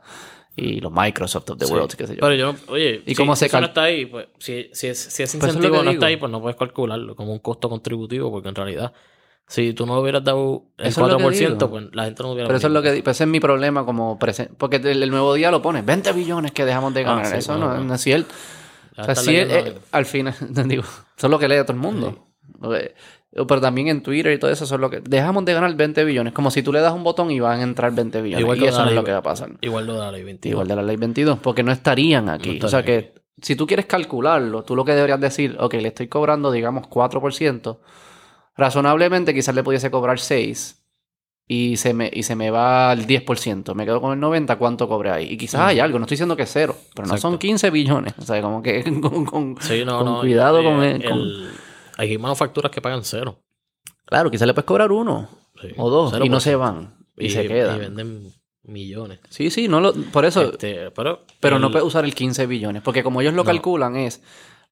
y 0.56 0.80
los 0.80 0.94
Microsoft 0.94 1.50
of 1.50 1.58
the 1.58 1.66
Sí. 1.66 1.74
World, 1.74 1.94
qué 1.96 2.08
sé 2.08 2.14
yo. 2.16 2.22
Pero 2.22 2.36
yo, 2.36 2.56
oye, 2.70 3.02
¿Y 3.06 3.10
si, 3.10 3.16
cómo 3.16 3.36
se 3.36 3.48
eso 3.48 3.60
no 3.60 3.68
está 3.68 3.84
ahí, 3.84 4.06
pues 4.06 4.28
si, 4.40 4.70
si, 4.72 4.88
es, 4.88 4.98
si 4.98 5.24
ese 5.24 5.38
Pues 5.38 5.50
es 5.50 5.56
incentivo 5.56 5.74
que 5.74 5.78
no 5.84 5.92
digo. 5.92 5.92
está 5.94 6.06
ahí, 6.06 6.16
pues 6.16 6.32
no 6.32 6.40
puedes 6.42 6.56
calcularlo 6.58 7.18
como 7.18 7.34
un 7.34 7.40
costo 7.40 7.68
contributivo, 7.70 8.32
porque 8.32 8.48
en 8.48 8.56
realidad, 8.56 8.94
si 9.48 9.74
tú 9.74 9.86
no 9.86 10.00
hubieras 10.00 10.24
dado 10.24 10.64
el 10.78 10.88
Eso 10.88 11.06
es 11.06 11.12
lo 11.12 11.18
que 11.18 11.24
4%, 11.26 11.58
digo. 11.58 11.70
pues 11.70 11.86
la 11.94 12.06
gente 12.06 12.24
no 12.24 12.32
hubiera 12.32 12.48
Pero 12.48 12.58
eso 12.58 12.68
es 12.68 12.74
lo 12.74 12.82
que 12.82 13.02
pues 13.04 13.18
ese 13.18 13.24
es 13.26 13.30
mi 13.30 13.40
problema 13.40 13.86
como 13.86 14.18
presen- 14.18 14.50
porque 14.58 14.78
el, 14.78 15.04
el 15.04 15.10
nuevo 15.12 15.34
día 15.36 15.52
lo 15.52 15.62
pone 15.62 15.82
20 15.82 16.12
billones 16.14 16.52
que 16.52 16.66
dejamos 16.66 16.94
de 16.94 17.02
Ah, 17.02 17.04
ganar. 17.16 17.26
sí, 17.28 17.36
eso 17.38 17.58
no, 17.58 17.68
bueno. 17.68 17.84
no 17.84 17.94
es 17.94 18.02
cierto. 18.02 18.34
O 18.98 19.04
sea, 19.04 19.14
sí, 19.16 19.36
eh, 19.36 19.76
al 19.92 20.06
final, 20.06 20.34
digo, 20.68 20.84
eso 20.84 21.28
es 21.28 21.30
lo 21.30 21.38
que 21.38 21.48
lee 21.48 21.58
todo 21.64 21.74
el 21.74 21.80
mundo. 21.80 22.28
Pero 23.32 23.60
también 23.60 23.90
en 23.90 24.02
Twitter 24.02 24.32
y 24.34 24.40
todo 24.40 24.50
eso, 24.50 24.64
eso 24.64 24.76
es 24.76 24.82
lo 24.82 24.90
que. 24.90 25.02
Dejamos 25.02 25.44
de 25.44 25.54
ganar 25.54 25.76
20 25.76 26.06
billones. 26.06 26.32
Como 26.34 26.50
si 26.52 26.64
tú 26.64 26.72
le 26.72 26.80
das 26.80 26.94
un 26.94 27.04
botón 27.04 27.30
y 27.32 27.40
van 27.42 27.60
a 27.60 27.64
entrar 27.64 27.92
20 27.94 28.22
billones. 28.22 28.42
Igual 28.42 28.62
y 28.64 28.66
eso 28.68 28.82
no 28.84 28.90
es 28.90 28.96
lo 28.96 29.04
que 29.04 29.12
va 29.12 29.18
a 29.18 29.24
pasar. 29.24 29.50
Igual 29.60 29.86
lo 29.88 29.94
de 29.96 30.00
la 30.00 30.12
ley 30.14 30.24
22. 30.24 30.52
Igual 30.52 30.68
de 30.70 30.76
la 30.78 30.82
ley 30.84 30.96
22, 30.96 31.40
porque 31.40 31.62
no 31.62 31.74
estarían 31.74 32.30
aquí. 32.30 32.58
No 32.60 32.66
o 32.68 32.70
sea 32.70 32.84
que 32.84 33.14
si 33.42 33.58
tú 33.58 33.68
quieres 33.68 33.86
calcularlo, 33.88 34.64
tú 34.64 34.74
lo 34.78 34.86
que 34.86 34.94
deberías 34.94 35.20
decir, 35.20 35.58
ok, 35.60 35.74
le 35.74 35.90
estoy 35.90 36.08
cobrando, 36.08 36.50
digamos, 36.50 36.88
4%. 36.88 37.78
Razonablemente 38.58 39.34
quizás 39.34 39.54
le 39.56 39.64
pudiese 39.64 39.92
cobrar 39.92 40.20
6 40.20 40.82
y 41.48 41.78
se 41.78 41.94
me, 41.94 42.10
y 42.12 42.24
se 42.24 42.36
me 42.36 42.50
va 42.50 42.90
al 42.92 43.06
10%. 43.06 43.76
Me 43.76 43.86
quedo 43.86 44.02
con 44.02 44.14
el 44.14 44.20
90, 44.20 44.56
¿cuánto 44.58 44.88
cobré 44.88 45.12
ahí? 45.12 45.26
Y 45.34 45.38
quizás 45.38 45.62
hay 45.62 45.80
algo, 45.80 46.00
no 46.00 46.06
estoy 46.06 46.16
diciendo 46.16 46.36
que 46.36 46.44
es 46.44 46.52
cero, 46.52 46.76
pero 46.96 47.08
no 47.08 47.18
son 47.18 47.34
Exacto. 47.34 47.40
15 47.40 47.70
billones. 47.70 48.14
O 48.18 48.22
sea, 48.24 48.42
como 48.42 48.64
que 48.64 48.84
con, 49.02 49.26
con- 49.26 49.58
Sí, 49.62 49.84
no, 49.86 49.98
con 50.00 50.06
no, 50.06 50.20
cuidado 50.22 50.64
con, 50.64 50.82
el- 50.84 51.04
con- 51.04 51.30
Hay 51.98 52.18
manufacturas 52.18 52.72
que 52.72 52.82
pagan 52.82 53.04
cero. 53.04 53.40
Claro, 54.06 54.32
quizás 54.32 54.48
le 54.48 54.54
puedes 54.54 54.66
cobrar 54.68 54.92
uno 54.92 55.30
Sí, 55.62 55.70
o 55.78 55.90
dos 55.90 56.14
y 56.24 56.30
no 56.30 56.38
0%. 56.38 56.40
se 56.40 56.56
van 56.56 56.96
y, 57.18 57.30
se 57.30 57.44
Y 57.46 57.48
quedan. 57.48 57.80
venden 57.80 58.34
millones. 58.64 59.20
Sí, 59.30 59.50
sí, 59.52 59.68
no 59.68 59.80
lo, 59.82 59.94
por 59.94 60.26
eso, 60.26 60.42
Este, 60.44 60.90
pero 60.92 61.26
pero 61.40 61.60
no 61.60 61.72
puedes 61.72 61.86
usar 61.88 62.04
el 62.06 62.16
15 62.16 62.46
billones, 62.48 62.82
porque 62.82 63.04
como 63.04 63.22
ellos 63.22 63.34
lo 63.34 63.44
No. 63.44 63.48
calculan 63.48 63.96
es, 63.96 64.22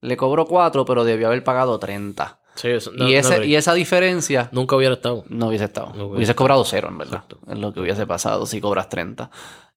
le 0.01 0.17
cobro 0.17 0.45
4, 0.45 0.83
pero 0.85 1.03
debió 1.03 1.27
haber 1.27 1.43
pagado 1.43 1.77
30. 1.79 2.39
Sí, 2.55 2.67
eso- 2.69 2.91
no- 2.93 3.07
y, 3.07 3.15
ese, 3.15 3.45
y 3.45 3.55
esa 3.55 3.73
diferencia 3.73 4.49
Nunca 4.51 4.75
hubiera 4.75 4.95
estado. 4.95 5.23
no 5.29 5.47
hubiese 5.47 5.65
estado. 5.65 5.87
No 5.95 6.03
hubiese 6.05 6.15
hubiese 6.17 6.35
cobrado 6.35 6.63
cero, 6.65 6.87
en 6.89 6.97
verdad. 6.97 7.23
Exacto. 7.25 7.39
Es 7.51 7.57
lo 7.59 7.73
que 7.73 7.79
hubiese 7.81 8.05
pasado 8.07 8.45
si 8.45 8.59
cobras 8.61 8.89
30. 8.89 9.29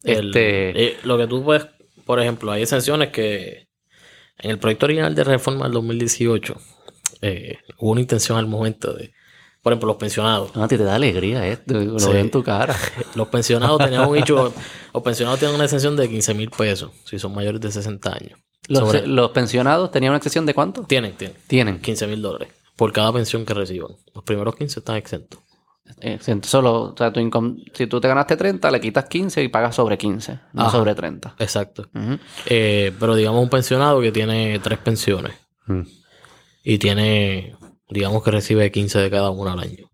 El- 0.03 0.27
Este, 0.29 0.85
eh, 0.85 0.97
lo 1.05 1.16
que 1.18 1.27
tú 1.27 1.43
puedes, 1.45 1.66
por 2.05 2.20
ejemplo, 2.20 2.53
hay 2.53 2.62
exenciones 2.62 3.11
que 3.11 3.68
en 4.39 4.51
el 4.51 4.59
proyecto 4.59 4.87
original 4.87 5.14
de 5.14 5.24
reforma 5.24 5.64
del 5.64 5.72
2018 5.72 6.57
eh, 7.22 7.59
hubo 7.79 7.93
una 7.93 8.01
intención 8.03 8.37
al 8.39 8.47
momento 8.47 8.93
de, 8.93 9.12
por 9.62 9.72
ejemplo, 9.72 9.87
los 9.89 9.97
pensionados. 9.97 10.55
no, 10.55 10.62
a 10.62 10.68
ti 10.68 10.77
te 10.77 10.85
da 10.85 10.95
alegría 10.95 11.47
esto, 11.49 11.74
lo 11.74 11.99
Sí. 11.99 12.11
veo 12.11 12.18
en 12.20 12.31
tu 12.31 12.43
cara. 12.43 12.77
Los 13.16 13.29
pensionados 13.29 13.79
tenían 13.79 14.07
un 14.07 14.16
hecho, 14.16 14.53
los 14.95 15.03
pensionados 15.03 15.39
tienen 15.41 15.55
una 15.55 15.64
exención 15.64 15.97
de 15.97 16.09
15 16.09 16.35
mil 16.35 16.51
pesos 16.51 16.91
si 17.05 17.18
son 17.18 17.35
mayores 17.35 17.61
de 17.61 17.72
60 17.72 18.12
años. 18.12 18.39
Los, 18.68 18.81
Sobre- 18.81 19.07
los 19.07 19.31
pensionados 19.31 19.91
tenían 19.91 20.11
una 20.11 20.18
excepción 20.18 20.45
de 20.45 20.53
cuánto? 20.55 20.83
tienen, 20.83 21.12
tienen 21.14 21.37
Tienen. 21.47 21.81
15 21.81 22.07
mil 22.07 22.20
dólares 22.20 22.49
por 22.77 22.93
cada 22.93 23.12
pensión 23.12 23.45
que 23.45 23.55
reciban. 23.55 23.93
Los 24.14 24.22
primeros 24.24 24.55
15 24.57 24.81
están 24.81 24.97
exentos. 24.97 25.41
Si- 26.20 26.33
solo, 26.43 26.83
o 26.93 26.95
sea, 26.97 27.12
tu 27.12 27.20
income- 27.20 27.62
si 27.72 27.87
tú 27.87 28.01
te 28.01 28.09
ganaste 28.09 28.37
30, 28.37 28.70
le 28.72 28.81
quitas 28.81 29.05
15 29.07 29.43
y 29.43 29.49
pagas 29.49 29.74
sobre 29.77 29.97
15, 29.97 30.41
no 30.53 30.62
Ajá. 30.62 30.72
sobre 30.72 30.95
30. 30.97 31.37
Exacto. 31.39 31.89
Eh, 32.47 32.93
pero 32.99 33.14
digamos 33.14 33.43
un 33.43 33.49
pensionado 33.49 34.01
que 34.01 34.11
tiene 34.12 34.59
tres 34.59 34.79
pensiones 34.81 35.33
Mm. 35.66 35.83
y 36.64 36.79
tiene, 36.79 37.57
digamos 37.89 38.22
que 38.24 38.31
recibe 38.33 38.70
15 38.72 38.99
de 38.99 39.11
cada 39.11 39.31
una 39.31 39.53
al 39.53 39.61
año. 39.61 39.89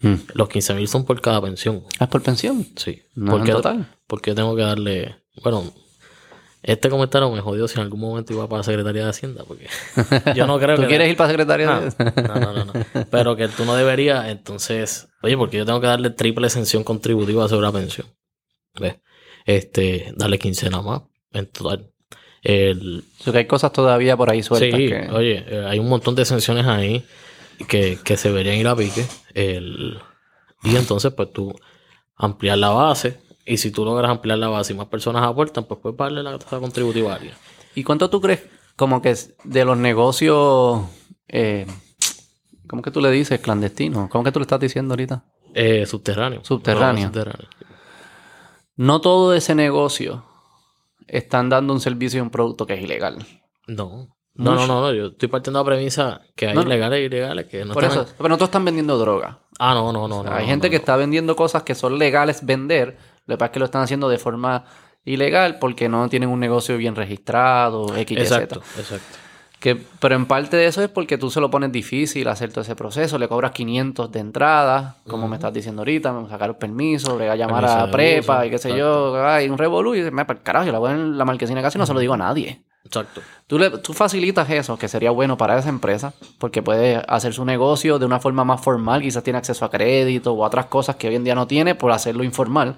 Mm. 0.00 0.14
Los 0.34 0.48
15 0.48 0.74
mil 0.74 0.86
son 0.86 1.04
por 1.04 1.20
cada 1.20 1.42
pensión. 1.42 1.82
¿Es 1.98 2.06
por 2.06 2.22
pensión? 2.22 2.64
Sí. 2.76 3.02
No 3.16 3.32
¿Por 3.32 3.40
en 3.40 3.46
qué- 3.46 3.52
total. 3.52 3.96
por 4.06 4.22
qué 4.22 4.34
tengo 4.36 4.54
que 4.54 4.62
darle... 4.62 5.16
Bueno, 5.42 5.64
este 6.72 6.90
comentario 6.90 7.30
me 7.30 7.40
jodió 7.40 7.66
si 7.68 7.76
en 7.76 7.82
algún 7.82 8.00
momento 8.00 8.32
iba 8.32 8.46
para 8.48 8.58
la 8.58 8.64
Secretaría 8.64 9.04
de 9.04 9.10
Hacienda. 9.10 9.44
Porque 9.46 9.66
yo 10.36 10.46
no 10.46 10.58
creo 10.58 10.76
¿Tú 10.76 10.82
que... 10.82 10.88
quieres 10.88 11.08
ir 11.10 11.16
para 11.16 11.30
secretaria? 11.30 11.76
Ah, 11.76 11.80
de- 11.80 12.22
no, 12.22 12.34
no, 12.40 12.52
no, 12.52 12.64
no. 12.64 12.72
Pero 13.10 13.36
que 13.36 13.48
tú 13.48 13.64
no 13.64 13.74
deberías, 13.74 14.28
entonces... 14.28 15.08
Oye, 15.22 15.36
porque 15.36 15.56
yo 15.56 15.66
tengo 15.66 15.80
que 15.80 15.86
darle 15.86 16.10
triple 16.10 16.46
exención 16.46 16.84
contributiva 16.84 17.48
sobre 17.48 17.66
la 17.66 17.72
pensión. 17.72 18.06
¿Ves? 18.80 18.96
Este, 19.46 20.12
darle 20.16 20.38
15 20.38 20.70
nada 20.70 20.82
más 20.82 21.02
en 21.32 21.46
total. 21.46 21.90
El, 22.42 23.02
O 23.20 23.24
sea, 23.24 23.32
que 23.32 23.38
hay 23.40 23.46
cosas 23.46 23.72
todavía 23.72 24.16
por 24.16 24.30
ahí 24.30 24.42
sueltas 24.42 24.78
sí, 24.78 24.88
que... 24.88 25.08
oye, 25.10 25.44
eh, 25.48 25.64
hay 25.66 25.78
un 25.78 25.88
montón 25.88 26.14
de 26.14 26.22
exenciones 26.22 26.66
ahí 26.66 27.04
que, 27.66 27.98
que 28.04 28.16
se 28.16 28.28
deberían 28.28 28.56
ir 28.56 28.68
a 28.68 28.76
pique. 28.76 29.04
El, 29.34 29.98
y 30.62 30.76
entonces, 30.76 31.12
pues 31.12 31.32
tú 31.32 31.54
ampliar 32.16 32.58
la 32.58 32.68
base. 32.70 33.20
Y 33.48 33.56
si 33.56 33.70
tú 33.70 33.82
logras 33.84 34.10
ampliar 34.10 34.38
la 34.38 34.48
base 34.48 34.74
y 34.74 34.76
más 34.76 34.88
personas 34.88 35.22
aportan, 35.22 35.64
pues 35.64 35.80
puedes 35.80 35.96
pagarle 35.96 36.22
la 36.22 36.38
tasa 36.38 36.60
contributiva 36.60 37.12
a 37.12 37.16
alguien. 37.16 37.34
¿Y 37.74 37.82
cuánto 37.82 38.10
tú 38.10 38.20
crees 38.20 38.44
como 38.76 39.00
que 39.00 39.16
de 39.44 39.64
los 39.64 39.78
negocios... 39.78 40.82
Eh, 41.28 41.66
¿Cómo 42.68 42.82
que 42.82 42.90
tú 42.90 43.00
le 43.00 43.10
dices? 43.10 43.40
Clandestinos. 43.40 44.10
¿Cómo 44.10 44.22
que 44.22 44.32
tú 44.32 44.38
le 44.38 44.42
estás 44.42 44.60
diciendo 44.60 44.92
ahorita? 44.92 45.24
Eh, 45.54 45.86
subterráneo. 45.86 46.44
Subterráneo. 46.44 47.06
No, 47.06 47.08
subterráneo. 47.08 47.48
No 48.76 49.00
todo 49.00 49.32
ese 49.32 49.54
negocio 49.54 50.24
están 51.06 51.48
dando 51.48 51.72
un 51.72 51.80
servicio 51.80 52.18
y 52.18 52.20
un 52.20 52.30
producto 52.30 52.66
que 52.66 52.74
es 52.74 52.82
ilegal. 52.82 53.24
No. 53.66 54.08
No, 54.34 54.54
no, 54.54 54.66
no, 54.68 54.80
no, 54.82 54.92
Yo 54.92 55.06
estoy 55.06 55.28
partiendo 55.28 55.58
de 55.58 55.64
la 55.64 55.66
premisa 55.66 56.20
que 56.36 56.46
hay 56.46 56.54
No, 56.54 56.62
no. 56.62 56.68
legales 56.68 57.00
e 57.00 57.04
ilegales 57.04 57.46
que 57.46 57.64
no 57.64 57.74
Por 57.74 57.82
están... 57.82 58.04
eso, 58.04 58.14
pero 58.16 58.28
no 58.28 58.36
todos 58.36 58.48
están 58.48 58.64
vendiendo 58.64 58.96
droga. 58.96 59.40
Ah, 59.58 59.74
no, 59.74 59.92
no, 59.92 60.06
no. 60.06 60.22
no 60.22 60.32
Hay 60.32 60.46
gente 60.46 60.70
que 60.70 60.76
está 60.76 60.96
vendiendo 60.96 61.34
cosas 61.34 61.64
que 61.64 61.74
son 61.74 61.98
legales 61.98 62.46
vender, 62.46 62.96
lo 63.28 63.34
que 63.34 63.38
pasa 63.38 63.46
es 63.46 63.52
que 63.52 63.58
lo 63.60 63.64
están 63.66 63.82
haciendo 63.82 64.08
de 64.08 64.18
forma 64.18 64.64
ilegal 65.04 65.58
porque 65.60 65.88
no 65.88 66.08
tienen 66.08 66.30
un 66.30 66.40
negocio 66.40 66.76
bien 66.76 66.96
registrado, 66.96 67.94
X, 67.96 68.16
Y, 68.16 68.20
Exacto, 68.20 68.60
Z. 68.60 68.80
exacto. 68.80 69.18
Que, 69.60 69.74
pero 69.74 70.14
en 70.14 70.26
parte 70.26 70.56
de 70.56 70.66
eso 70.66 70.82
es 70.82 70.88
porque 70.88 71.18
tú 71.18 71.30
se 71.30 71.40
lo 71.40 71.50
pones 71.50 71.72
difícil 71.72 72.28
hacer 72.28 72.50
todo 72.50 72.60
ese 72.60 72.76
proceso, 72.76 73.18
le 73.18 73.26
cobras 73.26 73.50
500 73.50 74.10
de 74.12 74.20
entrada, 74.20 74.96
como 75.08 75.26
me 75.26 75.34
estás 75.34 75.52
diciendo 75.52 75.80
ahorita, 75.80 76.14
sacar 76.30 76.50
el 76.50 76.56
permiso, 76.56 77.16
brega 77.16 77.32
a 77.32 77.36
llamar 77.36 77.64
Permiso 77.64 77.80
a 77.80 77.90
prepa 77.90 78.36
uso, 78.36 78.44
y 78.44 78.50
qué 78.50 78.58
sé 78.58 78.76
yo, 78.76 79.26
ay, 79.26 79.48
un 79.48 79.58
revolú 79.58 79.96
y 79.96 80.10
me 80.12 80.24
para 80.24 80.38
el 80.38 80.44
carajo, 80.44 80.66
yo 80.66 80.72
la 80.72 80.78
voy 80.78 80.92
en 80.92 81.18
la 81.18 81.24
marquesina 81.24 81.60
casi 81.60 81.76
no 81.76 81.86
se 81.86 81.92
lo 81.92 81.98
digo 81.98 82.14
a 82.14 82.18
nadie. 82.18 82.62
Exacto. 82.84 83.20
Tú, 83.48 83.58
le, 83.58 83.70
tú 83.78 83.92
facilitas 83.92 84.48
eso, 84.48 84.78
que 84.78 84.86
sería 84.86 85.10
bueno 85.10 85.36
para 85.36 85.58
esa 85.58 85.68
empresa, 85.68 86.14
porque 86.38 86.62
puede 86.62 87.02
hacer 87.08 87.34
su 87.34 87.44
negocio 87.44 87.98
de 87.98 88.06
una 88.06 88.20
forma 88.20 88.44
más 88.44 88.60
formal, 88.60 89.02
quizás 89.02 89.24
tiene 89.24 89.38
acceso 89.38 89.64
a 89.64 89.70
crédito 89.70 90.34
o 90.34 90.44
a 90.44 90.46
otras 90.46 90.66
cosas 90.66 90.94
que 90.94 91.08
hoy 91.08 91.16
en 91.16 91.24
día 91.24 91.34
no 91.34 91.48
tiene 91.48 91.74
por 91.74 91.90
hacerlo 91.90 92.22
informal. 92.22 92.76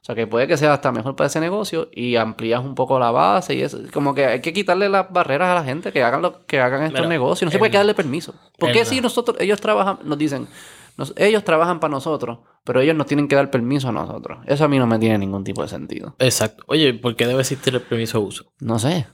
O 0.00 0.04
sea, 0.08 0.14
que 0.14 0.26
puede 0.26 0.46
que 0.46 0.56
sea 0.56 0.72
hasta 0.72 0.90
mejor 0.92 1.16
para 1.16 1.26
ese 1.26 1.40
negocio 1.40 1.88
y 1.92 2.16
amplías 2.16 2.64
un 2.64 2.74
poco 2.74 2.98
la 2.98 3.10
base 3.10 3.54
y 3.54 3.62
eso. 3.62 3.78
Como 3.92 4.14
que 4.14 4.24
hay 4.26 4.40
que 4.40 4.52
quitarle 4.52 4.88
las 4.88 5.12
barreras 5.12 5.50
a 5.50 5.54
la 5.56 5.64
gente 5.64 5.92
que 5.92 6.02
hagan 6.02 6.22
lo 6.22 6.46
que 6.46 6.60
hagan 6.60 6.82
estos 6.84 7.06
negocios. 7.08 7.46
No 7.48 7.52
se 7.52 7.58
puede 7.58 7.70
que 7.72 7.76
darle 7.78 7.94
permiso. 7.94 8.34
¿Por 8.58 8.72
qué 8.72 8.80
en- 8.80 8.86
si 8.86 9.00
nosotros, 9.00 9.36
ellos 9.40 9.60
trabajan, 9.60 9.98
nos 10.04 10.16
dicen, 10.16 10.48
nos- 10.96 11.12
ellos 11.16 11.44
trabajan 11.44 11.78
para 11.80 11.90
nosotros, 11.90 12.38
pero 12.64 12.80
ellos 12.80 12.96
nos 12.96 13.06
tienen 13.06 13.28
que 13.28 13.36
dar 13.36 13.50
permiso 13.50 13.88
a 13.88 13.92
nosotros? 13.92 14.38
Eso 14.46 14.64
a 14.64 14.68
mí 14.68 14.78
no 14.78 14.86
me 14.86 14.98
tiene 14.98 15.18
ningún 15.18 15.44
tipo 15.44 15.62
de 15.62 15.68
sentido. 15.68 16.14
Exacto. 16.18 16.64
Oye, 16.68 16.94
¿por 16.94 17.14
qué 17.16 17.26
debe 17.26 17.40
existir 17.40 17.74
el 17.74 17.82
permiso 17.82 18.18
de 18.20 18.24
uso? 18.24 18.52
No 18.60 18.78
sé. 18.78 19.06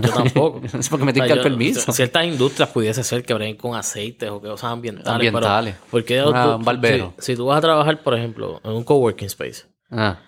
Yo 0.00 0.10
tampoco. 0.12 0.60
es 0.78 0.88
porque 0.88 1.04
me 1.04 1.12
tienen 1.12 1.28
que 1.28 1.34
dar 1.34 1.42
permiso. 1.42 1.92
Ciertas 1.92 2.24
industrias 2.24 2.68
pudiese 2.70 3.02
ser 3.02 3.24
que 3.24 3.34
breguen 3.34 3.56
con 3.56 3.74
aceites 3.74 4.30
o 4.30 4.40
cosas 4.40 4.70
ambientales. 4.70 5.12
Ambientales. 5.12 5.74
Pero 5.74 5.90
¿por 5.90 6.04
qué 6.04 6.22
Una- 6.22 6.44
tú- 6.44 6.56
un 6.56 6.64
barbero. 6.64 7.14
Si, 7.18 7.32
si 7.32 7.36
tú 7.36 7.46
vas 7.46 7.58
a 7.58 7.60
trabajar, 7.62 8.00
por 8.02 8.14
ejemplo, 8.16 8.60
en 8.62 8.72
un 8.72 8.84
coworking 8.84 9.26
space, 9.26 9.64
Ah. 9.92 10.18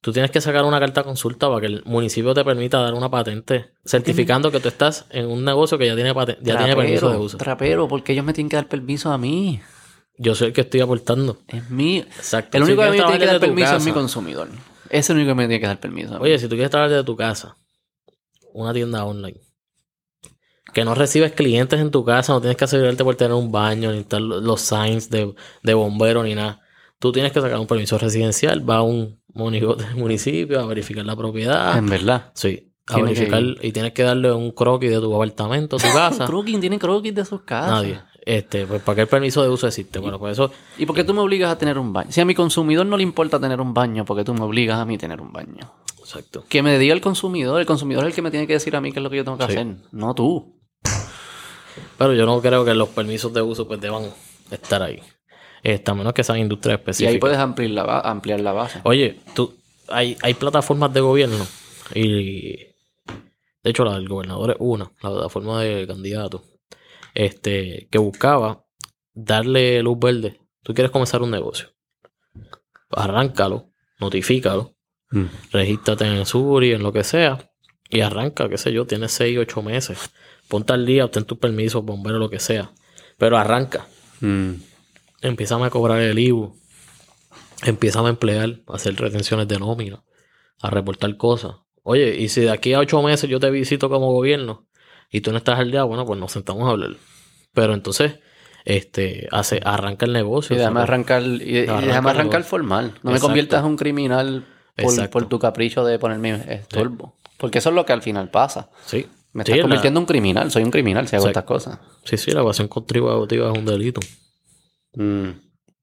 tú 0.00 0.12
tienes 0.12 0.30
que 0.30 0.40
sacar 0.42 0.64
una 0.64 0.78
carta 0.78 1.00
de 1.00 1.06
consulta 1.06 1.48
para 1.48 1.60
que 1.62 1.66
el 1.66 1.82
municipio 1.86 2.34
te 2.34 2.44
permita 2.44 2.78
dar 2.80 2.92
una 2.92 3.10
patente 3.10 3.72
certificando 3.86 4.50
que 4.52 4.60
tú 4.60 4.68
estás 4.68 5.06
en 5.10 5.26
un 5.26 5.44
negocio 5.44 5.78
que 5.78 5.86
ya 5.86 5.94
tiene, 5.94 6.12
paten- 6.14 6.36
ya 6.42 6.58
tiene 6.58 6.76
permiso 6.76 7.10
de 7.10 7.16
uso. 7.16 7.38
Trapero, 7.38 7.88
porque 7.88 8.12
ellos 8.12 8.24
me 8.24 8.32
tienen 8.34 8.50
que 8.50 8.56
dar 8.56 8.68
permiso 8.68 9.10
a 9.10 9.16
mí. 9.18 9.60
Yo 10.18 10.34
soy 10.34 10.48
el 10.48 10.52
que 10.52 10.60
estoy 10.60 10.80
aportando. 10.82 11.38
Es 11.48 11.70
mío. 11.70 12.02
Exacto. 12.16 12.58
El 12.58 12.64
Si 12.66 12.72
único 12.72 12.82
que 12.82 12.90
me 12.90 12.96
tiene 13.02 13.18
que 13.18 13.26
dar 13.26 13.40
permiso 13.40 13.76
es 13.76 13.84
mi 13.84 13.92
consumidor. 13.92 14.48
Ese 14.90 14.98
es 14.98 15.10
el 15.10 15.16
único 15.16 15.30
que 15.30 15.34
me 15.36 15.42
tiene 15.48 15.60
que 15.60 15.66
dar 15.66 15.80
permiso. 15.80 16.18
Oye, 16.20 16.38
si 16.38 16.44
tú 16.48 16.50
quieres 16.54 16.70
trabajar 16.70 16.90
desde 16.90 17.04
tu 17.04 17.16
casa, 17.16 17.56
una 18.52 18.72
tienda 18.74 19.04
online, 19.06 19.40
que 20.72 20.84
no 20.84 20.94
recibes 20.94 21.32
clientes 21.32 21.80
en 21.80 21.90
tu 21.90 22.04
casa, 22.04 22.32
no 22.32 22.40
tienes 22.40 22.56
que 22.56 22.64
asegurarte 22.64 23.04
por 23.04 23.14
tener 23.16 23.32
un 23.34 23.50
baño, 23.50 23.90
ni 23.92 23.98
estar 23.98 24.20
lo- 24.20 24.40
los 24.40 24.60
signs 24.60 25.08
de, 25.10 25.34
de 25.62 25.74
bombero, 25.74 26.22
ni 26.22 26.34
nada. 26.34 26.60
Tú 27.04 27.12
tienes 27.12 27.32
que 27.32 27.40
sacar 27.42 27.58
un 27.58 27.66
permiso 27.66 27.98
residencial, 27.98 28.66
va 28.66 28.76
a 28.76 28.82
un 28.82 29.20
municipio 29.94 30.58
a 30.58 30.64
verificar 30.64 31.04
la 31.04 31.14
propiedad. 31.14 31.76
en 31.76 31.84
verdad. 31.86 32.30
Sí. 32.32 32.72
a 32.86 32.98
verificar 32.98 33.42
y 33.60 33.72
tienes 33.72 33.92
que 33.92 34.04
darle 34.04 34.32
un 34.32 34.52
croquis 34.52 34.88
de 34.90 35.00
tu 35.00 35.14
apartamento, 35.14 35.76
tu 35.76 35.82
casa. 35.92 36.24
Croquis, 36.24 36.58
tienen 36.60 36.78
croquis 36.78 37.14
de 37.14 37.26
sus 37.26 37.42
casas. 37.42 37.70
Nadie. 37.82 38.00
Este, 38.24 38.64
pues 38.66 38.80
para 38.80 38.96
qué 38.96 39.02
el 39.02 39.08
permiso 39.08 39.42
de 39.42 39.50
uso 39.50 39.66
existe. 39.66 39.98
Bueno, 39.98 40.18
pues 40.18 40.32
eso, 40.32 40.50
¿Y 40.78 40.86
por 40.86 40.96
qué 40.96 41.04
tú 41.04 41.12
me 41.12 41.20
obligas 41.20 41.52
a 41.52 41.58
tener 41.58 41.76
un 41.78 41.92
baño? 41.92 42.10
Si 42.10 42.22
a 42.22 42.24
mi 42.24 42.34
consumidor 42.34 42.86
no 42.86 42.96
le 42.96 43.02
importa 43.02 43.38
tener 43.38 43.60
un 43.60 43.74
baño, 43.74 44.06
¿por 44.06 44.16
qué 44.16 44.24
tú 44.24 44.32
me 44.32 44.40
obligas 44.40 44.78
a 44.78 44.86
mí 44.86 44.94
a 44.94 44.98
tener 44.98 45.20
un 45.20 45.30
baño? 45.30 45.74
exacto. 45.98 46.42
Que 46.48 46.62
me 46.62 46.78
diga 46.78 46.94
el 46.94 47.02
consumidor. 47.02 47.60
El 47.60 47.66
consumidor 47.66 48.04
es 48.04 48.08
el 48.08 48.14
que 48.14 48.22
me 48.22 48.30
tiene 48.30 48.46
que 48.46 48.54
decir 48.54 48.74
a 48.76 48.80
mí 48.80 48.92
qué 48.92 48.98
es 49.00 49.02
lo 49.02 49.10
que 49.10 49.18
yo 49.18 49.24
tengo 49.24 49.36
que 49.36 49.44
Sí. 49.44 49.52
hacer. 49.52 49.66
No 49.92 50.14
tú. 50.14 50.58
Pero 51.98 52.14
yo 52.14 52.24
no 52.24 52.40
creo 52.40 52.64
que 52.64 52.72
los 52.74 52.88
permisos 52.88 53.30
de 53.34 53.42
uso 53.42 53.68
pues 53.68 53.78
deban 53.80 54.04
estar 54.50 54.82
ahí. 54.82 55.00
Este, 55.64 55.90
a 55.90 55.94
menos 55.94 56.12
que 56.12 56.22
sean 56.22 56.38
industrias 56.38 56.76
Y 56.76 56.80
específicas. 56.80 57.14
ahí 57.14 57.18
puedes 57.18 57.38
ampliar 57.38 57.70
la, 57.72 57.82
ba- 57.84 58.00
ampliar 58.00 58.40
la 58.40 58.52
base. 58.52 58.80
Oye, 58.84 59.18
tú, 59.34 59.54
hay, 59.88 60.16
hay 60.22 60.34
plataformas 60.34 60.92
de 60.92 61.00
gobierno 61.00 61.44
y 61.94 62.52
de 63.62 63.70
hecho 63.70 63.84
la 63.84 63.94
del 63.94 64.06
gobernador 64.08 64.50
es 64.52 64.56
una, 64.60 64.92
la 65.02 65.10
plataforma 65.10 65.62
de 65.62 65.86
candidato, 65.86 66.44
este, 67.14 67.88
que 67.90 67.98
buscaba 67.98 68.64
darle 69.14 69.82
luz 69.82 69.98
verde. 69.98 70.38
Tú 70.62 70.74
quieres 70.74 70.90
comenzar 70.92 71.22
un 71.22 71.30
negocio. 71.30 71.68
Arráncalo, 72.90 73.70
notifícalo, 74.00 74.72
Mm. 75.10 75.26
regístrate 75.52 76.04
en 76.06 76.26
Suri, 76.26 76.72
en 76.72 76.82
lo 76.82 76.92
que 76.92 77.04
sea, 77.04 77.50
y 77.88 78.00
arranca, 78.00 78.48
qué 78.48 78.58
sé 78.58 78.72
yo, 78.72 78.84
tienes 78.86 79.12
6, 79.12 79.38
8 79.38 79.62
meses. 79.62 80.10
Ponte 80.48 80.72
al 80.72 80.84
día, 80.84 81.04
obtén 81.04 81.24
tus 81.24 81.38
permisos, 81.38 81.84
bombero, 81.84 82.18
lo 82.18 82.28
que 82.30 82.40
sea. 82.40 82.72
Pero 83.16 83.38
arranca. 83.38 83.86
Mm. 84.20 84.54
Empiezan 85.24 85.62
a 85.62 85.70
cobrar 85.70 86.00
el 86.00 86.18
IBU. 86.18 86.54
Empiezan 87.64 88.04
a 88.04 88.10
emplear, 88.10 88.60
a 88.68 88.74
hacer 88.74 88.94
retenciones 88.96 89.48
de 89.48 89.58
nómina, 89.58 90.02
a 90.60 90.68
reportar 90.70 91.16
cosas. 91.16 91.52
Oye, 91.82 92.14
y 92.16 92.28
si 92.28 92.42
de 92.42 92.50
aquí 92.50 92.74
a 92.74 92.78
ocho 92.80 93.02
meses 93.02 93.28
yo 93.30 93.40
te 93.40 93.50
visito 93.50 93.88
como 93.88 94.12
gobierno 94.12 94.66
y 95.10 95.22
tú 95.22 95.30
no 95.32 95.38
estás 95.38 95.58
al 95.58 95.70
día, 95.70 95.82
bueno, 95.84 96.04
pues 96.04 96.20
nos 96.20 96.32
sentamos 96.32 96.68
a 96.68 96.72
hablar. 96.72 96.90
Pero 97.54 97.72
entonces, 97.72 98.18
este, 98.66 99.28
hace, 99.30 99.60
arranca 99.64 100.04
el 100.04 100.12
negocio. 100.12 100.54
Y 100.56 100.58
déjame 100.58 100.80
¿sabes? 100.80 100.88
arrancar, 100.90 101.22
y, 101.22 101.58
y 101.58 101.58
Arranca 101.66 101.86
déjame 101.86 102.10
arrancar 102.10 102.44
formal. 102.44 102.94
No 103.02 103.10
me 103.12 103.20
conviertas 103.20 103.60
en 103.60 103.66
un 103.66 103.76
criminal 103.76 104.44
por, 105.10 105.26
tu 105.28 105.38
capricho 105.38 105.84
de 105.84 105.98
ponerme 105.98 106.32
estorbo. 106.54 107.16
Porque 107.38 107.58
eso 107.58 107.70
es 107.70 107.74
lo 107.74 107.86
que 107.86 107.94
al 107.94 108.02
final 108.02 108.30
pasa. 108.30 108.68
Sí. 108.84 109.06
Me 109.32 109.42
Sí, 109.44 109.52
estás 109.52 109.56
la- 109.56 109.62
convirtiendo 109.62 109.98
en 110.00 110.02
un 110.02 110.06
criminal. 110.06 110.50
Soy 110.50 110.62
un 110.64 110.70
criminal 110.70 111.08
si 111.08 111.16
hago 111.16 111.28
estas 111.28 111.44
cosas. 111.44 111.78
Sí, 112.04 112.18
sí, 112.18 112.30
la 112.30 112.40
evasión 112.40 112.68
contributiva 112.68 113.50
es 113.50 113.58
un 113.58 113.64
delito. 113.64 114.00
Mm. 114.94 115.28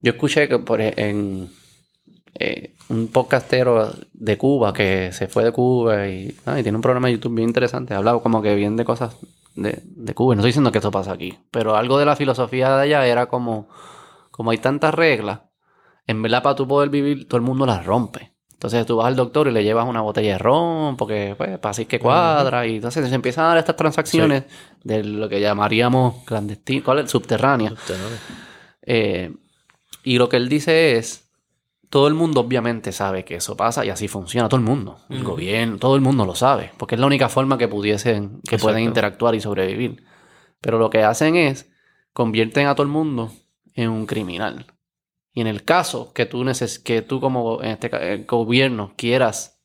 Yo 0.02 0.12
escuché 0.12 0.48
que 0.48 0.60
por 0.60 0.82
e- 0.82 0.94
en 0.98 1.50
eh, 2.40 2.74
un 2.90 3.08
podcastero 3.08 3.94
de 4.14 4.38
Cuba 4.38 4.74
que 4.74 5.12
se 5.12 5.28
fue 5.28 5.44
de 5.44 5.52
Cuba 5.52 6.08
y, 6.08 6.36
ah, 6.46 6.60
y 6.60 6.64
tiene 6.64 6.78
un 6.78 6.82
programa 6.82 7.08
de 7.08 7.14
YouTube 7.14 7.36
bien 7.36 7.50
interesante. 7.50 7.94
Hablaba 7.94 8.22
como 8.22 8.42
que 8.42 8.56
bien 8.56 8.76
de 8.78 8.86
cosas 8.86 9.18
de, 9.56 9.80
de 9.84 10.14
Cuba. 10.14 10.36
No 10.36 10.42
estoy 10.42 10.50
diciendo 10.50 10.72
que 10.72 10.80
esto 10.80 10.92
pasa 10.92 11.12
aquí, 11.14 11.38
pero 11.52 11.76
algo 11.76 11.98
de 12.00 12.06
la 12.06 12.16
filosofía 12.16 12.76
de 12.78 12.84
allá 12.84 13.06
era 13.06 13.28
como, 13.28 13.70
como 14.32 14.52
hay 14.52 14.58
tantas 14.58 14.94
reglas, 14.94 15.42
en 16.08 16.22
verdad 16.22 16.42
para 16.42 16.56
tú 16.56 16.68
poder 16.68 16.90
vivir, 16.90 17.28
todo 17.28 17.38
el 17.38 17.44
mundo 17.44 17.66
las 17.66 17.86
rompe. 17.86 18.32
Entonces 18.54 18.86
tú 18.86 18.98
vas 18.98 19.08
al 19.08 19.16
doctor 19.16 19.48
y 19.48 19.52
le 19.52 19.64
llevas 19.64 19.88
una 19.88 20.02
botella 20.02 20.34
de 20.34 20.38
ron, 20.38 20.96
porque 20.96 21.34
pues 21.36 21.58
para 21.58 21.72
así 21.72 21.86
que 21.86 21.98
cuadra, 22.00 22.68
y 22.68 22.76
entonces 22.76 23.10
se 23.10 23.16
empiezan 23.16 23.46
a 23.46 23.48
dar 23.50 23.58
estas 23.58 23.76
transacciones 23.76 24.44
de 24.84 25.04
lo 25.04 25.28
que 25.28 25.42
llamaríamos 25.42 26.24
clandestino, 26.26 26.84
¿cuál 26.86 27.00
es? 27.00 27.10
Subterránea. 27.12 27.74
Eh, 28.84 29.34
y 30.04 30.18
lo 30.18 30.30
que 30.30 30.38
él 30.38 30.50
dice 30.50 30.98
es, 30.98 31.30
todo 31.90 32.08
el 32.08 32.14
mundo 32.14 32.42
obviamente 32.42 32.92
sabe 32.92 33.26
que 33.26 33.36
eso 33.36 33.58
pasa 33.58 33.86
y 33.86 33.90
así 33.90 34.08
funciona, 34.08 34.48
todo 34.48 34.60
el 34.60 34.66
mundo, 34.66 35.00
el 35.10 35.24
gobierno, 35.24 35.78
todo 35.78 35.96
el 35.96 36.02
mundo 36.02 36.26
lo 36.26 36.36
sabe, 36.36 36.72
porque 36.78 36.96
es 36.96 37.02
la 37.02 37.08
única 37.08 37.28
forma 37.28 37.58
que 37.58 37.68
pudiesen, 37.68 38.40
que 38.48 38.56
Exacto. 38.56 38.64
pueden 38.64 38.84
interactuar 38.84 39.36
y 39.36 39.42
sobrevivir. 39.42 40.04
Pero 40.62 40.80
lo 40.80 40.90
que 40.90 41.04
hacen 41.04 41.36
es, 41.36 41.70
convierten 42.14 42.68
a 42.68 42.76
todo 42.76 42.84
el 42.84 42.92
mundo 42.92 43.32
en 43.74 43.90
un 43.90 44.06
criminal. 44.06 44.68
Y 45.34 45.42
en 45.42 45.48
el 45.48 45.64
caso 45.64 46.14
que 46.14 46.26
tú, 46.26 46.44
neces 46.44 46.80
que 46.80 47.02
tú 47.02 47.20
como 47.20 47.62
en 47.62 47.72
este 47.72 47.90
eh, 47.92 48.26
gobierno 48.28 48.94
quieras 48.96 49.60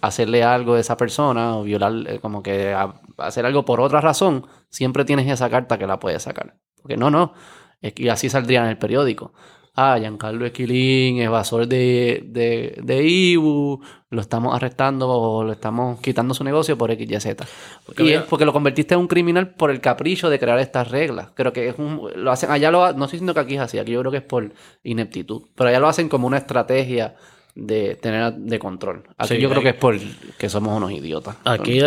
hacerle 0.00 0.44
algo 0.44 0.74
a 0.74 0.80
esa 0.80 0.96
persona 0.96 1.56
o 1.56 1.64
violar, 1.64 1.92
eh, 2.06 2.18
como 2.20 2.42
que 2.42 2.74
hacer 3.18 3.46
algo 3.46 3.64
por 3.64 3.80
otra 3.80 4.00
razón, 4.00 4.46
siempre 4.70 5.04
tienes 5.04 5.28
esa 5.28 5.50
carta 5.50 5.78
que 5.78 5.86
la 5.86 5.98
puedes 5.98 6.22
sacar. 6.22 6.56
Porque 6.80 6.96
no, 6.96 7.10
no, 7.10 7.34
que 7.80 8.10
así 8.10 8.28
saldría 8.28 8.62
en 8.62 8.68
el 8.70 8.78
periódico. 8.78 9.32
Ah, 9.80 9.96
Giancarlo 9.96 10.44
Esquilín, 10.44 11.20
evasor 11.20 11.68
de, 11.68 12.24
de, 12.26 12.74
de 12.82 13.02
IBU, 13.04 13.80
lo 14.10 14.20
estamos 14.20 14.52
arrestando 14.52 15.08
o 15.08 15.44
lo 15.44 15.52
estamos 15.52 16.00
quitando 16.00 16.34
su 16.34 16.42
negocio 16.42 16.76
por 16.76 16.90
X, 16.90 17.08
Y, 17.08 17.20
Z. 17.20 17.46
Porque 17.86 18.02
y 18.02 18.06
mira- 18.06 18.18
es 18.20 18.24
porque 18.26 18.44
lo 18.44 18.52
convertiste 18.52 18.94
en 18.94 19.00
un 19.00 19.06
criminal 19.06 19.54
por 19.54 19.70
el 19.70 19.80
capricho 19.80 20.30
de 20.30 20.40
crear 20.40 20.58
estas 20.58 20.90
reglas. 20.90 21.28
Creo 21.34 21.52
que 21.52 21.68
es 21.68 21.78
un, 21.78 22.10
lo 22.16 22.32
hacen, 22.32 22.50
allá 22.50 22.72
lo 22.72 22.92
no 22.94 23.04
estoy 23.04 23.18
diciendo 23.18 23.34
que 23.34 23.40
aquí 23.40 23.54
es 23.54 23.60
así, 23.60 23.78
aquí 23.78 23.92
yo 23.92 24.00
creo 24.00 24.10
que 24.10 24.18
es 24.18 24.24
por 24.24 24.52
ineptitud. 24.82 25.42
Pero 25.54 25.70
allá 25.70 25.78
lo 25.78 25.86
hacen 25.86 26.08
como 26.08 26.26
una 26.26 26.38
estrategia 26.38 27.14
de 27.54 27.94
tener 27.94 28.32
de 28.34 28.58
control. 28.58 29.04
Aquí 29.16 29.36
Sí, 29.36 29.40
yo 29.40 29.48
creo 29.48 29.60
hay- 29.60 29.64
que 29.64 29.70
es 29.70 29.76
por 29.76 29.96
que 30.38 30.48
somos 30.48 30.76
unos 30.76 30.90
idiotas. 30.90 31.36
Aquí, 31.44 31.80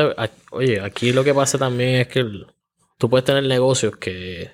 oye, 0.52 0.80
aquí 0.80 1.12
lo 1.12 1.26
que 1.26 1.34
pasa 1.34 1.58
también 1.58 1.96
es 2.02 2.08
que 2.08 2.20
el- 2.20 2.48
tú 2.98 3.10
puedes 3.10 3.26
tener 3.26 3.44
negocios 3.44 3.98
que, 3.98 4.52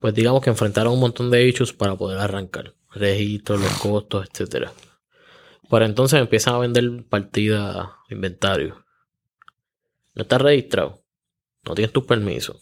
pues 0.00 0.14
digamos 0.14 0.42
que 0.42 0.50
enfrentaron 0.50 0.94
un 0.94 1.00
montón 1.00 1.30
de 1.30 1.46
issues 1.46 1.72
para 1.72 1.94
poder 1.94 2.18
arrancar. 2.18 2.74
Registros, 2.90 3.60
los 3.60 3.78
costos, 3.78 4.28
etcétera. 4.28 4.72
Pero 5.70 5.84
entonces 5.84 6.18
empiezan 6.18 6.54
a 6.54 6.58
vender 6.58 7.04
partidas, 7.08 7.88
inventario. 8.08 8.84
No 10.14 10.22
estás 10.22 10.42
registrado. 10.42 11.04
No 11.64 11.74
tienes 11.74 11.92
tus 11.92 12.04
permisos. 12.04 12.56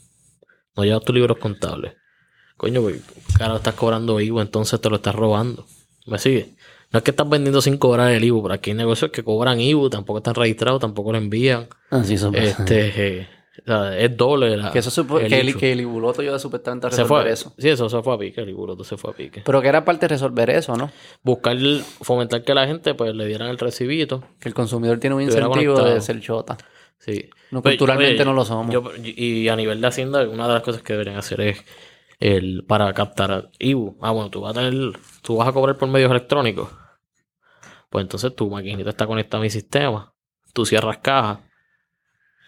No 0.77 0.85
llevas 0.85 1.03
tus 1.05 1.15
libros 1.15 1.39
contables. 1.39 1.95
Coño, 2.57 2.83
pues, 2.83 3.01
cara, 3.39 3.57
estás 3.57 3.75
cobrando 3.75 4.21
IVU, 4.21 4.41
entonces 4.41 4.81
te 4.81 4.91
lo 4.91 4.97
estás 4.97 5.15
robando. 5.15 5.65
¿Me 6.07 6.19
sigue? 6.19 6.57
No 6.91 6.99
es 6.99 7.05
que 7.05 7.13
estás 7.13 7.29
vendiendo 7.29 7.63
sin 7.63 7.79
cobrar 7.79 8.11
el 8.11 8.25
IVU, 8.25 8.43
pero 8.43 8.55
aquí 8.55 8.71
hay 8.71 8.77
negocios 8.77 9.13
que 9.13 9.23
cobran 9.23 9.61
IVU, 9.61 9.91
tampoco 9.91 10.19
están 10.19 10.35
registrados, 10.35 10.81
tampoco 10.81 11.13
lo 11.13 11.19
envían. 11.19 11.69
Así 11.91 12.19
son. 12.19 12.35
Este, 12.35 13.21
eh, 13.21 13.29
o 13.63 13.65
sea, 13.67 13.99
es 13.99 14.17
doble. 14.17 14.57
la- 14.57 14.71
que 14.71 14.79
eso 14.81 14.91
supo- 14.91 15.19
el 15.21 15.29
que, 15.29 15.41
el, 15.41 15.57
que 15.57 15.73
el 15.73 15.81
Ibuloto 15.81 16.23
yo 16.23 16.39
supuestamente 16.39 16.87
a 16.87 16.91
se 16.91 17.03
resolver 17.03 17.27
eso. 17.29 17.53
Sí, 17.59 17.69
eso 17.69 17.89
se 17.89 18.03
fue 18.03 18.15
a 18.15 18.19
pique, 18.19 18.41
el 18.41 18.49
Ibuloto 18.51 18.85
se 18.85 18.97
fue 18.97 19.11
a 19.11 19.15
pique. 19.15 19.43
Pero 19.45 19.61
que 19.61 19.69
era 19.69 19.85
parte 19.85 20.07
de 20.07 20.09
resolver 20.15 20.51
eso, 20.51 20.77
¿no? 20.77 20.91
Buscar, 21.23 21.57
fomentar 22.03 22.43
que 22.45 22.55
la 22.55 22.67
gente 22.67 22.95
pues 22.95 23.15
le 23.15 23.27
dieran 23.27 23.49
el 23.49 23.59
recibito. 23.59 24.23
Que 24.41 24.49
el 24.49 24.55
consumidor 24.55 24.99
tiene 24.99 25.17
un 25.17 25.23
incentivo 25.23 25.81
de 25.83 26.01
ser 26.01 26.21
chota. 26.21 26.57
Sí. 26.99 27.31
No, 27.51 27.63
Pues, 27.63 27.75
culturalmente 27.77 28.15
oye, 28.17 28.25
no 28.25 28.33
lo 28.33 28.45
somos. 28.45 28.73
yo- 28.73 28.91
y 29.03 29.49
a 29.49 29.55
nivel 29.57 29.81
de 29.81 29.87
Hacienda, 29.87 30.29
una 30.29 30.49
de 30.49 30.55
las 30.55 30.63
cosas 30.63 30.83
que 30.83 30.93
deberían 30.95 31.17
hacer 31.17 31.41
es 31.41 31.65
el 32.21 32.65
para 32.67 32.93
captar 32.93 33.51
IBU. 33.61 33.99
Ah, 34.03 34.11
bueno, 34.11 34.31
tú 34.31 34.41
vas 34.41 34.57
a 34.57 34.61
tener, 34.61 34.99
tú 35.23 35.37
vas 35.37 35.47
a 35.49 35.53
cobrar 35.53 35.77
por 35.79 35.89
medios 35.89 36.11
electrónicos. 36.11 36.69
Pues 37.91 38.03
entonces 38.03 38.35
tu 38.35 38.51
maquinita 38.51 38.91
está 38.91 39.07
conectada 39.07 39.41
a 39.41 39.45
mi 39.45 39.51
sistema. 39.51 40.13
Tú 40.53 40.67
cierras 40.67 40.99
caja 40.99 41.41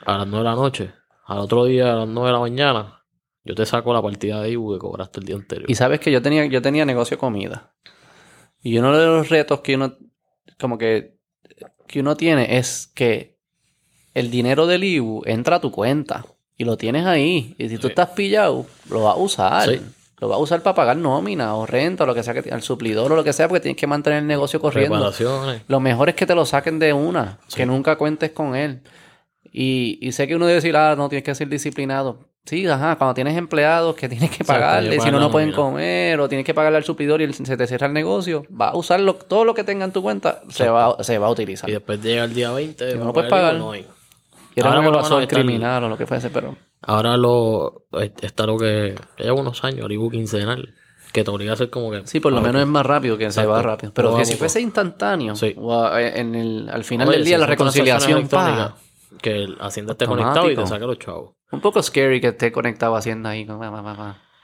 a 0.05 0.19
las 0.19 0.27
9 0.27 0.39
de 0.45 0.51
la 0.51 0.57
noche. 0.57 0.93
Al 1.31 1.39
otro 1.39 1.65
día 1.65 1.93
a 1.93 1.97
las 1.97 2.09
9 2.09 2.27
de 2.27 2.33
la 2.33 2.41
mañana, 2.41 3.05
yo 3.45 3.55
te 3.55 3.65
saco 3.65 3.95
la 3.95 4.03
partida 4.03 4.43
de 4.43 4.51
IBU 4.51 4.73
que 4.73 4.79
cobraste 4.81 5.21
el 5.21 5.27
día 5.27 5.37
anterior. 5.37 5.71
Y 5.71 5.77
sabes 5.77 6.01
que 6.01 6.11
yo 6.11 6.21
tenía, 6.21 6.45
yo 6.47 6.61
tenía 6.61 6.85
negocio 6.85 7.17
de 7.17 7.21
comida. 7.21 7.73
Y 8.63 8.77
uno 8.79 8.97
de 8.99 9.07
los 9.07 9.29
retos 9.29 9.61
que 9.61 9.77
uno, 9.77 9.97
como 10.59 10.77
que, 10.77 11.17
que 11.87 12.01
uno 12.01 12.17
tiene 12.17 12.59
es 12.59 12.91
que 12.97 13.39
el 14.13 14.33
dinero 14.33 14.67
del 14.67 14.83
IBU 14.83 15.23
entra 15.25 15.57
a 15.57 15.61
tu 15.61 15.71
cuenta 15.71 16.27
y 16.57 16.65
lo 16.65 16.77
tienes 16.77 17.07
ahí. 17.07 17.55
Y 17.59 17.69
si 17.69 17.77
tú 17.77 17.83
Sí. 17.87 17.91
estás 17.93 18.09
pillado, 18.09 18.67
lo 18.91 19.05
vas 19.05 19.15
a 19.15 19.19
usar. 19.19 19.69
Sí. 19.69 19.81
Lo 20.19 20.29
vas 20.29 20.37
a 20.37 20.41
usar 20.43 20.63
para 20.65 20.75
pagar 20.75 20.97
nómina 20.97 21.55
o 21.55 21.65
renta 21.65 22.03
o 22.03 22.07
lo 22.09 22.15
que 22.17 22.25
sea, 22.25 22.35
que, 22.35 22.51
al 22.51 22.63
suplidor 22.63 23.13
o 23.13 23.15
lo 23.15 23.23
que 23.23 23.33
sea, 23.33 23.47
porque 23.47 23.61
tienes 23.63 23.79
que 23.81 23.87
mantener 23.87 24.19
el 24.19 24.27
negocio 24.27 24.61
corriendo. 24.61 25.13
Lo 25.69 25.79
mejor 25.79 26.09
es 26.09 26.17
que 26.17 26.27
te 26.27 26.35
lo 26.35 26.45
saquen 26.45 26.81
de 26.81 26.93
una, 26.93 27.39
Sí. 27.47 27.59
que 27.59 27.67
nunca 27.67 27.97
cuentes 27.97 28.33
con 28.33 28.57
él. 28.57 28.83
Y, 29.53 29.99
y 30.01 30.13
sé 30.13 30.27
que 30.29 30.37
uno 30.37 30.47
debe 30.47 30.57
decir, 30.57 30.77
ah, 30.77 30.95
no, 30.97 31.09
tienes 31.09 31.25
que 31.25 31.35
ser 31.35 31.49
disciplinado. 31.49 32.29
Sí, 32.47 32.67
ajá, 32.67 32.97
cuando 32.97 33.15
tienes 33.15 33.37
empleados 33.37 33.95
que 33.97 34.09
tienes 34.09 34.31
que 34.31 34.45
pagarle, 34.45 34.99
si 35.01 35.11
no, 35.11 35.21
no 35.21 35.31
pueden 35.31 35.53
comer, 35.53 36.19
o 36.21 36.29
tienes 36.29 36.45
que 36.47 36.55
pagarle 36.55 36.79
al 36.79 36.85
suplidor 36.85 37.21
y 37.21 37.25
el- 37.25 37.35
se 37.35 37.57
te 37.57 37.67
cierra 37.67 37.87
el 37.87 37.93
negocio, 37.93 38.45
va 38.59 38.71
a 38.71 38.77
usarlo, 38.77 39.15
todo 39.15 39.45
lo 39.45 39.53
que 39.55 39.63
tenga 39.63 39.85
en 39.85 39.93
tu 39.93 40.03
cuenta 40.03 40.41
se 40.49 40.69
va, 40.69 41.03
se 41.05 41.19
va 41.19 41.27
a 41.27 41.31
utilizar. 41.31 41.69
Y 41.69 41.75
después 41.75 42.03
llega 42.03 42.25
el 42.25 42.33
día 42.35 42.51
20. 42.51 42.95
no 42.97 43.05
va 43.05 43.11
a 43.11 43.13
puedes 43.13 43.31
pagar 43.31 43.55
no 43.57 43.73
hay. 43.73 43.87
Y 44.57 44.61
ahora 44.63 44.83
por 44.83 45.09
lo 45.11 45.19
el- 45.21 45.29
criminal 45.29 45.85
o 45.85 45.89
lo 45.89 45.99
que 45.99 46.07
fuese, 46.07 46.31
pero... 46.31 46.57
Ahora 46.83 47.17
lo 47.19 47.85
está 48.23 48.47
lo 48.47 48.57
que, 48.57 48.95
lleva 49.19 49.35
unos 49.39 49.63
años, 49.65 49.85
el 49.85 49.93
IBU 49.93 50.11
quincenal, 50.11 50.75
que 51.13 51.23
te 51.25 51.31
obliga 51.31 51.51
a 51.53 51.55
hacer 51.55 51.69
como 51.69 51.91
que. 51.91 52.07
Sí, 52.07 52.21
por 52.21 52.33
lo 52.33 52.41
menos 52.41 52.63
es 52.63 52.69
más 52.69 52.87
rápido 52.87 53.19
que 53.19 53.31
se 53.31 53.45
va 53.45 53.61
rápido. 53.61 53.93
Pero 53.93 54.17
que 54.17 54.25
si 54.25 54.35
fuese 54.37 54.61
instantáneo, 54.63 55.37
Sí. 55.37 55.55
o 55.59 55.75
a- 55.85 56.01
en 56.01 56.35
el, 56.35 56.71
al 56.73 56.85
final 56.85 57.09
Oye, 57.09 57.19
del 57.19 57.25
si 57.27 57.29
día 57.31 57.39
la 57.39 57.47
reconciliación, 57.47 58.29
Que 59.21 59.47
Hacienda 59.61 59.93
esté 59.93 60.05
Automático. 60.05 60.41
conectado 60.41 60.51
y 60.51 60.57
te 60.57 60.67
saque 60.67 60.87
los 60.87 60.99
chavos. 60.99 61.35
Un 61.53 61.61
poco 61.61 61.83
scary 61.83 62.21
que 62.21 62.29
esté 62.29 62.53
conectado 62.53 62.95
haciendo 62.97 63.29
ahí. 63.29 63.47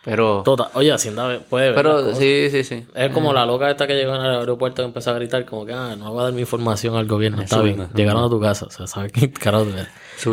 Pero, 0.04 0.42
Total. 0.44 0.68
Oye, 0.74 0.92
Hacienda 0.92 1.40
puede 1.50 1.66
ver. 1.66 1.74
pero 1.74 2.14
sí, 2.14 2.48
sí, 2.50 2.62
sí. 2.64 2.86
Es 2.94 3.12
como 3.12 3.32
la 3.32 3.44
loca 3.44 3.70
esta 3.70 3.86
que 3.86 3.94
llegó 3.94 4.14
en 4.14 4.22
el 4.22 4.38
aeropuerto 4.38 4.82
y 4.82 4.84
empezó 4.84 5.10
a 5.10 5.14
gritar 5.14 5.44
como 5.44 5.66
que, 5.66 5.72
ah, 5.72 5.96
no 5.96 6.12
voy 6.12 6.20
a 6.20 6.24
dar 6.24 6.32
mi 6.32 6.40
información 6.42 6.96
al 6.96 7.06
gobierno. 7.06 7.42
Está 7.42 7.60
bien. 7.60 7.88
Llegaron 7.94 8.22
a 8.24 8.28
tu 8.28 8.40
casa. 8.40 8.66
O 8.66 8.70
sea, 8.70 8.86
¿sabes 8.86 9.12
qué 9.12 9.32
carajo. 9.32 9.66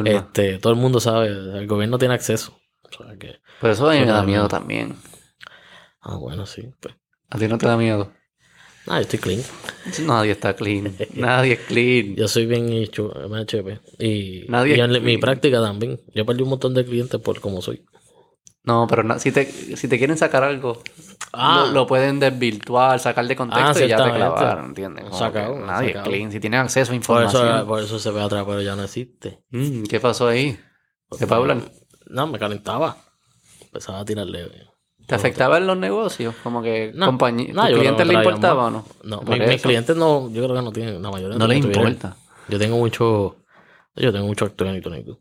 Este, 0.05 0.59
todo 0.59 0.73
el 0.73 0.79
mundo 0.79 0.99
sabe. 0.99 1.27
El 1.27 1.65
gobierno 1.67 1.97
tiene 1.97 2.13
acceso. 2.13 2.59
O 2.84 3.03
sea 3.03 3.15
que... 3.17 3.39
Pero 3.59 3.73
eso 3.73 3.89
a 3.89 3.93
mí 3.93 3.99
me 4.01 4.05
da 4.05 4.21
miedo 4.23 4.47
también. 4.47 4.95
Ah, 6.01 6.17
bueno, 6.17 6.45
sí. 6.45 6.71
Pues. 6.79 6.95
¿A 7.29 7.39
ti 7.39 7.47
no 7.47 7.57
te 7.57 7.65
da 7.65 7.75
miedo? 7.77 8.11
Ah, 8.88 8.95
yo 8.97 9.01
estoy 9.01 9.19
clean. 9.19 9.41
Nadie 10.05 10.31
está 10.31 10.55
clean. 10.55 10.93
Nadie 11.13 11.53
es 11.53 11.59
clean. 11.61 12.15
Yo 12.15 12.27
soy 12.27 12.45
bien 12.45 12.69
hecho, 12.69 13.11
MHP. 13.29 13.79
Y, 13.99 14.45
Nadie 14.49 14.75
y 14.77 14.79
en 14.79 15.03
mi 15.03 15.17
práctica 15.17 15.61
también. 15.61 16.01
Yo 16.13 16.25
perdí 16.25 16.43
un 16.43 16.49
montón 16.49 16.73
de 16.73 16.84
clientes 16.86 17.19
por 17.21 17.39
cómo 17.39 17.61
soy. 17.61 17.86
No, 18.65 18.88
pero 18.88 19.19
si, 19.19 19.31
te, 19.31 19.45
si 19.75 19.88
te 19.89 19.97
quieren 19.97 20.17
sacar 20.17 20.43
algo, 20.43 20.81
Ah. 21.34 21.65
lo, 21.67 21.73
lo 21.73 21.88
pueden 21.88 22.19
desvirtuar, 22.19 22.99
sacar 22.99 23.27
de 23.27 23.36
contexto 23.36 23.79
Ah, 23.81 23.86
y 23.86 23.89
ya 23.89 23.97
te 24.03 24.11
clavaron, 24.13 24.65
¿entiendes? 24.67 25.05
Sacado, 25.17 25.55
nadie 25.59 25.88
sacado. 25.89 26.05
es 26.05 26.09
clean. 26.15 26.31
Si 26.31 26.39
tienen 26.39 26.59
acceso 26.61 26.91
a 26.91 26.93
Por 26.93 26.95
información. 26.95 27.55
eso, 27.57 27.67
por 27.67 27.84
eso 27.84 27.99
se 27.99 28.11
ve 28.11 28.21
atrás, 28.21 28.45
pero 28.47 28.61
ya 28.61 28.75
no 28.75 28.84
existe. 28.84 29.39
Mm, 29.49 29.84
¿Qué 29.84 29.99
pasó 29.99 30.27
ahí? 30.27 30.57
¿De 31.19 31.27
Paula? 31.27 31.57
No, 32.07 32.27
me 32.27 32.38
calentaba. 32.39 32.97
Empezaba 33.61 33.99
a 34.01 34.05
tirarle. 34.05 34.47
¿Te 35.06 35.16
afectaba 35.16 35.58
en 35.58 35.68
los 35.68 35.78
negocios? 35.78 36.34
Como 36.43 36.62
que 36.62 36.91
No, 36.95 37.12
no, 37.12 37.18
¿tus 37.18 37.49
yo 37.49 37.54
creo 37.54 37.70
clientes 37.76 37.97
que 37.97 38.06
le 38.06 38.14
importaba 38.14 38.66
o 38.68 38.72
no? 38.72 38.86
No, 39.04 39.22
mi- 39.22 39.39
mis 39.39 39.62
clientes 39.62 39.95
no, 39.95 40.30
yo 40.32 40.43
creo 40.43 40.56
que 40.56 40.62
no 40.62 40.72
tienen, 40.72 41.01
la 41.01 41.12
mayoría 41.12 41.38
No 41.38 41.47
les 41.47 41.58
importa. 41.64 42.16
Yo 42.49 42.58
tengo 42.60 42.78
mucho, 42.78 43.38
yo 43.95 44.12
tengo 44.12 44.28
mucho 44.28 44.45
actor 44.45 44.68
en 44.68 44.76
YouTube. 44.82 45.20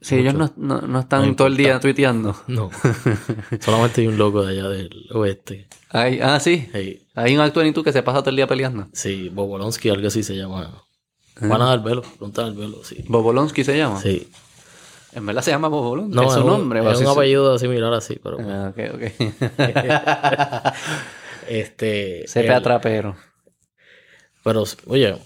Si 0.00 0.16
ellos 0.16 0.34
no, 0.34 0.52
no, 0.56 0.82
no 0.82 1.00
están 1.00 1.26
No 1.28 1.34
todo 1.36 1.46
el 1.46 1.56
día 1.56 1.80
tuiteando. 1.80 2.36
No. 2.46 2.70
Solamente 3.60 4.02
hay 4.02 4.06
un 4.08 4.18
loco 4.18 4.44
de 4.44 4.52
allá 4.52 4.68
del 4.68 4.90
oeste. 5.14 5.66
Hay, 5.90 6.20
ah, 6.20 6.38
sí. 6.40 6.68
Hey, 6.74 7.06
Hay 7.14 7.34
un 7.34 7.40
actor 7.40 7.64
en 7.64 7.72
tú 7.72 7.82
que 7.82 7.92
se 7.92 8.02
pasa 8.02 8.20
todo 8.20 8.30
el 8.30 8.36
día 8.36 8.46
peleando. 8.46 8.86
sí, 8.92 9.30
Bobolonsky, 9.30 9.88
algo 9.88 10.06
así 10.08 10.22
se 10.22 10.36
llama. 10.36 10.82
Juana 11.38 11.70
del 11.70 11.80
Velo, 11.80 12.02
pregunta 12.02 12.44
del 12.44 12.54
Velo, 12.54 12.84
sí. 12.84 13.04
Bobolonsky 13.08 13.64
se 13.64 13.76
llama. 13.78 13.98
Sí. 14.00 14.28
En 15.14 15.24
verdad 15.26 15.42
se 15.42 15.50
llama 15.52 15.68
Bobolonsky. 15.68 16.14
No, 16.16 16.24
es 16.26 16.32
su 16.32 16.40
un- 16.40 16.46
nombre. 16.46 16.80
Es 16.90 17.00
un 17.00 17.06
apellido 17.06 17.58
similar 17.58 17.92
así, 17.94 18.18
pero. 18.22 18.38
Ah, 18.40 18.70
ok, 18.70 18.94
ok. 18.94 20.74
Este. 21.48 22.26
Sepe 22.26 22.46
el- 22.48 22.52
atrapero. 22.54 23.16
Pero, 24.42 24.64
oye, 24.86 25.16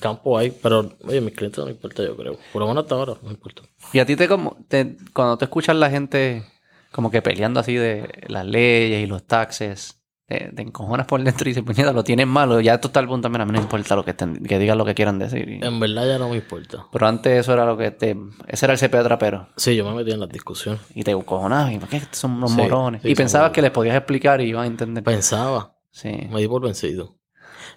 campo 0.00 0.38
hay, 0.38 0.50
pero, 0.50 0.92
oye, 1.04 1.20
mis 1.20 1.34
clientes 1.34 1.58
no 1.58 1.64
me 1.66 1.72
importa, 1.72 2.02
yo 2.04 2.16
creo. 2.16 2.38
Por 2.52 2.60
lo 2.62 2.68
menos 2.68 2.84
hasta 2.84 2.94
ahora, 2.94 3.14
no 3.22 3.28
me 3.28 3.34
importa. 3.34 3.62
Y 3.92 3.98
a 3.98 4.06
ti 4.06 4.14
te 4.16 4.28
como, 4.28 4.56
te, 4.68 4.96
cuando 5.12 5.36
te 5.38 5.44
escuchas 5.46 5.76
la 5.76 5.90
gente 5.90 6.44
como 6.92 7.10
que 7.10 7.22
peleando 7.22 7.60
así 7.60 7.74
de 7.74 8.08
las 8.28 8.46
leyes 8.46 9.02
y 9.02 9.06
los 9.06 9.24
taxes, 9.24 9.97
te, 10.28 10.52
te 10.54 10.62
encojonas 10.62 11.06
por 11.06 11.22
dentro 11.24 11.48
y 11.48 11.50
dices, 11.52 11.64
puñeta, 11.64 11.92
lo 11.92 12.04
tienen 12.04 12.28
malo. 12.28 12.60
Ya 12.60 12.74
esto 12.74 12.88
está 12.88 13.00
al 13.00 13.08
punto, 13.08 13.28
mira, 13.30 13.42
a 13.44 13.46
mí 13.46 13.52
no 13.52 13.58
me 13.58 13.64
importa 13.64 13.96
lo 13.96 14.04
que, 14.04 14.10
estén- 14.14 14.42
que 14.46 14.58
digan 14.58 14.76
lo 14.78 14.84
que 14.84 14.94
quieran 14.94 15.18
decir. 15.18 15.48
Y- 15.48 15.64
En 15.64 15.80
verdad 15.80 16.06
ya 16.06 16.18
no 16.18 16.28
me 16.28 16.36
importa. 16.36 16.86
Pero 16.92 17.06
antes 17.08 17.40
eso 17.40 17.54
era 17.54 17.64
lo 17.64 17.76
que 17.78 17.90
te... 17.90 18.14
Ese 18.46 18.66
era 18.66 18.74
el 18.74 18.78
CP 18.78 18.98
atrapero. 18.98 19.48
Sí, 19.56 19.74
yo 19.74 19.88
me 19.88 19.96
metí 19.96 20.10
en 20.12 20.20
las 20.20 20.28
discusiones. 20.28 20.80
Y 20.94 21.02
te 21.02 21.12
encojonabas. 21.12 21.72
¿Y 21.72 21.78
por 21.78 21.88
qué 21.88 22.02
son 22.12 22.32
unos 22.32 22.50
Sí, 22.52 22.56
morones? 22.58 23.00
sí, 23.02 23.08
y 23.08 23.14
pensabas 23.14 23.52
que 23.52 23.62
les 23.62 23.70
podías 23.70 23.96
explicar 23.96 24.40
y 24.42 24.44
iban 24.50 24.64
a 24.64 24.66
entender. 24.66 25.02
Pensaba, 25.02 25.76
Sí. 25.90 26.10
me 26.30 26.40
di 26.40 26.46
por 26.46 26.62
vencido. 26.62 27.16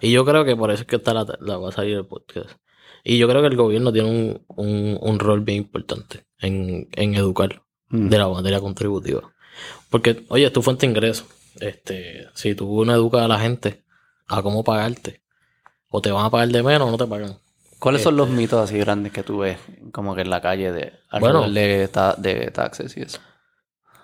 Y 0.02 0.12
yo 0.12 0.24
creo 0.26 0.44
que 0.44 0.54
por 0.54 0.70
eso 0.70 0.82
es 0.82 0.86
que 0.86 0.96
está 0.96 1.14
la, 1.14 1.24
la- 1.40 1.56
va 1.56 1.70
a 1.70 1.72
salir 1.72 1.96
el 1.96 2.06
podcast. 2.06 2.50
Y 3.04 3.16
yo 3.18 3.28
creo 3.28 3.40
que 3.40 3.48
el 3.48 3.56
gobierno 3.56 3.92
tiene 3.92 4.08
un, 4.10 4.44
un, 4.48 4.98
un 5.00 5.18
rol 5.18 5.40
bien 5.40 5.58
importante 5.58 6.26
en, 6.38 6.88
en 6.92 7.14
educar 7.14 7.62
Mm. 7.88 8.08
de 8.08 8.16
la 8.18 8.26
materia 8.28 8.58
contributiva. 8.60 9.20
Porque, 9.90 10.24
oye, 10.28 10.46
es 10.46 10.52
tu 10.52 10.62
fuente 10.62 10.86
de 10.86 10.92
ingreso. 10.92 11.24
Este, 11.62 12.26
si 12.34 12.54
tú 12.54 12.84
no 12.84 12.92
educas 12.92 13.22
a 13.22 13.28
la 13.28 13.38
gente 13.38 13.82
a 14.28 14.42
cómo 14.42 14.64
pagarte, 14.64 15.20
o 15.88 16.00
te 16.00 16.10
van 16.10 16.26
a 16.26 16.30
pagar 16.30 16.48
de 16.48 16.62
menos 16.62 16.88
o 16.88 16.90
no 16.90 16.98
te 16.98 17.06
pagan. 17.06 17.36
¿Cuáles 17.78 18.02
son 18.02 18.16
los 18.16 18.28
Este- 18.28 18.36
mitos 18.40 18.60
así 18.62 18.78
grandes 18.78 19.12
que 19.12 19.22
tú 19.22 19.38
ves 19.38 19.58
como 19.92 20.14
que 20.14 20.20
en 20.22 20.30
la 20.30 20.40
calle 20.40 20.70
de, 20.72 20.92
Bueno. 21.20 21.50
de, 21.50 21.88
ta- 21.88 22.14
de 22.16 22.50
taxes 22.50 22.96
y 22.96 23.02
eso? 23.02 23.18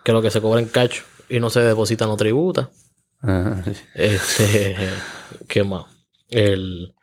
Que 0.04 0.12
lo 0.12 0.20
que 0.20 0.30
se 0.30 0.40
cobra 0.40 0.60
en 0.60 0.68
cash 0.68 1.00
y 1.28 1.38
no 1.40 1.48
se 1.50 1.60
deposita 1.60 2.06
no 2.06 2.16
tributa. 2.16 2.70
Ajá, 3.20 3.62
sí. 3.64 3.72
Este, 3.94 4.76
¿qué 5.48 5.62
más? 5.64 5.84
El, 6.28 6.94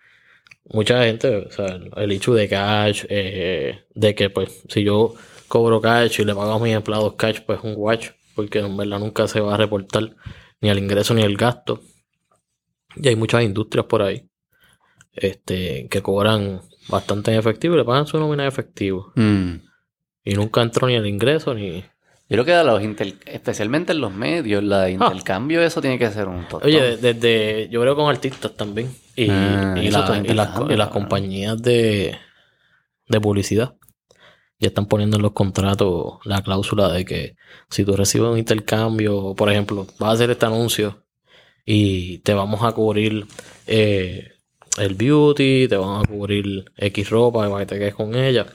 mucha 0.66 1.04
gente, 1.04 1.36
o 1.48 1.52
sea, 1.52 1.80
el, 1.98 2.12
hecho 2.12 2.34
de 2.34 2.48
cash, 2.50 3.06
eh, 3.10 3.86
de 3.94 4.16
que 4.16 4.30
pues 4.30 4.62
si 4.70 4.84
yo 4.84 5.14
cobro 5.48 5.80
cash 5.82 6.20
y 6.22 6.26
le 6.26 6.36
pago 6.36 6.52
a 6.54 6.60
mis 6.60 6.74
empleados 6.76 7.14
cash, 7.16 7.40
pues 7.46 7.60
es 7.60 7.64
un 7.66 7.74
watch, 7.78 8.10
porque 8.36 8.60
en 8.60 8.76
verdad 8.76 9.00
nunca 9.00 9.28
se 9.28 9.40
va 9.40 9.54
a 9.56 9.58
reportar 9.58 10.16
ni 10.62 10.70
el 10.70 10.78
ingreso 10.80 11.14
ni 11.14 11.22
el 11.22 11.38
gasto. 11.38 11.82
Y 12.96 13.08
hay 13.08 13.16
muchas 13.16 13.44
industrias 13.44 13.86
por 13.88 14.02
ahí 14.02 14.28
este, 15.14 15.88
que 15.90 16.02
cobran 16.02 16.62
bastante 16.88 17.32
en 17.32 17.40
efectivo 17.40 17.76
y 17.76 17.78
le 17.78 17.84
pagan 17.86 18.08
su 18.08 18.18
nómina 18.20 18.44
en 18.44 18.50
efectivo. 18.50 19.12
Mm. 19.16 19.54
Y 20.24 20.34
nunca 20.34 20.62
entró 20.62 20.88
ni 20.88 20.96
el 20.96 21.06
ingreso 21.06 21.54
ni... 21.54 21.82
Yo 22.28 22.38
creo 22.38 22.46
que 22.46 22.54
a 22.54 22.64
los 22.64 22.82
inter- 22.82 23.20
especialmente 23.28 23.92
en 23.92 24.02
los 24.02 24.12
medios, 24.12 24.64
la 24.64 24.82
de 24.84 24.92
intercambio, 24.94 25.62
eso 25.62 25.80
tiene 25.80 26.00
que 26.00 26.10
ser 26.10 26.28
un 26.28 26.42
tostón. 26.48 26.64
Oye, 26.68 26.98
de- 26.98 27.14
desde, 27.14 27.70
yo 27.70 27.80
creo 27.82 27.96
con 27.96 28.10
artistas 28.10 28.56
también. 28.56 28.90
Y, 29.16 29.28
Ah, 29.30 29.76
y 29.78 29.88
eso 29.88 30.00
la- 30.00 30.06
todo 30.08 30.16
y 30.24 30.34
las, 30.34 30.72
y 30.72 30.76
las 30.76 30.88
compañías 30.90 31.62
de, 31.62 32.18
de 33.08 33.22
publicidad 33.22 33.76
ya 34.60 34.68
están 34.70 34.88
poniendo 34.88 35.18
en 35.18 35.24
los 35.24 35.34
contratos 35.34 36.20
la 36.26 36.42
cláusula 36.42 36.90
de 36.90 37.06
que 37.06 37.36
si 37.70 37.84
tú 37.86 37.96
recibes 37.96 38.30
un 38.30 38.38
intercambio, 38.38 39.36
por 39.36 39.52
ejemplo, 39.52 39.88
vas 40.00 40.10
a 40.10 40.14
hacer 40.14 40.32
este 40.32 40.46
anuncio 40.46 41.04
y 41.66 42.20
te 42.20 42.34
vamos 42.34 42.64
a 42.64 42.72
cubrir 42.72 43.28
eh, 43.68 44.32
el 44.78 44.96
beauty, 44.96 45.68
te 45.68 45.78
vamos 45.78 46.04
a 46.04 46.08
cubrir 46.08 46.72
X 46.78 47.10
ropa 47.10 47.50
para 47.50 47.66
que 47.66 47.66
te 47.66 47.80
quedes 47.80 47.96
con 47.96 48.16
ella. 48.16 48.46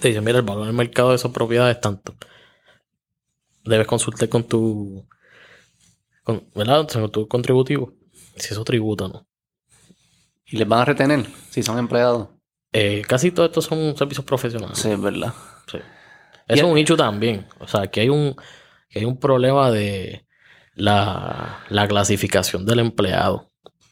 Te 0.00 0.08
dicen, 0.08 0.24
mira, 0.24 0.38
el 0.38 0.44
valor 0.44 0.66
del 0.66 0.74
mercado 0.74 1.10
de 1.10 1.16
esas 1.16 1.32
propiedades 1.32 1.76
es 1.76 1.80
tanto. 1.80 2.14
Debes 3.64 3.86
consultar 3.86 4.28
con 4.28 4.44
tu 4.44 5.06
con, 6.22 6.46
¿verdad? 6.54 6.88
Con 6.88 7.10
tu 7.10 7.26
contributivo. 7.26 7.94
Si 8.36 8.52
eso 8.52 8.64
tributa 8.64 9.08
no. 9.08 9.26
Y 10.46 10.56
les 10.56 10.68
van 10.68 10.80
a 10.80 10.84
retener 10.84 11.26
si 11.50 11.62
son 11.62 11.78
empleados. 11.78 12.28
Eh, 12.72 13.02
casi 13.06 13.30
todos 13.30 13.48
estos 13.48 13.64
son 13.64 13.96
servicios 13.96 14.24
profesionales. 14.24 14.78
Sí, 14.78 14.90
es 14.90 15.00
verdad. 15.00 15.32
Sí. 15.70 15.78
Eso 16.46 16.66
es 16.66 16.72
un 16.72 16.78
hecho 16.78 16.96
también. 16.96 17.46
O 17.60 17.66
sea, 17.68 17.86
que 17.88 18.00
hay 18.00 18.08
un, 18.08 18.34
que 18.88 19.00
hay 19.00 19.04
un 19.04 19.18
problema 19.18 19.70
de 19.70 20.26
la, 20.74 21.60
la 21.68 21.88
clasificación 21.88 22.64
del 22.66 22.80
empleado. 22.80 23.50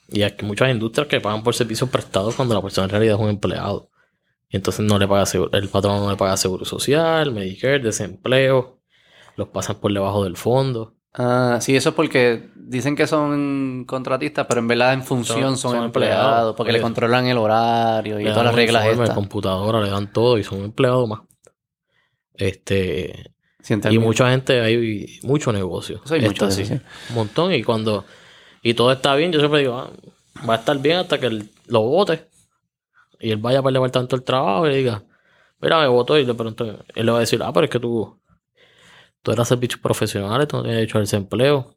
Y 0.08 0.22
hay 0.22 0.34
muchas 0.42 0.70
industrias 0.70 1.08
que 1.08 1.20
pagan 1.20 1.42
por 1.42 1.54
servicios 1.54 1.90
prestados 1.90 2.34
cuando 2.36 2.54
la 2.54 2.62
persona 2.62 2.84
en 2.84 2.90
realidad 2.90 3.16
es 3.16 3.20
un 3.20 3.28
empleado. 3.30 3.90
Y 4.48 4.56
entonces 4.56 4.86
no 4.86 4.98
le 4.98 5.08
paga 5.08 5.26
seguro- 5.26 5.50
el 5.52 5.68
patrón 5.68 5.98
no 6.00 6.10
le 6.10 6.16
paga 6.16 6.36
seguro 6.36 6.64
social, 6.64 7.32
Medicare, 7.32 7.80
desempleo. 7.80 8.80
Los 9.36 9.48
pasan 9.48 9.76
por 9.76 9.92
debajo 9.92 10.24
del 10.24 10.36
fondo. 10.36 10.95
Ah, 11.18 11.58
sí, 11.62 11.74
eso 11.74 11.88
es 11.90 11.94
porque 11.94 12.50
dicen 12.54 12.94
que 12.94 13.06
son 13.06 13.84
contratistas, 13.86 14.46
pero 14.46 14.60
en 14.60 14.68
verdad 14.68 14.92
en 14.92 15.02
función 15.02 15.40
Son- 15.40 15.56
son, 15.56 15.72
son 15.76 15.84
empleados, 15.84 16.24
empleados. 16.26 16.56
porque 16.56 16.72
le 16.72 16.80
controlan 16.82 17.26
el 17.26 17.38
horario 17.38 18.20
y 18.20 18.24
todas 18.24 18.44
las 18.44 18.54
reglas 18.54 18.86
estas. 18.86 19.10
computadora, 19.10 19.80
le 19.80 19.88
dan 19.90 20.12
todo 20.12 20.36
y 20.36 20.44
son 20.44 20.62
empleados 20.62 21.08
más. 21.08 21.20
Este, 22.34 23.32
Sí, 23.62 23.74
Y 23.90 23.98
mucha 23.98 24.30
gente, 24.30 24.60
hay 24.60 25.18
mucho 25.24 25.52
negocio. 25.52 26.00
Eso 26.04 26.14
hay 26.14 26.20
mucho 26.20 26.48
sí. 26.52 26.62
Un 27.08 27.14
montón. 27.16 27.52
Y 27.52 27.64
cuando. 27.64 28.04
Y 28.62 28.74
todo 28.74 28.92
está 28.92 29.16
bien, 29.16 29.32
yo 29.32 29.40
siempre 29.40 29.58
digo, 29.60 29.74
ah, 29.74 29.90
va 30.48 30.54
a 30.54 30.58
estar 30.58 30.78
bien 30.78 30.98
hasta 30.98 31.18
que 31.18 31.26
él 31.26 31.50
lo 31.66 31.80
vote. 31.82 32.28
Y 33.18 33.32
él 33.32 33.38
vaya 33.38 33.62
para 33.62 33.70
el 33.70 33.74
departamento 33.74 34.14
del 34.14 34.24
trabajo 34.24 34.66
y 34.66 34.70
le 34.70 34.76
diga, 34.76 35.02
mira, 35.60 35.80
me 35.80 35.88
votó. 35.88 36.16
Y 36.16 36.24
le 36.24 36.34
pregunto, 36.34 36.64
él 36.94 37.06
le 37.06 37.10
va 37.10 37.16
a 37.18 37.20
decir, 37.22 37.42
ah, 37.42 37.52
pero 37.52 37.64
es 37.64 37.70
que 37.70 37.80
tú. 37.80 38.16
Tú 39.26 39.32
eras 39.32 39.48
servicios 39.48 39.80
profesionales, 39.80 40.46
tú 40.46 40.56
no 40.56 40.62
tienes 40.62 40.76
derecho 40.78 40.98
al 40.98 41.02
desempleo. 41.02 41.74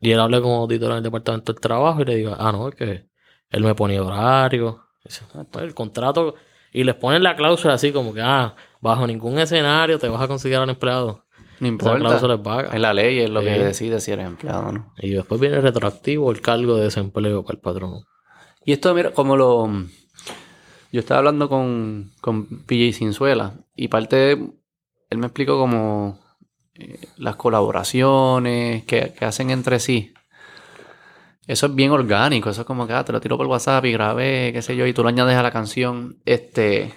Y 0.00 0.10
él 0.10 0.18
habla 0.18 0.40
con 0.40 0.50
auditor 0.50 0.90
en 0.90 0.96
el 0.96 1.02
departamento 1.04 1.52
del 1.52 1.60
trabajo 1.60 2.02
y 2.02 2.04
le 2.04 2.16
diga, 2.16 2.36
ah, 2.40 2.50
no, 2.50 2.68
es 2.70 2.74
que 2.74 3.06
él 3.50 3.62
me 3.62 3.72
ponía 3.76 4.02
horario. 4.02 4.80
Dice, 5.04 5.22
"Ah, 5.32 5.44
pues, 5.48 5.64
el 5.64 5.74
contrato. 5.74 6.34
Y 6.72 6.82
les 6.82 6.96
ponen 6.96 7.22
la 7.22 7.36
cláusula 7.36 7.74
así 7.74 7.92
como 7.92 8.12
que, 8.12 8.20
ah, 8.20 8.56
bajo 8.80 9.06
ningún 9.06 9.38
escenario 9.38 10.00
te 10.00 10.08
vas 10.08 10.20
a 10.22 10.26
considerar 10.26 10.68
empleado. 10.68 11.24
No 11.60 11.66
Esa 11.66 11.66
importa. 11.68 11.98
cláusula 12.00 12.34
es 12.34 12.42
vaga. 12.42 12.70
Es 12.74 12.80
la 12.80 12.92
ley, 12.92 13.20
es 13.20 13.30
lo 13.30 13.42
que 13.42 13.50
decide 13.50 14.00
si 14.00 14.10
eres 14.10 14.26
empleado 14.26 14.70
o 14.70 14.72
no. 14.72 14.92
Y 14.98 15.10
después 15.10 15.40
viene 15.40 15.60
retroactivo 15.60 16.32
el 16.32 16.40
cargo 16.40 16.74
de 16.74 16.82
desempleo 16.86 17.44
para 17.44 17.54
el 17.54 17.60
patrón. 17.60 18.00
Y 18.64 18.72
esto, 18.72 18.92
mira, 18.92 19.12
como 19.12 19.36
lo. 19.36 19.68
Yo 20.90 20.98
estaba 20.98 21.18
hablando 21.18 21.48
con, 21.48 22.10
con 22.20 22.46
PJ 22.66 22.92
Cinzuela 22.98 23.54
y 23.76 23.86
parte 23.86 24.16
de. 24.16 24.32
Él 25.10 25.18
me 25.18 25.26
explicó 25.26 25.56
como 25.60 26.18
eh, 26.74 26.98
las 27.16 27.36
colaboraciones 27.36 28.84
que, 28.84 29.12
que 29.18 29.24
hacen 29.24 29.50
entre 29.50 29.78
sí. 29.80 30.12
Eso 31.46 31.66
es 31.66 31.74
bien 31.74 31.90
orgánico. 31.90 32.50
Eso 32.50 32.60
es 32.62 32.66
como 32.66 32.86
que 32.86 32.92
ah, 32.92 33.04
te 33.04 33.12
lo 33.12 33.20
tiro 33.20 33.36
por 33.36 33.46
WhatsApp 33.46 33.84
y 33.84 33.92
grabé, 33.92 34.52
qué 34.52 34.62
sé 34.62 34.76
yo, 34.76 34.86
y 34.86 34.92
tú 34.92 35.02
lo 35.02 35.08
añades 35.08 35.36
a 35.36 35.42
la 35.42 35.50
canción. 35.50 36.16
Este. 36.24 36.94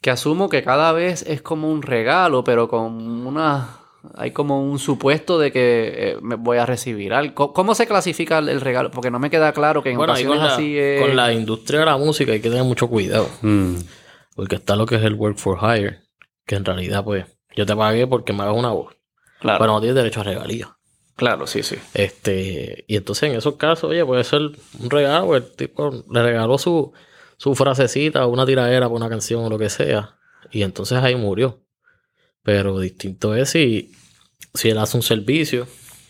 Que 0.00 0.10
asumo 0.10 0.48
que 0.48 0.62
cada 0.62 0.92
vez 0.92 1.22
es 1.26 1.42
como 1.42 1.70
un 1.70 1.82
regalo, 1.82 2.44
pero 2.44 2.68
con 2.68 3.26
una. 3.26 3.80
Hay 4.14 4.30
como 4.30 4.62
un 4.62 4.78
supuesto 4.78 5.36
de 5.40 5.50
que 5.50 5.92
eh, 5.96 6.16
me 6.22 6.36
voy 6.36 6.58
a 6.58 6.66
recibir 6.66 7.12
algo. 7.12 7.52
¿Cómo 7.52 7.74
se 7.74 7.88
clasifica 7.88 8.38
el, 8.38 8.48
el 8.48 8.60
regalo? 8.60 8.92
Porque 8.92 9.10
no 9.10 9.18
me 9.18 9.30
queda 9.30 9.52
claro 9.52 9.82
que 9.82 9.90
en 9.90 9.96
Bueno, 9.96 10.12
ocasiones 10.12 10.38
con 10.38 10.46
la, 10.46 10.54
así 10.54 10.78
es... 10.78 11.00
con 11.00 11.16
la 11.16 11.32
industria 11.32 11.80
de 11.80 11.86
la 11.86 11.96
música 11.96 12.30
hay 12.30 12.40
que 12.40 12.48
tener 12.48 12.62
mucho 12.62 12.86
cuidado. 12.86 13.28
Mm, 13.42 13.74
Porque 14.36 14.54
está 14.54 14.76
lo 14.76 14.86
que 14.86 14.94
es 14.94 15.02
el 15.02 15.14
work 15.14 15.38
for 15.38 15.58
hire, 15.60 16.02
que 16.46 16.54
en 16.54 16.64
realidad, 16.64 17.02
pues, 17.02 17.26
yo 17.56 17.66
te 17.66 17.74
pagué 17.74 18.06
porque 18.06 18.32
me 18.32 18.42
hagas 18.42 18.54
una 18.56 18.70
voz. 18.70 18.94
claro, 19.40 19.58
Pero 19.58 19.72
no 19.72 19.80
tienes 19.80 19.96
derecho 19.96 20.20
a 20.20 20.24
regalías. 20.24 20.68
claro, 21.16 21.46
sí, 21.46 21.62
sí. 21.62 21.76
Este, 21.94 22.84
y 22.86 22.96
entonces 22.96 23.30
en 23.30 23.36
esos 23.36 23.56
casos, 23.56 23.90
oye, 23.90 24.04
puede 24.04 24.22
ser 24.24 24.42
un 24.78 24.90
regalo, 24.90 25.34
el 25.34 25.50
tipo 25.56 26.04
le 26.10 26.22
regaló 26.22 26.58
su, 26.58 26.92
su 27.36 27.54
frasecita 27.54 28.26
o 28.26 28.28
una 28.30 28.46
tiradera 28.46 28.88
por 28.88 28.96
una 28.96 29.08
canción 29.08 29.44
o 29.44 29.48
lo 29.50 29.58
que 29.58 29.70
sea, 29.70 30.16
y 30.52 30.62
entonces 30.62 30.98
ahí 30.98 31.16
murió. 31.16 31.62
Pero 32.42 32.78
distinto 32.78 33.34
es 33.34 33.50
si, 33.50 33.92
si 34.54 34.70
él 34.70 34.78
hace 34.78 34.96
un 34.96 35.02
servicio 35.02 35.66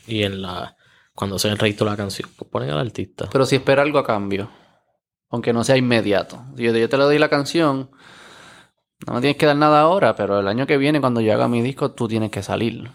y 0.07 0.23
en 0.25 0.43
la 0.43 0.77
cuando 1.15 1.39
se 1.39 1.49
el 1.49 1.57
registro 1.57 1.87
de 1.87 1.93
la 1.93 1.97
canción, 1.97 2.29
pues 2.37 2.51
ponen 2.51 2.69
al 2.71 2.79
artista. 2.79 3.27
Pero 3.33 3.47
si 3.47 3.57
espera 3.57 3.81
algo 3.81 3.99
a 3.99 4.05
cambio, 4.05 4.51
aunque 5.31 5.55
no 5.55 5.65
sea 5.65 5.79
inmediato. 5.79 6.45
Yo, 6.57 6.73
yo 6.77 6.89
te 6.91 6.99
le 6.99 7.05
doy 7.05 7.19
la 7.19 7.31
canción, 7.31 7.91
no 9.07 9.15
me 9.15 9.21
tienes 9.21 9.37
que 9.37 9.47
dar 9.47 9.57
nada 9.57 9.81
ahora, 9.81 10.15
pero 10.17 10.41
el 10.41 10.49
año 10.49 10.67
que 10.67 10.77
viene, 10.77 11.01
cuando 11.01 11.21
yo 11.21 11.33
haga 11.35 11.49
mi 11.49 11.63
disco, 11.63 11.91
tú 11.93 12.09
tienes 12.09 12.31
que 12.31 12.43
salir. 12.43 12.91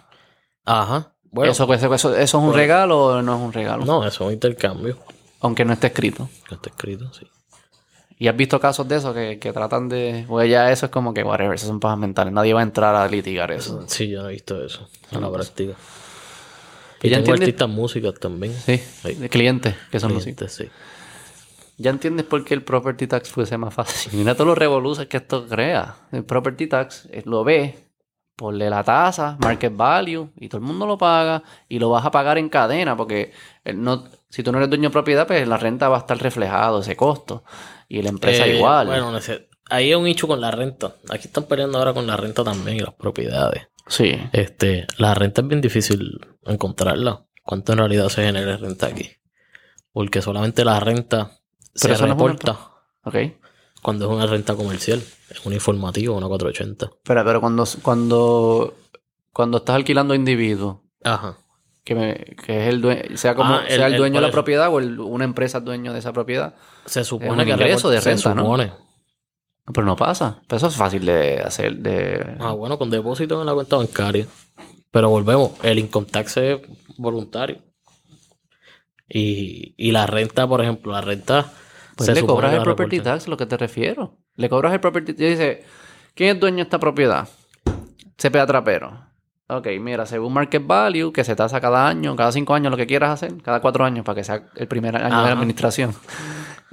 Ajá. 0.66 1.14
Bueno, 1.32 1.52
eso, 1.52 1.72
eso, 1.74 1.94
eso, 1.94 2.16
¿eso 2.16 2.18
es 2.24 2.34
un 2.34 2.42
Bueno. 2.48 2.58
regalo 2.58 3.06
o 3.06 3.22
no 3.22 3.36
es 3.36 3.42
un 3.42 3.54
regalo? 3.54 3.86
no, 3.86 4.00
eso 4.06 4.24
es 4.24 4.28
un 4.28 4.34
intercambio. 4.34 4.98
Aunque 5.42 5.64
no 5.66 5.74
esté 5.74 5.88
escrito. 5.88 6.30
Que 6.48 6.56
está 6.56 6.70
escrito, 6.70 7.12
sí. 7.14 7.26
Y 8.20 8.28
has 8.28 8.36
visto 8.36 8.60
casos 8.60 8.88
de 8.88 8.98
eso 8.98 9.14
que, 9.14 9.40
que 9.40 9.52
tratan 9.52 9.90
de. 9.90 10.26
Pues 10.28 10.50
ya 10.50 10.72
eso 10.72 10.86
es 10.88 10.92
como 10.92 11.14
que, 11.14 11.24
whatever, 11.24 11.56
eso 11.56 11.66
son 11.66 11.80
pajas 11.80 11.98
mentales. 11.98 12.32
Nadie 12.34 12.54
va 12.54 12.60
a 12.60 12.64
entrar 12.64 12.94
a 12.96 13.08
litigar 13.08 13.52
eso. 13.52 13.84
Sí, 13.88 14.10
yo 14.10 14.22
no 14.22 14.30
he 14.30 14.34
visto 14.34 14.64
eso 14.64 14.88
en 15.12 15.22
la 15.22 15.32
práctica. 15.32 15.74
¿Y 17.02 17.08
Y 17.08 17.10
ya 17.10 17.18
tengo 17.18 17.32
entiendes? 17.34 17.42
artistas 17.48 17.70
músicas 17.70 18.14
también. 18.20 18.54
Sí, 18.54 18.80
de 19.04 19.30
clientes, 19.30 19.74
que 19.90 20.00
son 20.00 20.12
Clientes, 20.14 20.54
sí. 20.54 20.70
Ya 21.78 21.90
entiendes 21.90 22.26
por 22.26 22.44
qué 22.46 22.54
el 22.54 22.64
property 22.64 23.08
tax 23.08 23.30
fuese 23.30 23.58
más 23.58 23.74
fácil. 23.74 24.12
Mira 24.18 24.34
todos 24.36 24.48
los 24.48 24.58
revoluciones 24.58 25.10
que 25.10 25.18
esto 25.18 25.48
crea. 25.48 25.96
El 26.12 26.24
property 26.26 26.68
tax 26.68 27.08
eh, 27.12 27.24
lo 27.26 27.44
ve, 27.44 27.76
ponle 28.36 28.70
la 28.70 28.84
tasa, 28.84 29.38
market 29.40 29.76
value, 29.76 30.30
y 30.38 30.48
todo 30.50 30.60
el 30.60 30.68
mundo 30.68 30.86
lo 30.86 30.98
paga, 30.98 31.44
y 31.68 31.80
lo 31.80 31.90
vas 31.90 32.06
a 32.06 32.12
pagar 32.12 32.38
en 32.38 32.50
cadena, 32.50 32.96
porque 32.96 33.32
eh, 33.66 33.74
no, 33.74 34.04
si 34.30 34.44
tú 34.44 34.52
no 34.52 34.58
eres 34.60 34.70
dueño 34.70 34.90
de 34.90 34.94
propiedad, 34.94 35.26
pues 35.28 35.48
la 35.48 35.58
renta 35.58 35.90
va 35.90 35.98
a 35.98 36.00
estar 36.02 36.18
reflejado 36.18 36.80
ese 36.82 36.96
costo. 36.96 37.44
Y 37.88 38.02
la 38.02 38.10
empresa 38.10 38.46
Eh, 38.46 38.56
igual. 38.58 38.88
Bueno, 38.88 39.12
ahí 39.70 39.88
hay 39.88 39.96
un 39.96 40.08
hecho 40.08 40.28
con 40.28 40.40
la 40.40 40.52
renta. 40.52 40.96
Aquí 41.10 41.28
están 41.28 41.44
peleando 41.46 41.78
ahora 41.78 41.94
con 41.94 42.06
la 42.08 42.16
renta 42.18 42.44
también 42.44 42.78
y 42.78 42.80
las 42.82 42.94
propiedades. 42.94 43.68
sí. 43.88 44.18
Este, 44.34 44.88
la 44.98 45.14
renta 45.14 45.42
es 45.42 45.48
bien 45.48 45.62
difícil 45.62 46.20
encontrarla. 46.46 47.26
¿Cuánto 47.44 47.74
en 47.74 47.80
realidad 47.80 48.08
se 48.10 48.24
genera 48.24 48.56
renta 48.58 48.88
aquí? 48.88 49.10
Porque 49.92 50.22
solamente 50.22 50.64
la 50.64 50.80
renta 50.80 51.41
Pero 51.80 51.90
no 51.90 51.94
es 51.96 52.02
una- 52.02 52.14
reporta 52.14 52.60
Ok. 53.06 53.16
cuando 53.82 54.06
es 54.06 54.12
una 54.12 54.26
renta 54.28 54.56
comercial. 54.56 55.02
Es 55.30 55.46
un 55.46 55.54
informativo, 55.54 56.16
una 56.18 56.28
480. 56.28 56.86
Espera, 56.88 57.24
pero 57.24 57.40
cuando, 57.40 57.66
cuando, 57.82 58.74
cuando 59.32 59.58
estás 59.60 59.76
alquilando 59.78 60.14
a 60.14 60.18
individuos, 60.18 60.78
Ajá. 61.04 61.38
que, 61.84 61.96
me- 61.96 62.36
que 62.46 62.62
es 62.64 62.68
el 62.74 62.82
dueño, 62.82 63.18
sea 63.18 63.34
como 63.36 63.54
Ah, 63.56 63.64
el- 63.68 63.76
sea 63.78 63.88
el 63.88 63.94
el- 63.94 63.98
dueño 64.00 64.16
de 64.22 64.28
la 64.28 64.32
propiedad 64.32 64.70
o 64.74 64.80
el- 64.80 65.00
una 65.00 65.24
empresa 65.24 65.60
es 65.60 65.66
dueño 65.66 65.94
de 65.94 66.00
esa 66.00 66.12
propiedad, 66.14 66.56
Se 66.86 67.02
Es 67.02 67.08
supone 67.08 67.32
un 67.32 67.38
que 67.46 67.52
ingreso 67.52 67.90
de 67.90 68.02
renta, 68.02 68.30
se 68.30 68.36
¿no? 68.36 68.42
supone. 68.44 68.74
pero 69.74 69.86
no 69.86 69.96
pasa. 69.96 70.42
Pero 70.48 70.58
eso 70.58 70.68
es 70.68 70.76
fácil 70.76 71.06
de 71.06 71.40
hacer, 71.40 71.78
de... 71.78 72.36
Ah, 72.40 72.52
bueno, 72.54 72.78
con 72.78 72.90
depósito 72.90 73.40
en 73.40 73.46
la 73.46 73.54
cuenta 73.54 73.78
bancaria. 73.78 74.26
Pero 74.90 75.10
volvemos, 75.10 75.52
el 75.64 75.80
income 75.80 76.08
tax 76.08 76.36
es 76.38 76.60
voluntario. 76.98 77.60
Y, 79.14 79.76
y 79.78 79.92
la 79.92 80.06
renta, 80.08 80.48
por 80.48 80.62
ejemplo, 80.62 80.92
la 80.92 81.02
renta. 81.02 81.52
Pues 81.96 82.08
se 82.08 82.14
le 82.14 82.26
cobras 82.26 82.54
el 82.54 82.64
property 82.64 82.98
reportan. 82.98 83.20
tax, 83.20 83.28
lo 83.28 83.38
que 83.38 83.46
te 83.46 83.58
refiero. 83.58 84.18
Le 84.36 84.50
cobras 84.50 84.74
el 84.74 84.80
property 84.80 85.14
tax. 85.14 85.22
Y 85.22 85.30
dice, 85.30 85.64
¿quién 86.16 86.36
es 86.36 86.40
dueño 86.40 86.58
de 86.58 86.64
esta 86.64 86.80
propiedad? 86.80 87.28
CPA 88.18 88.46
Trapero. 88.46 89.12
Ok, 89.48 89.68
mira, 89.82 90.06
según 90.06 90.32
market 90.32 90.66
value, 90.66 91.12
que 91.12 91.26
se 91.26 91.36
tasa 91.36 91.60
cada 91.60 91.86
año, 91.88 92.16
cada 92.16 92.32
cinco 92.32 92.54
años, 92.54 92.72
lo 92.72 92.78
que 92.78 92.88
quieras 92.88 93.10
hacer, 93.10 93.42
cada 93.42 93.60
cuatro 93.60 93.84
años, 93.84 94.06
para 94.06 94.16
que 94.16 94.24
sea 94.24 94.46
el 94.56 94.68
primer 94.68 94.96
año 94.96 95.22
de 95.22 95.28
la 95.28 95.32
administración. 95.34 95.94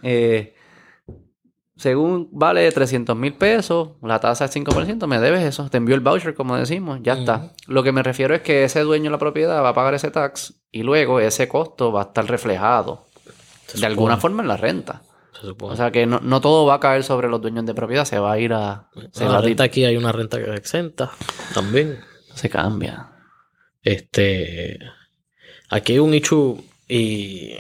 Eh, 0.01 0.55
según 1.79 2.29
vale 2.33 2.71
300 2.71 3.17
mil 3.17 3.35
pesos, 3.35 3.91
la 4.03 4.19
tasa 4.19 4.47
es 4.47 4.57
5%, 4.57 5.07
me 5.07 5.21
debes 5.21 5.45
eso, 5.45 5.71
te 5.71 5.77
envío 5.77 5.95
el 5.95 6.01
voucher, 6.01 6.35
como 6.35 6.57
decimos, 6.57 6.99
ya 7.03 7.15
está. 7.15 7.53
Lo 7.69 7.85
que 7.85 7.93
me 7.93 8.03
refiero 8.03 8.35
es 8.35 8.43
que 8.43 8.65
ese 8.65 8.81
dueño 8.81 9.05
de 9.05 9.11
la 9.11 9.19
propiedad 9.19 9.63
va 9.63 9.71
a 9.71 9.75
pagar 9.75 9.95
ese 9.95 10.11
tax 10.11 10.61
y 10.73 10.83
luego 10.83 11.21
ese 11.21 11.49
costo 11.49 11.93
va 11.93 12.03
a 12.03 12.05
estar 12.07 12.27
reflejado 12.27 13.07
de 13.73 13.87
alguna 13.87 14.17
forma 14.17 14.43
en 14.43 14.49
la 14.49 14.57
renta. 14.57 15.03
Se. 15.41 15.55
O 15.61 15.77
sea 15.77 15.93
que 15.93 16.05
no, 16.05 16.19
no 16.19 16.41
todo 16.41 16.67
va 16.67 16.75
a 16.75 16.81
caer 16.81 17.05
sobre 17.05 17.29
los 17.29 17.41
dueños 17.41 17.65
de 17.65 17.75
propiedad, 17.75 18.05
se 18.05 18.19
va 18.19 18.33
a 18.33 18.39
ir 18.41 18.53
a... 18.53 18.89
Se, 19.13 19.25
la 19.25 19.31
va 19.31 19.39
a 19.39 19.43
renta 19.43 19.63
aquí 19.63 19.85
hay 19.85 19.97
una 19.97 20.11
renta 20.11 20.37
que 20.39 20.51
es 20.51 20.57
exenta 20.57 21.13
también. 21.55 22.01
se 22.35 22.51
cambia. 22.51 23.13
Este. 23.83 24.81
Aquí 25.71 25.93
hay 25.93 25.99
un 26.01 26.13
hecho 26.13 26.57
y. 26.89 27.55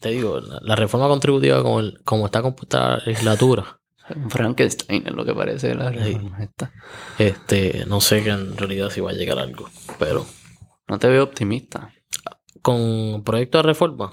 Te 0.00 0.10
digo, 0.10 0.40
la, 0.40 0.58
la 0.62 0.76
reforma 0.76 1.08
contributiva, 1.08 1.62
como, 1.62 1.80
el- 1.80 2.00
como 2.04 2.26
está 2.26 2.40
compuesta 2.42 2.90
la 2.90 3.02
legislatura, 3.04 3.80
Frankenstein 4.30 5.06
es 5.06 5.12
lo 5.12 5.24
que 5.24 5.34
parece 5.34 5.74
la 5.74 5.90
reforma 5.90 6.38
esta. 6.42 6.72
este, 7.18 7.84
no 7.86 8.00
sé 8.00 8.22
que 8.22 8.30
en 8.30 8.56
realidad 8.56 8.90
si 8.90 9.00
va 9.00 9.10
a 9.10 9.14
llegar 9.14 9.38
algo. 9.38 9.68
Pero 9.98 10.24
No 10.88 10.98
te 10.98 11.08
veo 11.08 11.24
optimista. 11.24 11.92
con 12.62 13.22
proyecto 13.24 13.58
de 13.58 13.62
reforma, 13.62 14.12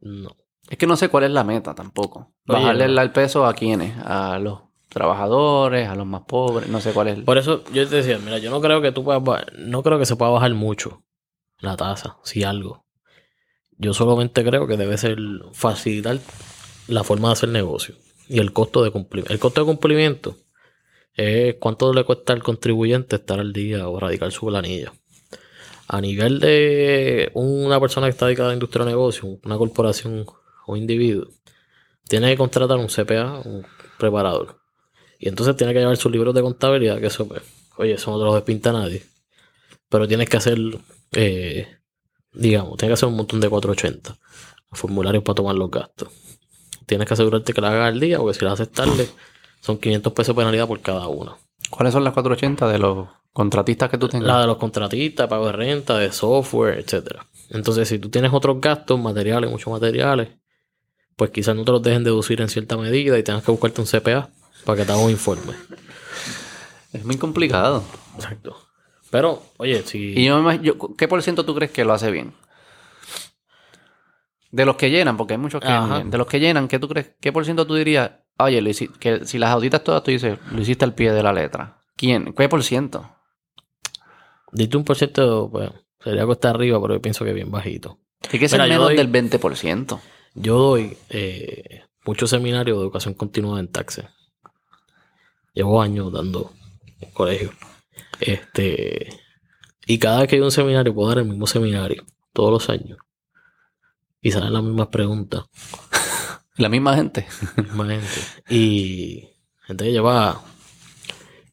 no. 0.00 0.36
Es 0.68 0.78
que 0.78 0.86
no 0.86 0.96
sé 0.96 1.08
cuál 1.08 1.24
es 1.24 1.30
la 1.32 1.44
meta 1.44 1.74
tampoco. 1.74 2.32
Oye, 2.48 2.58
Bajarle 2.60 2.88
no. 2.88 3.00
el 3.02 3.12
peso 3.12 3.44
a 3.46 3.52
quiénes, 3.54 3.94
a 4.04 4.38
los 4.38 4.60
trabajadores, 4.88 5.88
a 5.88 5.94
los 5.94 6.06
más 6.06 6.22
pobres, 6.22 6.68
no 6.68 6.80
sé 6.80 6.92
cuál 6.92 7.08
es. 7.08 7.18
el- 7.18 7.24
Por 7.24 7.38
eso 7.38 7.64
yo 7.72 7.88
te 7.88 7.96
decía, 7.96 8.18
mira, 8.18 8.38
yo 8.38 8.50
no 8.50 8.60
creo 8.60 8.80
que 8.80 8.92
tú 8.92 9.02
puedas, 9.04 9.22
no 9.58 9.82
creo 9.82 9.98
que 9.98 10.06
se 10.06 10.16
pueda 10.16 10.30
bajar 10.30 10.54
mucho 10.54 11.02
la 11.58 11.76
tasa, 11.76 12.18
si 12.22 12.44
algo. 12.44 12.84
Yo 13.82 13.92
solamente 13.92 14.44
creo 14.44 14.68
que 14.68 14.76
debe 14.76 14.96
ser 14.96 15.18
facilitar 15.52 16.20
la 16.86 17.02
forma 17.02 17.28
de 17.28 17.32
hacer 17.32 17.48
negocio 17.48 17.96
y 18.28 18.38
el 18.38 18.52
costo 18.52 18.84
de 18.84 18.92
cumplimiento. 18.92 19.32
El 19.32 19.40
costo 19.40 19.60
de 19.62 19.66
cumplimiento 19.66 20.36
es 21.14 21.56
cuánto 21.56 21.92
le 21.92 22.04
cuesta 22.04 22.32
al 22.32 22.44
contribuyente 22.44 23.16
estar 23.16 23.40
al 23.40 23.52
día 23.52 23.88
o 23.88 23.98
radicar 23.98 24.30
su 24.30 24.46
planilla. 24.46 24.92
A 25.88 26.00
nivel 26.00 26.38
de 26.38 27.32
una 27.34 27.80
persona 27.80 28.06
que 28.06 28.12
está 28.12 28.26
dedicada 28.26 28.50
a 28.50 28.52
la 28.52 28.54
industria 28.54 28.84
de 28.84 28.92
negocio, 28.92 29.40
una 29.44 29.58
corporación 29.58 30.26
o 30.66 30.76
individuo, 30.76 31.26
tiene 32.08 32.30
que 32.30 32.36
contratar 32.36 32.78
un 32.78 32.86
CPA, 32.86 33.42
un 33.44 33.66
preparador. 33.98 34.60
Y 35.18 35.28
entonces 35.28 35.56
tiene 35.56 35.72
que 35.72 35.80
llevar 35.80 35.96
sus 35.96 36.12
libros 36.12 36.36
de 36.36 36.42
contabilidad, 36.42 37.00
que 37.00 37.06
eso, 37.06 37.26
pues, 37.26 37.42
oye, 37.78 37.94
eso 37.94 38.12
no 38.12 38.18
te 38.20 38.24
lo 38.24 38.34
despinta 38.34 38.70
nadie. 38.70 39.02
Pero 39.88 40.06
tienes 40.06 40.28
que 40.28 40.36
hacer, 40.36 40.58
eh, 41.12 41.66
digamos, 42.32 42.76
tienes 42.76 42.90
que 42.90 42.94
hacer 42.94 43.08
un 43.08 43.16
montón 43.16 43.40
de 43.40 43.48
480. 43.48 44.16
Formularios 44.70 45.22
para 45.22 45.34
tomar 45.34 45.54
los 45.54 45.70
gastos. 45.70 46.08
Tienes 46.86 47.06
que 47.06 47.14
asegurarte 47.14 47.52
que 47.52 47.60
la 47.60 47.68
hagas 47.68 47.88
al 47.88 48.00
día, 48.00 48.18
porque 48.18 48.38
si 48.38 48.44
la 48.44 48.52
haces 48.52 48.70
tarde, 48.70 49.08
son 49.60 49.78
500 49.78 50.12
pesos 50.12 50.34
de 50.34 50.40
penalidad 50.40 50.66
por 50.66 50.80
cada 50.80 51.06
una. 51.08 51.36
¿Cuáles 51.70 51.92
son 51.92 52.04
las 52.04 52.12
480 52.12 52.68
de 52.68 52.78
los 52.78 53.08
contratistas 53.32 53.90
que 53.90 53.98
tú 53.98 54.08
tengas? 54.08 54.26
La 54.26 54.40
de 54.40 54.46
los 54.46 54.56
contratistas, 54.56 55.28
pago 55.28 55.46
de 55.46 55.52
renta, 55.52 55.96
de 55.98 56.12
software, 56.12 56.78
etcétera. 56.78 57.26
Entonces, 57.50 57.88
si 57.88 57.98
tú 57.98 58.08
tienes 58.08 58.32
otros 58.32 58.60
gastos, 58.60 58.98
materiales, 58.98 59.50
muchos 59.50 59.72
materiales, 59.72 60.28
pues 61.16 61.30
quizás 61.30 61.54
no 61.54 61.64
te 61.64 61.72
los 61.72 61.82
dejen 61.82 62.04
deducir 62.04 62.40
en 62.40 62.48
cierta 62.48 62.76
medida 62.76 63.18
y 63.18 63.22
tengas 63.22 63.42
que 63.44 63.50
buscarte 63.50 63.80
un 63.80 63.86
CPA 63.86 64.30
para 64.64 64.78
que 64.78 64.84
te 64.84 64.92
haga 64.92 65.02
un 65.02 65.10
informe. 65.10 65.52
Es 66.92 67.04
muy 67.04 67.16
complicado. 67.16 67.84
Exacto. 68.16 68.56
Pero, 69.12 69.42
oye, 69.58 69.82
si. 69.82 70.14
Y 70.18 70.24
yo, 70.24 70.40
me 70.42 70.56
imag- 70.56 70.62
yo- 70.62 70.96
¿qué 70.96 71.06
por 71.06 71.22
ciento 71.22 71.44
tú 71.44 71.54
crees 71.54 71.70
que 71.70 71.84
lo 71.84 71.92
hace 71.92 72.10
bien? 72.10 72.32
De 74.50 74.64
los 74.64 74.76
que 74.76 74.90
llenan, 74.90 75.16
porque 75.18 75.34
hay 75.34 75.38
muchos 75.38 75.60
que 75.60 75.68
llenan. 75.68 76.10
De 76.10 76.16
los 76.18 76.26
que 76.26 76.40
llenan, 76.40 76.66
¿qué 76.66 76.78
tú 76.78 76.88
crees? 76.88 77.10
¿Qué 77.20 77.30
por 77.30 77.44
ciento 77.44 77.66
tú 77.66 77.74
dirías? 77.74 78.10
Oye, 78.38 78.62
lo 78.62 78.70
hici- 78.70 78.90
que 78.98 79.26
si 79.26 79.38
las 79.38 79.50
auditas 79.50 79.84
todas, 79.84 80.02
tú 80.02 80.10
dices, 80.10 80.38
lo 80.50 80.60
hiciste 80.62 80.86
al 80.86 80.94
pie 80.94 81.12
de 81.12 81.22
la 81.22 81.32
letra. 81.32 81.76
¿Quién? 81.94 82.32
¿Qué 82.32 82.48
por 82.48 82.64
ciento? 82.64 83.06
Diste 84.50 84.76
un 84.78 84.84
por 84.84 84.96
ciento, 84.96 85.48
pues, 85.52 85.70
sería 86.02 86.24
cuesta 86.24 86.48
arriba, 86.50 86.80
pero 86.80 86.94
yo 86.94 87.02
pienso 87.02 87.24
que 87.24 87.34
bien 87.34 87.50
bajito. 87.50 87.98
Tiene 88.22 88.46
que 88.46 88.52
Mira, 88.54 88.66
yo 88.66 88.72
menos 88.72 88.86
doy- 88.88 88.96
del 88.96 89.08
20%. 89.08 90.00
Yo 90.34 90.56
doy 90.58 90.96
eh, 91.10 91.82
muchos 92.06 92.30
seminarios 92.30 92.78
de 92.78 92.82
educación 92.82 93.12
continua 93.14 93.60
en 93.60 93.68
taxes. 93.68 94.06
Llevo 95.52 95.82
años 95.82 96.10
dando 96.10 96.50
en 97.00 97.10
colegio. 97.10 97.52
Este. 98.20 99.08
Y 99.86 99.98
cada 99.98 100.20
vez 100.20 100.28
que 100.28 100.36
hay 100.36 100.42
un 100.42 100.50
seminario, 100.50 100.94
puedo 100.94 101.08
dar 101.08 101.18
el 101.18 101.24
mismo 101.24 101.46
seminario, 101.46 102.04
todos 102.32 102.50
los 102.50 102.68
años. 102.70 102.98
Y 104.20 104.30
salen 104.30 104.52
las 104.52 104.62
mismas 104.62 104.88
preguntas, 104.88 105.44
La 106.56 106.68
misma 106.68 106.94
gente. 106.94 107.26
misma 107.56 107.86
gente. 107.86 108.06
Y 108.48 109.28
gente 109.66 109.84
que 109.84 109.92
lleva, 109.92 110.40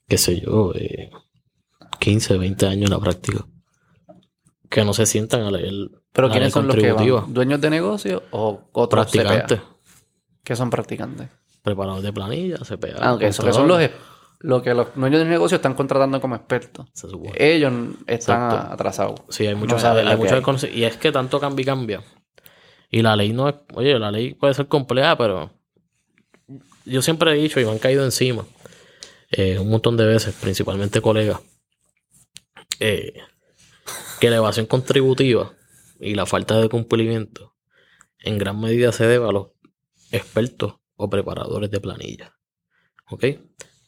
qué 0.07 0.17
sé 0.17 0.41
yo, 0.41 0.73
eh, 0.75 1.09
15, 1.99 2.37
20 2.37 2.67
años 2.67 2.85
en 2.85 2.91
la 2.91 2.99
práctica. 2.99 3.45
Que 4.69 4.85
no 4.85 4.93
se 4.93 5.05
sientan 5.05 5.41
a 5.41 5.51
leer. 5.51 5.73
¿Pero 6.11 6.27
la 6.27 6.33
quiénes 6.33 6.53
son 6.53 6.67
los 6.67 6.75
que 6.75 6.91
van? 6.91 7.33
¿Dueños 7.33 7.61
de 7.61 7.69
negocio 7.69 8.23
o 8.31 8.69
otros 8.73 9.05
Practicantes. 9.07 9.59
CPA? 9.59 9.75
¿Qué 10.43 10.55
son 10.55 10.69
practicantes? 10.69 11.29
Preparadores 11.63 12.03
de 12.03 12.13
planilla, 12.13 12.57
CPA. 12.57 12.97
Ah, 12.99 13.13
ok. 13.15 13.21
Eso 13.23 13.43
que 13.43 13.53
son 13.53 13.67
los... 13.67 13.79
Lo 14.41 14.61
que 14.61 14.73
los 14.73 14.95
dueños 14.95 15.19
de 15.19 15.25
negocio 15.25 15.57
están 15.57 15.73
contratando 15.73 16.21
como 16.21 16.35
expertos. 16.35 16.87
Se 16.93 17.09
supone. 17.09 17.33
Ellos 17.37 17.73
están 18.07 18.41
Exacto. 18.51 18.73
atrasados. 18.73 19.19
Sí, 19.29 19.45
hay 19.45 19.55
muchos, 19.55 19.81
saben 19.81 20.07
hay 20.07 20.15
muchos 20.15 20.63
Y 20.73 20.85
es 20.85 20.95
que 20.97 21.11
tanto 21.11 21.39
cambia 21.39 21.63
y 21.63 21.65
cambia. 21.65 22.03
Y 22.89 23.01
la 23.01 23.15
ley 23.17 23.33
no 23.33 23.49
es. 23.49 23.55
Oye, 23.73 23.99
la 23.99 24.11
ley 24.11 24.33
puede 24.33 24.53
ser 24.53 24.67
compleja, 24.67 25.17
pero. 25.17 25.51
Yo 26.85 27.01
siempre 27.01 27.31
he 27.31 27.35
dicho 27.35 27.59
y 27.59 27.65
me 27.65 27.71
han 27.71 27.79
caído 27.79 28.03
encima. 28.05 28.45
eh, 29.31 29.59
un 29.59 29.69
montón 29.69 29.95
de 29.97 30.05
veces, 30.05 30.33
principalmente 30.35 31.01
colegas. 31.01 31.39
eh, 32.79 33.13
que 34.19 34.29
la 34.29 34.37
evasión 34.37 34.65
contributiva 34.65 35.53
y 35.99 36.15
la 36.15 36.25
falta 36.25 36.59
de 36.59 36.69
cumplimiento 36.69 37.55
en 38.19 38.37
gran 38.37 38.59
medida 38.59 38.91
se 38.91 39.05
debe 39.05 39.27
a 39.27 39.31
los 39.31 39.47
expertos 40.11 40.75
o 40.95 41.09
preparadores 41.09 41.69
de 41.71 41.79
planilla. 41.79 42.35
¿Ok? 43.09 43.25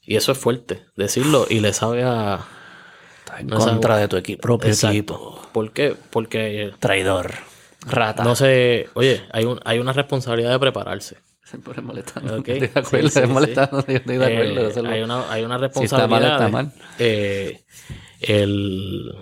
Y 0.03 0.15
eso 0.15 0.31
es 0.31 0.37
fuerte 0.37 0.85
decirlo 0.95 1.45
y 1.49 1.59
le 1.59 1.73
sabe 1.73 2.03
a. 2.03 2.39
Estás 3.19 3.39
en 3.41 3.47
No 3.47 3.57
contra 3.57 3.95
saben- 3.95 4.01
de 4.01 4.07
tu 4.07 4.17
equi- 4.17 4.39
propio 4.39 4.69
Exacto. 4.69 4.93
equipo. 4.93 5.41
¿Por 5.53 5.71
qué? 5.71 5.95
Porque 6.09 6.71
Traidor. 6.79 7.33
Rata. 7.87 8.23
no 8.23 8.35
sé, 8.35 8.89
oye, 8.93 9.23
hay, 9.31 9.45
un, 9.45 9.59
hay 9.65 9.79
una 9.79 9.91
responsabilidad 9.93 10.51
de 10.51 10.59
prepararse. 10.59 11.17
Se 11.43 11.57
pone 11.57 11.81
molestando. 11.81 12.35
Estoy 12.45 12.59
de 12.59 12.65
acuerdo, 12.67 13.07
Sí, 13.09 13.13
sí, 13.13 13.19
es 13.19 13.25
sí. 13.27 13.31
molestando. 13.33 13.85
Yo 13.87 13.93
estoy 13.95 14.17
de 14.17 14.25
acuerdo. 14.25 14.61
Eh, 14.61 14.69
es 14.69 14.77
hay, 14.77 15.01
una, 15.01 15.31
hay 15.31 15.43
una 15.43 15.57
Si 15.59 15.65
está 15.65 15.81
responsabilidad. 15.81 16.19
mal, 16.21 16.31
está 16.31 16.49
mal. 16.49 16.73
eh, 16.99 17.63
el, 18.21 19.13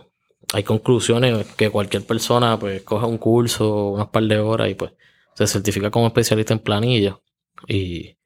hay 0.53 0.63
conclusiones 0.63 1.45
que 1.55 1.69
cualquier 1.69 2.05
persona 2.05 2.57
pues 2.59 2.81
coja 2.83 3.05
un 3.05 3.17
curso, 3.17 3.89
unas 3.91 4.07
par 4.07 4.23
de 4.23 4.39
horas 4.39 4.69
y 4.69 4.75
pues 4.75 4.91
se 5.35 5.47
certifica 5.47 5.89
como 5.89 6.07
especialista 6.07 6.53
en 6.53 6.59
planilla 6.59 7.19
y, 7.67 8.17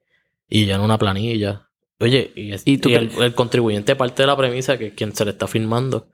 y 0.49 0.65
llena 0.65 0.81
una 0.81 0.97
planilla. 0.97 1.69
Oye, 2.03 2.31
y, 2.35 2.51
es- 2.53 2.63
¿Y 2.65 2.77
tú 2.77 2.89
y 2.89 2.95
el, 2.95 3.33
contribuyente 3.35 3.95
parte 3.95 4.23
de 4.23 4.27
la 4.27 4.37
premisa 4.37 4.77
que 4.77 4.93
quien 4.93 5.15
se 5.15 5.25
le 5.25 5.31
está 5.31 5.47
firmando 5.47 6.09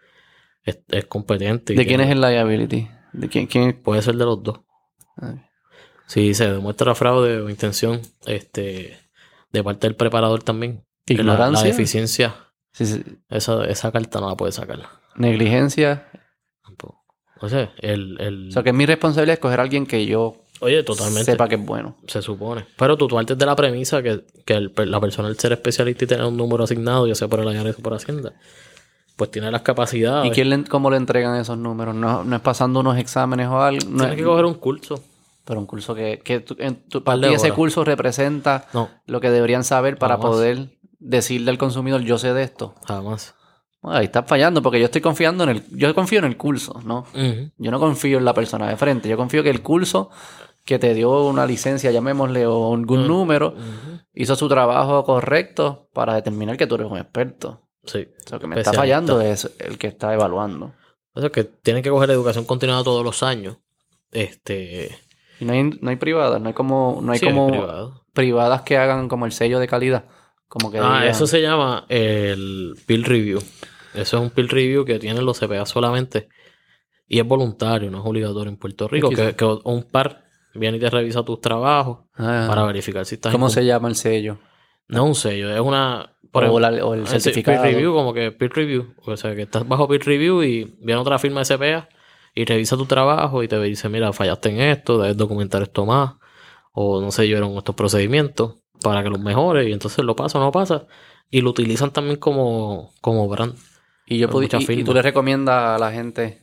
es, 0.63 0.79
es 0.89 1.05
competente. 1.05 1.73
¿De 1.73 1.85
quién 1.85 2.01
es 2.01 2.09
el 2.09 2.21
liability? 2.21 2.87
¿De 3.13 3.27
quién? 3.29 3.47
quién? 3.47 3.73
Puede 3.81 4.01
ser 4.01 4.15
de 4.15 4.25
los 4.25 4.41
dos. 4.43 4.59
Ay. 5.17 5.41
Si 6.07 6.33
se 6.33 6.51
demuestra 6.51 6.95
fraude 6.95 7.39
o 7.41 7.49
intención 7.49 8.01
este, 8.25 8.97
de 9.51 9.63
parte 9.63 9.87
del 9.87 9.95
preparador 9.95 10.43
también. 10.43 10.83
que 11.05 11.15
la- 11.15 11.23
La, 11.23 11.33
Ignorancia. 11.33 11.67
deficiencia, 11.67 12.35
Sí, 12.71 12.85
sí. 12.85 13.03
esa, 13.29 13.65
esa 13.65 13.91
carta 13.91 14.19
no 14.19 14.29
la 14.29 14.35
puede 14.35 14.51
sacar. 14.51 14.79
Negligencia. 15.15 16.07
Tampoco. 16.63 17.03
O 17.41 17.49
sea, 17.49 17.73
el... 17.79 18.17
el- 18.19 18.49
O 18.49 18.51
sea, 18.51 18.63
que 18.63 18.69
es 18.69 18.75
mi 18.75 18.85
responsabilidad 18.85 19.33
escoger 19.35 19.59
a 19.59 19.63
alguien 19.63 19.85
que 19.85 20.05
yo 20.05 20.43
oye, 20.59 20.83
totalmente. 20.83 21.31
sepa 21.31 21.47
que 21.47 21.55
es 21.55 21.65
bueno. 21.65 21.95
Se 22.07 22.21
supone. 22.21 22.65
Pero 22.77 22.97
tú, 22.97 23.07
tú 23.07 23.15
partes 23.15 23.37
de 23.37 23.45
la 23.45 23.55
premisa 23.55 24.01
que, 24.01 24.23
que 24.45 24.53
el- 24.53 24.73
la 24.85 24.99
persona 24.99 25.27
al 25.27 25.37
ser 25.37 25.51
especialista 25.53 26.03
y 26.05 26.07
tener 26.07 26.25
un 26.25 26.37
número 26.37 26.63
asignado, 26.63 27.07
ya 27.07 27.15
sea 27.15 27.27
por 27.27 27.39
el 27.39 27.47
IRS 27.53 27.79
o 27.79 27.81
por 27.81 27.93
Hacienda, 27.93 28.33
pues 29.15 29.31
tiene 29.31 29.51
las 29.51 29.61
capacidades. 29.61 30.27
¿Y 30.29 30.31
quién 30.31 30.49
le, 30.49 30.63
cómo 30.65 30.89
le 30.89 30.97
entregan 30.97 31.35
esos 31.39 31.57
números? 31.57 31.93
No, 31.95 32.23
no 32.23 32.35
es 32.35 32.41
pasando 32.41 32.79
unos 32.79 32.97
exámenes 32.97 33.47
o 33.47 33.59
algo. 33.61 33.85
No 33.89 33.97
Tiene 33.97 34.11
es- 34.13 34.17
que 34.17 34.23
coger 34.23 34.45
un 34.45 34.53
curso. 34.55 35.03
Pero 35.45 35.59
un 35.59 35.65
curso 35.65 35.95
que, 35.95 36.21
que 36.23 36.45
en 36.59 36.75
tu, 36.87 37.03
para 37.03 37.19
ti 37.27 37.33
ese 37.33 37.51
curso 37.51 37.83
representa 37.83 38.67
No, 38.71 38.87
lo 39.07 39.19
que 39.19 39.31
deberían 39.31 39.63
saber 39.63 39.97
para 39.97 40.15
Jamás. 40.17 40.29
poder 40.31 40.69
decirle 40.99 41.49
al 41.49 41.57
consumidor, 41.57 42.01
yo 42.01 42.19
sé 42.19 42.33
de 42.33 42.43
esto. 42.43 42.75
jamás. 42.85 43.33
Bueno, 43.81 43.97
ahí 43.99 44.05
estás 44.05 44.25
fallando 44.27 44.61
porque 44.61 44.79
yo 44.79 44.85
estoy 44.85 45.01
confiando 45.01 45.43
en 45.45 45.49
el... 45.51 45.63
Yo 45.71 45.93
confío 45.95 46.19
en 46.19 46.25
el 46.25 46.37
curso, 46.37 46.81
¿no? 46.85 47.05
Yo 47.57 47.71
no 47.71 47.79
confío 47.79 48.17
en 48.17 48.25
la 48.25 48.33
persona 48.33 48.67
de 48.67 48.75
frente. 48.75 49.07
Yo 49.07 49.15
confío 49.17 49.41
que 49.43 49.49
el 49.49 49.61
curso 49.61 50.09
que 50.65 50.77
te 50.79 50.93
dio 50.93 51.25
una 51.25 51.45
licencia, 51.45 51.89
llamémosle, 51.89 52.45
o 52.45 52.75
algún 52.75 53.07
número, 53.07 53.49
Ujú. 53.49 53.99
hizo 54.13 54.35
su 54.35 54.47
trabajo 54.47 55.03
correcto 55.03 55.89
para 55.93 56.13
determinar 56.13 56.57
que 56.57 56.67
tú 56.67 56.75
eres 56.75 56.87
un 56.87 56.97
experto. 56.97 57.61
Sí. 57.85 58.07
O 58.25 58.29
sea, 58.29 58.37
que 58.37 58.47
me 58.47 58.59
está 58.59 58.73
fallando 58.73 59.21
es 59.21 59.49
el 59.59 59.77
que 59.77 59.87
está 59.87 60.13
evaluando. 60.13 60.73
Eso 61.15 61.27
es 61.27 61.31
que 61.31 61.43
tienen 61.43 61.81
que 61.81 61.89
coger 61.89 62.11
educación 62.11 62.45
continuada 62.45 62.83
todos 62.83 63.03
los 63.03 63.23
años. 63.23 63.57
Este. 64.11 64.95
Y 65.39 65.45
no 65.45 65.53
hay, 65.53 65.63
no 65.63 65.89
hay 65.89 65.95
privadas, 65.95 66.41
no 66.41 66.49
hay 66.49 66.53
como, 66.53 66.99
no 67.01 67.13
hay 67.13 67.19
sí, 67.19 67.25
como 67.25 68.01
privadas 68.13 68.61
que 68.61 68.77
hagan 68.77 69.07
como 69.07 69.25
el 69.25 69.31
sello 69.31 69.59
de 69.59 69.67
calidad. 69.67 70.05
Como 70.49 70.69
que 70.71 70.79
Ah, 70.79 71.01
digan- 71.03 71.07
eso 71.11 71.25
se 71.27 71.41
llama 71.41 71.85
el 71.87 72.75
peer 72.85 73.03
review. 73.03 73.39
Eso 73.93 74.17
es 74.17 74.23
un 74.23 74.29
peer 74.31 74.47
review 74.49 74.83
que 74.83 74.99
tienen 74.99 75.23
los 75.25 75.37
CPA 75.39 75.65
solamente. 75.65 76.27
Y 77.07 77.19
es 77.19 77.25
voluntario, 77.25 77.89
no 77.89 77.99
es 77.99 78.05
obligatorio 78.05 78.49
en 78.49 78.57
Puerto 78.57 78.87
Rico. 78.87 79.09
Que, 79.09 79.35
que 79.35 79.45
un 79.45 79.83
par 79.83 80.25
viene 80.53 80.77
y 80.77 80.79
te 80.79 80.89
revisa 80.89 81.23
tus 81.23 81.39
trabajos 81.39 81.99
Ah, 82.15 82.45
para 82.49 82.63
verificar 82.65 83.05
si 83.05 83.15
estás 83.15 83.31
¿Cómo 83.31 83.45
en 83.47 83.51
se 83.51 83.63
llama 83.65 83.87
el 83.87 83.95
sello? 83.95 84.37
No 84.87 85.03
es 85.03 85.07
un 85.09 85.15
sello, 85.15 85.51
es 85.53 85.59
una. 85.61 86.15
por 86.31 86.43
o, 86.43 86.47
ejemplo, 86.59 86.69
la- 86.71 86.85
o 86.85 86.93
el 86.95 87.03
ese 87.03 87.19
certificado. 87.19 87.61
Peer 87.61 87.73
review, 87.75 87.93
como 87.93 88.13
que 88.13 88.31
peer 88.31 88.51
review. 88.53 88.93
O 89.05 89.17
sea, 89.17 89.35
que 89.35 89.43
estás 89.43 89.67
bajo 89.67 89.87
peer 89.87 90.03
review 90.03 90.43
y 90.43 90.75
viene 90.81 90.99
otra 91.01 91.17
firma 91.19 91.41
de 91.41 91.45
CPA 91.45 91.89
y 92.35 92.45
revisa 92.45 92.75
tu 92.77 92.85
trabajo 92.85 93.41
y 93.43 93.47
te 93.47 93.59
dice, 93.61 93.87
mira, 93.89 94.11
fallaste 94.13 94.49
en 94.49 94.59
esto, 94.61 94.99
debes 94.99 95.17
documentar 95.17 95.61
esto 95.63 95.85
más. 95.85 96.13
O 96.73 97.01
no 97.01 97.11
sé, 97.11 97.27
llevaron 97.27 97.55
estos 97.57 97.73
procedimientos 97.75 98.58
para 98.81 99.03
que 99.03 99.09
los 99.09 99.19
mejores 99.19 99.67
y 99.67 99.71
entonces 99.73 100.03
lo 100.05 100.15
pasa 100.15 100.37
o 100.39 100.41
no 100.41 100.51
pasa. 100.51 100.85
Y 101.29 101.41
lo 101.41 101.51
utilizan 101.51 101.91
también 101.91 102.17
como, 102.17 102.91
como 103.01 103.27
brand. 103.27 103.55
Y, 104.05 104.17
yo 104.17 104.27
muchas 104.29 104.61
y- 104.67 104.73
y, 104.73 104.83
tú 104.83 104.93
le 104.93 105.01
recomiendas 105.01 105.75
a 105.75 105.77
la 105.77 105.91
gente 105.91 106.41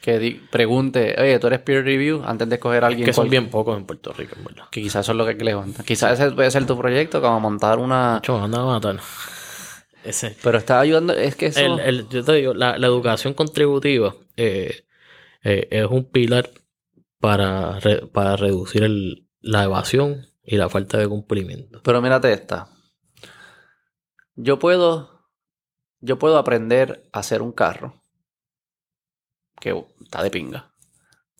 que 0.00 0.40
pregunte, 0.50 1.16
oye, 1.18 1.38
tú 1.38 1.46
eres 1.48 1.60
peer 1.60 1.84
review 1.84 2.22
antes 2.24 2.48
de 2.48 2.56
escoger 2.56 2.84
a 2.84 2.88
alguien 2.88 3.06
Que 3.06 3.12
son 3.12 3.28
bien 3.30 3.48
pocos 3.50 3.76
en 3.76 3.86
Puerto 3.86 4.12
Rico, 4.12 4.36
en 4.38 4.44
verdad. 4.44 4.64
que 4.70 4.82
quizás 4.82 5.04
eso 5.06 5.12
es 5.12 5.18
lo 5.18 5.26
que 5.26 5.34
levantar. 5.42 5.84
Quizás 5.84 6.20
ese 6.20 6.30
puede 6.32 6.50
ser 6.50 6.66
tu 6.66 6.76
proyecto, 6.78 7.20
como 7.22 7.40
montar 7.40 7.78
una... 7.78 8.20
Me 8.28 8.34
andan 8.34 8.60
a 8.60 8.64
matar. 8.66 9.00
Ese. 10.04 10.36
Pero 10.42 10.58
está 10.58 10.78
ayudando, 10.80 11.14
es 11.14 11.34
que 11.36 11.46
eso... 11.46 11.60
El, 11.60 11.80
el- 11.80 12.08
yo 12.10 12.22
te 12.22 12.32
digo, 12.34 12.52
la, 12.54 12.76
la 12.78 12.86
educación 12.86 13.32
contributiva 13.32 14.14
eh, 14.36 14.84
eh, 15.42 15.68
es 15.70 15.86
un 15.90 16.04
pilar 16.04 16.50
para, 17.18 17.80
re- 17.80 18.06
para 18.06 18.36
reducir 18.36 18.82
el- 18.84 19.24
la 19.40 19.64
evasión 19.64 20.26
y 20.44 20.56
la 20.56 20.68
falta 20.68 20.98
de 20.98 21.08
cumplimiento. 21.08 21.80
Pero 21.82 22.02
mírate 22.02 22.32
esta. 22.32 22.68
Yo 24.36 24.58
puedo. 24.58 25.28
Yo 26.00 26.18
puedo 26.18 26.36
aprender 26.36 27.08
a 27.12 27.20
hacer 27.20 27.40
un 27.42 27.52
carro. 27.52 28.02
Que 29.58 29.72
uh, 29.72 29.86
está 30.02 30.22
de 30.22 30.30
pinga. 30.30 30.74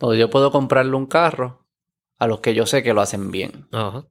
O 0.01 0.15
yo 0.15 0.31
puedo 0.31 0.51
comprarle 0.51 0.97
un 0.97 1.07
carro 1.07 1.67
a 2.19 2.27
los 2.27 2.41
que 2.41 2.55
yo 2.55 2.67
sé 2.67 2.83
que 2.83 2.95
lo 2.95 3.01
hacen 3.01 3.31
bien. 3.31 3.69
Ajá. 3.73 4.07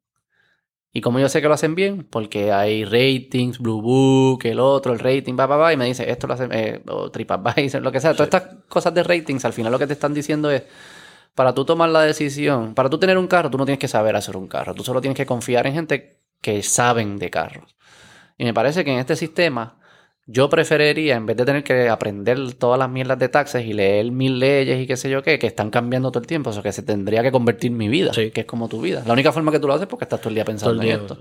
¿Y 0.96 1.02
como 1.02 1.20
yo 1.20 1.28
sé 1.28 1.42
que 1.42 1.48
lo 1.48 1.56
hacen 1.56 1.74
bien? 1.74 2.08
Porque 2.08 2.52
hay 2.52 2.86
ratings, 2.86 3.58
Blue 3.58 3.82
Book, 3.82 4.46
el 4.46 4.60
otro, 4.60 4.94
el 4.94 5.00
rating, 5.00 5.34
va, 5.38 5.48
va, 5.48 5.58
va, 5.58 5.74
y 5.74 5.78
me 5.78 5.86
dice, 5.86 6.10
esto 6.10 6.28
lo 6.28 6.36
hacen, 6.36 6.52
eh, 6.54 6.84
o 6.88 7.10
TripAdvisor, 7.10 7.82
lo 7.82 7.92
que 7.92 8.00
sea. 8.00 8.14
Todas 8.14 8.28
estas 8.28 8.64
cosas 8.70 8.94
de 8.94 9.02
ratings, 9.02 9.44
al 9.44 9.54
final 9.54 9.72
lo 9.72 9.80
que 9.80 9.88
te 9.88 9.94
están 9.94 10.14
diciendo 10.14 10.52
es, 10.52 10.64
para 11.36 11.54
tú 11.54 11.66
tomar 11.66 11.90
la 11.90 12.02
decisión, 12.02 12.74
para 12.76 12.90
tú 12.90 12.98
tener 13.00 13.18
un 13.18 13.28
carro, 13.28 13.50
tú 13.50 13.58
no 13.58 13.66
tienes 13.66 13.80
que 13.80 13.88
saber 13.88 14.16
hacer 14.16 14.38
un 14.38 14.48
carro. 14.48 14.74
Tú 14.76 14.84
solo 14.84 15.02
tienes 15.02 15.18
que 15.18 15.26
confiar 15.26 15.66
en 15.68 15.74
gente 15.74 16.20
que 16.42 16.62
saben 16.64 17.18
de 17.18 17.30
carros. 17.30 17.76
Y 18.38 18.46
me 18.46 18.54
parece 18.54 18.84
que 18.84 18.92
en 18.94 19.00
este 19.00 19.16
sistema, 19.16 19.80
yo 20.26 20.50
preferiría, 20.50 21.16
en 21.16 21.26
vez 21.26 21.36
de 21.38 21.46
tener 21.46 21.64
que 21.64 21.90
aprender 21.90 22.54
todas 22.56 22.78
las 22.80 22.90
mierdas 22.90 23.18
de 23.20 23.30
taxes 23.30 23.66
y 23.66 23.74
leer 23.74 24.12
mil 24.12 24.40
leyes 24.40 24.80
y 24.82 24.88
qué 24.88 24.96
sé 24.98 25.10
yo 25.10 25.22
qué, 25.24 25.40
que 25.40 25.48
están 25.48 25.70
cambiando 25.70 26.12
todo 26.12 26.22
el 26.22 26.28
tiempo, 26.28 26.50
o 26.50 26.54
sea, 26.54 26.62
que 26.64 26.72
se 26.72 26.84
tendría 26.84 27.24
que 27.24 27.32
convertir 27.32 27.72
mi 27.72 27.88
vida, 27.88 28.14
Sí. 28.14 28.32
que 28.32 28.42
es 28.42 28.48
como 28.48 28.70
tu 28.70 28.82
vida. 28.82 29.04
La 29.06 29.14
única 29.14 29.32
forma 29.32 29.52
que 29.52 29.60
tú 29.60 29.68
lo 29.68 29.74
haces 29.74 29.84
es 29.84 29.90
porque 29.90 30.06
estás 30.06 30.20
todo 30.22 30.30
el 30.30 30.36
día 30.36 30.46
pensando 30.46 30.74
el 30.76 30.80
día. 30.88 30.96
en 30.96 31.02
esto. 31.02 31.18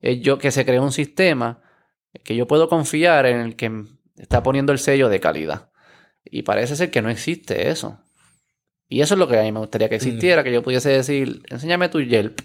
Es 0.00 0.20
yo 0.20 0.38
que 0.38 0.50
se 0.50 0.64
cree 0.64 0.80
un 0.80 0.92
sistema 0.92 1.60
que 2.24 2.36
yo 2.36 2.46
puedo 2.46 2.68
confiar 2.68 3.26
en 3.26 3.40
el 3.40 3.56
que 3.56 3.84
está 4.16 4.42
poniendo 4.42 4.72
el 4.72 4.78
sello 4.78 5.08
de 5.08 5.20
calidad. 5.20 5.70
Y 6.24 6.42
parece 6.42 6.76
ser 6.76 6.90
que 6.90 7.02
no 7.02 7.10
existe 7.10 7.70
eso. 7.70 7.98
Y 8.92 9.00
eso 9.00 9.14
es 9.14 9.18
lo 9.18 9.26
que 9.26 9.38
a 9.38 9.42
mí 9.42 9.50
me 9.50 9.58
gustaría 9.60 9.88
que 9.88 9.94
existiera, 9.94 10.44
que 10.44 10.52
yo 10.52 10.62
pudiese 10.62 10.90
decir, 10.90 11.42
enséñame 11.48 11.88
tu 11.88 11.98
Yelp. 12.02 12.40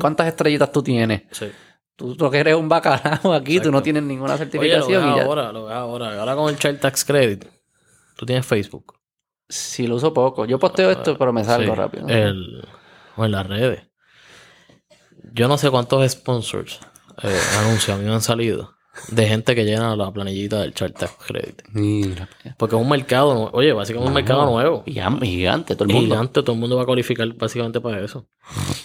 ¿Cuántas 0.00 0.28
estrellitas 0.28 0.70
tú 0.70 0.84
tienes? 0.84 1.22
Sí. 1.32 1.50
Tú, 1.96 2.16
que 2.30 2.38
eres 2.38 2.54
un 2.54 2.68
bacalao 2.68 3.32
aquí, 3.34 3.54
tú 3.58 3.72
no 3.72 3.78
Exacto. 3.78 3.82
tienes 3.82 4.02
ninguna 4.04 4.34
Oye, 4.34 4.44
lo 4.44 4.50
certificación. 4.50 5.02
ves 5.04 5.12
y 5.14 5.16
ya. 5.16 5.24
ahora, 5.24 5.50
lo 5.50 5.68
ahora. 5.68 6.20
Ahora 6.20 6.36
con 6.36 6.48
el 6.48 6.58
Child 6.60 6.78
Tax 6.78 7.04
Credit. 7.04 7.44
Tú 8.16 8.24
tienes 8.24 8.46
Facebook. 8.46 9.00
Sí, 9.48 9.88
lo 9.88 9.96
uso 9.96 10.14
poco. 10.14 10.44
Yo 10.46 10.60
posteo 10.60 10.92
esto, 10.92 11.18
pero 11.18 11.32
me 11.32 11.42
salgo 11.42 11.72
Sí, 11.74 11.76
rápido. 11.80 12.06
El, 12.08 12.64
o 13.16 13.24
en 13.24 13.32
las 13.32 13.44
redes. 13.48 13.82
Yo 15.32 15.48
no 15.48 15.58
sé 15.58 15.70
cuántos 15.70 16.08
sponsors, 16.08 16.78
eh, 17.22 17.40
anuncios 17.58 17.96
a 17.96 18.00
mí 18.00 18.06
me 18.06 18.14
han 18.14 18.20
salido 18.22 18.73
de 19.08 19.26
gente 19.26 19.54
que 19.54 19.64
llena 19.64 19.96
la 19.96 20.12
planillita 20.12 20.60
del 20.60 20.72
Tax 20.72 21.16
Credit. 21.26 21.62
Mira. 21.72 22.28
Porque 22.56 22.76
es 22.76 22.82
un 22.82 22.88
mercado, 22.88 23.50
oye, 23.52 23.72
básicamente 23.72 24.08
un 24.08 24.14
mercado 24.14 24.46
nuevo. 24.46 24.84
Gigante, 24.86 25.74
todo 25.74 25.88
el 25.88 25.94
mundo. 25.94 26.14
Gigante, 26.14 26.42
todo 26.42 26.52
el 26.52 26.58
mundo 26.58 26.76
va 26.76 26.82
a 26.82 26.86
cualificar 26.86 27.26
básicamente 27.34 27.80
para 27.80 28.02
eso. 28.04 28.26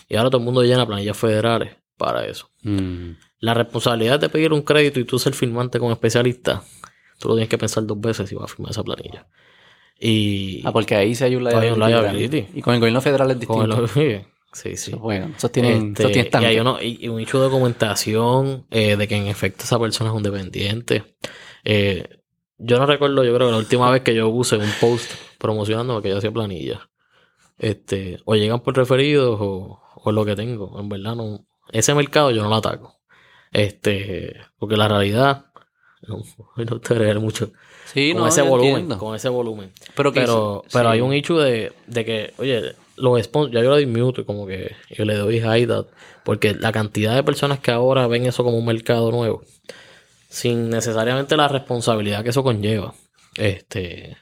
Y 0.08 0.16
ahora 0.16 0.30
todo 0.30 0.40
el 0.40 0.46
mundo 0.46 0.64
llena 0.64 0.86
planillas 0.86 1.18
federales 1.18 1.76
para 1.98 2.26
eso. 2.26 2.50
Mm. 2.64 3.12
La 3.40 3.54
responsabilidad 3.54 4.20
de 4.20 4.30
pedir 4.30 4.52
un 4.54 4.62
crédito 4.62 5.00
y 5.00 5.06
tú 5.06 5.20
ser 5.20 5.34
firmante 5.34 5.80
como 5.80 5.92
especialista 5.92 6.64
tú 7.20 7.28
lo 7.28 7.36
tienes 7.36 7.50
que 7.50 7.58
pensar 7.58 7.86
dos 7.86 8.00
veces 8.00 8.28
si 8.30 8.36
vas 8.36 8.46
a 8.46 8.48
firmar 8.48 8.72
esa 8.72 8.84
planilla. 8.84 9.28
Y. 10.00 10.62
Ah, 10.66 10.72
porque 10.72 10.96
ahí 10.96 11.14
sí 11.14 11.24
hay 11.24 11.36
un 11.36 11.44
liability. 11.44 12.48
Y 12.54 12.62
con 12.62 12.74
el 12.74 12.80
gobierno 12.80 13.02
federal 13.02 13.30
es 13.32 13.46
con 13.46 13.70
distinto. 13.70 14.02
el- 14.02 14.26
sí, 14.54 14.76
sí. 14.78 14.92
Bueno, 14.94 15.32
eso 15.38 15.50
tiene, 15.50 15.78
Este, 15.78 16.04
eso 16.04 16.12
tiene 16.12 16.30
y 16.42 16.46
hay 16.46 16.60
uno- 16.60 16.82
y, 16.82 16.98
y 17.06 17.08
un 17.08 17.20
hecho 17.20 17.38
de 17.40 17.46
documentación 17.46 18.66
eh, 18.72 18.96
de 18.96 19.08
que 19.08 19.16
en 19.16 19.28
efecto 19.28 19.64
esa 19.64 19.80
persona 19.80 20.10
es 20.10 20.16
un 20.16 20.24
dependiente. 20.24 21.04
Eh, 21.64 22.08
yo 22.58 22.78
no 22.78 22.86
recuerdo, 22.86 23.24
yo 23.24 23.34
creo 23.34 23.48
que 23.48 23.52
la 23.54 23.58
última 23.58 23.90
vez 23.92 24.02
que 24.02 24.14
yo 24.16 24.30
puse 24.32 24.58
un 24.58 24.72
post 24.82 25.10
promocionando 25.38 26.02
que 26.02 26.10
yo 26.10 26.18
hacía 26.18 26.32
planillas. 26.32 26.80
Este, 27.58 28.20
o 28.26 28.36
llegan 28.36 28.62
por 28.62 28.76
referidos 28.76 29.38
o, 29.42 29.82
o 29.96 30.12
lo 30.12 30.26
que 30.26 30.36
tengo. 30.36 30.80
En 30.80 30.90
verdad, 30.90 31.16
no. 31.16 31.46
Ese 31.72 31.94
mercado 31.94 32.32
yo 32.32 32.42
no 32.42 32.50
lo 32.50 32.56
ataco. 32.56 33.00
Este, 33.52 34.36
porque 34.58 34.78
la 34.78 34.88
realidad. 34.88 35.46
No, 36.08 36.22
no 36.58 36.80
te 36.80 36.96
creer 36.96 37.20
mucho. 37.20 37.52
Sí, 37.86 38.12
con 38.14 38.22
no, 38.22 38.28
ese 38.28 38.42
volumen. 38.42 38.72
entiendo. 38.72 38.98
Con 38.98 39.16
ese 39.16 39.30
volumen. 39.30 39.72
Pero, 39.96 40.14
Pero, 40.14 40.62
sí. 40.66 40.70
pero 40.74 40.90
hay 40.90 41.02
un 41.02 41.14
hecho 41.14 41.38
de, 41.38 41.74
de 41.88 42.06
que, 42.06 42.34
oye, 42.38 42.76
los 43.00 43.22
sponsors, 43.24 43.54
ya 43.54 43.62
yo 43.62 43.76
le 43.76 43.86
doy 43.86 43.86
mute, 43.86 44.26
como 44.26 44.46
que 44.46 44.76
yo 44.90 45.06
le 45.06 45.16
doy 45.16 45.38
hide 45.38 45.68
that, 45.68 45.86
porque 46.24 46.54
la 46.54 46.72
cantidad 46.72 47.16
de 47.16 47.24
personas 47.24 47.60
que 47.60 47.72
ahora 47.72 48.08
ven 48.08 48.26
eso 48.26 48.44
como 48.44 48.58
un 48.58 48.66
mercado 48.66 49.12
nuevo, 49.12 49.44
sin 50.30 50.70
necesariamente 50.70 51.36
la 51.38 51.48
responsabilidad 51.48 52.24
que 52.24 52.30
eso 52.30 52.44
conlleva. 52.44 52.94
Este, 53.36 54.18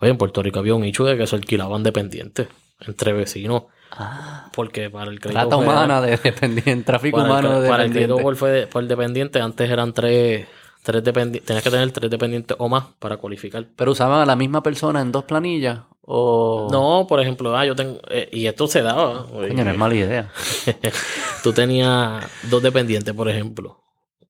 oye, 0.00 0.10
en 0.10 0.18
Puerto 0.18 0.42
Rico 0.42 0.58
había 0.58 0.74
un 0.74 0.84
hecho 0.84 1.04
de 1.04 1.16
que 1.16 1.26
se 1.26 1.36
alquilaban 1.36 1.82
dependientes 1.82 2.48
entre 2.80 3.12
vecinos, 3.12 3.64
Ah, 3.90 4.50
porque 4.52 4.90
para 4.90 5.10
el 5.10 5.20
crédito 5.20 5.40
trata 5.40 5.56
humana 5.56 6.00
de 6.00 6.16
dependiente, 6.16 6.84
tráfico 6.84 7.18
para 7.18 7.38
el, 7.38 7.46
humano 7.46 7.60
de 7.60 7.68
para 7.68 7.84
el 7.84 7.92
crédito 7.92 8.18
por, 8.18 8.36
por 8.68 8.86
dependiente, 8.86 9.40
antes 9.40 9.70
eran 9.70 9.92
tres, 9.92 10.46
tres 10.82 11.04
dependientes, 11.04 11.46
tenías 11.46 11.62
que 11.62 11.70
tener 11.70 11.90
tres 11.92 12.10
dependientes 12.10 12.56
o 12.58 12.68
más 12.68 12.84
para 12.98 13.16
cualificar. 13.16 13.66
Pero 13.76 13.92
usaban 13.92 14.20
a 14.20 14.26
la 14.26 14.36
misma 14.36 14.62
persona 14.62 15.00
en 15.00 15.12
dos 15.12 15.24
planillas 15.24 15.80
o... 16.06 16.68
No, 16.70 17.06
por 17.08 17.20
ejemplo, 17.20 17.56
ah, 17.56 17.66
yo 17.66 17.74
tengo. 17.76 18.00
eh, 18.10 18.28
y 18.32 18.46
esto 18.46 18.66
se 18.68 18.80
daba. 18.82 19.26
Coño, 19.26 19.64
no 19.64 19.70
es 19.70 19.76
mala 19.76 19.94
idea. 19.94 20.30
Tú 21.42 21.52
tenías 21.52 22.24
dos 22.50 22.62
dependientes, 22.62 23.12
por 23.14 23.28
ejemplo. 23.28 23.82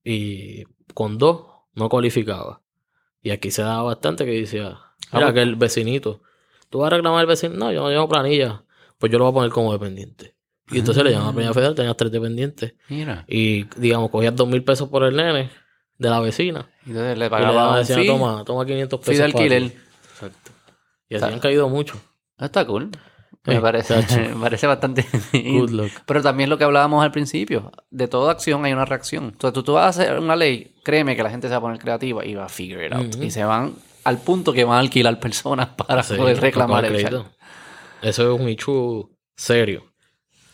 Y 0.05 0.65
con 0.95 1.19
dos 1.19 1.45
no 1.75 1.89
cualificaba. 1.89 2.61
Y 3.23 3.31
aquí 3.31 3.51
se 3.51 3.63
daba 3.63 3.83
bastante 3.83 4.25
que 4.25 4.33
decía, 4.33 4.79
mira, 5.13 5.29
Ah, 5.29 5.33
que 5.35 5.43
el 5.43 5.57
vecinito. 5.57 6.23
Tú 6.71 6.79
vas 6.79 6.89
a 6.93 6.97
reclamar 6.97 7.21
al 7.21 7.27
vecino. 7.27 7.55
No, 7.55 7.73
yo 7.73 7.83
no 7.83 7.91
llevo 7.91 8.09
planilla. 8.09 8.65
Pues 8.99 9.13
yo 9.13 9.19
lo 9.19 9.25
voy 9.25 9.33
a 9.33 9.35
poner 9.35 9.51
como 9.51 9.73
dependiente. 9.73 10.35
Y 10.71 10.79
entonces 10.81 11.05
le 11.05 11.13
llaman 11.13 11.29
a 11.29 11.33
Planilla 11.33 11.55
Federal, 11.55 11.75
tenías 11.77 11.97
tres 11.97 12.11
dependientes. 12.11 12.75
Mira. 12.89 13.25
Y 13.29 13.65
digamos, 13.79 14.11
cogías 14.11 14.35
dos 14.35 14.49
mil 14.49 14.65
pesos 14.65 14.89
por 14.89 15.05
el 15.05 15.15
nene 15.15 15.49
de 15.97 16.11
la 16.11 16.19
vecina. 16.21 16.69
Y 16.85 16.91
entonces 16.91 17.17
le 17.19 17.27
Y 17.27 17.29
le 17.29 17.31
pagaba 17.31 17.71
un 17.73 17.77
decían, 17.79 18.01
fee, 18.01 18.07
toma, 18.09 18.43
toma 18.45 18.67
500 18.67 18.99
pesos. 19.01 19.07
fee 19.15 19.17
de 19.17 19.33
para 19.33 19.33
ti". 19.33 19.55
alquiler. 19.55 19.86
Y 21.09 21.17
así 21.17 21.25
han 21.25 21.39
caído 21.41 21.69
mucho. 21.69 21.95
Ah, 22.39 22.47
Está 22.47 22.65
cool. 22.67 22.91
Me 23.45 23.61
parece, 23.61 23.95
me 24.35 24.41
parece 24.41 24.67
bastante... 24.67 25.05
Good 25.33 25.71
luck. 25.71 25.91
Pero 26.05 26.21
también 26.23 26.51
lo 26.51 26.59
que 26.59 26.65
hablábamos 26.65 27.05
al 27.05 27.13
principio, 27.13 27.71
de 27.91 28.09
toda 28.09 28.33
acción 28.33 28.65
hay 28.65 28.73
una 28.73 28.85
reacción. 28.85 29.25
Entonces 29.27 29.55
tú, 29.55 29.63
tú 29.63 29.73
vas 29.75 29.85
a 29.85 29.89
hacer 30.03 30.19
una 30.19 30.35
ley, 30.35 30.75
créeme 30.83 31.15
que 31.15 31.23
la 31.23 31.31
gente 31.31 31.47
se 31.47 31.53
va 31.53 31.59
a 31.59 31.61
poner 31.61 31.79
creativa 31.79 32.25
y 32.27 32.35
va 32.35 32.47
a 32.47 32.49
figure 32.49 32.85
it 32.87 32.93
out. 32.93 33.15
Y 33.23 33.31
se 33.31 33.45
van 33.45 33.75
al 34.05 34.19
punto 34.19 34.53
que 34.53 34.65
van 34.65 34.77
a 34.77 34.81
alquilar 34.81 35.21
personas 35.21 35.69
para 35.77 36.03
Sí, 36.03 36.15
poder 36.17 36.41
reclamar 36.41 36.85
el 36.87 36.93
crédito. 36.93 37.27
Eso 38.03 38.35
es 38.35 38.41
un 38.41 38.49
hecho 38.49 39.11
serio. 39.37 39.85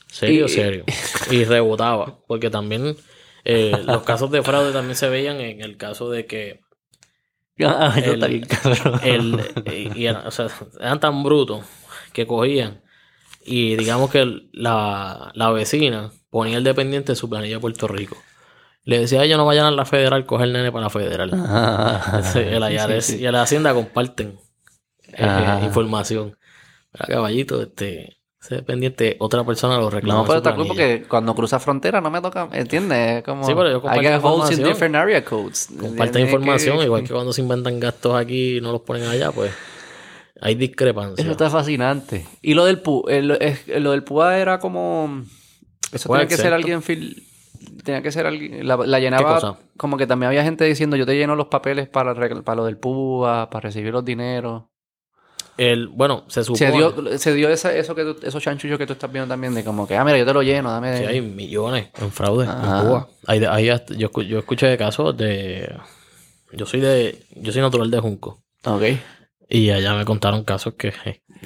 Serio, 0.08 0.44
Y- 0.44 0.48
serio. 0.50 0.84
Y 1.30 1.44
rebotaba. 1.44 2.18
Porque 2.26 2.50
también 2.50 2.94
eh, 3.44 3.72
los 3.86 4.02
casos 4.02 4.30
de 4.30 4.42
fraude 4.42 4.72
también 4.72 4.96
se 4.96 5.08
veían 5.08 5.40
en 5.40 5.62
el 5.62 5.78
caso 5.78 6.10
de 6.10 6.26
que 6.26 6.60
Ah, 7.64 7.92
El- 7.96 8.14
está 8.14 8.26
bien, 8.26 8.44
cabrón. 8.46 9.00
el, 9.04 9.40
y- 9.72 10.00
y 10.00 10.06
era- 10.06 10.26
o 10.26 10.30
sea, 10.30 10.46
eran 10.80 10.98
tan 11.00 11.22
brutos 11.22 11.64
que 12.12 12.26
cogían 12.26 12.82
y 13.44 13.76
digamos 13.76 14.10
que 14.10 14.48
la, 14.52 15.30
la 15.34 15.50
vecina 15.50 16.10
ponía 16.30 16.58
el 16.58 16.64
dependiente 16.64 17.12
en 17.12 17.16
su 17.16 17.28
planilla 17.28 17.56
de 17.56 17.60
Puerto 17.60 17.88
Rico. 17.88 18.16
Le 18.84 18.98
decía 19.00 19.20
a 19.20 19.24
ellos 19.24 19.38
no 19.38 19.46
vayan 19.46 19.66
a 19.66 19.70
la 19.70 19.84
federal, 19.84 20.26
coger 20.26 20.48
el 20.48 20.52
nene 20.54 20.72
para 20.72 20.84
la 20.84 20.90
federal. 20.90 21.30
Ah, 21.34 22.20
Sí, 22.32 22.38
el 22.40 22.62
sí, 22.64 22.72
IRS 22.72 23.02
sí. 23.02 23.16
y 23.24 23.30
la 23.30 23.42
Hacienda 23.42 23.74
comparten 23.74 24.38
eh, 25.12 25.60
información. 25.64 26.36
Mira, 26.92 27.06
caballito, 27.06 27.62
este, 27.62 28.16
ese 28.42 28.56
dependiente, 28.56 29.16
otra 29.20 29.44
persona 29.44 29.78
lo 29.78 29.88
reclama. 29.88 30.20
No, 30.22 30.26
pero 30.26 30.42
cool 30.42 30.66
planilla. 30.66 30.68
porque 30.68 31.02
cuando 31.08 31.34
cruza 31.34 31.60
frontera 31.60 32.00
no 32.00 32.10
me 32.10 32.20
toca, 32.20 32.48
¿entiendes? 32.52 33.18
Es 33.18 33.22
como... 33.22 33.44
Sí, 33.46 33.52
pero 33.54 33.70
yo 33.70 33.80
comparto 33.80 34.00
holes 34.00 34.10
in 34.10 34.16
información. 34.16 34.64
different 34.68 34.96
area 34.96 35.24
codes. 35.24 35.68
¿entiendes? 35.70 36.20
información, 36.24 36.78
Que- 36.78 36.84
igual 36.84 37.04
que 37.04 37.12
cuando 37.12 37.32
se 37.32 37.40
inventan 37.40 37.78
gastos 37.78 38.16
aquí 38.16 38.56
y 38.56 38.60
no 38.60 38.72
los 38.72 38.80
ponen 38.80 39.04
allá, 39.04 39.30
pues 39.30 39.52
hay 40.40 40.56
discrepancias. 40.56 41.20
Eso 41.20 41.30
está 41.30 41.50
fascinante. 41.50 42.26
Y 42.42 42.54
lo 42.54 42.64
del 42.64 42.80
PU, 42.80 43.04
el- 43.08 43.30
es- 43.40 43.68
lo 43.68 43.92
del 43.92 44.02
PUA 44.02 44.38
era 44.38 44.58
como... 44.58 45.22
Eso 45.92 46.08
tenía 46.10 46.26
que 46.26 46.36
ser 46.36 46.52
alguien... 46.52 46.82
Tenía 47.84 48.02
que 48.02 48.10
ser 48.10 48.26
alguien... 48.26 48.66
La, 48.66 48.98
llenaba... 48.98 49.56
Como 49.76 49.96
que 49.96 50.08
también 50.08 50.28
había 50.28 50.42
gente 50.42 50.64
diciendo, 50.64 50.96
yo 50.96 51.06
te 51.06 51.16
lleno 51.16 51.36
los 51.36 51.46
papeles 51.46 51.88
para, 51.88 52.12
para 52.42 52.56
lo 52.56 52.64
del 52.64 52.76
PUA, 52.76 53.50
para 53.50 53.60
recibir 53.60 53.92
los 53.92 54.04
dineros. 54.04 54.64
El, 55.58 55.88
bueno, 55.88 56.24
se 56.28 56.44
supone 56.44 56.58
Se 56.70 56.76
dio, 56.76 57.18
se 57.18 57.34
dio 57.34 57.48
esa- 57.50 57.74
eso 57.74 57.94
que 57.94 58.04
tú- 58.04 58.16
esos 58.26 58.42
chanchullos 58.42 58.78
que 58.78 58.86
tú 58.86 58.94
estás 58.94 59.12
viendo 59.12 59.28
también, 59.28 59.54
de 59.54 59.62
como 59.62 59.86
que, 59.86 59.96
ah, 59.96 60.04
mira, 60.04 60.16
yo 60.18 60.24
te 60.24 60.32
lo 60.32 60.42
lleno, 60.42 60.70
dame... 60.70 61.00
que 61.00 61.06
hay 61.06 61.20
millones 61.20 61.88
en 62.00 62.10
fraude 62.10 62.46
Ajá. 62.46 62.80
en 62.80 62.86
Cuba. 62.86 63.08
Hay, 63.26 63.44
hay 63.44 63.68
hasta- 63.68 63.94
yo, 63.94 64.10
yo 64.22 64.38
escuché 64.38 64.66
de 64.66 64.78
casos 64.78 65.14
de... 65.16 65.74
Yo 66.52 66.64
soy 66.66 66.80
de... 66.80 67.24
Yo 67.36 67.52
soy 67.52 67.60
natural 67.60 67.90
de 67.90 67.98
Junco. 68.00 68.42
Ok. 68.64 68.82
Y 69.48 69.70
allá 69.70 69.94
me 69.94 70.04
contaron 70.06 70.44
casos 70.44 70.74
que 70.74 70.92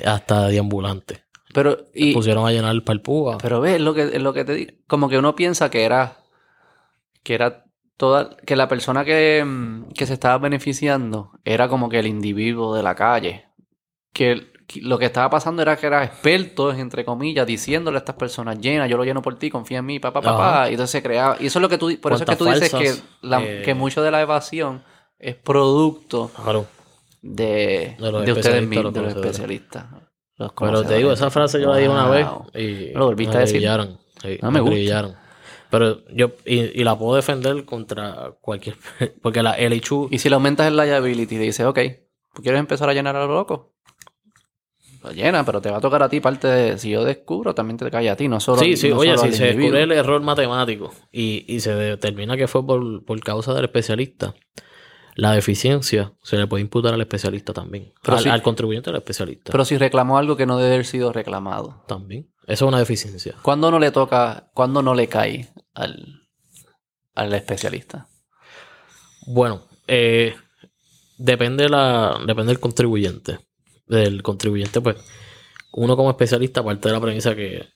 hasta 0.05 0.49
de 0.49 0.59
ambulantes. 0.61 1.23
Pero, 1.53 1.87
y, 1.95 2.13
Pusieron 2.15 2.47
a 2.47 2.53
llenar 2.53 2.75
el 2.75 2.83
púa. 3.01 3.39
pero 3.39 3.61
ves, 3.61 3.77
es 3.77 3.81
lo 3.81 3.95
que, 3.95 4.03
es 4.03 4.23
lo 4.23 4.33
que 4.33 4.45
te 4.45 4.55
digo. 4.55 4.73
Como 4.87 5.09
que 5.09 5.19
uno 5.19 5.35
piensa 5.35 5.69
que 5.71 5.85
era... 5.85 6.19
Que 7.25 7.35
era 7.35 7.65
toda... 7.97 8.37
Que 8.47 8.55
la 8.55 8.69
persona 8.69 9.05
que, 9.05 9.43
mm, 9.45 9.93
que 9.95 10.07
se 10.07 10.13
estaba 10.15 10.39
beneficiando 10.39 11.33
era 11.45 11.69
como 11.69 11.89
que 11.89 11.99
el 11.99 12.07
individuo 12.07 12.75
de 12.77 12.83
la 12.85 12.95
calle. 12.95 13.46
Que, 14.17 14.53
lo 14.83 14.99
que 14.99 15.05
estaba 15.05 15.29
pasando 15.31 15.63
era 15.63 15.77
que 15.77 15.87
era 15.87 16.03
experto, 16.05 16.73
entre 16.73 17.05
comillas, 17.05 17.47
diciéndole 17.47 17.99
a 17.99 18.01
estas 18.01 18.17
personas, 18.17 18.59
llena, 18.59 18.87
yo 18.87 18.97
lo 18.97 19.05
lleno 19.05 19.21
por 19.23 19.39
ti, 19.39 19.51
confía 19.51 19.79
en 19.79 19.87
mí, 19.87 20.01
papá, 20.01 20.21
papá. 20.23 20.49
Ajá. 20.63 20.71
Y 20.71 20.73
entonces 20.73 20.91
se 20.93 21.03
creaba... 21.03 21.37
Y 21.39 21.47
eso 21.47 21.59
es 21.59 21.63
lo 21.63 21.69
que 21.69 21.79
tú... 21.79 21.89
di- 21.89 21.97
Por 21.99 22.13
eso 22.13 22.25
es 22.25 22.31
que 22.31 22.37
tú 22.37 22.47
dices 22.47 22.71
falsas, 22.71 22.97
que, 23.01 23.27
la- 23.29 23.43
eh, 23.45 23.63
que 23.65 23.75
mucho 23.75 24.03
de 24.03 24.11
la 24.11 24.21
evasión 24.23 24.83
es 25.19 25.35
producto 25.37 26.31
Claro. 26.35 26.67
de, 27.23 27.97
De 28.25 28.33
ustedes 28.33 28.67
mismos, 28.67 28.93
de 28.93 29.03
los 29.03 29.15
especialistas. 29.15 29.87
los 30.37 30.53
Pero 30.59 30.83
te 30.85 30.97
digo, 30.97 31.13
esa 31.13 31.31
frase 31.31 31.61
yo 31.61 31.69
la 31.71 31.77
dije 31.77 31.89
una 31.91 32.09
vez 32.09 32.27
y 32.55 32.93
Lo 32.93 33.07
volviste 33.07 33.35
a 33.37 33.39
me 33.39 33.45
decir. 33.45 33.59
brillaron. 33.59 33.99
No 34.43 34.51
me 34.51 34.61
gusta. 34.61 34.75
brillaron. 34.75 35.15
Pero 35.71 36.05
yo, 36.09 36.31
y, 36.45 36.81
y 36.81 36.85
la 36.85 36.97
puedo 36.99 37.15
defender 37.17 37.65
contra 37.65 38.33
cualquier. 38.41 38.77
Porque 39.23 39.43
la 39.43 39.53
el 39.53 39.73
ICHU, 39.75 40.09
Y 40.11 40.19
si 40.19 40.29
le 40.29 40.35
aumentas 40.35 40.67
el 40.67 40.77
liability 40.77 41.35
y 41.35 41.39
dices, 41.39 41.67
ok, 41.67 41.79
¿tú 42.35 42.43
quieres 42.43 42.59
empezar 42.61 42.89
a 42.89 42.95
llenar 42.95 43.15
a 43.17 43.27
lo 43.27 43.35
loco? 43.35 43.76
Llena, 45.13 45.45
pero 45.45 45.61
te 45.61 45.71
va 45.71 45.79
a 45.79 45.81
tocar 45.81 46.03
a 46.03 46.09
ti 46.09 46.21
parte 46.21 46.49
de... 46.49 46.79
Si 46.79 46.91
yo 46.91 47.05
descubro, 47.05 47.55
también 47.55 47.77
te 47.79 47.91
cae 47.91 48.09
a 48.11 48.17
ti, 48.17 48.29
no 48.29 48.41
solo 48.41 48.61
Sí, 48.63 48.77
sí, 48.77 48.89
no 48.91 48.99
oye, 48.99 49.17
si 49.19 49.33
se 49.33 49.45
descubre 49.45 49.55
individuo. 49.55 49.79
el 49.81 49.93
error 49.93 50.21
matemático 50.23 50.93
y, 51.13 51.45
y 51.53 51.61
se 51.61 51.75
determina 51.75 52.37
que 52.37 52.49
fue 52.49 52.65
por, 52.67 53.05
por 53.05 53.21
causa 53.21 53.55
del 53.55 53.65
especialista, 53.65 54.35
la 55.15 55.33
deficiencia 55.33 56.13
se 56.23 56.37
le 56.37 56.47
puede 56.47 56.61
imputar 56.63 56.93
al 56.93 57.01
especialista 57.01 57.53
también. 57.55 57.93
Pero 58.03 58.17
al, 58.19 58.23
sí- 58.23 58.29
al 58.29 58.43
contribuyente 58.43 58.91
al 58.91 58.97
especialista. 58.97 59.51
Pero 59.53 59.65
si 59.65 59.79
reclamó 59.79 60.19
algo 60.19 60.37
que 60.37 60.45
no 60.47 60.59
debe 60.59 60.75
haber 60.75 60.87
sido 60.87 61.13
reclamado. 61.13 61.85
también. 61.89 62.31
Eso 62.47 62.67
es 62.67 62.69
una 62.69 62.79
deficiencia. 62.79 63.35
¿Cuándo 63.43 63.71
no 63.71 63.79
le 63.79 63.91
toca, 63.91 64.51
cuándo 64.55 64.81
no 64.83 64.95
le 64.95 65.09
cae 65.09 65.49
al, 65.75 66.29
al 67.15 67.33
especialista? 67.35 68.07
Bueno, 69.27 69.63
eh, 69.89 70.35
depende, 71.19 71.69
la, 71.69 72.19
depende 72.27 72.53
del 72.53 72.61
contribuyente. 72.61 73.39
Del 73.87 74.23
contribuyente, 74.23 74.81
pues, 74.81 74.97
uno 75.73 75.97
como 75.97 76.11
especialista 76.11 76.65
parte 76.65 76.89
de 76.89 76.95
la 76.95 77.01
premisa 77.01 77.35
que, 77.37 77.67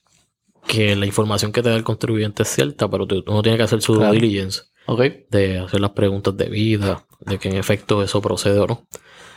que 0.67 0.95
la 0.95 1.05
información 1.05 1.51
que 1.51 1.61
te 1.63 1.69
da 1.69 1.75
el 1.75 1.83
contribuyente 1.83 2.43
es 2.43 2.49
cierta, 2.49 2.89
pero 2.89 3.05
tú- 3.07 3.23
uno 3.27 3.41
tiene 3.41 3.57
que 3.57 3.63
hacer 3.63 3.81
su 3.81 3.95
Claro. 3.95 4.11
diligence. 4.13 4.63
De 5.29 5.59
hacer 5.59 5.79
las 5.79 5.91
preguntas 5.91 6.35
debidas, 6.35 7.03
de 7.21 7.37
que 7.39 7.47
en 7.49 7.55
efecto 7.55 8.03
eso 8.03 8.21
procede 8.21 8.59
o 8.59 8.67
no. 8.67 8.87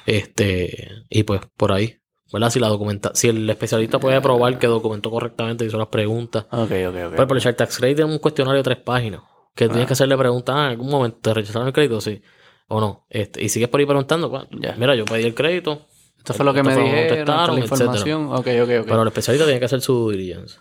Este, 0.07 0.89
y 1.09 1.23
pues 1.23 1.41
por 1.57 1.73
ahí, 1.73 1.97
¿verdad? 2.33 2.51
Si 2.51 2.59
la 2.61 2.69
documenta, 2.69 3.13
si 3.15 3.29
el 3.29 3.49
especialista 3.49 3.99
puede 3.99 4.21
probar 4.21 4.59
que 4.59 4.67
documentó 4.67 5.11
correctamente, 5.11 5.65
hizo 5.65 5.79
las 5.79 5.89
preguntas. 5.89 6.47
Ok, 6.51 6.71
ok, 6.89 6.97
ok. 7.13 7.27
Por 7.27 7.37
el 7.37 7.43
Shark 7.43 7.57
Tax 7.57 7.79
Credit 7.79 7.97
tiene 7.97 8.13
un 8.13 8.19
cuestionario 8.19 8.59
de 8.59 8.65
tres 8.65 8.79
páginas. 8.79 9.21
Que 9.55 9.69
tienes 9.69 9.87
que 9.87 9.93
hacerle 9.93 10.17
preguntas, 10.19 10.55
ah, 10.59 10.65
en 10.67 10.71
algún 10.73 10.91
momento 10.91 11.19
te 11.23 11.33
rechazaron 11.33 11.69
el 11.69 11.73
crédito, 11.75 12.01
sí. 12.01 12.21
O 12.67 12.81
no. 12.81 13.07
Este, 13.09 13.43
y 13.45 13.49
sigues 13.49 13.69
por 13.69 13.79
ahí 13.79 13.87
preguntando, 13.87 14.29
pues, 14.31 14.45
Ya. 14.61 14.75
mira, 14.77 14.97
yo 14.97 15.05
pedí 15.05 15.23
el 15.25 15.35
crédito. 15.35 15.87
Esto 16.25 16.33
fue 16.33 16.47
lo 16.47 16.55
que 16.55 16.63
me 16.63 16.75
dijeron, 16.75 17.55
la 17.55 17.61
información. 17.61 18.29
Ok, 18.33 18.47
ok, 18.63 18.71
ok. 18.81 18.87
Pero 18.87 19.03
el 19.03 19.09
especialista 19.09 19.45
tiene 19.45 19.59
que 19.59 19.67
hacer 19.67 19.83
su 19.83 19.93
due 19.93 20.17
diligence. 20.17 20.59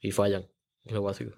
Y 0.00 0.10
fallan. 0.10 0.46
Es 0.84 0.92
lo 0.92 1.02
básico. 1.02 1.32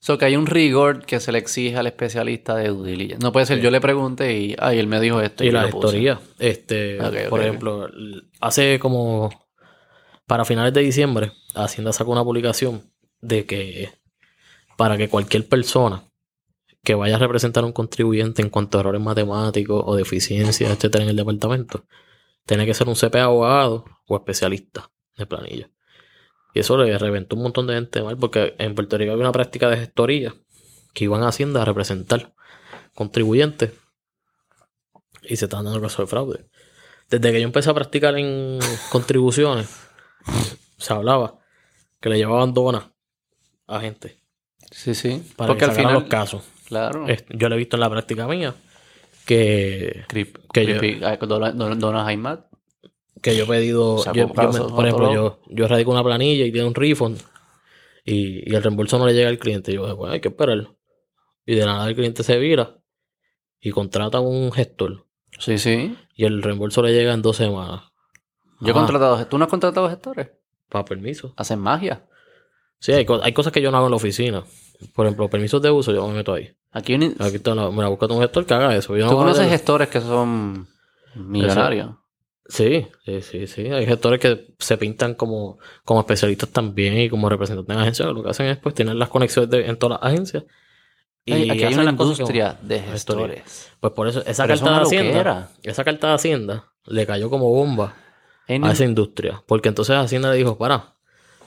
So 0.00 0.18
que 0.18 0.24
hay 0.24 0.34
un 0.34 0.46
rigor 0.46 1.06
que 1.06 1.20
se 1.20 1.30
le 1.30 1.38
exige 1.38 1.76
al 1.76 1.86
especialista 1.86 2.56
de 2.56 2.70
due 2.70 2.90
diligence. 2.90 3.22
No 3.22 3.30
puede 3.30 3.46
ser 3.46 3.60
yo 3.60 3.70
le 3.70 3.80
pregunte 3.80 4.36
y, 4.36 4.56
ay, 4.58 4.80
él 4.80 4.88
me 4.88 4.98
dijo 4.98 5.20
esto. 5.20 5.44
Y, 5.44 5.46
yo 5.46 5.52
la 5.52 5.68
gestoría. 5.68 6.20
Este, 6.40 6.98
por 7.28 7.40
ejemplo, 7.40 7.88
hace 8.40 8.80
como 8.80 9.30
para 10.26 10.44
finales 10.44 10.74
de 10.74 10.80
diciembre, 10.80 11.30
Hacienda 11.54 11.92
sacó 11.92 12.10
una 12.10 12.24
publicación 12.24 12.82
de 13.20 13.46
que 13.46 13.90
para 14.76 14.96
que 14.96 15.08
cualquier 15.08 15.48
persona 15.48 16.02
que 16.84 16.94
vaya 16.94 17.16
a 17.16 17.18
representar 17.18 17.64
a 17.64 17.66
un 17.66 17.72
contribuyente 17.72 18.42
en 18.42 18.50
cuanto 18.50 18.78
a 18.78 18.80
errores 18.82 19.00
matemáticos 19.00 19.82
o 19.86 19.96
deficiencias, 19.96 20.70
etcétera, 20.70 21.04
en 21.04 21.10
el 21.10 21.16
departamento, 21.16 21.86
tiene 22.46 22.66
que 22.66 22.74
ser 22.74 22.88
un 22.88 22.94
CPA 22.94 23.24
abogado 23.24 23.84
o 24.06 24.16
especialista 24.16 24.90
de 25.16 25.26
planilla. 25.26 25.70
Y 26.52 26.60
eso 26.60 26.76
le 26.76 26.96
reventó 26.98 27.36
un 27.36 27.42
montón 27.42 27.66
de 27.66 27.74
gente 27.74 28.02
mal, 28.02 28.16
porque 28.16 28.54
en 28.58 28.74
Puerto 28.74 28.96
Rico 28.98 29.12
había 29.12 29.24
una 29.24 29.32
práctica 29.32 29.68
de 29.68 29.78
gestoría 29.78 30.34
que 30.92 31.04
iban 31.04 31.22
a 31.22 31.28
Hacienda 31.28 31.62
a 31.62 31.64
representar 31.64 32.34
contribuyentes 32.94 33.72
y 35.22 35.36
se 35.36 35.46
estaban 35.46 35.64
dando 35.64 35.80
casos 35.80 35.98
de 35.98 36.06
fraude. 36.06 36.46
Desde 37.10 37.32
que 37.32 37.40
yo 37.40 37.46
empecé 37.46 37.70
a 37.70 37.74
practicar 37.74 38.16
en 38.18 38.58
contribuciones, 38.90 39.68
se 40.78 40.92
hablaba 40.92 41.38
que 42.00 42.10
le 42.10 42.18
llevaban 42.18 42.54
donas 42.54 42.84
a 43.66 43.80
gente 43.80 44.18
Sí, 44.70 44.94
sí. 44.94 45.22
para 45.36 45.48
Porque 45.48 45.64
que 45.64 45.70
al 45.70 45.76
final. 45.76 45.94
los 45.94 46.04
casos. 46.04 46.42
Claro. 46.66 47.06
Yo 47.30 47.48
lo 47.48 47.54
he 47.54 47.58
visto 47.58 47.76
en 47.76 47.80
la 47.80 47.90
práctica 47.90 48.26
mía 48.26 48.54
que, 49.26 50.04
Creep- 50.08 50.38
que 50.52 50.66
yo- 50.66 50.78
creepy. 50.78 51.04
Ay, 51.04 51.18
Dona, 51.20 51.52
Dona- 51.52 51.74
Dona 51.76 52.04
Jaimat. 52.04 52.46
que 53.22 53.36
yo 53.36 53.44
he 53.44 53.46
pedido, 53.46 54.04
yo- 54.04 54.12
yo 54.12 54.28
me- 54.28 54.34
por 54.34 54.84
ejemplo, 54.86 55.14
yo, 55.14 55.40
yo 55.48 55.66
radico 55.68 55.90
una 55.90 56.04
planilla 56.04 56.44
y 56.44 56.52
tiene 56.52 56.66
un 56.68 56.74
refund 56.74 57.18
y, 58.04 58.50
y 58.50 58.54
el 58.54 58.62
reembolso 58.62 58.98
no 58.98 59.06
le 59.06 59.14
llega 59.14 59.30
al 59.30 59.38
cliente. 59.38 59.72
Y 59.72 59.76
yo, 59.76 59.96
pues 59.96 60.12
hay 60.12 60.20
que 60.20 60.28
esperarlo. 60.28 60.76
Y 61.46 61.54
de 61.54 61.64
la 61.64 61.72
nada 61.74 61.88
el 61.88 61.94
cliente 61.94 62.22
se 62.22 62.38
vira 62.38 62.76
y 63.60 63.70
contrata 63.70 64.20
un 64.20 64.52
gestor 64.52 65.06
Sí, 65.38 65.56
sí. 65.58 65.96
y 66.14 66.24
el 66.26 66.42
reembolso 66.42 66.82
le 66.82 66.92
llega 66.92 67.14
en 67.14 67.22
dos 67.22 67.36
semanas. 67.36 67.82
Yo 68.60 68.70
he 68.70 68.72
contratado. 68.74 69.26
¿Tú 69.26 69.38
no 69.38 69.44
has 69.44 69.50
contratado 69.50 69.88
gestores? 69.88 70.28
Para 70.68 70.84
permiso. 70.84 71.32
Hacen 71.36 71.58
magia. 71.60 72.04
Sí, 72.78 72.92
hay, 72.92 73.06
hay 73.22 73.32
cosas 73.32 73.52
que 73.52 73.60
yo 73.62 73.70
no 73.70 73.78
hago 73.78 73.86
en 73.86 73.90
la 73.92 73.96
oficina. 73.96 74.44
Por 74.94 75.06
ejemplo, 75.06 75.28
permisos 75.28 75.60
de 75.62 75.70
uso, 75.70 75.92
yo 75.92 76.06
me 76.08 76.14
meto 76.14 76.32
ahí. 76.34 76.50
Aquí 76.72 76.94
un- 76.94 77.14
Aquí 77.20 77.36
está, 77.36 77.54
la- 77.54 77.70
mira, 77.70 77.88
búscate 77.88 78.12
un 78.12 78.20
gestor 78.20 78.44
que 78.46 78.54
haga 78.54 78.74
eso. 78.76 78.96
Yo 78.96 79.04
no 79.04 79.10
¿Tú 79.10 79.16
conoces 79.16 79.48
gestores 79.48 79.88
que 79.88 80.00
son 80.00 80.66
millonarios? 81.14 81.90
Sí, 82.46 82.86
sí, 83.06 83.22
sí, 83.22 83.46
sí. 83.46 83.66
Hay 83.68 83.86
gestores 83.86 84.20
que 84.20 84.54
se 84.58 84.76
pintan 84.76 85.14
como, 85.14 85.58
como 85.84 86.00
especialistas 86.00 86.50
también 86.50 86.98
y 86.98 87.08
como 87.08 87.28
representantes 87.28 87.74
de 87.74 87.80
agencias. 87.82 88.08
Lo 88.12 88.22
que 88.22 88.30
hacen 88.30 88.46
es 88.46 88.58
pues 88.58 88.74
tener 88.74 88.96
las 88.96 89.08
conexiones 89.08 89.48
de- 89.50 89.66
en 89.66 89.78
todas 89.78 89.98
las 90.02 90.12
agencias. 90.12 90.44
Ay, 91.26 91.48
aquí 91.48 91.62
hay 91.62 91.64
hacen 91.72 91.80
una 91.80 91.90
industria 91.92 92.58
de 92.60 92.80
gestoría. 92.80 93.26
gestores. 93.36 93.72
Pues 93.80 93.92
por 93.94 94.08
eso, 94.08 94.22
esa 94.26 94.44
Pero 94.46 94.58
carta 94.60 94.76
de 94.78 94.82
Hacienda, 94.82 95.12
loquera. 95.12 95.48
esa 95.62 95.84
carta 95.84 96.08
de 96.08 96.14
Hacienda 96.14 96.66
le 96.84 97.06
cayó 97.06 97.30
como 97.30 97.48
bomba 97.48 97.94
Hay 98.46 98.60
a 98.62 98.72
esa 98.72 98.84
industria. 98.84 99.42
Porque 99.46 99.70
entonces 99.70 99.96
Hacienda 99.96 100.30
le 100.30 100.36
dijo, 100.36 100.58
para, 100.58 100.96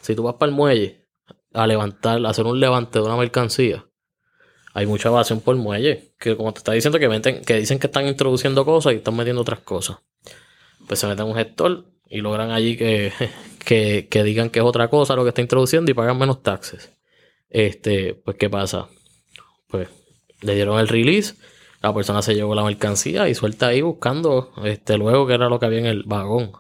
si 0.02 0.16
tú 0.16 0.24
vas 0.24 0.36
para 0.36 0.50
el 0.50 0.56
muelle 0.56 1.06
a 1.58 1.68
levantar, 1.68 2.26
a 2.26 2.30
hacer 2.30 2.46
un 2.46 2.60
levante 2.60 3.00
de 3.00 3.06
una 3.06 3.18
mercancía, 3.18 3.86
hay 4.74 4.86
mucha 4.86 5.10
evasión 5.10 5.42
por 5.42 5.56
muelle. 5.56 6.14
Que 6.20 6.38
como 6.38 6.54
te 6.54 6.60
está 6.60 6.72
diciendo, 6.72 7.00
que, 7.00 7.10
meten, 7.10 7.42
que 7.44 7.56
dicen 7.56 7.80
que 7.80 7.88
están 7.88 8.08
introduciendo 8.08 8.64
cosas 8.64 8.94
y 8.94 8.98
están 8.98 9.16
metiendo 9.16 9.42
otras 9.42 9.62
cosas. 9.62 9.98
Pues 10.88 11.00
se 11.00 11.08
meten 11.08 11.26
un 11.26 11.36
gestor 11.36 11.86
y 12.08 12.22
logran 12.22 12.52
allí 12.52 12.78
que, 12.78 13.12
que, 13.66 14.08
que 14.08 14.24
digan 14.24 14.52
que 14.52 14.60
es 14.60 14.66
otra 14.66 14.88
cosa 14.90 15.16
lo 15.16 15.24
que 15.24 15.30
está 15.30 15.42
introduciendo 15.42 15.90
y 15.90 15.96
pagan 15.96 16.20
menos 16.20 16.44
taxes. 16.44 16.92
Este, 17.50 18.14
pues, 18.14 18.38
¿qué 18.38 18.50
pasa? 18.52 18.88
Pues 19.68 19.90
le 20.42 20.54
dieron 20.54 20.80
el 20.80 20.88
release, 20.88 21.36
la 21.82 21.92
persona 21.94 22.22
se 22.22 22.36
llevó 22.36 22.54
la 22.54 22.64
mercancía 22.64 23.28
y 23.30 23.34
suelta 23.34 23.68
ahí 23.68 23.82
buscando 23.82 24.54
este 24.64 24.98
luego 24.98 25.26
que 25.26 25.34
era 25.34 25.50
lo 25.50 25.60
que 25.60 25.66
había 25.66 25.80
en 25.80 25.88
el 25.88 26.04
vagón. 26.04 26.52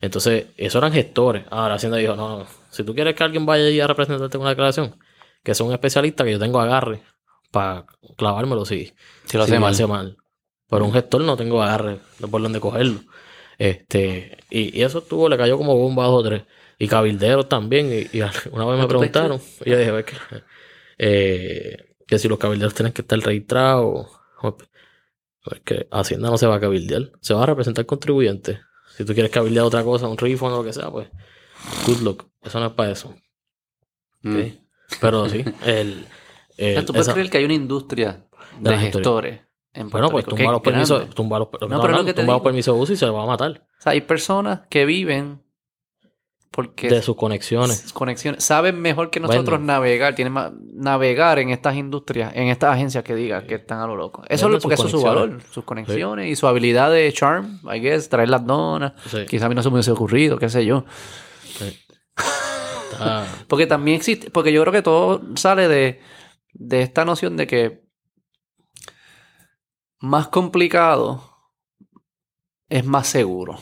Entonces, 0.00 0.46
eso 0.56 0.78
eran 0.78 0.92
gestores. 0.92 1.44
Ahora 1.50 1.74
Hacienda 1.74 1.98
dijo, 1.98 2.16
no, 2.16 2.38
no, 2.38 2.46
si 2.74 2.84
tú 2.84 2.94
quieres 2.94 3.14
que 3.14 3.24
alguien 3.24 3.46
vaya 3.46 3.66
allí 3.66 3.80
a 3.80 3.86
representarte 3.86 4.36
en 4.36 4.40
una 4.42 4.50
declaración, 4.50 4.98
que 5.42 5.54
sea 5.54 5.66
un 5.66 5.72
especialista 5.72 6.24
que 6.24 6.32
yo 6.32 6.38
tengo 6.38 6.60
agarre 6.60 7.02
para 7.50 7.86
clavármelo 8.16 8.64
si, 8.64 8.92
Si 9.26 9.36
lo 9.38 9.44
si 9.46 9.52
hace 9.52 9.52
me 9.52 9.60
mal. 9.60 9.72
hace 9.72 9.86
mal. 9.86 10.16
Pero 10.68 10.84
un 10.84 10.92
gestor 10.92 11.22
no 11.22 11.36
tengo 11.36 11.62
agarre 11.62 12.00
no 12.20 12.28
por 12.28 12.42
dónde 12.42 12.60
cogerlo. 12.60 13.00
Este, 13.58 14.38
y, 14.50 14.78
y 14.78 14.82
eso 14.82 14.98
estuvo, 14.98 15.28
le 15.28 15.36
cayó 15.36 15.56
como 15.56 15.76
bomba 15.76 16.04
a 16.04 16.08
dos 16.08 16.20
o 16.20 16.28
tres. 16.28 16.42
Y 16.78 16.88
cabilderos 16.88 17.48
también. 17.48 17.90
Y, 17.92 18.16
y 18.18 18.20
una 18.50 18.64
vez 18.66 18.76
me 18.76 18.82
¿Tú 18.82 18.88
preguntaron, 18.88 19.40
y 19.64 19.70
yo 19.70 19.78
dije, 19.78 19.90
"Ve 19.92 20.04
que, 20.04 20.14
eh, 20.98 21.94
que 22.06 22.18
si 22.18 22.28
los 22.28 22.38
cabilderos 22.38 22.74
tienen 22.74 22.92
que 22.92 23.02
estar 23.02 23.18
registrados. 23.20 24.08
Es 25.52 25.60
que 25.60 25.86
Hacienda 25.90 26.30
no 26.30 26.38
se 26.38 26.46
va 26.46 26.56
a 26.56 26.60
cabildear, 26.60 27.12
se 27.20 27.34
va 27.34 27.42
a 27.42 27.46
representar 27.46 27.84
contribuyentes. 27.86 28.60
Si 28.96 29.04
tú 29.04 29.12
quieres 29.12 29.30
cabildear 29.30 29.66
otra 29.66 29.84
cosa, 29.84 30.08
un 30.08 30.16
refund 30.16 30.54
o 30.54 30.56
lo 30.58 30.64
que 30.64 30.72
sea, 30.72 30.90
pues 30.90 31.08
good 31.86 32.00
luck. 32.00 32.26
Eso 32.44 32.60
no 32.60 32.66
es 32.66 32.72
para 32.72 32.90
eso. 32.90 33.14
Mm. 34.22 34.38
Pero 35.00 35.28
sí, 35.28 35.44
el, 35.64 36.06
el- 36.56 36.84
¿Tú 36.84 36.92
puedes 36.92 37.06
esa- 37.06 37.14
creer 37.14 37.30
que 37.30 37.38
hay 37.38 37.44
una 37.44 37.54
industria 37.54 38.24
De 38.60 38.78
gestores 38.78 39.40
en 39.74 39.90
bueno, 39.90 40.08
pues 40.08 40.24
tumba 40.24 40.52
los 40.52 40.60
permisos, 40.60 41.10
tumba 41.10 41.38
los, 41.40 41.48
No, 41.68 41.80
pero 41.80 41.88
lo 41.96 42.04
que 42.04 42.14
te 42.14 42.20
tumba 42.20 42.34
los 42.34 42.42
permisos 42.42 42.76
de 42.76 42.80
uso 42.80 42.92
y 42.92 42.96
se 42.96 43.06
lo 43.06 43.14
va 43.14 43.24
a 43.24 43.26
matar. 43.26 43.66
O 43.78 43.82
sea, 43.82 43.92
hay 43.92 44.00
personas 44.02 44.60
que 44.70 44.84
viven 44.84 45.42
porque 46.52 46.88
de 46.88 47.02
sus 47.02 47.16
conexiones. 47.16 47.80
sus 47.80 47.92
conexiones 47.92 48.44
saben 48.44 48.80
mejor 48.80 49.10
que 49.10 49.18
nosotros 49.18 49.60
navegar, 49.60 50.14
tienen 50.14 50.32
más 50.32 50.52
navegar 50.72 51.40
en 51.40 51.50
estas 51.50 51.74
industrias, 51.74 52.32
en 52.36 52.46
estas 52.46 52.72
agencias 52.72 53.02
que 53.02 53.16
digan 53.16 53.48
que 53.48 53.56
están 53.56 53.80
a 53.80 53.88
lo 53.88 53.96
loco. 53.96 54.22
Eso 54.28 54.48
es 54.48 54.62
porque 54.62 54.74
eso 54.74 54.84
es 54.84 54.92
su 54.92 55.02
valor, 55.02 55.42
sus 55.50 55.64
conexiones 55.64 56.30
y 56.30 56.36
su 56.36 56.46
habilidad 56.46 56.92
de 56.92 57.12
charm, 57.12 57.58
I 57.64 57.80
guess, 57.80 58.08
traer 58.08 58.28
las 58.28 58.46
donas. 58.46 58.92
Sí. 59.10 59.26
Quizá 59.28 59.46
a 59.46 59.48
mí 59.48 59.56
no 59.56 59.62
se 59.64 59.68
me 59.70 59.74
hubiese 59.74 59.90
ocurrido, 59.90 60.38
qué 60.38 60.48
sé 60.48 60.64
yo. 60.64 60.84
Está- 62.16 63.26
Porque 63.48 63.66
también 63.66 63.96
existe, 63.98 64.30
porque 64.30 64.52
yo 64.52 64.60
creo 64.62 64.72
que 64.72 64.82
todo 64.82 65.20
sale 65.36 65.68
de, 65.68 66.00
de 66.52 66.82
esta 66.82 67.04
noción 67.04 67.36
de 67.36 67.46
que 67.46 67.84
más 70.00 70.28
complicado 70.28 71.22
es 72.68 72.84
más 72.84 73.06
seguro. 73.06 73.58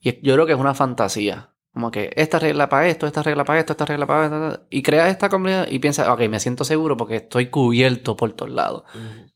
Y 0.00 0.20
yo 0.26 0.34
creo 0.34 0.46
que 0.46 0.52
es 0.52 0.58
una 0.58 0.74
fantasía. 0.74 1.54
Como 1.72 1.90
que 1.90 2.10
esta 2.16 2.38
regla 2.38 2.68
para 2.68 2.88
esto, 2.88 3.06
esta 3.06 3.22
regla 3.22 3.44
para 3.44 3.60
esto, 3.60 3.72
esta 3.72 3.84
regla 3.84 4.06
para 4.06 4.24
esto. 4.24 4.66
Y 4.70 4.82
creas 4.82 5.10
esta 5.10 5.28
comunidad 5.28 5.68
y 5.70 5.78
piensas, 5.78 6.08
ok, 6.08 6.20
me 6.28 6.40
siento 6.40 6.64
seguro 6.64 6.96
porque 6.96 7.16
estoy 7.16 7.50
cubierto 7.50 8.16
por 8.16 8.32
todos 8.32 8.50
lados. 8.50 8.84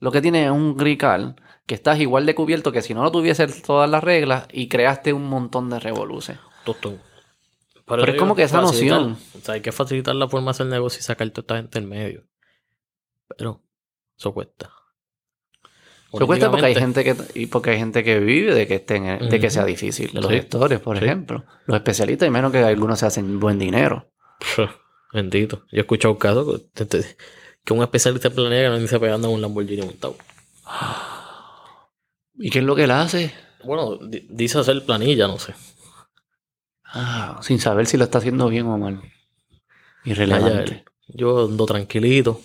Lo 0.01 0.11
que 0.11 0.21
tiene 0.23 0.45
es 0.47 0.51
un 0.51 0.77
grical 0.77 1.37
que 1.67 1.75
estás 1.75 2.01
igual 2.01 2.27
de 2.27 2.35
cubierto 2.35 2.73
que 2.73 2.83
si 2.83 2.95
no 2.95 3.03
lo 3.05 3.13
tuvieses 3.13 3.63
todas 3.63 3.89
las 3.89 4.03
reglas 4.03 4.49
y 4.53 4.69
creaste 4.69 5.13
un 5.13 5.29
montón 5.29 5.71
de 5.71 5.79
revoluciones. 5.79 6.43
tostón. 6.65 7.01
Pero 8.01 8.13
es 8.13 8.19
como 8.19 8.35
que 8.35 8.43
esa 8.45 8.61
facilitar- 8.63 9.01
noción. 9.03 9.19
O 9.41 9.45
sea, 9.45 9.55
hay 9.55 9.61
que 9.61 9.73
facilitar 9.73 10.15
la 10.15 10.29
forma 10.29 10.47
de 10.47 10.51
hacer 10.53 10.67
negocio 10.67 11.01
y 11.01 11.03
sacar 11.03 11.29
toda 11.31 11.43
esta 11.43 11.57
gente 11.57 11.79
en 11.79 11.89
medio. 11.89 12.25
Pero 13.37 13.63
eso 14.19 14.33
cuesta. 14.33 14.71
Eso 16.13 16.27
cuesta 16.27 16.51
porque 16.51 16.67
hay 16.67 16.75
gente 16.75 17.05
que 17.05 17.17
y 17.35 17.47
porque 17.47 17.71
hay 17.71 17.79
gente 17.79 18.05
que 18.05 18.19
vive 18.21 18.55
de 18.55 18.67
que 18.67 18.75
estén 18.75 19.29
de 19.31 19.41
que 19.41 19.49
sea 19.49 19.65
difícil. 19.65 20.11
Los 20.13 20.27
Sí. 20.27 20.33
gestores, 20.35 20.79
por 20.81 20.99
Sí. 20.99 21.05
ejemplo. 21.05 21.45
Los 21.67 21.77
especialistas, 21.77 22.27
y 22.29 22.31
menos 22.31 22.53
que 22.53 22.59
algunos 22.59 22.99
se 22.99 23.07
hacen 23.07 23.41
buen 23.41 23.59
dinero. 23.59 24.13
Bendito. 25.15 25.65
Yo 25.73 25.79
he 25.79 25.81
escuchado 25.81 26.19
casos 26.19 26.63
que, 26.75 26.87
que- 27.65 27.73
un 27.73 27.83
especialista 27.83 28.29
en 28.29 28.35
planilla 28.35 28.63
que 28.65 28.69
no 28.69 28.79
dice 28.79 29.01
pegando 29.01 29.29
en 29.29 29.35
un 29.35 29.41
Lamborghini 29.43 29.83
montado. 29.83 30.17
¿Y 32.35 32.51
qué 32.51 32.59
es 32.59 32.65
lo 32.65 32.75
que 32.75 32.85
él 32.85 32.91
hace? 32.91 33.33
Bueno, 33.65 33.97
di- 33.99 34.27
dice 34.29 34.59
hacer 34.59 34.85
planilla, 34.85 35.27
no 35.29 35.39
sé. 35.39 35.55
Ah, 36.95 37.39
sin 37.43 37.59
saber 37.59 37.87
si 37.87 37.97
lo 37.97 38.05
está 38.05 38.19
haciendo 38.19 38.49
bien 38.49 38.67
o 38.67 38.77
mal. 38.79 39.01
Irrelevante. 40.05 40.85
Yo 41.09 41.47
ando 41.47 41.67
tranquilito. 41.67 42.41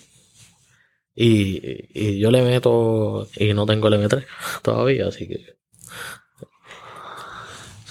Y, 1.16 1.60
y 1.94 2.20
yo 2.20 2.30
le 2.32 2.44
meto 2.44 3.28
y 3.36 3.54
no 3.54 3.66
tengo 3.66 3.88
el 3.88 3.96
M3 3.96 4.26
todavía, 4.62 5.08
así 5.08 5.28
que. 5.28 5.58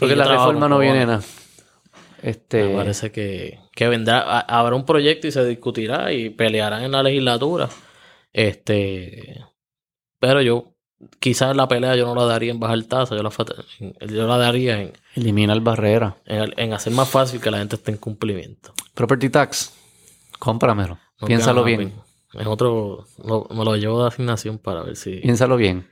Y 0.00 0.08
yo 0.10 0.16
la 0.16 0.24
reforma 0.28 0.68
no 0.68 0.78
viene 0.78 1.06
nada. 1.06 1.22
Este. 2.22 2.64
Me 2.64 2.76
parece 2.76 3.10
que, 3.12 3.58
que 3.72 3.88
vendrá, 3.88 4.20
ha- 4.20 4.40
habrá 4.60 4.76
un 4.76 4.84
proyecto 4.84 5.26
y 5.26 5.32
se 5.32 5.44
discutirá 5.44 6.12
y 6.12 6.30
pelearán 6.30 6.82
en 6.84 6.92
la 6.92 7.02
legislatura. 7.02 7.68
Este, 8.32 9.44
pero 10.20 10.42
yo, 10.42 10.75
quizás 11.20 11.54
la 11.56 11.68
pelea 11.68 11.94
yo 11.96 12.06
no 12.06 12.14
la 12.14 12.24
daría 12.24 12.50
en 12.52 12.60
bajar 12.60 12.82
tasa, 12.84 13.16
yo 13.16 13.22
la, 13.22 13.30
yo 14.06 14.26
la 14.26 14.38
daría 14.38 14.80
en, 14.80 14.92
Eliminar 15.14 15.60
barrera. 15.60 16.16
en, 16.26 16.52
en 16.56 16.72
hacer 16.72 16.92
más 16.92 17.08
fácil 17.08 17.40
que 17.40 17.50
la 17.50 17.58
gente 17.58 17.76
esté 17.76 17.90
en 17.92 17.98
cumplimiento. 17.98 18.72
Property 18.94 19.28
tax. 19.30 19.72
Cómpramelo. 20.38 20.98
No 21.20 21.26
Piénsalo 21.26 21.64
bien. 21.64 21.94
nada, 22.34 22.42
En 22.42 22.46
otro, 22.48 23.06
lo- 23.24 23.46
me 23.50 23.64
lo 23.64 23.76
llevo 23.76 24.02
de 24.02 24.08
asignación 24.08 24.58
para 24.58 24.82
ver 24.82 24.96
si. 24.96 25.16
Piénsalo 25.20 25.56
bien. 25.56 25.88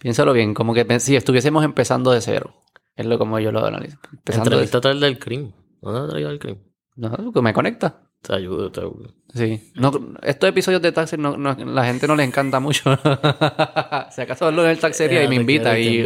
Piénsalo 0.00 0.32
bien. 0.32 0.54
Como 0.54 0.74
que 0.74 1.00
si 1.00 1.16
estuviésemos 1.16 1.64
empezando 1.64 2.10
de 2.10 2.20
cero. 2.20 2.54
Es 2.96 3.06
lo 3.06 3.18
como 3.18 3.38
yo 3.38 3.52
lo 3.52 3.64
analizo. 3.64 3.98
Empezando 4.12 4.50
de 4.50 4.56
Entrevista 4.56 4.80
tal 4.80 5.00
del 5.00 5.18
crimen. 5.18 5.54
¿Dónde 5.80 6.00
ha 6.00 6.08
traído 6.08 6.30
el 6.30 6.38
crimen? 6.38 6.62
No, 6.96 7.32
que 7.32 7.40
me 7.42 7.52
conecta. 7.54 8.02
Te 8.22 8.34
ayuda, 8.34 8.70
te 8.70 8.80
ayuda. 8.80 9.08
Sí. 9.34 9.72
No, 9.74 9.90
estos 10.22 10.48
episodios 10.48 10.80
de 10.82 10.92
taxi 10.92 11.16
no, 11.16 11.36
no- 11.36 11.54
la 11.56 11.84
gente 11.86 12.06
no 12.06 12.14
les 12.14 12.28
encanta 12.28 12.60
mucho. 12.60 12.84
si 14.14 14.20
acaso 14.20 14.46
hablo 14.46 14.62
en 14.64 14.70
el 14.70 14.78
taxería 14.78 15.24
y 15.24 15.28
me 15.28 15.36
invita 15.36 15.76
y, 15.78 16.02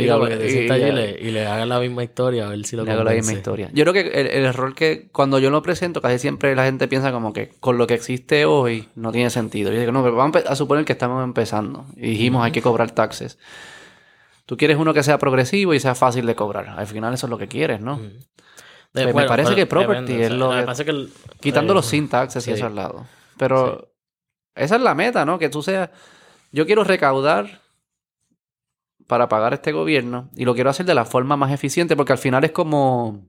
le, 0.93 1.19
y 1.21 1.31
le 1.33 1.47
hagas 1.47 1.69
la 1.69 1.81
misma 1.81 2.05
historia, 2.05 2.47
a 2.47 2.51
ver 2.51 2.65
si 2.65 2.77
lo 2.77 2.85
le 2.85 2.93
hago 2.93 3.05
la 3.05 3.11
misma 3.13 3.33
historia. 3.33 3.69
Yo 3.75 3.85
creo 3.85 3.93
que 3.93 4.01
el, 4.19 4.27
el 4.29 4.45
error 4.45 4.75
que 4.75 5.09
cuando 5.13 5.39
yo 5.41 5.51
lo 5.51 5.61
presento, 5.61 6.01
casi 6.01 6.19
siempre 6.19 6.55
la 6.57 6.65
gente 6.65 6.89
piensa 6.89 7.13
como 7.13 7.33
que 7.33 7.51
con 7.61 7.77
lo 7.79 7.87
que 7.87 7.95
existe 7.95 8.45
hoy 8.47 8.89
no 8.95 9.13
tiene 9.13 9.29
sentido. 9.29 9.73
Yo 9.73 9.81
digo, 9.81 9.93
no, 9.93 10.03
pero 10.03 10.17
vamos 10.17 10.37
a 10.47 10.57
suponer 10.57 10.85
que 10.85 10.93
estamos 10.93 11.23
empezando 11.25 11.87
y 11.97 12.11
dijimos 12.11 12.45
hay 12.45 12.53
que 12.53 12.63
cobrar 12.63 12.93
taxes. 12.93 13.39
Tú 14.47 14.57
quieres 14.57 14.77
uno 14.79 14.95
que 14.95 15.03
sea 15.03 15.19
progresivo 15.19 15.75
y 15.75 15.81
sea 15.81 15.95
fácil 15.97 16.25
de 16.25 16.35
cobrar. 16.37 16.69
Al 16.79 16.87
final 16.87 17.13
eso 17.13 17.27
es 17.27 17.31
lo 17.31 17.37
que 17.39 17.49
quieres, 17.49 17.81
¿no? 17.81 18.01
Me 19.05 19.13
bueno, 19.13 19.29
parece 19.29 19.55
que 19.55 19.67
property 19.67 20.13
es 20.23 20.31
lo 20.33 20.51
que- 20.51 20.63
parece 20.63 20.85
que 20.85 20.91
el- 20.93 21.13
Quitando 21.41 21.73
eh, 21.73 21.77
los 21.77 21.87
sin 21.87 22.09
taxes 22.09 22.47
y 22.49 22.53
eso 22.53 22.67
al 22.67 22.75
lado. 22.75 23.07
Pero 23.39 23.93
esa 24.55 24.77
es 24.77 24.83
la 24.83 24.95
meta, 24.95 25.25
¿no? 25.27 25.39
Que 25.39 25.49
tú 25.51 25.63
seas... 25.63 25.91
Yo 26.53 26.65
quiero 26.65 26.85
recaudar 26.85 27.61
para 29.07 29.29
pagar 29.29 29.53
este 29.55 29.73
gobierno 29.73 30.31
y 30.35 30.45
lo 30.45 30.55
quiero 30.55 30.71
hacer 30.71 30.87
de 30.87 30.95
la 30.95 31.05
forma 31.05 31.37
más 31.37 31.53
eficiente 31.53 31.95
porque 31.97 32.13
al 32.13 32.19
final 32.19 32.43
es 32.45 32.53
como... 32.53 33.29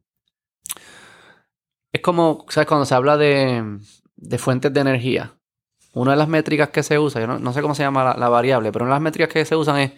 Es 1.93 2.01
como, 2.01 2.45
¿sabes? 2.49 2.67
Cuando 2.67 2.85
se 2.85 2.95
habla 2.95 3.17
de, 3.17 3.79
de 4.15 4.37
fuentes 4.37 4.73
de 4.73 4.79
energía. 4.79 5.33
Una 5.93 6.11
de 6.11 6.17
las 6.17 6.27
métricas 6.27 6.69
que 6.69 6.83
se 6.83 6.99
usa, 6.99 7.21
yo 7.21 7.27
no, 7.27 7.39
no 7.39 7.53
sé 7.53 7.61
cómo 7.61 7.73
se 7.73 7.83
llama 7.83 8.03
la, 8.03 8.13
la 8.15 8.29
variable, 8.29 8.71
pero 8.71 8.85
una 8.85 8.93
de 8.93 8.97
las 8.97 9.01
métricas 9.03 9.33
que 9.33 9.45
se 9.45 9.55
usan 9.55 9.77
es 9.79 9.91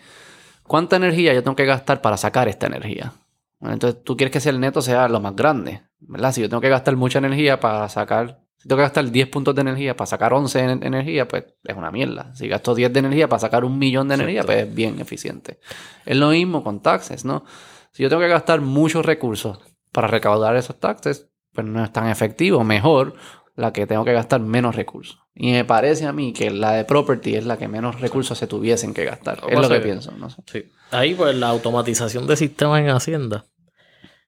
cuánta 0.63 0.95
energía 0.95 1.33
yo 1.33 1.43
tengo 1.43 1.55
que 1.55 1.65
gastar 1.65 2.01
para 2.01 2.15
sacar 2.15 2.47
esta 2.47 2.67
energía. 2.67 3.11
Bueno, 3.59 3.73
entonces 3.73 4.03
tú 4.03 4.15
quieres 4.15 4.31
que 4.31 4.37
ese 4.37 4.49
el 4.49 4.59
neto 4.59 4.81
sea 4.81 5.07
lo 5.09 5.19
más 5.19 5.35
grande, 5.35 5.83
¿verdad? 5.99 6.31
Si 6.31 6.41
yo 6.41 6.49
tengo 6.49 6.61
que 6.61 6.69
gastar 6.69 6.95
mucha 6.95 7.19
energía 7.19 7.59
para 7.59 7.89
sacar, 7.89 8.41
si 8.57 8.67
tengo 8.67 8.77
que 8.77 8.83
gastar 8.83 9.09
10 9.09 9.27
puntos 9.27 9.53
de 9.53 9.61
energía 9.61 9.95
para 9.95 10.07
sacar 10.07 10.33
11 10.33 10.59
en 10.59 10.83
energía, 10.83 11.27
pues 11.27 11.45
es 11.63 11.75
una 11.75 11.91
mierda. 11.91 12.33
Si 12.35 12.47
gasto 12.47 12.73
10 12.73 12.93
de 12.93 12.99
energía 12.99 13.27
para 13.27 13.39
sacar 13.39 13.65
un 13.65 13.77
millón 13.77 14.07
de 14.07 14.15
energía, 14.15 14.43
pues 14.43 14.63
es 14.67 14.73
bien 14.73 14.99
eficiente. 14.99 15.59
Es 16.05 16.15
lo 16.15 16.29
mismo 16.29 16.63
con 16.63 16.81
taxes, 16.81 17.25
¿no? 17.25 17.43
Si 17.91 18.03
yo 18.03 18.09
tengo 18.09 18.21
que 18.21 18.29
gastar 18.29 18.61
muchos 18.61 19.05
recursos 19.05 19.59
para 19.91 20.07
recaudar 20.07 20.55
esos 20.55 20.79
taxes, 20.79 21.29
pues 21.53 21.67
no 21.67 21.83
es 21.83 21.91
tan 21.91 22.07
efectivo. 22.07 22.63
Mejor 22.63 23.15
la 23.59 23.73
que 23.73 23.85
tengo 23.85 24.05
que 24.05 24.13
gastar 24.13 24.39
menos 24.39 24.75
recursos. 24.75 25.19
Y 25.35 25.51
me 25.51 25.65
parece 25.65 26.05
a 26.05 26.13
mí 26.13 26.31
que 26.31 26.49
la 26.49 26.71
de 26.71 26.85
property 26.85 27.35
es 27.35 27.45
la 27.45 27.57
que 27.57 27.67
menos 27.67 27.99
recursos 27.99 28.37
se 28.37 28.47
tuviesen 28.47 28.93
que 28.93 29.03
gastar. 29.03 29.39
Es 29.39 29.55
¿Cómo 29.55 29.61
lo 29.61 29.69
que 29.69 29.81
pienso, 29.81 30.11
no 30.13 30.29
sé. 30.29 30.41
Sí. 30.45 30.63
Ahí, 30.91 31.13
pues, 31.13 31.35
la 31.35 31.49
automatización 31.49 32.25
de 32.25 32.37
sistemas 32.37 32.79
en 32.79 32.89
Hacienda. 32.89 33.45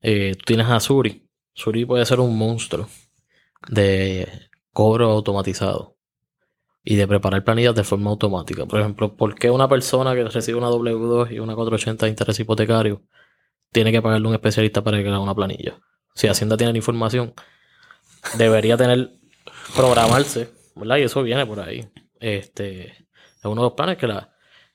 Eh, 0.01 0.35
tú 0.37 0.43
tienes 0.45 0.67
a 0.67 0.79
Suri. 0.81 1.29
Suri 1.53 1.85
puede 1.85 2.05
ser 2.05 2.19
un 2.19 2.37
monstruo 2.37 2.89
de 3.69 4.27
cobro 4.73 5.11
automatizado 5.11 5.95
y 6.83 6.95
de 6.95 7.07
preparar 7.07 7.43
planillas 7.45 7.75
de 7.75 7.85
forma 7.85 8.09
automática. 8.09 8.65
Por 8.65 8.81
ejemplo, 8.81 9.15
¿por 9.15 9.35
qué 9.35 9.49
una 9.49 9.69
persona 9.69 10.13
que 10.13 10.25
recibe 10.25 10.57
una 10.57 10.69
W2 10.69 11.31
y 11.31 11.39
una 11.39 11.55
480 11.55 12.05
de 12.05 12.09
interés 12.09 12.39
hipotecario 12.39 13.03
tiene 13.71 13.93
que 13.93 14.01
pagarle 14.01 14.27
a 14.27 14.29
un 14.29 14.35
especialista 14.35 14.83
para 14.83 15.01
que 15.01 15.07
haga 15.07 15.19
una 15.19 15.35
planilla? 15.35 15.79
Si 16.15 16.27
Hacienda 16.27 16.57
tiene 16.57 16.73
la 16.73 16.77
información, 16.79 17.33
debería 18.37 18.77
tener, 18.77 19.20
programarse, 19.76 20.49
¿verdad? 20.76 20.98
Y 20.98 21.03
eso 21.03 21.23
viene 21.23 21.45
por 21.45 21.60
ahí. 21.60 21.88
Este, 22.19 22.88
es 22.91 23.45
uno 23.45 23.61
de 23.61 23.68
los 23.68 23.73
planes 23.73 23.98
que 23.98 24.07
la, 24.07 24.31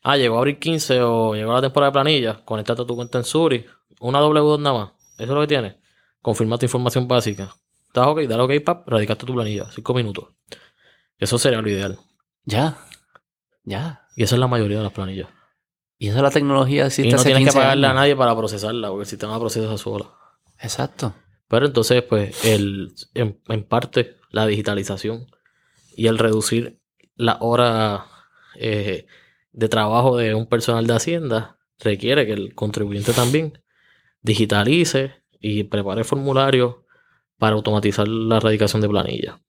Ah, 0.09 0.17
llegó 0.17 0.37
a 0.37 0.39
abril 0.39 0.61
15 0.61 1.03
o 1.03 1.35
llegó 1.35 1.53
la 1.53 1.61
temporada 1.61 1.91
de 1.91 1.95
planilla. 1.95 2.45
Conéctate 2.45 2.83
a 2.83 2.87
tu 2.87 2.95
cuenta 2.95 3.19
en 3.19 3.25
Suri. 3.25 3.67
Una 3.99 4.21
W2 4.21 4.61
nada 4.61 4.79
más. 4.79 4.93
Eso 5.15 5.25
es 5.25 5.29
lo 5.31 5.41
que 5.41 5.49
tienes. 5.49 5.75
Confirma 6.23 6.57
tu 6.59 6.67
información 6.67 7.09
básica. 7.09 7.57
Estás 7.89 8.07
ok, 8.07 8.21
dale 8.21 8.43
ok, 8.45 8.65
pap, 8.65 8.89
radicaste 8.89 9.27
tu 9.27 9.35
planilla. 9.35 9.69
Cinco 9.73 9.95
minutos. 9.95 10.29
Eso 11.19 11.39
sería 11.39 11.61
lo 11.61 11.69
ideal. 11.69 11.99
Ya. 12.45 12.79
Ya. 13.65 14.07
Y 14.15 14.23
esa 14.23 14.37
es 14.37 14.39
la 14.39 14.47
mayoría 14.47 14.77
de 14.77 14.85
las 14.85 14.93
planillas. 14.93 15.29
Y 15.99 16.07
eso 16.07 16.23
la 16.23 16.31
tecnología 16.31 16.87
existe 16.87 17.09
y 17.09 17.11
no 17.11 17.17
hace 17.17 17.31
tienes 17.31 17.41
que 17.41 17.51
15 17.51 17.59
pagarle 17.59 17.87
a 17.89 17.95
nadie 17.95 18.15
para 18.15 18.37
procesarla, 18.37 18.91
porque 18.91 19.03
el 19.03 19.09
sistema 19.09 19.41
procesa 19.41 19.77
sola. 19.77 20.13
Exacto. 20.61 21.15
Pero 21.49 21.67
entonces, 21.67 22.05
pues, 22.05 22.45
el, 22.45 22.95
en, 23.15 23.41
en 23.49 23.65
parte, 23.65 24.16
la 24.31 24.47
digitalización 24.47 25.27
y 25.97 26.07
el 26.09 26.19
reducir 26.19 26.81
la 27.15 27.39
hora 27.41 28.07
eh, 28.57 29.07
de 29.53 29.69
trabajo 29.69 30.17
de 30.17 30.35
un 30.35 30.47
personal 30.47 30.87
de 30.87 30.95
Hacienda 30.95 31.59
requiere 31.79 32.27
que 32.27 32.33
el 32.33 32.55
contribuyente 32.55 33.13
también 33.13 33.63
digitalice 34.23 35.23
y 35.41 35.65
prepare 35.65 36.05
formularios 36.05 36.77
para 37.39 37.57
automatizar 37.57 38.09
la 38.09 38.37
erradicación 38.39 38.83
de 38.83 38.89
planilla. 38.89 39.41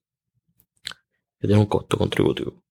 Que 1.40 1.46
tiene 1.46 1.60
un 1.60 1.66
costo 1.66 1.96
contributivo. 1.96 2.62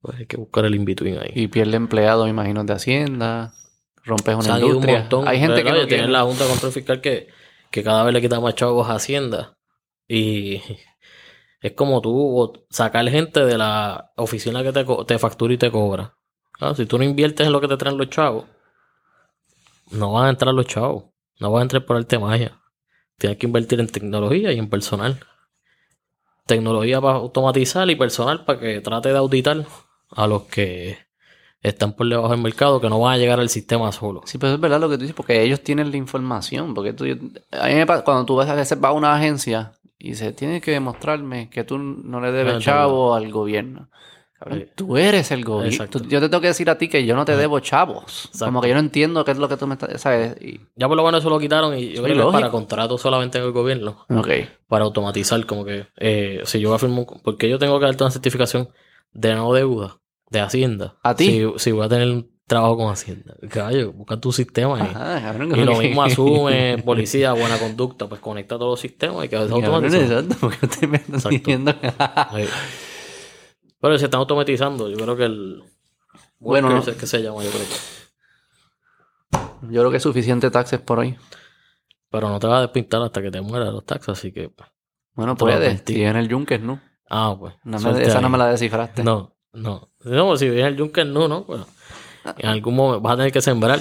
Pues 0.00 0.18
hay 0.18 0.26
que 0.26 0.36
buscar 0.36 0.64
el 0.66 0.74
in-between 0.74 1.18
ahí. 1.18 1.32
Y 1.34 1.48
pierde 1.48 1.76
empleados, 1.76 2.24
me 2.24 2.30
imagino, 2.30 2.62
de 2.64 2.72
Hacienda. 2.72 3.54
Rompes 4.04 4.36
una 4.36 4.54
han 4.54 4.60
ido 4.60 4.68
un 4.68 4.74
industria. 4.74 5.00
montón. 5.00 5.28
Hay 5.28 5.40
gente 5.40 5.64
que 5.64 5.72
no 5.72 5.86
tiene 5.86 6.08
la 6.08 6.22
Junta 6.22 6.44
de 6.44 6.50
Control 6.50 6.72
Fiscal 6.72 7.00
que, 7.00 7.28
que 7.70 7.82
cada 7.82 8.04
vez 8.04 8.14
le 8.14 8.20
quita 8.20 8.38
más 8.40 8.54
chavos 8.54 8.88
a 8.88 8.94
Hacienda. 8.94 9.56
Y 10.08 10.62
es 11.60 11.72
como 11.72 12.00
tú 12.00 12.66
sacar 12.70 13.08
gente 13.08 13.44
de 13.44 13.58
la 13.58 14.12
oficina 14.16 14.62
que 14.62 14.72
te, 14.72 14.84
te 15.06 15.18
factura 15.18 15.54
y 15.54 15.58
te 15.58 15.70
cobra. 15.70 16.16
Claro, 16.52 16.74
si 16.74 16.86
tú 16.86 16.98
no 16.98 17.04
inviertes 17.04 17.46
en 17.46 17.52
lo 17.52 17.60
que 17.60 17.68
te 17.68 17.76
traen 17.76 17.98
los 17.98 18.08
chavos, 18.08 18.46
no 19.90 20.12
van 20.12 20.26
a 20.26 20.30
entrar 20.30 20.54
los 20.54 20.66
chavos. 20.66 21.04
No 21.38 21.50
van 21.50 21.60
a 21.60 21.62
entrar 21.62 21.84
por 21.84 21.96
arte 21.96 22.18
magia. 22.18 22.60
Tienes 23.18 23.38
que 23.38 23.46
invertir 23.46 23.80
en 23.80 23.88
tecnología 23.88 24.52
y 24.52 24.58
en 24.58 24.68
personal. 24.68 25.20
Tecnología 26.46 27.00
para 27.00 27.16
automatizar 27.16 27.88
y 27.90 27.96
personal 27.96 28.44
para 28.44 28.60
que 28.60 28.80
trate 28.80 29.10
de 29.10 29.18
auditar 29.18 29.66
a 30.10 30.26
los 30.26 30.44
que 30.44 30.98
están 31.62 31.94
por 31.94 32.08
debajo 32.08 32.30
del 32.30 32.40
mercado, 32.40 32.80
que 32.80 32.88
no 32.88 33.00
van 33.00 33.14
a 33.14 33.18
llegar 33.18 33.40
al 33.40 33.48
sistema 33.48 33.90
solo. 33.90 34.22
Sí, 34.24 34.38
pero 34.38 34.54
es 34.54 34.60
verdad 34.60 34.80
lo 34.80 34.88
que 34.88 34.96
tú 34.96 35.02
dices, 35.02 35.16
porque 35.16 35.42
ellos 35.42 35.62
tienen 35.62 35.90
la 35.90 35.96
información. 35.96 36.74
Porque 36.74 36.92
tú, 36.92 37.04
a 37.04 37.66
mí 37.66 37.74
me 37.74 37.86
pasa, 37.86 38.04
cuando 38.04 38.24
tú 38.24 38.36
vas 38.36 38.48
a 38.48 38.54
veces 38.54 38.78
vas 38.80 38.90
a 38.90 38.94
una 38.94 39.14
agencia 39.14 39.72
y 39.98 40.14
se 40.14 40.32
tiene 40.32 40.60
que 40.60 40.70
demostrarme 40.72 41.48
que 41.50 41.64
tú 41.64 41.78
no 41.78 42.20
le 42.20 42.32
debes 42.32 42.54
Ah, 42.56 42.58
chavo 42.60 43.14
al 43.14 43.30
gobierno. 43.32 43.88
Cabrón. 44.38 44.66
Tú 44.74 44.98
eres 44.98 45.30
el 45.30 45.44
gobierno. 45.46 45.86
Tú- 45.88 46.06
Yo 46.06 46.20
te 46.20 46.28
tengo 46.28 46.42
que 46.42 46.48
decir 46.48 46.68
a 46.68 46.76
ti 46.76 46.88
que 46.88 47.06
yo 47.06 47.16
no 47.16 47.24
te 47.24 47.34
debo 47.36 47.58
chavos. 47.60 48.26
Exacto. 48.26 48.44
Como 48.44 48.60
que 48.60 48.68
yo 48.68 48.74
no 48.74 48.80
entiendo 48.80 49.24
qué 49.24 49.30
es 49.30 49.38
lo 49.38 49.48
que 49.48 49.56
tú 49.56 49.66
me 49.66 49.74
estás... 49.74 49.98
¿Sabes? 50.00 50.36
Y- 50.42 50.60
Ya 50.74 50.86
por 50.88 50.96
lo 50.98 51.04
menos 51.04 51.20
eso 51.20 51.30
lo 51.30 51.38
quitaron 51.38 51.76
y 51.78 51.92
yo 51.94 52.02
creo 52.02 52.14
que 52.16 52.22
es 52.22 52.32
para 52.32 52.50
contratos 52.50 53.00
solamente 53.00 53.38
en 53.38 53.44
el 53.44 53.52
gobierno. 53.52 54.04
Ok. 54.10 54.28
Para 54.68 54.84
automatizar, 54.84 55.44
como 55.46 55.64
que 55.64 55.86
eh, 55.96 56.42
si 56.44 56.60
yo 56.60 56.74
afirmo, 56.74 57.06
porque 57.24 57.48
yo 57.48 57.58
tengo 57.58 57.78
que 57.80 57.86
darte 57.86 58.04
una 58.04 58.10
certificación 58.10 58.68
de 59.12 59.34
no 59.34 59.54
deuda, 59.54 60.00
de 60.28 60.40
Hacienda. 60.40 60.96
¿A 61.02 61.14
ti? 61.16 61.30
Si, 61.30 61.58
si 61.58 61.72
voy 61.72 61.86
a 61.86 61.88
tener 61.88 62.26
trabajo 62.46 62.76
con 62.76 62.92
Hacienda. 62.92 63.34
Caballo, 63.50 63.92
busca 63.92 64.18
tu 64.20 64.32
sistema 64.32 64.76
ahí. 64.76 64.82
Ajá, 64.82 65.20
cabrón, 65.22 65.52
Y 65.56 65.64
lo 65.64 65.72
que- 65.78 65.86
mismo 65.88 66.02
asume 66.02 66.78
policía, 66.84 67.32
buena 67.32 67.58
conducta, 67.58 68.08
pues 68.08 68.20
conecta 68.20 68.56
todos 68.56 68.72
los 68.72 68.80
sistemas 68.80 69.24
y 69.24 69.28
que 69.28 69.36
a 69.36 69.40
veces 69.40 69.52
Cabrón, 69.60 69.84
automatiza. 69.84 70.18
exacto, 70.20 70.36
porque 70.40 70.86
me 70.86 71.02
diciendo... 71.30 71.74
Pero 73.80 73.98
se 73.98 74.04
están 74.06 74.20
automatizando. 74.20 74.88
Yo 74.88 74.96
creo 74.96 75.16
que 75.16 75.24
el. 75.24 75.62
Bueno, 76.38 76.70
no. 76.70 76.78
es 76.78 76.96
que 76.96 77.06
se 77.06 77.22
llama, 77.22 77.44
yo 77.44 77.50
creo. 77.50 77.66
Yo 79.70 79.80
creo 79.82 79.90
que 79.90 79.96
es 79.98 80.02
suficiente 80.02 80.50
taxes 80.50 80.80
por 80.80 80.98
hoy. 80.98 81.16
Pero 82.10 82.28
no 82.28 82.38
te 82.38 82.46
vas 82.46 82.58
a 82.58 82.60
despintar 82.62 83.02
hasta 83.02 83.20
que 83.20 83.30
te 83.30 83.40
mueras 83.40 83.72
los 83.72 83.84
taxes, 83.84 84.10
así 84.18 84.32
que. 84.32 84.48
pues. 84.48 84.68
Bueno, 85.14 85.34
Te 85.34 85.44
lo 85.44 85.50
puede. 85.52 85.66
advertí. 85.66 85.96
Y 85.96 86.04
en 86.04 86.16
el 86.16 86.30
Junker, 86.32 86.60
¿no? 86.62 86.80
Ah, 87.10 87.36
pues. 87.38 87.54
No 87.64 87.72
me- 87.78 87.82
suerte 87.82 88.02
esa 88.04 88.20
no 88.20 88.28
me 88.28 88.38
la 88.38 88.46
descifraste. 88.48 89.02
No, 89.04 89.36
no. 89.52 89.90
No, 90.04 90.36
si 90.36 90.48
vienes 90.48 90.66
el 90.72 90.78
Junker, 90.78 91.06
no, 91.06 91.28
¿no? 91.28 91.44
Bueno, 91.44 91.66
en 92.38 92.48
algún 92.48 92.76
momento 92.76 93.00
vas 93.00 93.14
a 93.14 93.16
tener 93.16 93.32
que 93.32 93.40
sembrar. 93.40 93.80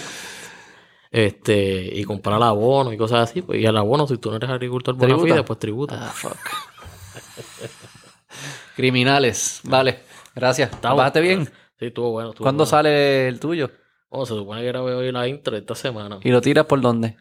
Este, 1.11 1.91
y 1.93 2.03
comprar 2.03 2.43
abono 2.43 2.91
y 2.91 2.97
cosas 2.97 3.29
así. 3.29 3.41
Pues, 3.41 3.61
y 3.61 3.65
el 3.65 3.77
abono, 3.77 4.05
si 4.05 4.17
tú 4.17 4.31
no 4.31 4.35
eres 4.35 4.49
agricultor 4.49 4.95
bona 4.95 5.17
fide, 5.17 5.43
pues 5.43 5.59
tributa. 5.59 6.07
Ah, 6.07 6.11
fuck. 6.11 6.35
Criminales. 8.75 9.61
Vale. 9.63 9.99
Gracias. 10.35 10.71
Bájate 10.81 11.21
bien. 11.21 11.45
Sí, 11.79 11.85
estuvo 11.85 12.11
bueno. 12.11 12.31
estuvo 12.31 12.43
¿Cuándo 12.43 12.63
bueno. 12.63 12.69
sale 12.69 13.29
el 13.29 13.39
tuyo? 13.39 13.71
Oh, 14.09 14.25
se 14.25 14.33
supone 14.33 14.61
que 14.61 14.67
grabé 14.67 14.93
hoy 14.93 15.11
la 15.11 15.27
intro 15.27 15.53
de 15.53 15.59
esta 15.59 15.75
semana. 15.75 16.19
¿Y 16.21 16.29
lo 16.29 16.41
tiras 16.41 16.65
por 16.65 16.81
dónde? 16.81 17.15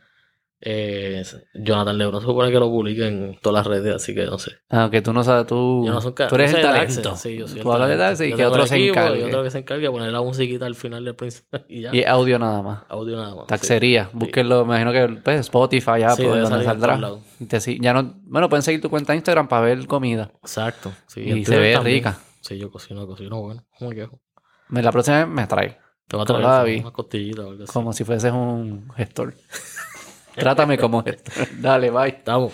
Eh, 0.60 1.22
Jonathan 1.55 1.98
Lebron 1.98 2.20
se 2.20 2.26
supone 2.26 2.51
que 2.51 2.59
lo 2.59 2.70
publica 2.70 3.06
en 3.06 3.39
todas 3.43 3.66
las 3.66 3.66
redes, 3.66 3.97
así 3.97 4.14
que 4.14 4.24
no 4.24 4.39
sé. 4.39 4.52
Ah, 4.70 4.89
que 4.90 5.02
tú 5.02 5.12
no 5.12 5.22
sabes, 5.22 5.47
tú, 5.47 5.85
Yo 5.85 5.93
no 5.93 6.01
soy 6.01 6.12
tú 6.12 6.35
eres 6.36 6.55
el 6.55 6.62
talento. 6.62 7.16
Sí, 7.16 7.36
yo 7.36 7.47
soy 7.47 7.60
tú 7.60 7.70
hablas 7.70 7.90
de 7.90 7.97
taxi 7.98 8.24
y 8.24 8.32
que 8.32 8.47
otro 8.47 8.66
se 8.66 8.76
encargue. 8.89 9.20
Y 9.20 9.22
otro 9.24 9.43
que 9.43 9.51
se 9.51 9.59
encargue 9.59 9.85
de 9.85 9.90
poner 9.90 10.10
la 10.10 10.22
musiquita 10.22 10.64
al 10.64 10.74
final 10.74 11.05
del 11.05 11.14
principio 11.14 11.64
y 11.68 11.82
ya. 11.82 11.94
Y 11.94 12.05
audio 12.05 12.39
nada 12.39 12.62
más. 12.62 12.82
Audio 12.89 13.16
nada 13.16 13.35
más. 13.35 13.47
Taxería. 13.47 14.09
Búsquenlo, 14.12 14.64
me 14.64 14.81
imagino 14.81 14.93
que 14.93 15.20
pues, 15.20 15.40
Spotify, 15.40 16.01
ya 16.01 16.10
Sí, 16.10 16.22
por 16.22 16.40
donde 16.40 16.64
saldrá. 16.64 16.98
te 17.47 17.78
ya 17.78 17.93
no, 17.93 18.14
bueno, 18.22 18.48
pueden 18.48 18.62
seguir 18.62 18.81
tu 18.81 18.89
cuenta 18.89 19.12
de 19.12 19.18
Instagram 19.18 19.48
para 19.48 19.66
ver 19.66 19.86
comida. 19.86 20.31
Exacto. 20.40 20.93
Sí, 21.06 21.20
Y 21.20 21.44
se 21.44 21.59
ve 21.59 21.74
también. 21.74 21.97
rica. 21.97 22.18
Sí, 22.40 22.59
yo 22.59 22.70
cocino, 22.70 23.06
cocino 23.06 23.40
bueno. 23.40 23.64
¿Cómo 23.78 23.90
me 23.90 23.97
quejo? 23.97 24.20
La 24.70 24.93
próxima 24.93 25.18
vez 25.24 25.28
me 25.28 25.47
trae. 25.47 25.78
Te 26.06 26.16
voy 26.16 26.22
a 26.22 26.26
traer 26.26 26.81
una 26.81 26.90
costillita 26.93 27.43
o 27.43 27.51
algo 27.51 27.64
así. 27.64 27.72
Como 27.72 27.93
si 27.93 28.05
fueses 28.05 28.32
un 28.32 28.90
gestor. 28.97 29.35
Trátame 30.36 30.78
como 30.78 31.02
es. 31.06 31.23
Dale, 31.61 31.90
bye. 31.90 32.09
Estamos. 32.09 32.52